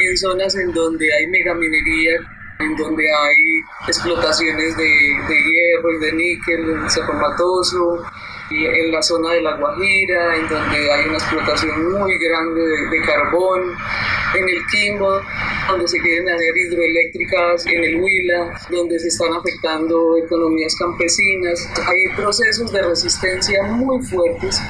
en 0.00 0.16
zonas 0.18 0.54
en 0.56 0.72
donde 0.72 1.06
hay 1.10 1.26
megaminería 1.28 2.20
en 2.58 2.76
donde 2.76 3.04
hay 3.04 3.88
explotaciones 3.88 4.76
de, 4.76 4.84
de 4.84 5.34
hierro 5.34 5.92
y 5.92 5.98
de 5.98 6.12
níquel 6.12 6.70
en 6.70 6.90
Cerro 6.90 7.14
Matoso, 7.14 8.04
y 8.50 8.66
en 8.66 8.92
la 8.92 9.02
zona 9.02 9.32
de 9.32 9.42
La 9.42 9.56
Guajira, 9.56 10.36
en 10.36 10.48
donde 10.48 10.92
hay 10.92 11.08
una 11.08 11.18
explotación 11.18 11.92
muy 11.92 12.18
grande 12.18 12.60
de, 12.60 12.88
de, 12.90 13.02
carbón, 13.06 13.74
en 14.34 14.48
el 14.48 14.66
Quimbo, 14.70 15.20
donde 15.68 15.88
se 15.88 15.98
quieren 16.00 16.28
hacer 16.28 16.56
hidroeléctricas, 16.56 17.66
en 17.66 17.84
el 17.84 18.00
Huila, 18.00 18.60
donde 18.70 18.98
se 18.98 19.08
están 19.08 19.32
afectando 19.32 20.16
economías 20.18 20.74
campesinas. 20.76 21.68
Hay 21.86 22.16
procesos 22.16 22.72
de 22.72 22.82
resistencia 22.82 23.62
muy 23.64 24.02
fuertes 24.02 24.60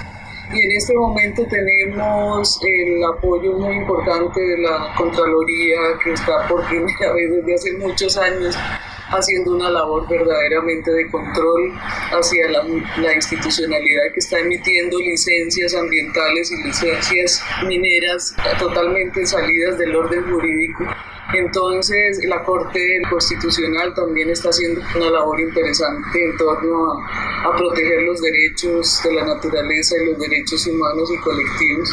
y 0.52 0.62
en 0.62 0.72
este 0.72 0.94
momento 0.94 1.46
tenemos 1.46 2.60
el 2.62 3.02
apoyo 3.02 3.52
muy 3.52 3.76
importante 3.76 4.40
de 4.40 4.58
la 4.58 4.94
Contraloría 4.96 5.78
que 6.02 6.12
está 6.12 6.46
por 6.48 6.64
primera 6.68 7.12
vez 7.14 7.30
desde 7.30 7.54
hace 7.54 7.72
muchos 7.78 8.16
años 8.16 8.56
haciendo 9.08 9.52
una 9.52 9.70
labor 9.70 10.08
verdaderamente 10.08 10.90
de 10.90 11.10
control 11.10 11.72
hacia 12.12 12.50
la, 12.50 12.64
la, 12.98 13.14
institucionalidad 13.14 14.12
que 14.12 14.20
está 14.20 14.38
emitiendo 14.38 14.98
licencias 14.98 15.74
ambientales 15.74 16.50
y 16.50 16.62
licencias 16.62 17.42
mineras 17.66 18.34
totalmente 18.58 19.26
salidas 19.26 19.78
del 19.78 19.94
orden 19.94 20.24
jurídico. 20.24 20.84
Entonces, 21.34 22.24
la 22.26 22.44
Corte 22.44 23.02
Constitucional 23.10 23.92
también 23.94 24.30
está 24.30 24.50
haciendo 24.50 24.80
una 24.94 25.10
labor 25.10 25.40
interesante 25.40 26.24
en 26.24 26.36
torno 26.36 26.92
a, 26.92 27.48
a 27.48 27.56
proteger 27.56 28.02
los 28.02 28.20
derechos 28.20 29.02
de 29.02 29.14
la 29.14 29.24
naturaleza 29.24 29.96
y 30.00 30.06
los 30.06 30.18
derechos 30.18 30.66
humanos 30.66 31.10
y 31.12 31.18
colectivos. 31.18 31.92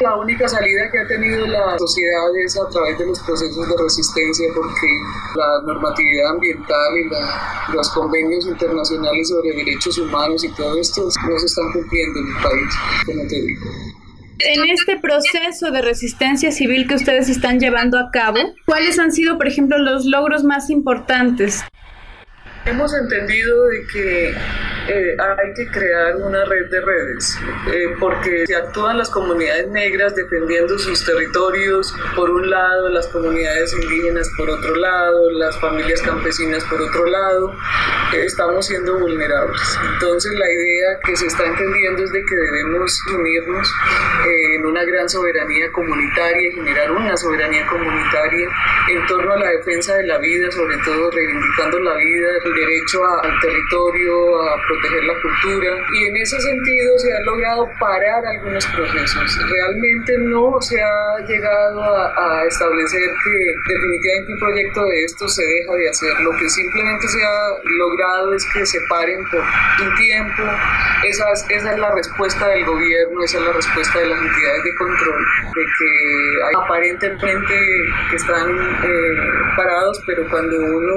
La 0.00 0.14
única 0.14 0.46
salida 0.46 0.90
que 0.92 0.98
ha 0.98 1.06
tenido 1.06 1.46
la 1.46 1.78
sociedad 1.78 2.36
es 2.44 2.54
a 2.58 2.68
través 2.68 2.98
de 2.98 3.06
los 3.06 3.18
procesos 3.20 3.66
de 3.66 3.74
resistencia 3.82 4.46
porque 4.54 4.86
la 5.34 5.62
normatividad 5.64 6.32
ambiental 6.32 6.98
y 6.98 7.08
la, 7.08 7.64
los 7.72 7.88
convenios 7.90 8.46
internacionales 8.46 9.28
sobre 9.28 9.56
derechos 9.56 9.96
humanos 9.96 10.44
y 10.44 10.52
todo 10.52 10.78
esto 10.78 11.08
no 11.28 11.38
se 11.38 11.46
están 11.46 11.72
cumpliendo 11.72 12.20
en 12.20 12.26
el 12.26 12.42
país, 12.42 12.74
como 13.06 13.26
te 13.26 13.40
digo. 13.40 13.70
En 14.40 14.68
este 14.68 14.98
proceso 14.98 15.70
de 15.70 15.80
resistencia 15.80 16.52
civil 16.52 16.86
que 16.86 16.96
ustedes 16.96 17.30
están 17.30 17.58
llevando 17.58 17.98
a 17.98 18.10
cabo, 18.10 18.38
¿cuáles 18.66 18.98
han 18.98 19.12
sido, 19.12 19.38
por 19.38 19.48
ejemplo, 19.48 19.78
los 19.78 20.04
logros 20.04 20.44
más 20.44 20.68
importantes? 20.68 21.64
Hemos 22.66 22.92
entendido 22.92 23.64
de 23.64 23.86
que 23.90 24.34
eh, 24.88 25.16
hay 25.18 25.52
que 25.54 25.66
crear 25.68 26.16
una 26.16 26.44
red 26.44 26.70
de 26.70 26.80
redes, 26.80 27.38
eh, 27.72 27.94
porque 27.98 28.46
si 28.46 28.54
actúan 28.54 28.98
las 28.98 29.10
comunidades 29.10 29.68
negras 29.68 30.14
defendiendo 30.14 30.78
sus 30.78 31.04
territorios, 31.04 31.92
por 32.14 32.30
un 32.30 32.48
lado, 32.48 32.88
las 32.90 33.08
comunidades 33.08 33.72
indígenas 33.72 34.30
por 34.36 34.48
otro 34.48 34.76
lado, 34.76 35.30
las 35.32 35.58
familias 35.60 36.00
campesinas 36.02 36.64
por 36.64 36.80
otro 36.80 37.04
lado, 37.06 37.52
eh, 38.14 38.24
estamos 38.26 38.66
siendo 38.66 38.98
vulnerables. 38.98 39.60
Entonces 39.94 40.32
la 40.34 40.50
idea 40.50 40.98
que 41.04 41.16
se 41.16 41.26
está 41.26 41.44
entendiendo 41.44 42.04
es 42.04 42.12
de 42.12 42.24
que 42.24 42.36
debemos 42.36 43.00
unirnos 43.12 43.72
en 44.54 44.66
una 44.66 44.84
gran 44.84 45.08
soberanía 45.08 45.70
comunitaria, 45.72 46.52
generar 46.52 46.92
una 46.92 47.16
soberanía 47.16 47.66
comunitaria 47.66 48.48
en 48.88 49.06
torno 49.06 49.32
a 49.32 49.38
la 49.38 49.50
defensa 49.50 49.94
de 49.96 50.06
la 50.06 50.18
vida, 50.18 50.50
sobre 50.52 50.76
todo 50.84 51.10
reivindicando 51.10 51.80
la 51.80 51.94
vida, 51.96 52.28
el 52.44 52.54
derecho 52.54 53.04
a, 53.04 53.20
al 53.20 53.40
territorio, 53.40 54.42
a 54.42 54.56
proteger 54.76 55.04
la 55.04 55.14
cultura 55.20 55.70
y 55.92 56.04
en 56.06 56.16
ese 56.16 56.40
sentido 56.40 56.98
se 56.98 57.14
han 57.14 57.24
logrado 57.24 57.68
parar 57.78 58.26
algunos 58.26 58.66
procesos. 58.66 59.38
Realmente 59.50 60.18
no 60.18 60.60
se 60.60 60.80
ha 60.80 61.18
llegado 61.26 61.82
a, 61.82 62.40
a, 62.40 62.44
establecer 62.46 63.10
que 63.24 63.74
definitivamente 63.74 64.32
un 64.32 64.38
proyecto 64.38 64.84
de 64.84 65.04
esto 65.04 65.28
se 65.28 65.42
deja 65.42 65.72
de 65.74 65.88
hacer. 65.88 66.20
Lo 66.20 66.30
que 66.32 66.48
simplemente 66.48 67.08
se 67.08 67.24
ha 67.24 67.48
logrado 67.64 68.34
es 68.34 68.44
que 68.52 68.66
se 68.66 68.80
paren 68.88 69.24
por 69.30 69.40
un 69.40 69.94
tiempo. 69.96 70.42
Esa 71.04 71.30
es, 71.32 71.46
esa 71.50 71.72
es 71.72 71.78
la 71.78 71.94
respuesta 71.94 72.48
del 72.48 72.64
gobierno, 72.64 73.22
esa 73.22 73.38
es 73.38 73.44
la 73.44 73.52
respuesta 73.52 73.98
de 73.98 74.06
las 74.06 74.20
entidades 74.20 74.64
de 74.64 74.74
control, 74.76 75.24
de 75.54 75.64
que 75.78 76.44
hay 76.44 76.54
aparentemente 76.64 77.54
que 78.10 78.16
están 78.16 78.50
eh, 78.50 79.16
parados, 79.56 80.02
pero 80.06 80.28
cuando 80.28 80.56
uno 80.56 80.94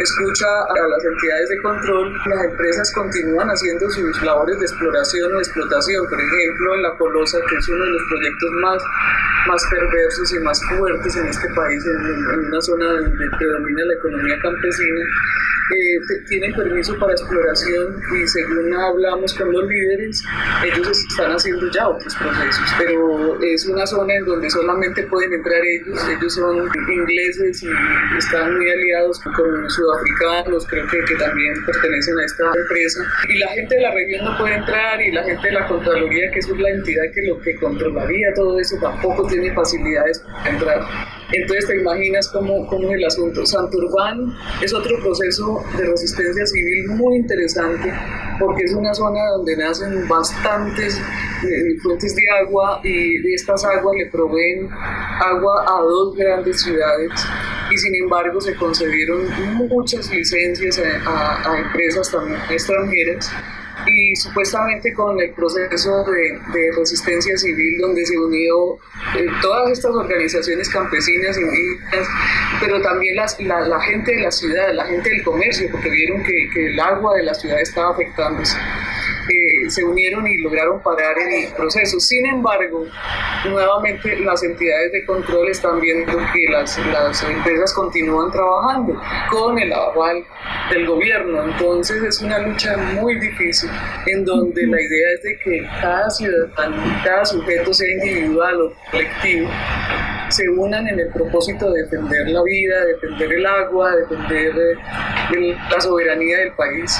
escucha 0.00 0.46
a 0.46 0.88
las 0.88 1.04
entidades 1.04 1.48
de 1.48 1.62
control, 1.62 2.12
las 2.26 2.44
empresas 2.44 2.92
continúan 3.12 3.48
haciendo 3.48 3.90
sus 3.90 4.22
labores 4.22 4.58
de 4.58 4.64
exploración 4.64 5.34
o 5.34 5.38
explotación. 5.38 6.06
Por 6.08 6.20
ejemplo, 6.20 6.74
en 6.74 6.82
La 6.82 6.96
Colosa, 6.96 7.38
que 7.48 7.56
es 7.56 7.68
uno 7.68 7.84
de 7.84 7.90
los 7.90 8.02
proyectos 8.08 8.50
más, 8.62 8.82
más 9.48 9.62
perversos 9.70 10.32
y 10.32 10.38
más 10.40 10.60
fuertes 10.64 11.16
en 11.16 11.26
este 11.26 11.48
país, 11.54 11.84
en, 11.86 12.34
en 12.34 12.46
una 12.46 12.60
zona 12.60 12.86
donde 12.86 13.30
predomina 13.38 13.84
la 13.84 13.94
economía 13.94 14.38
campesina, 14.40 15.04
eh, 15.72 16.22
tienen 16.28 16.52
permiso 16.54 16.98
para 16.98 17.12
exploración 17.12 17.96
y 18.14 18.26
según 18.26 18.74
hablamos 18.74 19.32
con 19.34 19.52
los 19.52 19.64
líderes, 19.66 20.22
ellos 20.64 21.06
están 21.08 21.32
haciendo 21.32 21.70
ya 21.70 21.88
otros 21.88 22.14
procesos, 22.16 22.68
pero 22.78 23.40
es 23.40 23.64
una 23.66 23.86
zona 23.86 24.14
en 24.14 24.24
donde 24.24 24.50
solamente 24.50 25.04
pueden 25.04 25.32
entrar 25.32 25.60
ellos, 25.64 25.98
ellos 26.08 26.34
son 26.34 26.68
ingleses 26.90 27.62
y 27.62 27.70
están 28.18 28.56
muy 28.56 28.70
aliados 28.70 29.20
con 29.20 29.70
sudafricanos, 29.70 30.66
creo 30.66 30.86
que, 30.88 31.04
que 31.04 31.14
también 31.14 31.54
pertenecen 31.64 32.18
a 32.18 32.24
esta 32.24 32.44
empresa, 32.54 33.01
y 33.28 33.38
la 33.38 33.48
gente 33.48 33.74
de 33.74 33.80
la 33.82 33.92
región 33.92 34.24
no 34.24 34.38
puede 34.38 34.54
entrar 34.54 35.00
y 35.00 35.12
la 35.12 35.22
gente 35.24 35.48
de 35.48 35.54
la 35.54 35.66
Contraloría, 35.66 36.30
que 36.30 36.38
es 36.38 36.48
la 36.48 36.70
entidad 36.70 37.02
que 37.14 37.22
lo 37.28 37.40
que 37.40 37.56
controlaría 37.56 38.28
todo 38.34 38.58
eso, 38.58 38.76
tampoco 38.80 39.26
tiene 39.26 39.52
facilidades 39.54 40.18
para 40.20 40.50
entrar. 40.50 40.80
Entonces 41.32 41.66
te 41.66 41.80
imaginas 41.80 42.28
cómo, 42.28 42.66
cómo 42.66 42.90
es 42.90 42.98
el 42.98 43.04
asunto. 43.04 43.46
Santurbán 43.46 44.34
es 44.62 44.74
otro 44.74 44.98
proceso 45.02 45.64
de 45.78 45.84
resistencia 45.86 46.46
civil 46.46 46.88
muy 46.88 47.16
interesante 47.16 47.92
porque 48.38 48.64
es 48.64 48.72
una 48.72 48.92
zona 48.92 49.20
donde 49.36 49.56
nacen 49.56 50.06
bastantes 50.08 50.98
eh, 50.98 51.78
fuentes 51.82 52.14
de 52.14 52.22
agua 52.42 52.80
y 52.84 53.18
de 53.18 53.34
estas 53.34 53.64
aguas 53.64 53.96
le 53.96 54.06
proveen 54.06 54.68
agua 54.70 55.64
a 55.68 55.80
dos 55.80 56.16
grandes 56.16 56.60
ciudades 56.62 57.10
y 57.70 57.76
sin 57.78 57.94
embargo 58.02 58.40
se 58.40 58.54
concedieron 58.56 59.26
muchas 59.68 60.12
licencias 60.12 60.78
a, 60.78 61.10
a, 61.10 61.52
a 61.52 61.58
empresas 61.58 62.10
también 62.10 62.40
extranjeras 62.50 62.91
y 63.86 64.16
supuestamente 64.16 64.92
con 64.92 65.20
el 65.20 65.30
proceso 65.30 66.04
de, 66.04 66.72
resistencia 66.76 67.36
civil 67.36 67.78
donde 67.80 68.04
se 68.06 68.18
unió 68.18 68.74
eh, 69.16 69.26
todas 69.40 69.70
estas 69.70 69.92
organizaciones 69.92 70.68
campesinas, 70.68 71.38
indígenas, 71.38 72.08
pero 72.60 72.80
también 72.80 73.16
las, 73.16 73.40
la, 73.40 73.60
la, 73.60 73.80
gente 73.80 74.14
de 74.14 74.20
la 74.20 74.30
ciudad, 74.30 74.72
la 74.72 74.84
gente 74.84 75.10
del 75.10 75.22
comercio, 75.22 75.68
porque 75.70 75.90
vieron 75.90 76.22
que, 76.22 76.48
que, 76.52 76.66
el 76.68 76.80
agua 76.80 77.16
de 77.16 77.24
la 77.24 77.34
ciudad 77.34 77.60
estaba 77.60 77.92
afectándose. 77.92 78.56
Se 79.68 79.84
unieron 79.84 80.26
y 80.26 80.38
lograron 80.38 80.80
parar 80.82 81.14
el 81.18 81.52
proceso. 81.54 81.98
Sin 82.00 82.26
embargo, 82.26 82.86
nuevamente 83.48 84.18
las 84.20 84.42
entidades 84.42 84.92
de 84.92 85.04
control 85.04 85.48
están 85.48 85.80
viendo 85.80 86.12
que 86.12 86.52
las, 86.52 86.78
las 86.86 87.22
empresas 87.22 87.72
continúan 87.72 88.30
trabajando 88.30 89.00
con 89.30 89.58
el 89.58 89.72
aval 89.72 90.24
del 90.70 90.86
gobierno. 90.86 91.44
Entonces 91.44 92.02
es 92.02 92.20
una 92.20 92.38
lucha 92.38 92.76
muy 92.76 93.18
difícil 93.18 93.70
en 94.06 94.24
donde 94.24 94.66
la 94.66 94.80
idea 94.80 95.08
es 95.14 95.22
de 95.22 95.38
que 95.38 95.68
cada 95.80 96.10
ciudadano, 96.10 96.76
cada 97.04 97.24
sujeto 97.24 97.72
sea 97.72 97.90
individual 97.90 98.60
o 98.60 98.72
colectivo, 98.90 99.48
se 100.28 100.48
unan 100.48 100.88
en 100.88 101.00
el 101.00 101.08
propósito 101.08 101.70
de 101.70 101.82
defender 101.82 102.28
la 102.28 102.42
vida, 102.42 102.84
defender 102.86 103.32
el 103.32 103.46
agua, 103.46 103.94
defender 103.96 104.52
eh, 105.36 105.56
la 105.70 105.80
soberanía 105.80 106.38
del 106.38 106.52
país. 106.52 106.98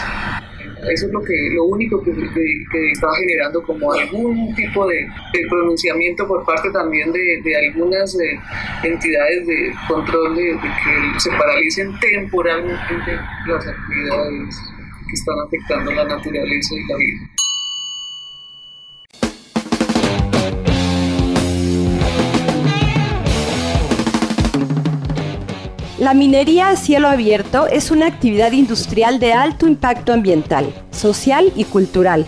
Eso 0.91 1.07
es 1.07 1.13
lo 1.13 1.23
que 1.23 1.35
lo 1.55 1.65
único 1.65 2.03
que, 2.03 2.13
que- 2.13 2.65
que 2.73 2.91
está 2.93 3.09
generando 3.17 3.63
como 3.63 3.93
algún 3.93 4.55
tipo 4.55 4.87
de, 4.89 5.07
pronunciamiento 5.49 6.27
por 6.27 6.45
parte 6.45 6.71
también 6.71 7.13
de, 7.13 7.41
de 7.45 7.57
algunas 7.57 8.15
eh, 8.21 8.39
entidades 8.83 9.47
de 9.47 9.73
control 9.89 10.35
de 10.37 10.43
que 10.61 11.21
se 11.21 11.31
paralicen 11.31 11.93
temporalmente 12.01 13.13
las 13.47 13.67
actividades 13.67 14.57
que 15.07 15.13
están 15.13 15.35
afectando 15.47 15.93
la 15.93 16.05
naturaleza 16.05 16.75
y 16.75 16.93
la 16.93 16.97
vida. 16.99 17.29
La 26.03 26.15
minería 26.15 26.70
a 26.70 26.74
cielo 26.74 27.07
abierto 27.07 27.69
es 27.69 27.93
una 27.93 28.09
actividad 28.09 28.51
industrial 28.51 29.20
de 29.20 29.35
alto 29.35 29.69
impacto 29.69 30.12
ambiental, 30.12 30.74
social 30.91 31.53
y 31.55 31.62
cultural. 31.62 32.27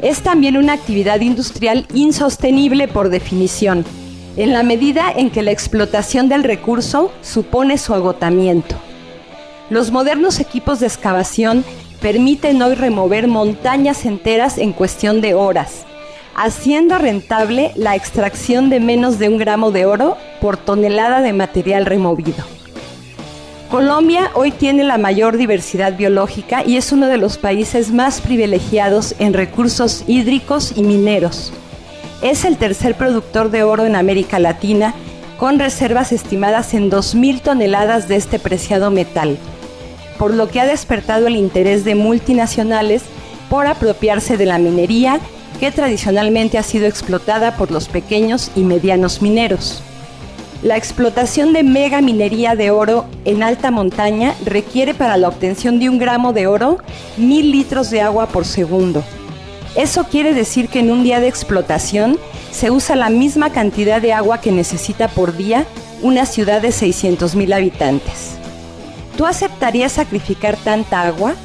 Es 0.00 0.20
también 0.20 0.56
una 0.56 0.74
actividad 0.74 1.20
industrial 1.20 1.88
insostenible 1.92 2.86
por 2.86 3.08
definición, 3.08 3.84
en 4.36 4.52
la 4.52 4.62
medida 4.62 5.10
en 5.10 5.30
que 5.30 5.42
la 5.42 5.50
explotación 5.50 6.28
del 6.28 6.44
recurso 6.44 7.10
supone 7.20 7.78
su 7.78 7.94
agotamiento. 7.94 8.76
Los 9.70 9.90
modernos 9.90 10.38
equipos 10.38 10.78
de 10.78 10.86
excavación 10.86 11.64
permiten 12.00 12.62
hoy 12.62 12.76
remover 12.76 13.26
montañas 13.26 14.06
enteras 14.06 14.56
en 14.56 14.72
cuestión 14.72 15.20
de 15.20 15.34
horas, 15.34 15.84
haciendo 16.36 16.96
rentable 16.96 17.72
la 17.74 17.96
extracción 17.96 18.70
de 18.70 18.78
menos 18.78 19.18
de 19.18 19.28
un 19.28 19.38
gramo 19.38 19.72
de 19.72 19.84
oro 19.84 20.16
por 20.40 20.56
tonelada 20.56 21.22
de 21.22 21.32
material 21.32 21.86
removido. 21.86 22.59
Colombia 23.70 24.32
hoy 24.34 24.50
tiene 24.50 24.82
la 24.82 24.98
mayor 24.98 25.36
diversidad 25.36 25.96
biológica 25.96 26.64
y 26.66 26.76
es 26.76 26.90
uno 26.90 27.06
de 27.06 27.18
los 27.18 27.38
países 27.38 27.92
más 27.92 28.20
privilegiados 28.20 29.14
en 29.20 29.32
recursos 29.32 30.02
hídricos 30.08 30.72
y 30.74 30.82
mineros. 30.82 31.52
Es 32.20 32.44
el 32.44 32.56
tercer 32.56 32.96
productor 32.96 33.52
de 33.52 33.62
oro 33.62 33.86
en 33.86 33.94
América 33.94 34.40
Latina, 34.40 34.92
con 35.38 35.60
reservas 35.60 36.10
estimadas 36.10 36.74
en 36.74 36.90
2.000 36.90 37.42
toneladas 37.42 38.08
de 38.08 38.16
este 38.16 38.40
preciado 38.40 38.90
metal, 38.90 39.38
por 40.18 40.34
lo 40.34 40.48
que 40.48 40.60
ha 40.60 40.66
despertado 40.66 41.28
el 41.28 41.36
interés 41.36 41.84
de 41.84 41.94
multinacionales 41.94 43.04
por 43.48 43.68
apropiarse 43.68 44.36
de 44.36 44.46
la 44.46 44.58
minería 44.58 45.20
que 45.60 45.70
tradicionalmente 45.70 46.58
ha 46.58 46.64
sido 46.64 46.86
explotada 46.86 47.56
por 47.56 47.70
los 47.70 47.88
pequeños 47.88 48.50
y 48.56 48.62
medianos 48.62 49.22
mineros. 49.22 49.84
La 50.62 50.76
explotación 50.76 51.54
de 51.54 51.62
mega 51.62 52.02
minería 52.02 52.54
de 52.54 52.70
oro 52.70 53.06
en 53.24 53.42
alta 53.42 53.70
montaña 53.70 54.34
requiere 54.44 54.92
para 54.92 55.16
la 55.16 55.28
obtención 55.28 55.78
de 55.78 55.88
un 55.88 55.98
gramo 55.98 56.34
de 56.34 56.46
oro 56.46 56.78
mil 57.16 57.50
litros 57.50 57.88
de 57.88 58.02
agua 58.02 58.26
por 58.26 58.44
segundo. 58.44 59.02
Eso 59.74 60.04
quiere 60.04 60.34
decir 60.34 60.68
que 60.68 60.80
en 60.80 60.90
un 60.90 61.02
día 61.02 61.18
de 61.18 61.28
explotación 61.28 62.18
se 62.50 62.70
usa 62.70 62.94
la 62.94 63.08
misma 63.08 63.50
cantidad 63.50 64.02
de 64.02 64.12
agua 64.12 64.42
que 64.42 64.52
necesita 64.52 65.08
por 65.08 65.34
día 65.34 65.64
una 66.02 66.26
ciudad 66.26 66.60
de 66.60 66.72
600 66.72 67.36
mil 67.36 67.54
habitantes. 67.54 68.32
¿Tú 69.16 69.24
aceptarías 69.24 69.92
sacrificar 69.92 70.56
tanta 70.56 71.02
agua? 71.02 71.36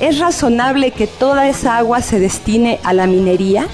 ¿Es 0.00 0.18
razonable 0.18 0.90
que 0.90 1.06
toda 1.06 1.48
esa 1.48 1.76
agua 1.76 2.02
se 2.02 2.18
destine 2.18 2.80
a 2.82 2.94
la 2.94 3.06
minería? 3.06 3.68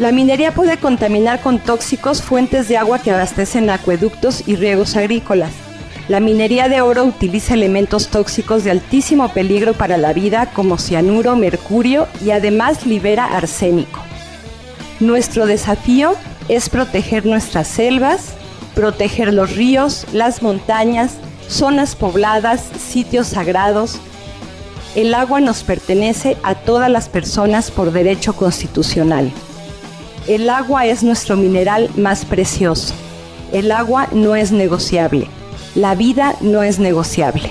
La 0.00 0.12
minería 0.12 0.54
puede 0.54 0.78
contaminar 0.78 1.42
con 1.42 1.58
tóxicos 1.58 2.22
fuentes 2.22 2.68
de 2.68 2.78
agua 2.78 3.00
que 3.00 3.10
abastecen 3.10 3.68
acueductos 3.68 4.48
y 4.48 4.56
riegos 4.56 4.96
agrícolas. 4.96 5.50
La 6.08 6.20
minería 6.20 6.70
de 6.70 6.80
oro 6.80 7.04
utiliza 7.04 7.52
elementos 7.52 8.08
tóxicos 8.08 8.64
de 8.64 8.70
altísimo 8.70 9.28
peligro 9.34 9.74
para 9.74 9.98
la 9.98 10.14
vida 10.14 10.46
como 10.54 10.78
cianuro, 10.78 11.36
mercurio 11.36 12.08
y 12.24 12.30
además 12.30 12.86
libera 12.86 13.26
arsénico. 13.26 14.00
Nuestro 15.00 15.44
desafío 15.44 16.14
es 16.48 16.70
proteger 16.70 17.26
nuestras 17.26 17.68
selvas, 17.68 18.32
proteger 18.74 19.34
los 19.34 19.54
ríos, 19.54 20.06
las 20.14 20.42
montañas, 20.42 21.16
zonas 21.46 21.94
pobladas, 21.94 22.62
sitios 22.88 23.26
sagrados. 23.26 23.98
El 24.94 25.12
agua 25.12 25.42
nos 25.42 25.62
pertenece 25.62 26.38
a 26.42 26.54
todas 26.54 26.90
las 26.90 27.10
personas 27.10 27.70
por 27.70 27.92
derecho 27.92 28.32
constitucional. 28.32 29.30
El 30.30 30.48
agua 30.48 30.86
es 30.86 31.02
nuestro 31.02 31.34
mineral 31.34 31.90
más 31.96 32.24
precioso. 32.24 32.94
El 33.52 33.72
agua 33.72 34.06
no 34.12 34.36
es 34.36 34.52
negociable. 34.52 35.26
La 35.74 35.96
vida 35.96 36.36
no 36.40 36.62
es 36.62 36.78
negociable. 36.78 37.50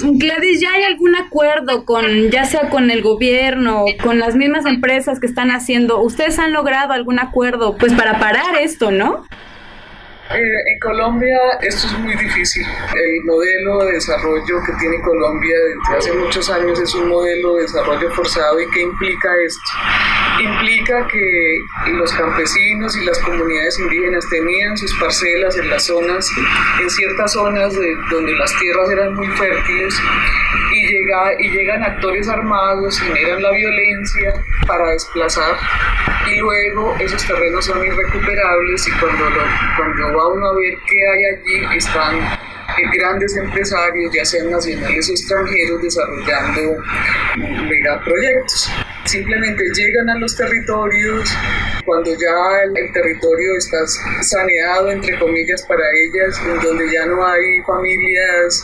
Gladys, 0.00 0.60
¿ya 0.60 0.72
hay 0.72 0.82
algún 0.82 1.14
acuerdo 1.14 1.84
con, 1.84 2.32
ya 2.32 2.44
sea 2.44 2.70
con 2.70 2.90
el 2.90 3.02
gobierno, 3.02 3.84
con 4.02 4.18
las 4.18 4.34
mismas 4.34 4.66
empresas 4.66 5.20
que 5.20 5.28
están 5.28 5.52
haciendo? 5.52 6.02
¿Ustedes 6.02 6.40
han 6.40 6.52
logrado 6.52 6.92
algún 6.92 7.20
acuerdo, 7.20 7.76
pues, 7.78 7.92
para 7.92 8.18
parar 8.18 8.56
esto, 8.60 8.90
no? 8.90 9.22
Eh, 10.34 10.72
en 10.72 10.78
Colombia 10.80 11.36
esto 11.60 11.86
es 11.86 11.98
muy 11.98 12.14
difícil. 12.16 12.64
El 12.94 13.24
modelo 13.24 13.84
de 13.84 13.92
desarrollo 13.94 14.62
que 14.64 14.72
tiene 14.80 15.00
Colombia 15.02 15.54
desde 15.90 15.98
hace 15.98 16.12
muchos 16.18 16.48
años 16.50 16.80
es 16.80 16.94
un 16.94 17.08
modelo 17.08 17.56
de 17.56 17.62
desarrollo 17.62 18.10
forzado 18.12 18.60
y 18.60 18.68
¿qué 18.70 18.80
implica 18.82 19.28
esto? 19.44 19.60
Implica 20.40 21.06
que 21.08 21.58
los 21.92 22.12
campesinos 22.14 22.96
y 22.96 23.04
las 23.04 23.18
comunidades 23.18 23.78
indígenas 23.78 24.24
tenían 24.30 24.76
sus 24.78 24.94
parcelas 24.98 25.56
en 25.58 25.68
las 25.68 25.84
zonas, 25.84 26.26
en 26.80 26.88
ciertas 26.90 27.32
zonas 27.32 27.74
de- 27.74 27.96
donde 28.10 28.32
las 28.36 28.50
tierras 28.58 28.90
eran 28.90 29.14
muy 29.14 29.26
fértiles 29.28 29.94
y, 30.74 30.86
llega, 30.86 31.32
y 31.38 31.50
llegan 31.50 31.82
actores 31.82 32.28
armados, 32.28 32.98
generan 32.98 33.42
la 33.42 33.50
violencia 33.52 34.32
para 34.66 34.90
desplazar 34.92 35.56
y 36.26 36.36
luego 36.38 36.94
esos 37.00 37.24
terrenos 37.26 37.64
son 37.66 37.84
irrecuperables 37.84 38.88
y 38.88 38.92
cuando, 38.92 39.28
lo- 39.28 39.76
cuando 39.76 40.12
va 40.22 40.28
uno 40.28 40.46
a 40.46 40.54
ver 40.54 40.74
qué 40.86 41.08
hay 41.08 41.24
allí 41.24 41.76
están 41.76 42.16
grandes 42.94 43.36
empresarios, 43.36 44.12
ya 44.14 44.24
sean 44.24 44.50
nacionales 44.50 45.08
o 45.08 45.12
extranjeros, 45.12 45.82
desarrollando 45.82 46.82
megaproyectos. 47.68 48.70
Simplemente 49.04 49.64
llegan 49.74 50.08
a 50.10 50.18
los 50.18 50.36
territorios, 50.36 51.28
cuando 51.84 52.10
ya 52.12 52.62
el, 52.64 52.92
territorio 52.92 53.56
está 53.58 53.78
saneado, 54.22 54.90
entre 54.90 55.18
comillas, 55.18 55.62
para 55.66 55.82
ellas, 56.06 56.40
en 56.46 56.60
donde 56.60 56.92
ya 56.92 57.06
no 57.06 57.26
hay 57.26 57.60
familias 57.66 58.62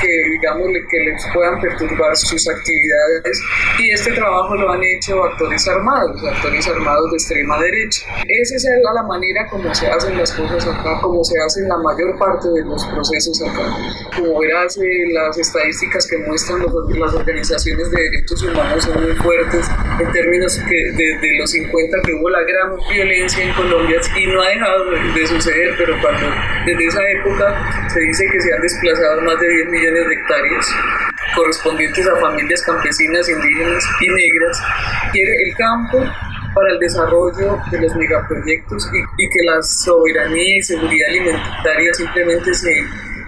que, 0.00 0.08
digamos, 0.30 0.68
que 0.90 0.98
les 1.00 1.22
puedan 1.34 1.60
perturbar 1.60 2.16
sus 2.16 2.48
actividades. 2.48 3.40
Y 3.78 3.90
este 3.90 4.12
trabajo 4.12 4.54
lo 4.54 4.72
han 4.72 4.82
hecho 4.82 5.22
actores 5.22 5.68
armados, 5.68 6.24
actores 6.24 6.66
armados 6.66 7.10
de 7.10 7.16
extrema 7.16 7.60
derecha. 7.60 8.06
Esa 8.26 8.56
es 8.56 8.66
la 8.94 9.02
manera 9.02 9.46
como 9.48 9.74
se 9.74 9.86
hacen 9.86 10.16
las 10.16 10.32
cosas 10.32 10.66
acá, 10.66 10.98
como 11.02 11.22
se 11.24 11.34
hacen 11.40 11.68
la 11.68 11.76
mayor 11.78 12.18
parte 12.18 12.48
de 12.48 12.62
los 12.62 12.84
procesos 12.86 13.42
acá. 13.42 13.76
Como 14.16 14.40
verás, 14.40 14.78
eh, 14.78 15.12
las 15.12 15.36
estadísticas 15.36 16.06
que 16.06 16.16
muestran 16.18 16.62
las 16.62 17.14
organizaciones 17.14 17.90
de 17.90 18.02
derechos 18.02 18.42
humanos 18.42 18.84
son 18.84 19.02
muy 19.02 19.12
fuertes 19.16 19.68
en 20.00 20.12
términos 20.12 20.60
que 20.68 20.92
desde 20.92 21.38
los 21.38 21.50
50 21.50 21.98
que 22.04 22.12
hubo 22.14 22.28
la 22.30 22.42
gran 22.42 22.76
violencia 22.90 23.44
en 23.44 23.52
Colombia 23.54 24.00
y 24.16 24.26
no 24.26 24.42
ha 24.42 24.48
dejado 24.48 24.90
de, 24.90 25.20
de 25.20 25.26
suceder, 25.26 25.74
pero 25.78 25.94
cuando 26.00 26.26
desde 26.66 26.86
esa 26.86 27.00
época 27.10 27.88
se 27.88 28.00
dice 28.00 28.24
que 28.32 28.40
se 28.40 28.52
han 28.52 28.60
desplazado 28.60 29.20
más 29.22 29.38
de 29.40 29.48
10 29.48 29.68
millones 29.70 30.08
de 30.08 30.14
hectáreas 30.14 30.74
correspondientes 31.34 32.06
a 32.06 32.16
familias 32.16 32.62
campesinas, 32.62 33.28
indígenas 33.28 33.84
y 34.00 34.08
negras, 34.08 34.62
quiere 35.12 35.32
el 35.46 35.56
campo 35.56 36.04
para 36.54 36.72
el 36.72 36.78
desarrollo 36.78 37.58
de 37.70 37.80
los 37.80 37.94
megaproyectos 37.96 38.88
y, 38.92 39.22
y 39.22 39.28
que 39.28 39.44
la 39.44 39.62
soberanía 39.62 40.58
y 40.58 40.62
seguridad 40.62 41.08
alimentaria 41.08 41.94
simplemente 41.94 42.54
se, 42.54 42.84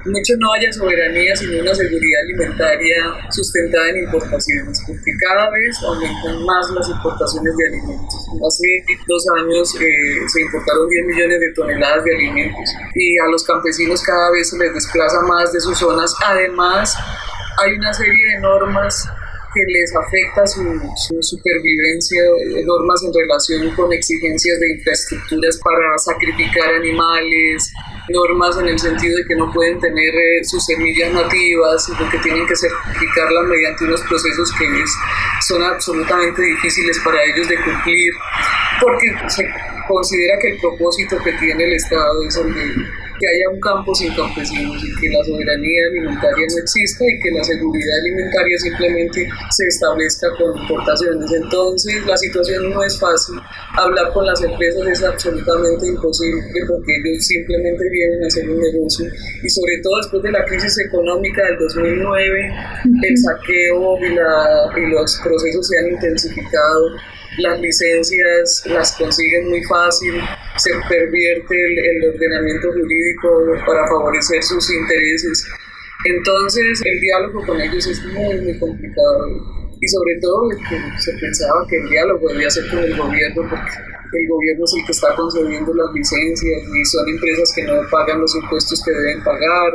mucho 0.07 0.35
no 0.39 0.53
haya 0.53 0.73
soberanía, 0.73 1.35
sino 1.37 1.61
una 1.61 1.75
seguridad 1.75 2.21
alimentaria 2.23 2.97
sustentada 3.31 3.91
en 3.91 4.05
importaciones, 4.05 4.83
porque 4.87 5.11
cada 5.29 5.51
vez 5.51 5.83
aumentan 5.83 6.45
más 6.45 6.71
las 6.71 6.89
importaciones 6.89 7.57
de 7.57 7.67
alimentos. 7.69 8.15
Hace 8.47 8.85
dos 9.07 9.25
años 9.39 9.75
eh, 9.81 10.29
se 10.29 10.41
importaron 10.43 10.89
10 10.89 11.07
millones 11.07 11.41
de 11.41 11.53
toneladas 11.55 12.05
de 12.05 12.15
alimentos 12.15 12.71
y 12.95 13.19
a 13.19 13.31
los 13.31 13.45
campesinos 13.45 14.03
cada 14.03 14.31
vez 14.31 14.51
se 14.51 14.59
les 14.59 14.75
desplaza 14.75 15.21
más 15.23 15.53
de 15.53 15.61
sus 15.61 15.79
zonas. 15.79 16.15
Además, 16.25 16.97
hay 17.59 17.73
una 17.73 17.93
serie 17.93 18.35
de 18.35 18.41
normas 18.41 19.09
que 19.57 19.73
les 19.73 19.97
afecta 19.97 20.47
su, 20.47 20.63
su, 20.97 21.17
supervivencia, 21.23 22.23
normas 22.65 23.01
en 23.05 23.13
relación 23.15 23.75
con 23.75 23.91
exigencias 23.91 24.61
de 24.61 24.73
infraestructuras 24.77 25.59
para 25.65 25.97
sacrificar 25.97 26.75
animales, 26.75 27.73
normas 28.11 28.59
en 28.59 28.69
el 28.69 28.79
sentido 28.79 29.17
de 29.17 29.25
que 29.25 29.37
no 29.37 29.51
pueden 29.53 29.81
tener 29.81 30.15
eh, 30.15 30.45
sus 30.45 30.65
semillas 30.65 31.13
nativas, 31.13 31.87
sino 31.87 32.09
que 32.11 32.19
tienen 32.19 32.47
que 32.47 32.55
certificarlas 32.55 33.45
mediante 33.47 33.85
unos 33.85 34.03
procesos 34.03 34.53
que 34.59 34.65
es, 34.65 34.91
son 35.49 35.63
absolutamente 35.63 36.43
difíciles 36.43 37.01
para 37.03 37.25
ellos 37.25 37.49
de 37.49 37.57
cumplir, 37.57 38.13
porque 38.81 39.07
se 39.29 39.49
considera 39.89 40.39
que 40.39 40.49
el 40.53 40.61
propósito 40.61 41.17
que 41.25 41.33
tiene 41.33 41.65
el 41.65 41.73
Estado 41.73 42.23
es 42.29 42.37
el 42.37 42.55
de 42.55 43.06
que 43.19 43.27
haya 43.27 43.49
un 43.53 43.61
campo 43.61 43.95
sin 43.95 44.13
campesinos 44.15 44.77
y 44.85 45.01
que 45.01 45.09
la 45.09 45.25
soberanía 45.25 45.81
alimentaria 45.91 46.47
no 46.51 46.59
exista 46.59 47.05
y 47.05 47.21
que 47.21 47.31
la 47.31 47.45
seguridad 47.45 47.97
alimentaria 48.01 48.59
simplemente 48.59 49.29
se 49.51 49.65
establezca 49.67 50.29
con 50.39 50.57
importaciones. 50.61 51.33
Entonces 51.33 52.07
la 52.07 52.17
situación 52.17 52.71
no 52.71 52.83
es 52.85 52.99
fácil. 52.99 53.37
Hablar 53.77 54.13
con 54.13 54.27
las 54.27 54.43
empresas 54.43 54.87
es 54.89 55.03
absolutamente 55.03 55.87
imposible 55.87 56.43
porque 56.69 56.93
ellos 57.05 57.27
simplemente 57.27 57.85
vienen 57.91 58.25
a 58.25 58.27
hacer 58.27 58.49
un 58.49 58.61
negocio 58.61 59.07
y 59.07 59.49
sobre 59.49 59.75
todo 59.83 59.97
después 59.99 60.23
de 60.23 60.33
la 60.33 60.45
crisis 60.45 60.79
económica 60.87 61.43
del 61.45 61.59
2009, 61.59 62.55
el 63.03 63.19
saqueo 63.19 63.99
y, 63.99 64.15
la, 64.15 64.71
y 64.77 64.91
los 64.91 65.21
procesos 65.23 65.69
se 65.69 65.79
han 65.79 65.93
intensificado 65.93 66.97
las 67.39 67.61
licencias 67.61 68.63
las 68.67 68.93
consiguen 68.97 69.49
muy 69.49 69.63
fácil, 69.65 70.15
se 70.57 70.71
pervierte 70.89 71.55
el, 71.55 71.79
el, 71.79 72.15
ordenamiento 72.15 72.73
jurídico 72.73 73.45
para 73.67 73.87
favorecer 73.89 74.43
sus 74.43 74.71
intereses. 74.73 75.47
Entonces 76.05 76.83
el 76.85 77.01
diálogo 77.01 77.45
con 77.47 77.61
ellos 77.61 77.87
es 77.87 78.05
muy, 78.05 78.41
muy 78.41 78.59
complicado 78.59 79.66
y 79.87 79.89
sobre 79.89 80.19
todo 80.21 80.49
que 80.69 81.01
se 81.01 81.13
pensaba 81.19 81.65
que 81.69 81.77
el 81.77 81.89
diálogo 81.89 82.29
debía 82.29 82.51
ser 82.51 82.69
con 82.69 82.81
el 82.81 82.97
gobierno 82.97 83.43
porque 83.49 83.71
el 84.13 84.29
gobierno 84.29 84.65
es 84.65 84.75
el 84.75 84.85
que 84.85 84.93
está 84.93 85.15
concediendo 85.15 85.75
las 85.75 85.93
licencias 85.93 86.63
y 86.63 86.85
son 86.85 87.09
empresas 87.09 87.53
que 87.55 87.63
no 87.65 87.83
pagan 87.91 88.21
los 88.21 88.35
impuestos 88.35 88.83
que 88.85 88.91
deben 88.91 89.23
pagar, 89.23 89.73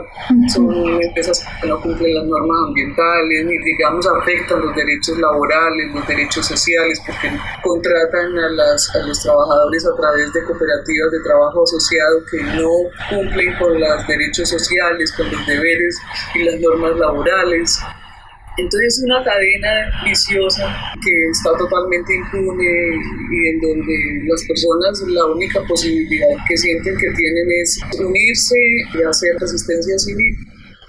son 0.53 1.01
empresas 1.01 1.45
que 1.61 1.67
no 1.67 1.81
cumplen 1.81 2.15
las 2.15 2.25
normas 2.25 2.57
ambientales, 2.67 3.45
ni 3.45 3.57
digamos 3.59 4.07
afectan 4.07 4.61
los 4.61 4.75
derechos 4.75 5.17
laborales, 5.17 5.93
los 5.93 6.07
derechos 6.07 6.45
sociales, 6.47 7.01
porque 7.05 7.29
contratan 7.63 8.37
a, 8.37 8.49
las, 8.49 8.95
a 8.95 8.99
los 9.05 9.21
trabajadores 9.21 9.85
a 9.85 9.95
través 9.95 10.33
de 10.33 10.43
cooperativas 10.43 11.11
de 11.11 11.19
trabajo 11.23 11.63
asociado 11.63 12.23
que 12.29 12.43
no 12.59 12.71
cumplen 13.09 13.53
con 13.57 13.79
los 13.79 14.07
derechos 14.07 14.49
sociales, 14.49 15.11
con 15.13 15.31
los 15.31 15.45
deberes 15.45 15.97
y 16.35 16.43
las 16.43 16.59
normas 16.59 16.97
laborales. 16.97 17.79
Entonces 18.57 18.97
es 18.97 19.03
una 19.05 19.23
cadena 19.23 20.03
viciosa 20.03 20.75
que 21.03 21.29
está 21.31 21.57
totalmente 21.57 22.13
impune 22.13 22.99
y 23.31 23.47
en 23.47 23.61
donde 23.61 23.93
las 24.27 24.43
personas 24.45 25.01
la 25.07 25.25
única 25.25 25.61
posibilidad 25.67 26.35
que 26.47 26.57
sienten 26.57 26.97
que 26.97 27.09
tienen 27.11 27.47
es 27.61 27.79
unirse 27.97 28.55
y 28.93 29.03
hacer 29.03 29.35
resistencia 29.39 29.97
civil 29.97 30.35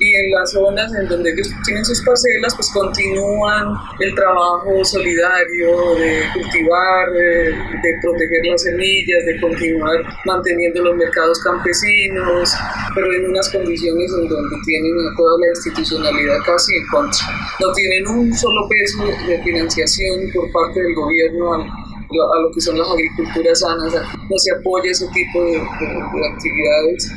y 0.03 0.17
en 0.17 0.31
las 0.33 0.51
zonas 0.51 0.93
en 0.95 1.07
donde 1.07 1.31
ellos 1.31 1.49
tienen 1.65 1.85
sus 1.85 2.03
parcelas, 2.03 2.55
pues 2.57 2.69
continúan 2.73 3.69
el 4.01 4.15
trabajo 4.15 4.85
solidario 4.85 5.95
de 5.95 6.23
cultivar, 6.35 7.13
de, 7.13 7.53
de, 7.53 7.91
proteger 8.03 8.47
las 8.51 8.63
semillas, 8.63 9.25
de 9.27 9.41
continuar 9.41 10.03
manteniendo 10.25 10.83
los 10.83 10.97
mercados 10.97 11.39
campesinos, 11.41 12.53
pero 12.95 13.13
en 13.13 13.31
unas 13.31 13.49
condiciones 13.51 14.11
en 14.13 14.29
donde 14.29 14.57
tienen 14.67 14.93
toda 15.17 15.39
la 15.39 15.49
institucionalidad 15.51 16.39
casi 16.45 16.75
en 16.75 16.87
contra. 16.89 17.27
No 17.61 17.73
tienen 17.73 18.09
un 18.09 18.35
solo 18.35 18.69
peso 18.69 19.05
de 19.29 19.41
financiación 19.43 20.33
por 20.35 20.51
parte 20.51 20.83
del 20.83 20.95
gobierno 20.95 21.55
a, 21.55 21.59
lo 21.59 22.51
que 22.53 22.61
son 22.61 22.77
las 22.77 22.91
agriculturas 22.91 23.61
sanas, 23.61 23.95
no 23.95 24.37
se 24.37 24.53
apoya 24.53 24.91
ese 24.91 25.07
tipo 25.15 25.45
de, 25.45 25.53
de, 25.53 25.59
de 25.59 26.29
actividades 26.29 27.11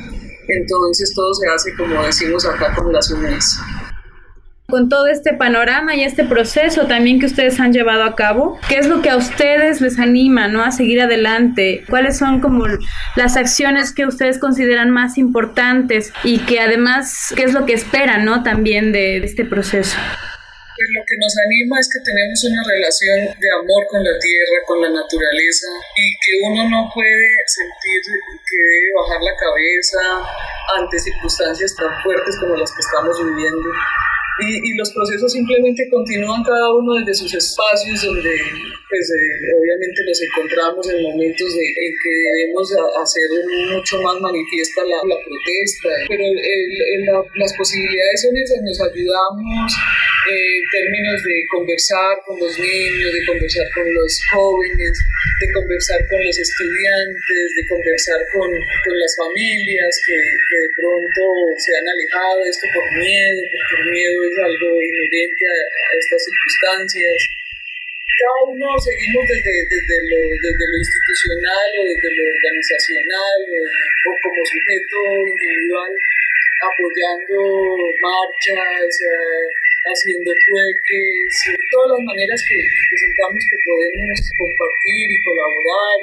entonces 0.47 1.13
todo 1.15 1.34
se 1.34 1.47
hace 1.47 1.76
como 1.76 2.03
decimos 2.03 2.45
acá 2.45 2.73
con 2.76 2.91
las 2.91 3.09
uñas. 3.11 3.59
Con 4.67 4.89
todo 4.89 5.05
este 5.05 5.34
panorama 5.34 5.95
y 5.95 6.03
este 6.03 6.23
proceso 6.23 6.88
también 6.88 7.19
que 7.19 7.27
ustedes 7.27 7.59
han 7.59 7.72
llevado 7.72 8.03
a 8.03 8.15
cabo, 8.15 8.59
¿qué 8.67 8.80
es 8.80 8.88
lo 8.88 9.03
que 9.03 9.11
a 9.11 9.15
ustedes 9.15 9.80
les 9.80 9.99
anima 9.99 10.47
¿no? 10.47 10.63
a 10.63 10.72
seguir 10.72 11.01
adelante? 11.01 11.84
¿Cuáles 11.88 12.17
son 12.17 12.41
como 12.41 12.65
las 13.15 13.38
acciones 13.38 13.93
que 13.93 14.07
ustedes 14.07 14.39
consideran 14.39 14.89
más 14.89 15.19
importantes 15.19 16.11
y 16.23 16.39
que 16.39 16.59
además, 16.59 17.31
qué 17.35 17.43
es 17.43 17.53
lo 17.53 17.67
que 17.67 17.73
esperan 17.73 18.26
¿no? 18.26 18.41
también 18.41 18.91
de, 18.91 19.19
de 19.19 19.26
este 19.26 19.45
proceso? 19.45 19.97
Pues 20.76 20.89
lo 20.91 21.03
que 21.07 21.15
nos 21.15 21.31
anima 21.39 21.80
es 21.80 21.88
que 21.88 22.03
tenemos 22.03 22.43
una 22.43 22.61
relación 22.68 23.31
de 23.39 23.49
amor 23.64 23.88
con 23.88 24.03
la 24.03 24.11
tierra, 24.19 24.57
con 24.68 24.81
la 24.81 24.91
naturaleza 24.91 25.72
y 25.95 26.11
que 26.19 26.34
uno 26.43 26.68
no 26.68 26.91
puede 26.93 27.31
sentir 27.47 28.02
que 28.03 28.60
debe 28.60 28.89
bajar 28.99 29.23
la 29.23 29.35
cabeza 29.39 30.03
ante 30.76 30.99
circunstancias 30.99 31.76
tan 31.76 31.95
fuertes 32.03 32.35
como 32.39 32.57
las 32.57 32.72
que 32.76 32.81
estamos 32.84 33.15
viviendo. 33.23 33.69
Y, 34.41 34.51
y, 34.67 34.75
los 34.75 34.91
procesos 34.91 35.31
simplemente 35.31 35.87
continúan 35.89 36.43
cada 36.43 36.73
uno 36.75 36.95
desde 36.95 37.15
sus 37.15 37.33
espacios 37.33 38.03
donde 38.03 38.35
pues 38.89 39.07
eh, 39.07 39.55
obviamente 39.55 39.99
nos 40.05 40.19
encontramos 40.21 40.89
en 40.91 41.03
momentos 41.03 41.55
de, 41.55 41.63
en 41.63 41.91
que 41.95 42.11
debemos 42.11 42.67
hacer 43.01 43.27
mucho 43.71 44.01
más 44.01 44.19
manifiesta 44.19 44.83
la, 44.83 44.99
protesta. 45.03 45.89
Pero 46.09 46.23
el, 46.23 46.35
el, 46.35 47.05
la, 47.05 47.23
las 47.35 47.53
posibilidades 47.55 48.21
son 48.21 48.35
esas. 48.35 48.61
Nos 48.61 48.79
ayudamos 48.81 49.71
eh, 50.25 50.57
en 50.57 50.65
términos 50.73 51.21
de 51.21 51.35
conversar 51.53 52.17
con 52.25 52.39
los 52.39 52.57
niños 52.57 53.13
de 53.13 53.21
conversar 53.29 53.67
con 53.75 53.85
los 53.93 54.11
jóvenes 54.33 54.97
de 55.37 55.47
conversar 55.53 56.01
con 56.09 56.17
los 56.17 56.33
estudiantes 56.33 57.47
de 57.53 57.63
conversar 57.69 58.17
con, 58.33 58.49
con 58.49 58.95
las 58.97 59.13
familias 59.13 59.93
que, 60.01 60.17
de 60.17 60.69
pronto 60.73 61.21
se 61.61 61.77
han 61.77 61.85
alejado 61.85 62.41
de 62.41 62.49
esto 62.49 62.65
por 62.73 62.85
miedo 63.05 63.41
el 63.77 63.85
miedo 63.93 64.24
es 64.26 64.35
algo 64.38 64.69
inherente 64.81 65.43
a, 65.45 65.57
a 65.61 65.91
estas 65.97 66.22
circunstancias. 66.26 67.19
Cada 68.15 68.47
uno 68.47 68.68
seguimos 68.80 69.23
desde, 69.27 69.53
desde, 69.68 69.97
lo, 70.07 70.19
desde 70.39 70.65
lo 70.72 70.77
institucional 70.80 71.68
o 71.76 71.81
desde 71.84 72.10
lo 72.15 72.23
organizacional 72.31 73.39
o, 73.43 74.11
como 74.23 74.39
sujeto 74.45 74.97
individual 75.26 75.91
apoyando 76.64 77.35
marchas, 77.99 78.88
haciendo 79.84 80.31
trueques, 80.31 81.27
todas 81.68 81.99
las 81.99 82.02
maneras 82.07 82.39
que, 82.47 82.56
que 82.56 82.97
sentamos 83.03 83.41
que 83.52 83.60
podemos 83.68 84.15
compartir 84.39 85.06
y 85.11 85.19
colaborar 85.19 85.99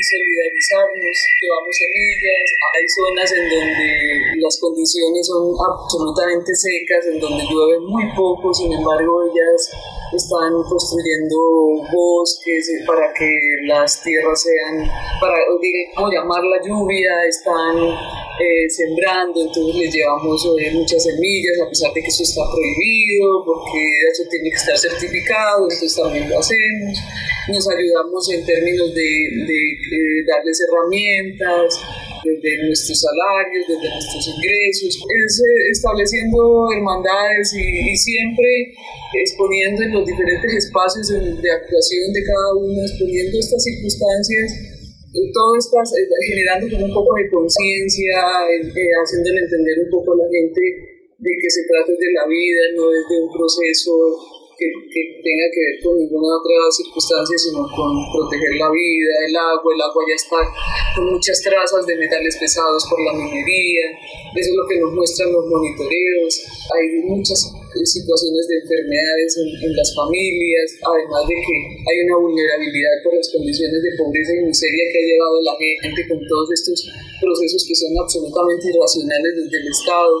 y 0.00 0.02
solidarizarnos, 0.02 1.16
llevamos 1.36 1.76
semillas, 1.76 2.46
hay 2.72 2.84
zonas 2.88 3.28
en 3.36 3.44
donde 3.52 4.40
las 4.40 4.56
condiciones 4.56 5.26
son 5.26 5.52
absolutamente 5.60 6.56
secas, 6.56 7.04
en 7.04 7.20
donde 7.20 7.44
llueve 7.44 7.80
muy 7.84 8.04
poco, 8.16 8.48
sin 8.54 8.72
embargo 8.72 9.28
ellas 9.28 9.68
están 10.16 10.56
construyendo 10.64 11.36
bosques 11.92 12.70
para 12.86 13.12
que 13.12 13.28
las 13.66 14.02
tierras 14.02 14.40
sean, 14.40 14.88
para, 15.20 15.36
digamos, 15.60 16.10
llamar 16.10 16.42
la 16.44 16.58
lluvia, 16.64 17.24
están 17.28 17.76
eh, 18.40 18.68
sembrando, 18.68 19.42
entonces 19.42 19.74
les 19.74 19.94
llevamos 19.94 20.40
eh, 20.58 20.70
muchas 20.72 21.02
semillas, 21.04 21.60
a 21.60 21.68
pesar 21.68 21.92
de 21.92 22.00
que 22.00 22.08
eso 22.08 22.22
está 22.22 22.42
prohibido, 22.50 23.44
porque 23.44 23.80
eso 24.10 24.24
tiene 24.30 24.50
que 24.50 24.56
estar 24.56 24.76
certificado, 24.78 25.68
entonces 25.68 25.94
también 25.94 26.28
lo 26.28 26.38
hacemos. 26.38 26.98
Nos 27.48 27.68
ayudamos 27.68 28.30
en 28.32 28.44
términos 28.46 28.94
de, 28.94 29.10
de, 29.46 29.89
de 29.90 30.24
darles 30.26 30.60
herramientas, 30.62 31.82
desde 32.22 32.66
nuestros 32.66 33.00
salarios, 33.00 33.64
desde 33.66 33.88
nuestros 33.88 34.28
ingresos, 34.28 34.92
es 34.94 35.32
eh, 35.40 35.70
estableciendo 35.72 36.68
hermandades 36.72 37.52
y, 37.54 37.96
siempre 37.96 38.72
exponiendo 39.14 39.82
en 39.82 39.92
los 39.92 40.06
diferentes 40.06 40.64
espacios 40.64 41.08
de 41.08 41.50
actuación 41.50 42.12
de 42.12 42.22
cada 42.22 42.54
uno, 42.54 42.82
exponiendo 42.82 43.38
estas 43.38 43.62
circunstancias 43.64 44.70
todo 45.10 45.58
está 45.58 45.82
eh, 45.98 46.06
generando 46.06 46.86
un 46.86 46.94
poco 46.94 47.14
de 47.18 47.28
conciencia, 47.30 48.14
eh, 48.46 48.62
haciéndole 49.02 49.42
entender 49.42 49.82
un 49.82 49.90
poco 49.90 50.14
a 50.14 50.22
la 50.22 50.28
gente 50.30 50.60
de 51.18 51.32
que 51.34 51.50
se 51.50 51.66
trata 51.66 51.90
de 51.90 52.12
la 52.14 52.26
vida, 52.30 52.62
no 52.76 52.94
es 52.94 53.04
de 53.10 53.16
un 53.18 53.30
proceso 53.32 53.90
que, 54.60 54.68
que 54.92 55.00
tenga 55.24 55.46
que 55.48 55.60
ver 55.64 55.76
con 55.80 55.96
ninguna 55.96 56.36
otra 56.36 56.68
circunstancia, 56.68 57.32
sino 57.40 57.64
con 57.64 57.96
proteger 58.12 58.60
la 58.60 58.68
vida, 58.68 59.12
el 59.24 59.34
agua. 59.34 59.72
El 59.72 59.80
agua 59.80 60.04
ya 60.04 60.14
está 60.14 60.36
con 60.94 61.16
muchas 61.16 61.40
trazas 61.40 61.86
de 61.86 61.96
metales 61.96 62.36
pesados 62.36 62.84
por 62.84 63.00
la 63.00 63.16
minería. 63.16 63.96
Eso 64.36 64.50
es 64.52 64.56
lo 64.56 64.68
que 64.68 64.78
nos 64.78 64.92
muestran 64.92 65.32
los 65.32 65.46
monitoreos. 65.48 66.32
Hay 66.76 66.84
muchas 67.08 67.48
situaciones 67.70 68.44
de 68.50 68.56
enfermedades 68.58 69.30
en, 69.38 69.48
en, 69.62 69.72
las 69.76 69.94
familias, 69.94 70.66
además 70.82 71.22
de 71.22 71.34
que 71.38 71.56
hay 71.86 71.96
una 72.02 72.18
vulnerabilidad 72.18 72.94
por 73.06 73.14
las 73.14 73.30
condiciones 73.30 73.78
de 73.78 73.94
pobreza 73.94 74.34
y 74.34 74.42
miseria 74.42 74.84
que 74.90 74.98
ha 74.98 75.06
llevado 75.06 75.34
a 75.38 75.44
la 75.46 75.54
gente 75.54 76.00
con 76.10 76.18
todos 76.26 76.48
estos 76.50 76.78
procesos 77.22 77.62
que 77.62 77.74
son 77.74 77.94
absolutamente 77.94 78.74
irracionales 78.74 79.32
desde 79.38 79.56
el 79.62 79.66
Estado. 79.70 80.14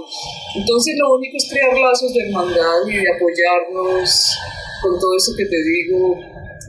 Entonces 0.62 0.94
lo 0.94 1.06
único 1.18 1.36
es 1.36 1.46
crear 1.50 1.74
lazos 1.74 2.14
de 2.14 2.20
hermandad 2.30 2.86
y 2.86 2.96
de 3.02 3.08
apoyarnos 3.10 4.08
con 4.82 4.94
todo 4.98 5.12
eso 5.18 5.34
que 5.36 5.44
te 5.44 5.60
digo 5.60 6.16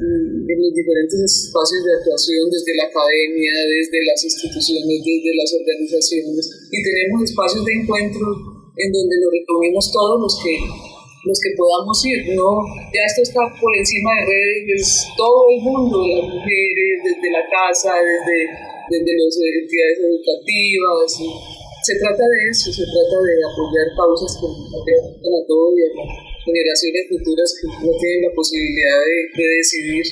en 0.01 0.57
los 0.57 0.73
diferentes 0.73 1.45
espacios 1.45 1.85
de 1.85 1.93
actuación, 1.93 2.49
desde 2.49 2.73
la 2.73 2.89
academia, 2.89 3.53
desde 3.69 4.01
las 4.01 4.17
instituciones, 4.23 4.97
desde 4.97 5.31
las 5.37 5.53
organizaciones, 5.53 6.43
y 6.71 6.77
tenemos 6.81 7.29
espacios 7.29 7.65
de 7.65 7.73
encuentro 7.73 8.60
en 8.77 8.87
donde 8.91 9.15
nos 9.19 9.31
reunimos 9.31 9.91
todos 9.91 10.19
los 10.21 10.33
que 10.43 10.55
los 11.21 11.37
que 11.37 11.53
podamos 11.53 11.97
ir, 12.05 12.33
¿no? 12.33 12.65
Ya 12.89 13.05
esto 13.05 13.21
está 13.21 13.41
por 13.61 13.69
encima 13.77 14.09
de 14.17 14.25
redes, 14.25 15.05
todo 15.13 15.53
el 15.53 15.61
mundo, 15.61 16.01
las 16.01 16.25
mujeres, 16.25 16.93
desde 17.05 17.29
la 17.29 17.45
casa, 17.45 17.93
desde, 18.01 18.49
desde 18.89 19.11
las 19.13 19.37
entidades 19.37 19.97
educativas. 20.01 21.09
Se 21.85 21.93
trata 22.01 22.25
de 22.25 22.39
eso, 22.49 22.73
se 22.73 22.85
trata 22.89 23.17
de 23.21 23.33
apoyar 23.37 23.87
causas 23.93 24.33
que 24.33 24.49
afectan 24.49 25.33
a 25.33 25.43
todos 25.45 25.77
y 25.77 25.81
a 25.85 25.89
generaciones 26.41 27.05
futuras 27.05 27.49
que 27.53 27.69
no 27.69 27.93
tienen 28.01 28.25
la 28.25 28.33
posibilidad 28.33 28.97
de 29.05 29.45
decidir 29.45 30.05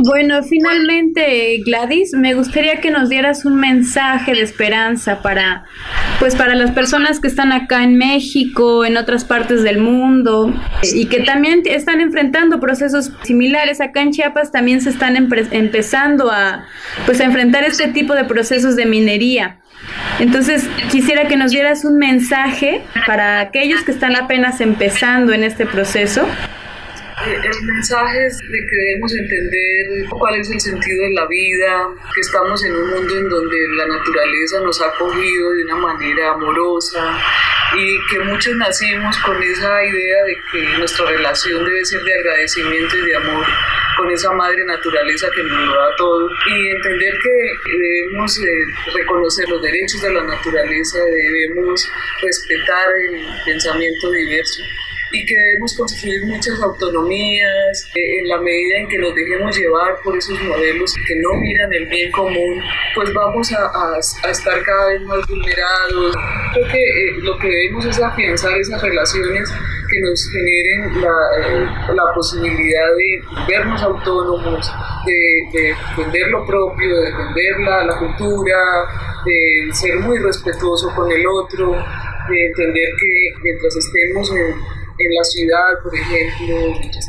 bueno, 0.00 0.42
finalmente, 0.42 1.62
Gladys, 1.64 2.12
me 2.12 2.34
gustaría 2.34 2.80
que 2.80 2.90
nos 2.90 3.08
dieras 3.08 3.44
un 3.44 3.56
mensaje 3.56 4.32
de 4.32 4.42
esperanza 4.42 5.22
para, 5.22 5.64
pues, 6.18 6.34
para 6.34 6.54
las 6.54 6.72
personas 6.72 7.20
que 7.20 7.28
están 7.28 7.52
acá 7.52 7.82
en 7.82 7.96
México, 7.96 8.84
en 8.84 8.96
otras 8.96 9.24
partes 9.24 9.62
del 9.62 9.78
mundo, 9.78 10.52
y 10.82 11.06
que 11.06 11.20
también 11.20 11.62
están 11.64 12.00
enfrentando 12.00 12.60
procesos 12.60 13.12
similares. 13.22 13.80
Acá 13.80 14.02
en 14.02 14.10
Chiapas 14.10 14.50
también 14.50 14.80
se 14.80 14.90
están 14.90 15.16
empezando 15.16 16.30
a, 16.30 16.66
pues, 17.06 17.20
a 17.20 17.24
enfrentar 17.24 17.64
este 17.64 17.88
tipo 17.88 18.14
de 18.14 18.24
procesos 18.24 18.76
de 18.76 18.86
minería. 18.86 19.60
Entonces, 20.18 20.68
quisiera 20.90 21.28
que 21.28 21.36
nos 21.36 21.52
dieras 21.52 21.84
un 21.84 21.96
mensaje 21.96 22.82
para 23.06 23.40
aquellos 23.40 23.82
que 23.82 23.92
están 23.92 24.16
apenas 24.16 24.60
empezando 24.60 25.32
en 25.32 25.44
este 25.44 25.64
proceso 25.64 26.26
el 27.24 27.62
mensaje 27.62 28.26
es 28.26 28.38
de 28.38 28.58
que 28.58 28.76
debemos 28.76 29.14
entender 29.16 30.06
cuál 30.10 30.34
es 30.36 30.50
el 30.50 30.60
sentido 30.60 31.02
de 31.04 31.14
la 31.14 31.26
vida, 31.26 31.88
que 32.14 32.20
estamos 32.20 32.62
en 32.62 32.76
un 32.76 32.90
mundo 32.90 33.16
en 33.16 33.28
donde 33.28 33.56
la 33.76 33.86
naturaleza 33.86 34.60
nos 34.60 34.80
ha 34.82 34.88
acogido 34.88 35.50
de 35.52 35.64
una 35.64 35.76
manera 35.76 36.32
amorosa 36.32 37.18
y 37.74 37.98
que 38.10 38.20
muchos 38.20 38.54
nacimos 38.56 39.16
con 39.18 39.42
esa 39.42 39.84
idea 39.84 40.24
de 40.24 40.36
que 40.52 40.78
nuestra 40.78 41.06
relación 41.06 41.64
debe 41.64 41.84
ser 41.86 42.02
de 42.02 42.14
agradecimiento 42.14 42.96
y 42.96 43.06
de 43.06 43.16
amor 43.16 43.46
con 43.96 44.10
esa 44.10 44.30
madre 44.32 44.62
naturaleza 44.66 45.28
que 45.34 45.42
nos 45.42 45.74
da 45.74 45.96
todo. 45.96 46.28
Y 46.48 46.68
entender 46.68 47.14
que 47.14 47.72
debemos 47.78 48.38
eh, 48.38 48.44
reconocer 48.94 49.48
los 49.48 49.62
derechos 49.62 50.02
de 50.02 50.12
la 50.12 50.22
naturaleza, 50.22 50.98
debemos 50.98 51.90
respetar 52.20 52.84
el 53.10 53.26
pensamiento 53.46 54.10
diverso 54.10 54.62
y 55.12 55.24
que 55.24 55.34
debemos 55.36 55.76
construir 55.76 56.26
muchas 56.26 56.60
autonomías 56.60 57.90
eh, 57.94 58.18
en 58.20 58.28
la 58.28 58.38
medida 58.38 58.78
en 58.78 58.88
que 58.88 58.98
nos 58.98 59.14
dejemos 59.14 59.56
llevar 59.56 60.00
por 60.02 60.16
esos 60.16 60.40
modelos 60.42 60.94
que 61.06 61.14
no 61.16 61.34
miran 61.40 61.72
el 61.72 61.86
bien 61.86 62.10
común, 62.10 62.60
pues 62.94 63.12
vamos 63.14 63.52
a, 63.52 63.66
a, 63.66 64.30
estar 64.30 64.62
cada 64.62 64.88
vez 64.88 65.02
más 65.02 65.26
vulnerados. 65.28 66.16
Creo 66.54 66.66
que 66.68 66.78
eh, 66.78 67.12
lo 67.22 67.38
que 67.38 67.48
debemos 67.48 67.86
es 67.86 68.00
afianzar 68.00 68.58
esas 68.58 68.82
relaciones 68.82 69.50
que 69.88 70.00
nos 70.00 70.28
generen 70.30 71.00
la, 71.00 71.14
eh, 71.38 71.94
la 71.94 72.14
posibilidad 72.14 72.88
de 72.96 73.22
vernos 73.46 73.82
autónomos, 73.82 74.72
de, 75.06 75.58
de, 75.58 75.68
defender 75.68 76.28
lo 76.28 76.44
propio, 76.44 76.96
de 76.96 77.06
defender 77.06 77.60
la, 77.60 77.84
la 77.84 77.98
cultura, 77.98 78.56
de 79.24 79.74
ser 79.74 79.96
muy 80.00 80.18
respetuoso 80.18 80.92
con 80.94 81.10
el 81.10 81.24
otro, 81.26 81.72
de 81.72 82.46
entender 82.46 82.88
que 82.98 83.42
mientras 83.42 83.76
estemos 83.76 84.32
en 84.34 84.75
en 84.98 85.14
la 85.14 85.24
ciudad, 85.24 85.82
por 85.82 85.94
ejemplo, 85.94 86.56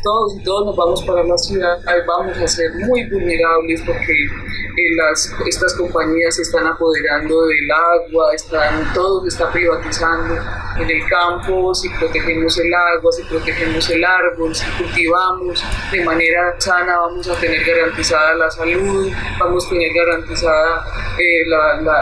todos 0.04 0.36
y 0.36 0.44
todos 0.44 0.66
nos 0.66 0.76
vamos 0.76 1.04
para 1.04 1.24
la 1.24 1.38
ciudad, 1.38 1.78
vamos 2.06 2.38
a 2.38 2.48
ser 2.48 2.74
muy 2.76 3.04
vulnerables 3.10 3.82
porque 3.86 4.14
eh, 4.14 4.96
las, 4.96 5.34
estas 5.46 5.74
compañías 5.76 6.36
se 6.36 6.42
están 6.42 6.68
apoderando 6.68 7.46
del 7.48 7.72
agua, 7.72 8.34
están, 8.34 8.94
todo 8.94 9.22
se 9.22 9.30
está 9.30 9.52
privatizando 9.52 10.36
en 10.80 10.90
el 10.90 11.08
campo, 11.08 11.74
si 11.74 11.90
protegemos 11.90 12.58
el 12.60 12.74
agua, 12.74 13.12
si 13.12 13.24
protegemos 13.24 13.90
el 13.90 14.04
árbol, 14.04 14.54
si 14.54 14.66
cultivamos 14.72 15.64
de 15.92 16.04
manera 16.04 16.56
sana, 16.60 17.00
vamos 17.00 17.28
a 17.28 17.40
tener 17.40 17.64
garantizada 17.66 18.36
la 18.36 18.52
salud, 18.52 19.12
vamos 19.40 19.66
a 19.66 19.70
tener 19.70 19.92
garantizada 19.94 20.86
eh, 21.18 21.42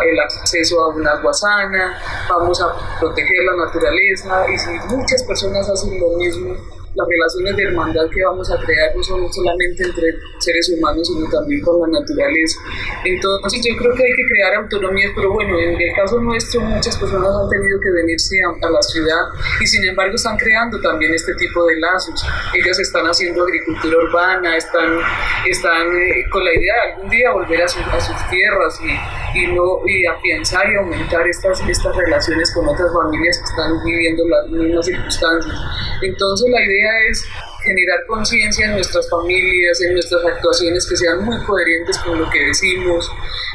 el 0.09 0.19
acceso 0.19 0.81
a 0.81 0.89
un 0.89 1.07
agua 1.07 1.33
sana, 1.33 1.99
vamos 2.29 2.61
a 2.61 2.99
proteger 2.99 3.43
la 3.45 3.65
naturaleza 3.65 4.45
y 4.53 4.57
si 4.57 4.71
muchas 4.93 5.23
personas 5.23 5.69
hacen 5.75 5.99
lo 5.99 6.17
mismo, 6.17 6.55
las 6.95 7.07
relaciones 7.07 7.55
de 7.57 7.63
hermandad 7.63 8.07
que 8.09 8.23
vamos 8.23 8.49
a 8.51 8.57
crear 8.63 8.95
no 8.95 9.03
son 9.03 9.31
solamente 9.31 9.83
entre 9.83 10.15
seres 10.39 10.71
humanos, 10.77 11.07
sino 11.07 11.29
también 11.29 11.61
con 11.61 11.79
la 11.81 11.99
naturaleza. 11.99 12.59
Entonces 13.03 13.61
yo 13.63 13.75
creo 13.77 13.93
que 13.93 14.03
hay 14.03 14.15
que 14.15 14.25
crear 14.31 14.55
autonomía, 14.55 15.09
pero 15.15 15.31
bueno, 15.33 15.59
en 15.59 15.75
el 15.75 15.93
caso 15.95 16.19
nuestro 16.19 16.61
muchas 16.61 16.97
personas 16.97 17.29
han 17.29 17.49
tenido 17.49 17.79
que 17.79 17.91
venirse 17.91 18.35
a, 18.43 18.67
a 18.67 18.69
la 18.71 18.81
ciudad 18.81 19.23
y 19.61 19.65
sin 19.67 19.87
embargo 19.87 20.15
están 20.15 20.37
creando 20.37 20.79
también 20.81 21.13
este 21.13 21.33
tipo 21.35 21.65
de 21.65 21.79
lazos. 21.79 22.23
Ellas 22.53 22.79
están 22.79 23.05
haciendo 23.05 23.43
agricultura 23.43 23.97
urbana, 23.97 24.55
están, 24.57 24.99
están 25.45 25.87
eh, 25.95 26.23
con 26.31 26.43
la 26.43 26.53
idea 26.53 26.73
de 26.73 26.93
algún 26.93 27.09
día 27.09 27.31
volver 27.31 27.61
a, 27.61 27.67
su, 27.67 27.79
a 27.79 27.99
sus 27.99 28.15
tierras 28.29 28.79
y, 28.81 29.39
y, 29.39 29.47
no, 29.53 29.81
y 29.85 30.05
afianzar 30.05 30.71
y 30.71 30.75
aumentar 30.75 31.27
estas, 31.27 31.61
estas 31.67 31.95
relaciones 31.95 32.53
con 32.53 32.67
otras 32.67 32.91
familias 32.93 33.37
que 33.37 33.43
están 33.43 33.83
viviendo 33.83 34.23
las 34.27 34.49
mismas 34.49 34.85
circunstancias. 34.85 35.55
Entonces 36.01 36.49
la 36.49 36.61
idea 36.61 36.84
es 37.09 37.25
generar 37.63 38.05
conciencia 38.07 38.65
en 38.65 38.73
nuestras 38.73 39.09
familias, 39.09 39.81
en 39.81 39.93
nuestras 39.93 40.23
actuaciones 40.25 40.87
que 40.87 40.95
sean 40.95 41.23
muy 41.23 41.37
coherentes 41.43 41.97
con 41.99 42.19
lo 42.19 42.29
que 42.29 42.39
decimos, 42.39 43.11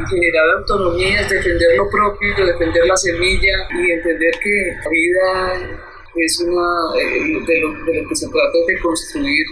generar 0.09 0.51
autonomías, 0.59 1.29
defender 1.29 1.77
lo 1.77 1.89
propio, 1.89 2.47
defender 2.47 2.87
la 2.87 2.97
semilla 2.97 3.55
y 3.79 3.93
entender 3.93 4.33
que 4.43 4.77
la 4.83 4.91
vida 4.91 5.81
es 6.17 6.41
una 6.41 7.01
eh, 7.01 7.45
de 7.47 7.61
lo, 7.61 7.85
de 7.85 8.03
lo 8.03 8.09
que 8.09 8.17
se 8.17 8.27
trata 8.27 8.59
de 8.67 8.81
construir 8.81 9.47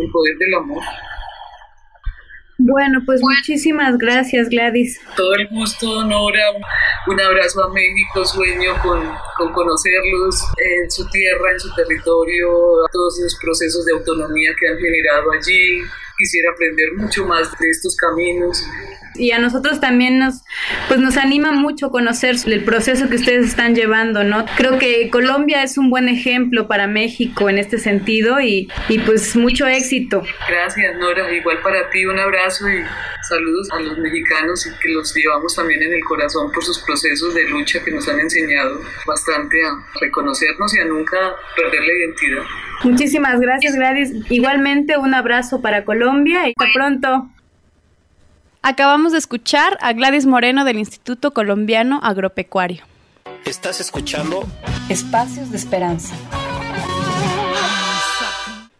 el 0.00 0.10
poder 0.10 0.36
del 0.38 0.54
amor. 0.54 0.82
Bueno, 2.66 3.02
pues 3.04 3.20
muchísimas 3.22 3.98
gracias, 3.98 4.48
Gladys. 4.48 4.98
Todo 5.18 5.34
el 5.34 5.48
gusto, 5.48 6.02
Nora. 6.06 6.46
Un 7.06 7.20
abrazo 7.20 7.62
a 7.62 7.70
México, 7.70 8.24
sueño 8.24 8.72
con, 8.82 9.02
con 9.36 9.52
conocerlos 9.52 10.42
en 10.56 10.90
su 10.90 11.06
tierra, 11.10 11.52
en 11.52 11.60
su 11.60 11.68
territorio, 11.74 12.48
todos 12.90 13.18
esos 13.18 13.38
procesos 13.38 13.84
de 13.84 13.92
autonomía 13.92 14.52
que 14.58 14.66
han 14.66 14.78
generado 14.78 15.30
allí. 15.32 15.82
Quisiera 16.16 16.52
aprender 16.52 16.94
mucho 16.96 17.26
más 17.26 17.50
de 17.58 17.68
estos 17.68 17.96
caminos 17.96 18.64
y 19.16 19.32
a 19.32 19.38
nosotros 19.38 19.80
también 19.80 20.18
nos 20.18 20.42
pues 20.88 21.00
nos 21.00 21.16
anima 21.16 21.52
mucho 21.52 21.90
conocer 21.90 22.36
el 22.46 22.64
proceso 22.64 23.08
que 23.08 23.16
ustedes 23.16 23.46
están 23.46 23.74
llevando, 23.74 24.24
¿no? 24.24 24.44
Creo 24.56 24.78
que 24.78 25.08
Colombia 25.10 25.62
es 25.62 25.78
un 25.78 25.90
buen 25.90 26.08
ejemplo 26.08 26.66
para 26.68 26.86
México 26.86 27.48
en 27.48 27.58
este 27.58 27.78
sentido 27.78 28.40
y, 28.40 28.68
y 28.88 28.98
pues 29.00 29.36
mucho 29.36 29.66
éxito. 29.66 30.22
Gracias, 30.48 30.96
Nora. 30.96 31.32
Igual 31.32 31.60
para 31.62 31.88
ti 31.90 32.04
un 32.06 32.18
abrazo 32.18 32.68
y 32.68 32.82
saludos 33.28 33.68
a 33.72 33.80
los 33.80 33.98
mexicanos 33.98 34.66
y 34.66 34.70
que 34.80 34.90
los 34.90 35.14
llevamos 35.14 35.54
también 35.54 35.82
en 35.82 35.94
el 35.94 36.04
corazón 36.04 36.50
por 36.52 36.64
sus 36.64 36.78
procesos 36.80 37.34
de 37.34 37.48
lucha 37.48 37.82
que 37.82 37.90
nos 37.90 38.08
han 38.08 38.20
enseñado 38.20 38.80
bastante 39.06 39.56
a 39.64 40.00
reconocernos 40.00 40.74
y 40.76 40.80
a 40.80 40.84
nunca 40.84 41.16
perder 41.56 41.80
la 41.80 41.92
identidad. 41.92 42.42
Muchísimas 42.82 43.40
gracias, 43.40 43.76
Gladys. 43.76 44.12
Igualmente 44.30 44.98
un 44.98 45.14
abrazo 45.14 45.62
para 45.62 45.84
Colombia 45.84 46.48
y 46.48 46.54
hasta 46.56 46.72
pronto. 46.74 47.30
Acabamos 48.66 49.12
de 49.12 49.18
escuchar 49.18 49.76
a 49.82 49.92
Gladys 49.92 50.24
Moreno 50.24 50.64
del 50.64 50.78
Instituto 50.78 51.34
Colombiano 51.34 52.00
Agropecuario. 52.02 52.82
Estás 53.44 53.78
escuchando 53.78 54.48
Espacios 54.88 55.50
de 55.50 55.58
Esperanza. 55.58 56.14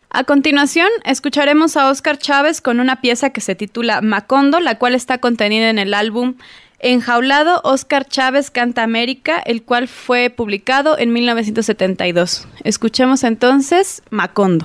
A 0.09 0.25
continuación, 0.25 0.89
escucharemos 1.05 1.77
a 1.77 1.91
Oscar 1.91 2.17
Chávez 2.17 2.63
con 2.63 2.81
una 2.81 3.03
pieza 3.03 3.29
que 3.29 3.43
se 3.43 3.55
titula 3.55 4.01
Macondo, 4.01 4.59
la 4.59 4.79
cual 4.79 4.95
está 4.95 5.19
contenida 5.19 5.69
en 5.69 5.79
el 5.79 5.93
álbum 5.93 6.37
Enjaulado 6.79 7.61
Oscar 7.63 8.09
Chávez 8.09 8.51
Canta 8.51 8.85
América, 8.85 9.39
el 9.39 9.65
cual 9.65 9.87
fue 9.87 10.31
publicado 10.31 10.99
en 10.99 11.13
1972. 11.13 12.49
Escuchemos 12.63 13.23
entonces 13.23 14.03
Macondo. 14.09 14.65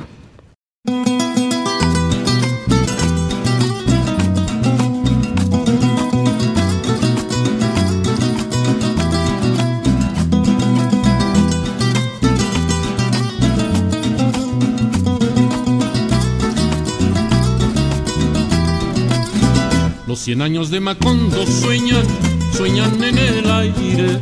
Los 20.09 20.21
cien 20.21 20.41
años 20.41 20.71
de 20.71 20.79
Macondo 20.79 21.45
sueñan, 21.45 22.03
sueñan 22.57 23.03
en 23.03 23.15
el 23.15 23.51
aire. 23.51 24.19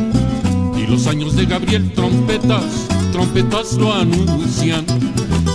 Y 0.77 0.85
los 0.85 1.07
años 1.07 1.33
de 1.37 1.45
Gabriel 1.45 1.93
trompetas, 1.93 2.89
trompetas 3.13 3.71
lo 3.75 3.93
anuncian. 3.93 4.85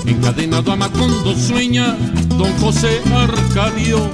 Encadenado 0.06 0.72
a 0.72 0.76
Macondo 0.76 1.36
sueña 1.36 1.98
don 2.38 2.50
José 2.60 3.02
Arcadio. 3.14 4.08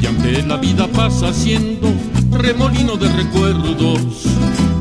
Y 0.00 0.06
ante 0.06 0.42
la 0.42 0.56
vida 0.56 0.88
pasa 0.88 1.34
siendo 1.34 1.92
remolino 2.30 2.96
de 2.96 3.12
recuerdos. 3.12 4.24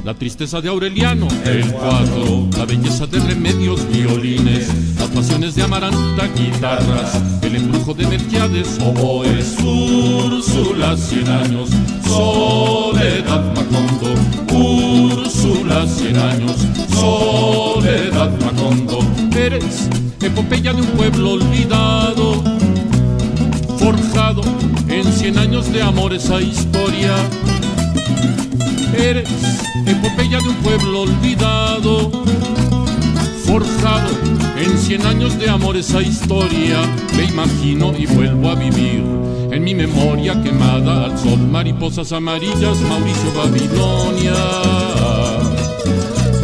La 0.04 0.16
tristeza 0.16 0.62
de 0.62 0.70
Aureliano, 0.70 1.28
el 1.46 1.72
cuadro, 1.72 2.48
la 2.58 2.66
belleza 2.66 3.06
de 3.06 3.20
remedios, 3.20 3.88
violines, 3.92 4.68
las 5.00 5.10
pasiones 5.10 5.54
de 5.54 5.62
Amaranta, 5.62 6.28
guitarras, 6.36 7.22
el 7.44 7.56
embrujo 7.56 7.94
de 7.94 8.08
Melquiades, 8.08 8.80
oboes, 8.82 9.56
Úrsula, 9.64 10.98
cien 10.98 11.28
años, 11.28 11.70
Soledad 12.04 13.54
Macondo, 13.56 14.14
Úrsula, 14.52 15.86
cien 15.88 16.18
años, 16.18 16.58
Soledad 16.90 18.32
Macondo, 18.40 19.00
eres 19.38 19.88
epopeya 20.20 20.74
de 20.74 20.82
un 20.82 20.88
pueblo 20.88 21.34
olvidado, 21.34 22.21
forjado 23.82 24.44
en 24.88 25.12
cien 25.12 25.38
años 25.40 25.72
de 25.74 25.82
amor 25.82 26.14
esa 26.14 26.40
historia. 26.40 27.16
Eres 28.96 29.28
epopeya 29.88 30.38
de 30.38 30.50
un 30.50 30.56
pueblo 30.58 31.02
olvidado, 31.02 32.12
forjado 33.44 34.12
en 34.58 34.78
cien 34.78 35.06
años 35.06 35.38
de 35.40 35.50
amor 35.50 35.78
esa 35.78 36.02
historia. 36.02 36.78
Me 37.18 37.24
imagino 37.24 37.94
y 37.98 38.06
vuelvo 38.06 38.52
a 38.52 38.56
vivir 38.56 39.04
en 39.52 39.64
mi 39.64 39.74
memoria 39.74 40.42
quemada 40.44 41.06
al 41.06 41.18
sol. 41.18 41.40
Mariposas 41.40 42.12
amarillas, 42.12 42.78
Mauricio 42.88 43.34
Babilonia. 43.36 44.36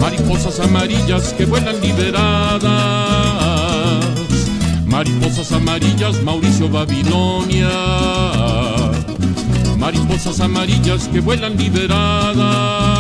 Mariposas 0.02 0.60
amarillas 0.60 1.34
que 1.34 1.46
vuelan 1.46 1.80
liberadas. 1.82 2.97
Mariposas 4.98 5.52
amarillas, 5.52 6.24
Mauricio 6.24 6.68
Babilonia 6.68 7.70
mariposas 9.78 10.40
amarillas 10.42 11.08
que 11.08 11.22
vuelan 11.22 11.56
liberadas. 11.56 12.97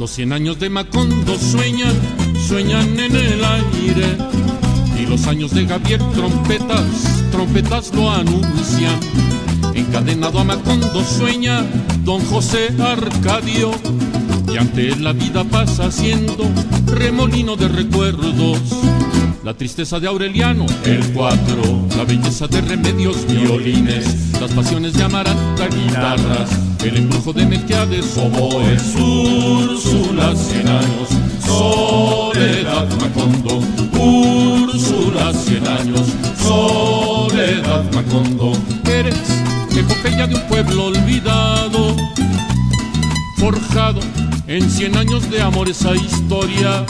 Los 0.00 0.12
cien 0.12 0.32
años 0.32 0.58
de 0.58 0.70
Macondo 0.70 1.38
sueñan, 1.38 1.92
sueñan 2.48 2.98
en 2.98 3.14
el 3.14 3.44
aire. 3.44 4.16
Y 4.98 5.04
los 5.04 5.26
años 5.26 5.50
de 5.52 5.66
Gabriel 5.66 6.00
trompetas, 6.14 7.22
trompetas 7.30 7.92
lo 7.94 8.10
anuncian. 8.10 8.98
Encadenado 9.74 10.38
a 10.38 10.44
Macondo 10.44 11.04
sueña 11.04 11.66
don 12.02 12.24
José 12.24 12.70
Arcadio. 12.82 13.72
Y 14.50 14.56
ante 14.56 14.88
él 14.88 15.04
la 15.04 15.12
vida 15.12 15.44
pasa 15.44 15.92
siendo 15.92 16.50
remolino 16.86 17.56
de 17.56 17.68
recuerdos. 17.68 18.58
La 19.44 19.52
tristeza 19.52 20.00
de 20.00 20.08
Aureliano, 20.08 20.64
el 20.82 21.12
cuatro, 21.12 21.86
la 21.94 22.04
belleza 22.04 22.46
de 22.46 22.62
remedios, 22.62 23.26
violines, 23.26 24.32
las 24.40 24.50
pasiones 24.52 24.94
de 24.94 25.02
Amaranta, 25.02 25.68
guitarras, 25.68 26.69
el 26.84 26.96
embrujo 26.96 27.32
de 27.32 27.44
Melquiades, 27.44 28.16
oboes, 28.16 28.94
Úrsula, 28.96 30.34
cien 30.34 30.66
años, 30.66 31.08
Soledad 31.44 32.88
Macondo, 32.98 33.60
Úrsula, 33.98 35.32
cien 35.34 35.66
años, 35.66 36.06
Soledad 36.42 37.84
Macondo. 37.92 38.52
Eres 38.90 39.18
epopeya 39.76 40.26
de 40.26 40.36
un 40.36 40.42
pueblo 40.42 40.86
olvidado, 40.86 41.96
forjado 43.36 44.00
en 44.46 44.70
cien 44.70 44.96
años 44.96 45.30
de 45.30 45.42
amor 45.42 45.68
esa 45.68 45.94
historia. 45.94 46.86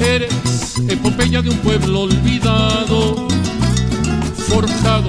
Eres 0.00 0.76
epopeya 0.88 1.40
de 1.40 1.50
un 1.50 1.56
pueblo 1.58 2.02
olvidado, 2.02 3.26
forjado 4.48 5.08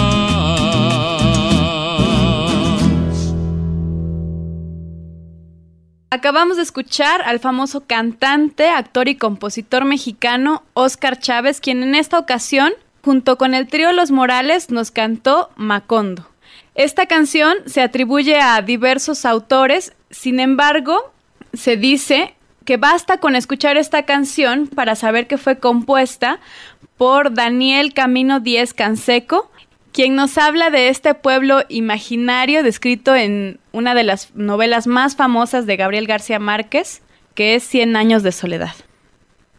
Acabamos 6.13 6.57
de 6.57 6.63
escuchar 6.63 7.21
al 7.21 7.39
famoso 7.39 7.85
cantante, 7.87 8.67
actor 8.67 9.07
y 9.07 9.15
compositor 9.15 9.85
mexicano 9.85 10.61
Oscar 10.73 11.17
Chávez, 11.17 11.61
quien 11.61 11.83
en 11.83 11.95
esta 11.95 12.19
ocasión, 12.19 12.73
junto 13.01 13.37
con 13.37 13.53
el 13.53 13.69
trío 13.69 13.93
Los 13.93 14.11
Morales, 14.11 14.71
nos 14.71 14.91
cantó 14.91 15.51
Macondo. 15.55 16.27
Esta 16.75 17.05
canción 17.05 17.55
se 17.65 17.79
atribuye 17.79 18.41
a 18.41 18.61
diversos 18.61 19.23
autores, 19.23 19.93
sin 20.09 20.41
embargo, 20.41 21.13
se 21.53 21.77
dice 21.77 22.35
que 22.65 22.75
basta 22.75 23.19
con 23.21 23.37
escuchar 23.37 23.77
esta 23.77 24.03
canción 24.03 24.67
para 24.67 24.95
saber 24.97 25.27
que 25.27 25.37
fue 25.37 25.59
compuesta 25.59 26.41
por 26.97 27.33
Daniel 27.33 27.93
Camino 27.93 28.41
Díez 28.41 28.73
Canseco, 28.73 29.49
quien 29.91 30.15
nos 30.15 30.37
habla 30.37 30.69
de 30.69 30.89
este 30.89 31.13
pueblo 31.13 31.61
imaginario 31.69 32.63
descrito 32.63 33.15
en 33.15 33.59
una 33.71 33.93
de 33.93 34.03
las 34.03 34.33
novelas 34.35 34.87
más 34.87 35.15
famosas 35.15 35.65
de 35.65 35.75
Gabriel 35.77 36.07
García 36.07 36.39
Márquez, 36.39 37.01
que 37.35 37.55
es 37.55 37.63
Cien 37.63 37.95
años 37.95 38.23
de 38.23 38.31
soledad. 38.31 38.75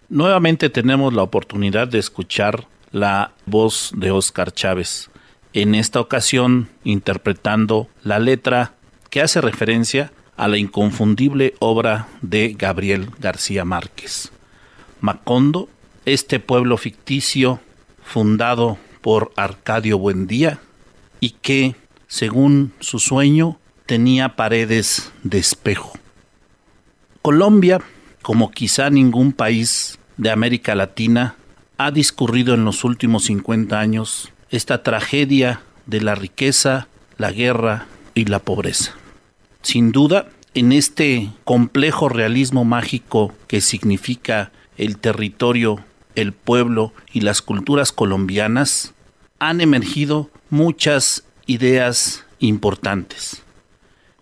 Nuevamente 0.08 0.68
tenemos 0.70 1.14
la 1.14 1.22
oportunidad 1.22 1.88
de 1.88 1.98
escuchar 1.98 2.66
la 2.90 3.32
voz 3.46 3.92
de 3.96 4.10
Oscar 4.10 4.52
Chávez, 4.52 5.10
en 5.54 5.74
esta 5.74 6.00
ocasión 6.00 6.68
interpretando 6.84 7.88
la 8.02 8.18
letra 8.18 8.74
que 9.10 9.22
hace 9.22 9.40
referencia 9.40 10.12
a 10.36 10.48
la 10.48 10.58
inconfundible 10.58 11.54
obra 11.58 12.08
de 12.20 12.54
Gabriel 12.58 13.10
García 13.18 13.64
Márquez. 13.64 14.32
Macondo, 15.00 15.68
este 16.04 16.40
pueblo 16.40 16.76
ficticio 16.76 17.60
fundado 18.02 18.78
por 19.02 19.32
Arcadio 19.36 19.98
Buendía 19.98 20.60
y 21.20 21.30
que, 21.30 21.76
según 22.08 22.72
su 22.80 22.98
sueño, 22.98 23.58
tenía 23.86 24.36
paredes 24.36 25.12
de 25.22 25.38
espejo. 25.38 25.92
Colombia, 27.20 27.80
como 28.22 28.50
quizá 28.50 28.88
ningún 28.90 29.32
país 29.32 29.98
de 30.16 30.30
América 30.30 30.74
Latina, 30.74 31.36
ha 31.78 31.90
discurrido 31.90 32.54
en 32.54 32.64
los 32.64 32.84
últimos 32.84 33.24
50 33.24 33.78
años 33.78 34.32
esta 34.50 34.82
tragedia 34.82 35.60
de 35.86 36.00
la 36.00 36.14
riqueza, 36.14 36.88
la 37.18 37.32
guerra 37.32 37.86
y 38.14 38.24
la 38.26 38.38
pobreza. 38.38 38.94
Sin 39.62 39.92
duda, 39.92 40.28
en 40.54 40.72
este 40.72 41.30
complejo 41.44 42.08
realismo 42.08 42.64
mágico 42.64 43.32
que 43.46 43.60
significa 43.60 44.52
el 44.76 44.98
territorio, 44.98 45.80
el 46.14 46.32
pueblo 46.32 46.92
y 47.12 47.20
las 47.20 47.42
culturas 47.42 47.92
colombianas, 47.92 48.94
han 49.38 49.60
emergido 49.60 50.30
muchas 50.50 51.24
ideas 51.46 52.24
importantes. 52.38 53.42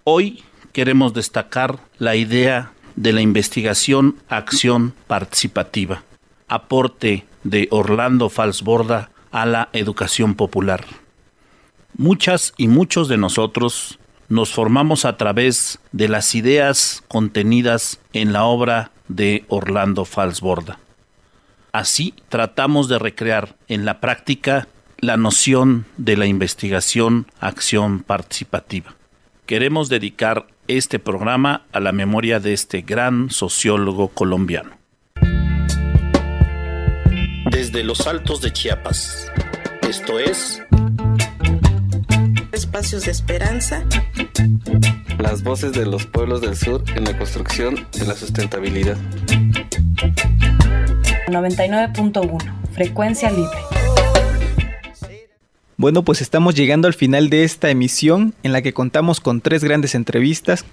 Hoy 0.05 0.43
queremos 0.73 1.13
destacar 1.13 1.79
la 1.99 2.17
idea 2.17 2.73
de 2.97 3.13
la 3.13 3.21
investigación 3.21 4.17
acción 4.29 4.95
participativa, 5.07 6.03
aporte 6.49 7.25
de 7.45 7.69
Orlando 7.71 8.29
Falsborda 8.29 9.11
a 9.31 9.47
la 9.47 9.69
educación 9.73 10.35
popular. 10.35 10.85
Muchas 11.97 12.55
y 12.57 12.69
muchos 12.69 13.09
de 13.09 13.17
nosotros 13.17 13.99
nos 14.29 14.53
formamos 14.53 15.05
a 15.05 15.17
través 15.17 15.81
de 15.93 16.09
las 16.09 16.35
ideas 16.35 17.03
contenidas 17.09 18.01
en 18.13 18.33
la 18.33 18.45
obra 18.45 18.93
de 19.09 19.45
Orlando 19.49 20.05
Falsborda. 20.05 20.79
Así 21.73 22.15
tratamos 22.29 22.89
de 22.89 22.99
recrear 22.99 23.57
en 23.69 23.85
la 23.85 24.01
práctica 24.01 24.67
la 24.99 25.17
noción 25.17 25.87
de 25.97 26.17
la 26.17 26.27
investigación 26.27 27.27
acción 27.39 28.03
participativa. 28.03 28.95
Queremos 29.47 29.89
dedicar 29.89 30.47
este 30.69 30.99
programa 30.99 31.67
a 31.73 31.81
la 31.81 31.93
memoria 31.93 32.41
de 32.41 32.53
este 32.53 32.83
gran 32.83 33.31
sociólogo 33.31 34.09
colombiano. 34.09 34.79
Desde 37.51 37.85
los 37.85 38.07
altos 38.07 38.41
de 38.41 38.53
Chiapas, 38.53 39.31
esto 39.89 40.19
es 40.19 40.63
Espacios 42.53 43.05
de 43.05 43.13
Esperanza. 43.13 43.85
Las 45.19 45.43
voces 45.43 45.73
de 45.73 45.87
los 45.87 46.07
pueblos 46.07 46.41
del 46.41 46.57
sur 46.57 46.83
en 46.95 47.05
la 47.05 47.17
construcción 47.17 47.87
de 47.93 48.07
la 48.07 48.15
sustentabilidad. 48.15 48.97
99.1 51.29 52.39
Frecuencia 52.73 53.31
libre. 53.31 53.59
Bueno, 55.77 56.05
pues 56.05 56.21
estamos 56.21 56.55
llegando 56.55 56.89
al 56.89 56.95
final 56.95 57.31
de 57.31 57.45
esta 57.45 57.71
emisión 57.71 58.35
en 58.43 58.53
la 58.53 58.63
que 58.63 58.75
contamos 58.75 59.21
con 59.21 59.41
tres 59.41 59.65
grandes 59.65 59.95
entrevistas 59.95 60.65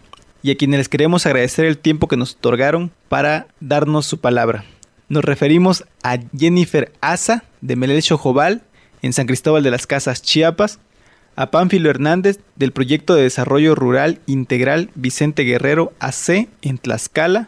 y 0.43 0.51
a 0.51 0.55
quienes 0.55 0.79
les 0.79 0.89
queremos 0.89 1.25
agradecer 1.25 1.65
el 1.65 1.77
tiempo 1.77 2.07
que 2.07 2.17
nos 2.17 2.33
otorgaron 2.35 2.91
para 3.07 3.47
darnos 3.59 4.05
su 4.05 4.19
palabra. 4.19 4.65
Nos 5.09 5.23
referimos 5.23 5.85
a 6.03 6.17
Jennifer 6.37 6.91
Asa 6.99 7.45
de 7.61 7.75
Melel 7.75 8.01
Chojobal 8.01 8.63
en 9.01 9.13
San 9.13 9.27
Cristóbal 9.27 9.63
de 9.63 9.71
las 9.71 9.87
Casas, 9.87 10.21
Chiapas, 10.21 10.79
a 11.37 11.51
Pánfilo 11.51 11.89
Hernández 11.89 12.39
del 12.55 12.73
Proyecto 12.73 13.15
de 13.15 13.23
Desarrollo 13.23 13.75
Rural 13.75 14.19
Integral 14.25 14.89
Vicente 14.95 15.43
Guerrero 15.43 15.93
AC 15.99 16.49
en 16.61 16.77
Tlaxcala 16.79 17.47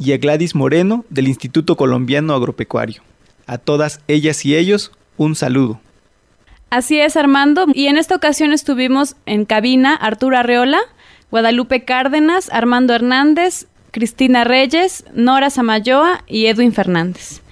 y 0.00 0.12
a 0.12 0.18
Gladys 0.18 0.54
Moreno 0.54 1.04
del 1.10 1.28
Instituto 1.28 1.76
Colombiano 1.76 2.32
Agropecuario. 2.34 3.02
A 3.46 3.58
todas 3.58 4.00
ellas 4.08 4.44
y 4.46 4.56
ellos, 4.56 4.92
un 5.18 5.36
saludo. 5.36 5.78
Así 6.70 6.98
es, 6.98 7.16
Armando. 7.16 7.66
Y 7.74 7.86
en 7.86 7.98
esta 7.98 8.16
ocasión 8.16 8.52
estuvimos 8.52 9.16
en 9.26 9.44
cabina 9.44 9.94
Arturo 9.94 10.38
Arreola, 10.38 10.80
Guadalupe 11.30 11.84
Cárdenas, 11.84 12.48
Armando 12.50 12.94
Hernández, 12.94 13.66
Cristina 13.90 14.44
Reyes, 14.44 15.04
Nora 15.12 15.50
Samayoa 15.50 16.24
y 16.26 16.46
Edwin 16.46 16.72
Fernández. 16.72 17.42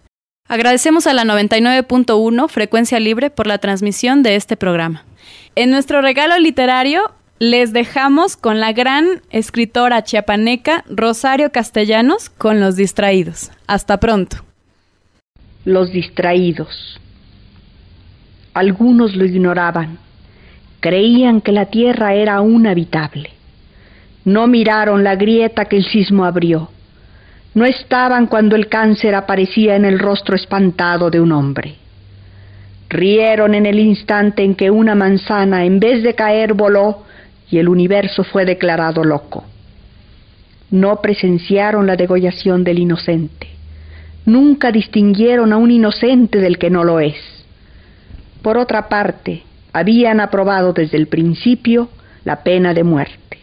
Agradecemos 0.49 1.08
a 1.08 1.14
la 1.14 1.24
99.1 1.24 2.49
Frecuencia 2.49 2.99
Libre 2.99 3.30
por 3.30 3.48
la 3.48 3.60
transmisión 3.60 4.24
de 4.24 4.36
este 4.36 4.58
programa. 4.58 5.06
En 5.56 5.72
nuestro 5.72 6.02
regalo 6.02 6.38
literario 6.38 7.14
les 7.41 7.73
dejamos 7.73 8.38
con 8.38 8.59
la 8.59 8.72
gran 8.72 9.23
escritora 9.31 10.03
chiapaneca 10.03 10.84
Rosario 10.88 11.51
Castellanos 11.51 12.30
con 12.30 12.59
Los 12.59 12.76
Distraídos. 12.76 13.49
Hasta 13.65 13.99
pronto. 13.99 14.38
Los 15.65 15.91
Distraídos. 15.91 17.01
Algunos 18.53 19.15
lo 19.15 19.26
ignoraban. 19.26 19.97
Creían 20.81 21.41
que 21.41 21.51
la 21.51 21.65
tierra 21.65 22.13
era 22.13 22.35
aún 22.35 22.68
habitable. 22.68 23.31
No 24.23 24.45
miraron 24.45 25.03
la 25.03 25.15
grieta 25.15 25.65
que 25.65 25.77
el 25.77 25.85
sismo 25.85 26.26
abrió. 26.26 26.69
No 27.55 27.65
estaban 27.65 28.27
cuando 28.27 28.55
el 28.55 28.68
cáncer 28.68 29.15
aparecía 29.15 29.76
en 29.76 29.85
el 29.85 29.97
rostro 29.97 30.35
espantado 30.35 31.09
de 31.09 31.19
un 31.19 31.31
hombre. 31.31 31.73
Rieron 32.88 33.55
en 33.55 33.65
el 33.65 33.80
instante 33.80 34.43
en 34.43 34.53
que 34.53 34.69
una 34.69 34.93
manzana, 34.93 35.65
en 35.65 35.80
vez 35.80 36.03
de 36.03 36.13
caer, 36.13 36.53
voló 36.53 37.09
y 37.52 37.60
el 37.60 37.68
universo 37.68 38.23
fue 38.23 38.45
declarado 38.45 39.03
loco. 39.03 39.44
No 40.72 41.02
presenciaron 41.02 41.86
la 41.86 41.98
degollación 41.98 42.64
del 42.64 42.80
inocente. 42.80 43.48
Nunca 44.26 44.72
distinguieron 44.72 45.52
a 45.52 45.57
un 45.57 45.69
inocente 45.69 46.40
del 46.40 46.57
que 46.57 46.69
no 46.69 46.86
lo 46.86 47.02
es. 47.02 47.18
Por 48.41 48.57
otra 48.57 48.88
parte, 48.88 49.44
habían 49.73 50.22
aprobado 50.22 50.72
desde 50.72 50.98
el 50.98 51.07
principio 51.07 51.90
la 52.23 52.44
pena 52.44 52.73
de 52.73 52.84
muerte. 52.84 53.38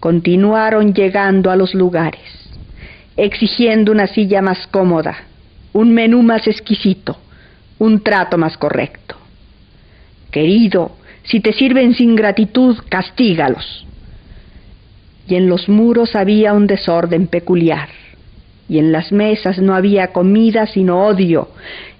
Continuaron 0.00 0.94
llegando 0.94 1.50
a 1.50 1.56
los 1.56 1.74
lugares, 1.74 2.48
exigiendo 3.16 3.92
una 3.92 4.06
silla 4.06 4.40
más 4.40 4.66
cómoda, 4.68 5.16
un 5.72 5.92
menú 5.92 6.22
más 6.22 6.46
exquisito, 6.46 7.18
un 7.78 8.02
trato 8.02 8.38
más 8.38 8.56
correcto. 8.56 9.16
Querido, 10.30 10.92
si 11.26 11.40
te 11.40 11.52
sirven 11.52 11.94
sin 11.94 12.14
gratitud, 12.14 12.76
castígalos. 12.88 13.86
Y 15.28 15.34
en 15.34 15.48
los 15.48 15.68
muros 15.68 16.14
había 16.14 16.52
un 16.52 16.66
desorden 16.66 17.26
peculiar, 17.26 17.88
y 18.68 18.78
en 18.78 18.92
las 18.92 19.10
mesas 19.10 19.58
no 19.58 19.74
había 19.74 20.08
comida 20.08 20.66
sino 20.66 21.04
odio, 21.04 21.48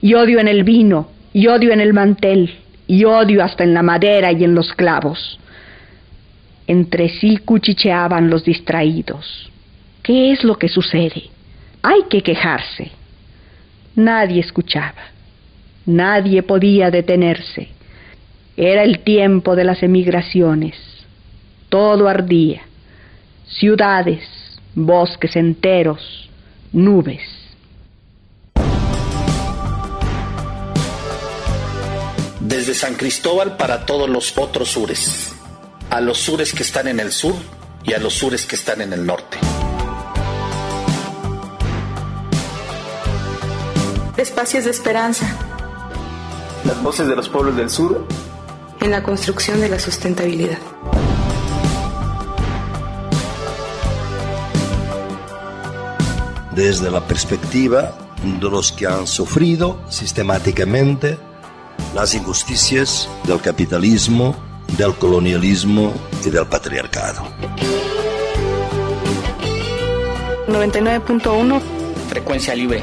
y 0.00 0.14
odio 0.14 0.38
en 0.38 0.48
el 0.48 0.62
vino, 0.62 1.08
y 1.32 1.48
odio 1.48 1.72
en 1.72 1.80
el 1.80 1.92
mantel, 1.92 2.54
y 2.86 3.04
odio 3.04 3.42
hasta 3.42 3.64
en 3.64 3.74
la 3.74 3.82
madera 3.82 4.30
y 4.30 4.44
en 4.44 4.54
los 4.54 4.72
clavos. 4.72 5.40
Entre 6.68 7.08
sí 7.08 7.38
cuchicheaban 7.38 8.30
los 8.30 8.44
distraídos. 8.44 9.50
¿Qué 10.02 10.32
es 10.32 10.44
lo 10.44 10.56
que 10.56 10.68
sucede? 10.68 11.24
Hay 11.82 12.02
que 12.08 12.22
quejarse. 12.22 12.92
Nadie 13.96 14.40
escuchaba. 14.40 15.02
Nadie 15.84 16.42
podía 16.42 16.90
detenerse. 16.90 17.75
Era 18.56 18.84
el 18.84 19.00
tiempo 19.04 19.54
de 19.54 19.64
las 19.64 19.82
emigraciones. 19.82 20.76
Todo 21.68 22.08
ardía. 22.08 22.62
Ciudades, 23.46 24.22
bosques 24.74 25.36
enteros, 25.36 26.30
nubes. 26.72 27.20
Desde 32.40 32.72
San 32.72 32.94
Cristóbal 32.94 33.58
para 33.58 33.84
todos 33.84 34.08
los 34.08 34.38
otros 34.38 34.70
sures. 34.70 35.34
A 35.90 36.00
los 36.00 36.16
sures 36.16 36.54
que 36.54 36.62
están 36.62 36.88
en 36.88 36.98
el 36.98 37.12
sur 37.12 37.34
y 37.84 37.92
a 37.92 37.98
los 37.98 38.14
sures 38.14 38.46
que 38.46 38.56
están 38.56 38.80
en 38.80 38.94
el 38.94 39.04
norte. 39.04 39.36
Espacios 44.16 44.64
de 44.64 44.70
Esperanza. 44.70 45.26
Las 46.64 46.82
voces 46.82 47.06
de 47.06 47.14
los 47.14 47.28
pueblos 47.28 47.54
del 47.54 47.68
sur 47.68 48.06
en 48.80 48.90
la 48.90 49.02
construcción 49.02 49.60
de 49.60 49.68
la 49.68 49.78
sustentabilidad. 49.78 50.58
Desde 56.52 56.90
la 56.90 57.06
perspectiva 57.06 57.94
de 58.22 58.50
los 58.50 58.72
que 58.72 58.86
han 58.86 59.06
sufrido 59.06 59.78
sistemáticamente 59.88 61.18
las 61.94 62.14
injusticias 62.14 63.08
del 63.24 63.40
capitalismo, 63.40 64.34
del 64.76 64.94
colonialismo 64.94 65.92
y 66.24 66.30
del 66.30 66.46
patriarcado. 66.46 67.26
99.1 70.48 71.60
Frecuencia 72.08 72.54
libre. 72.54 72.82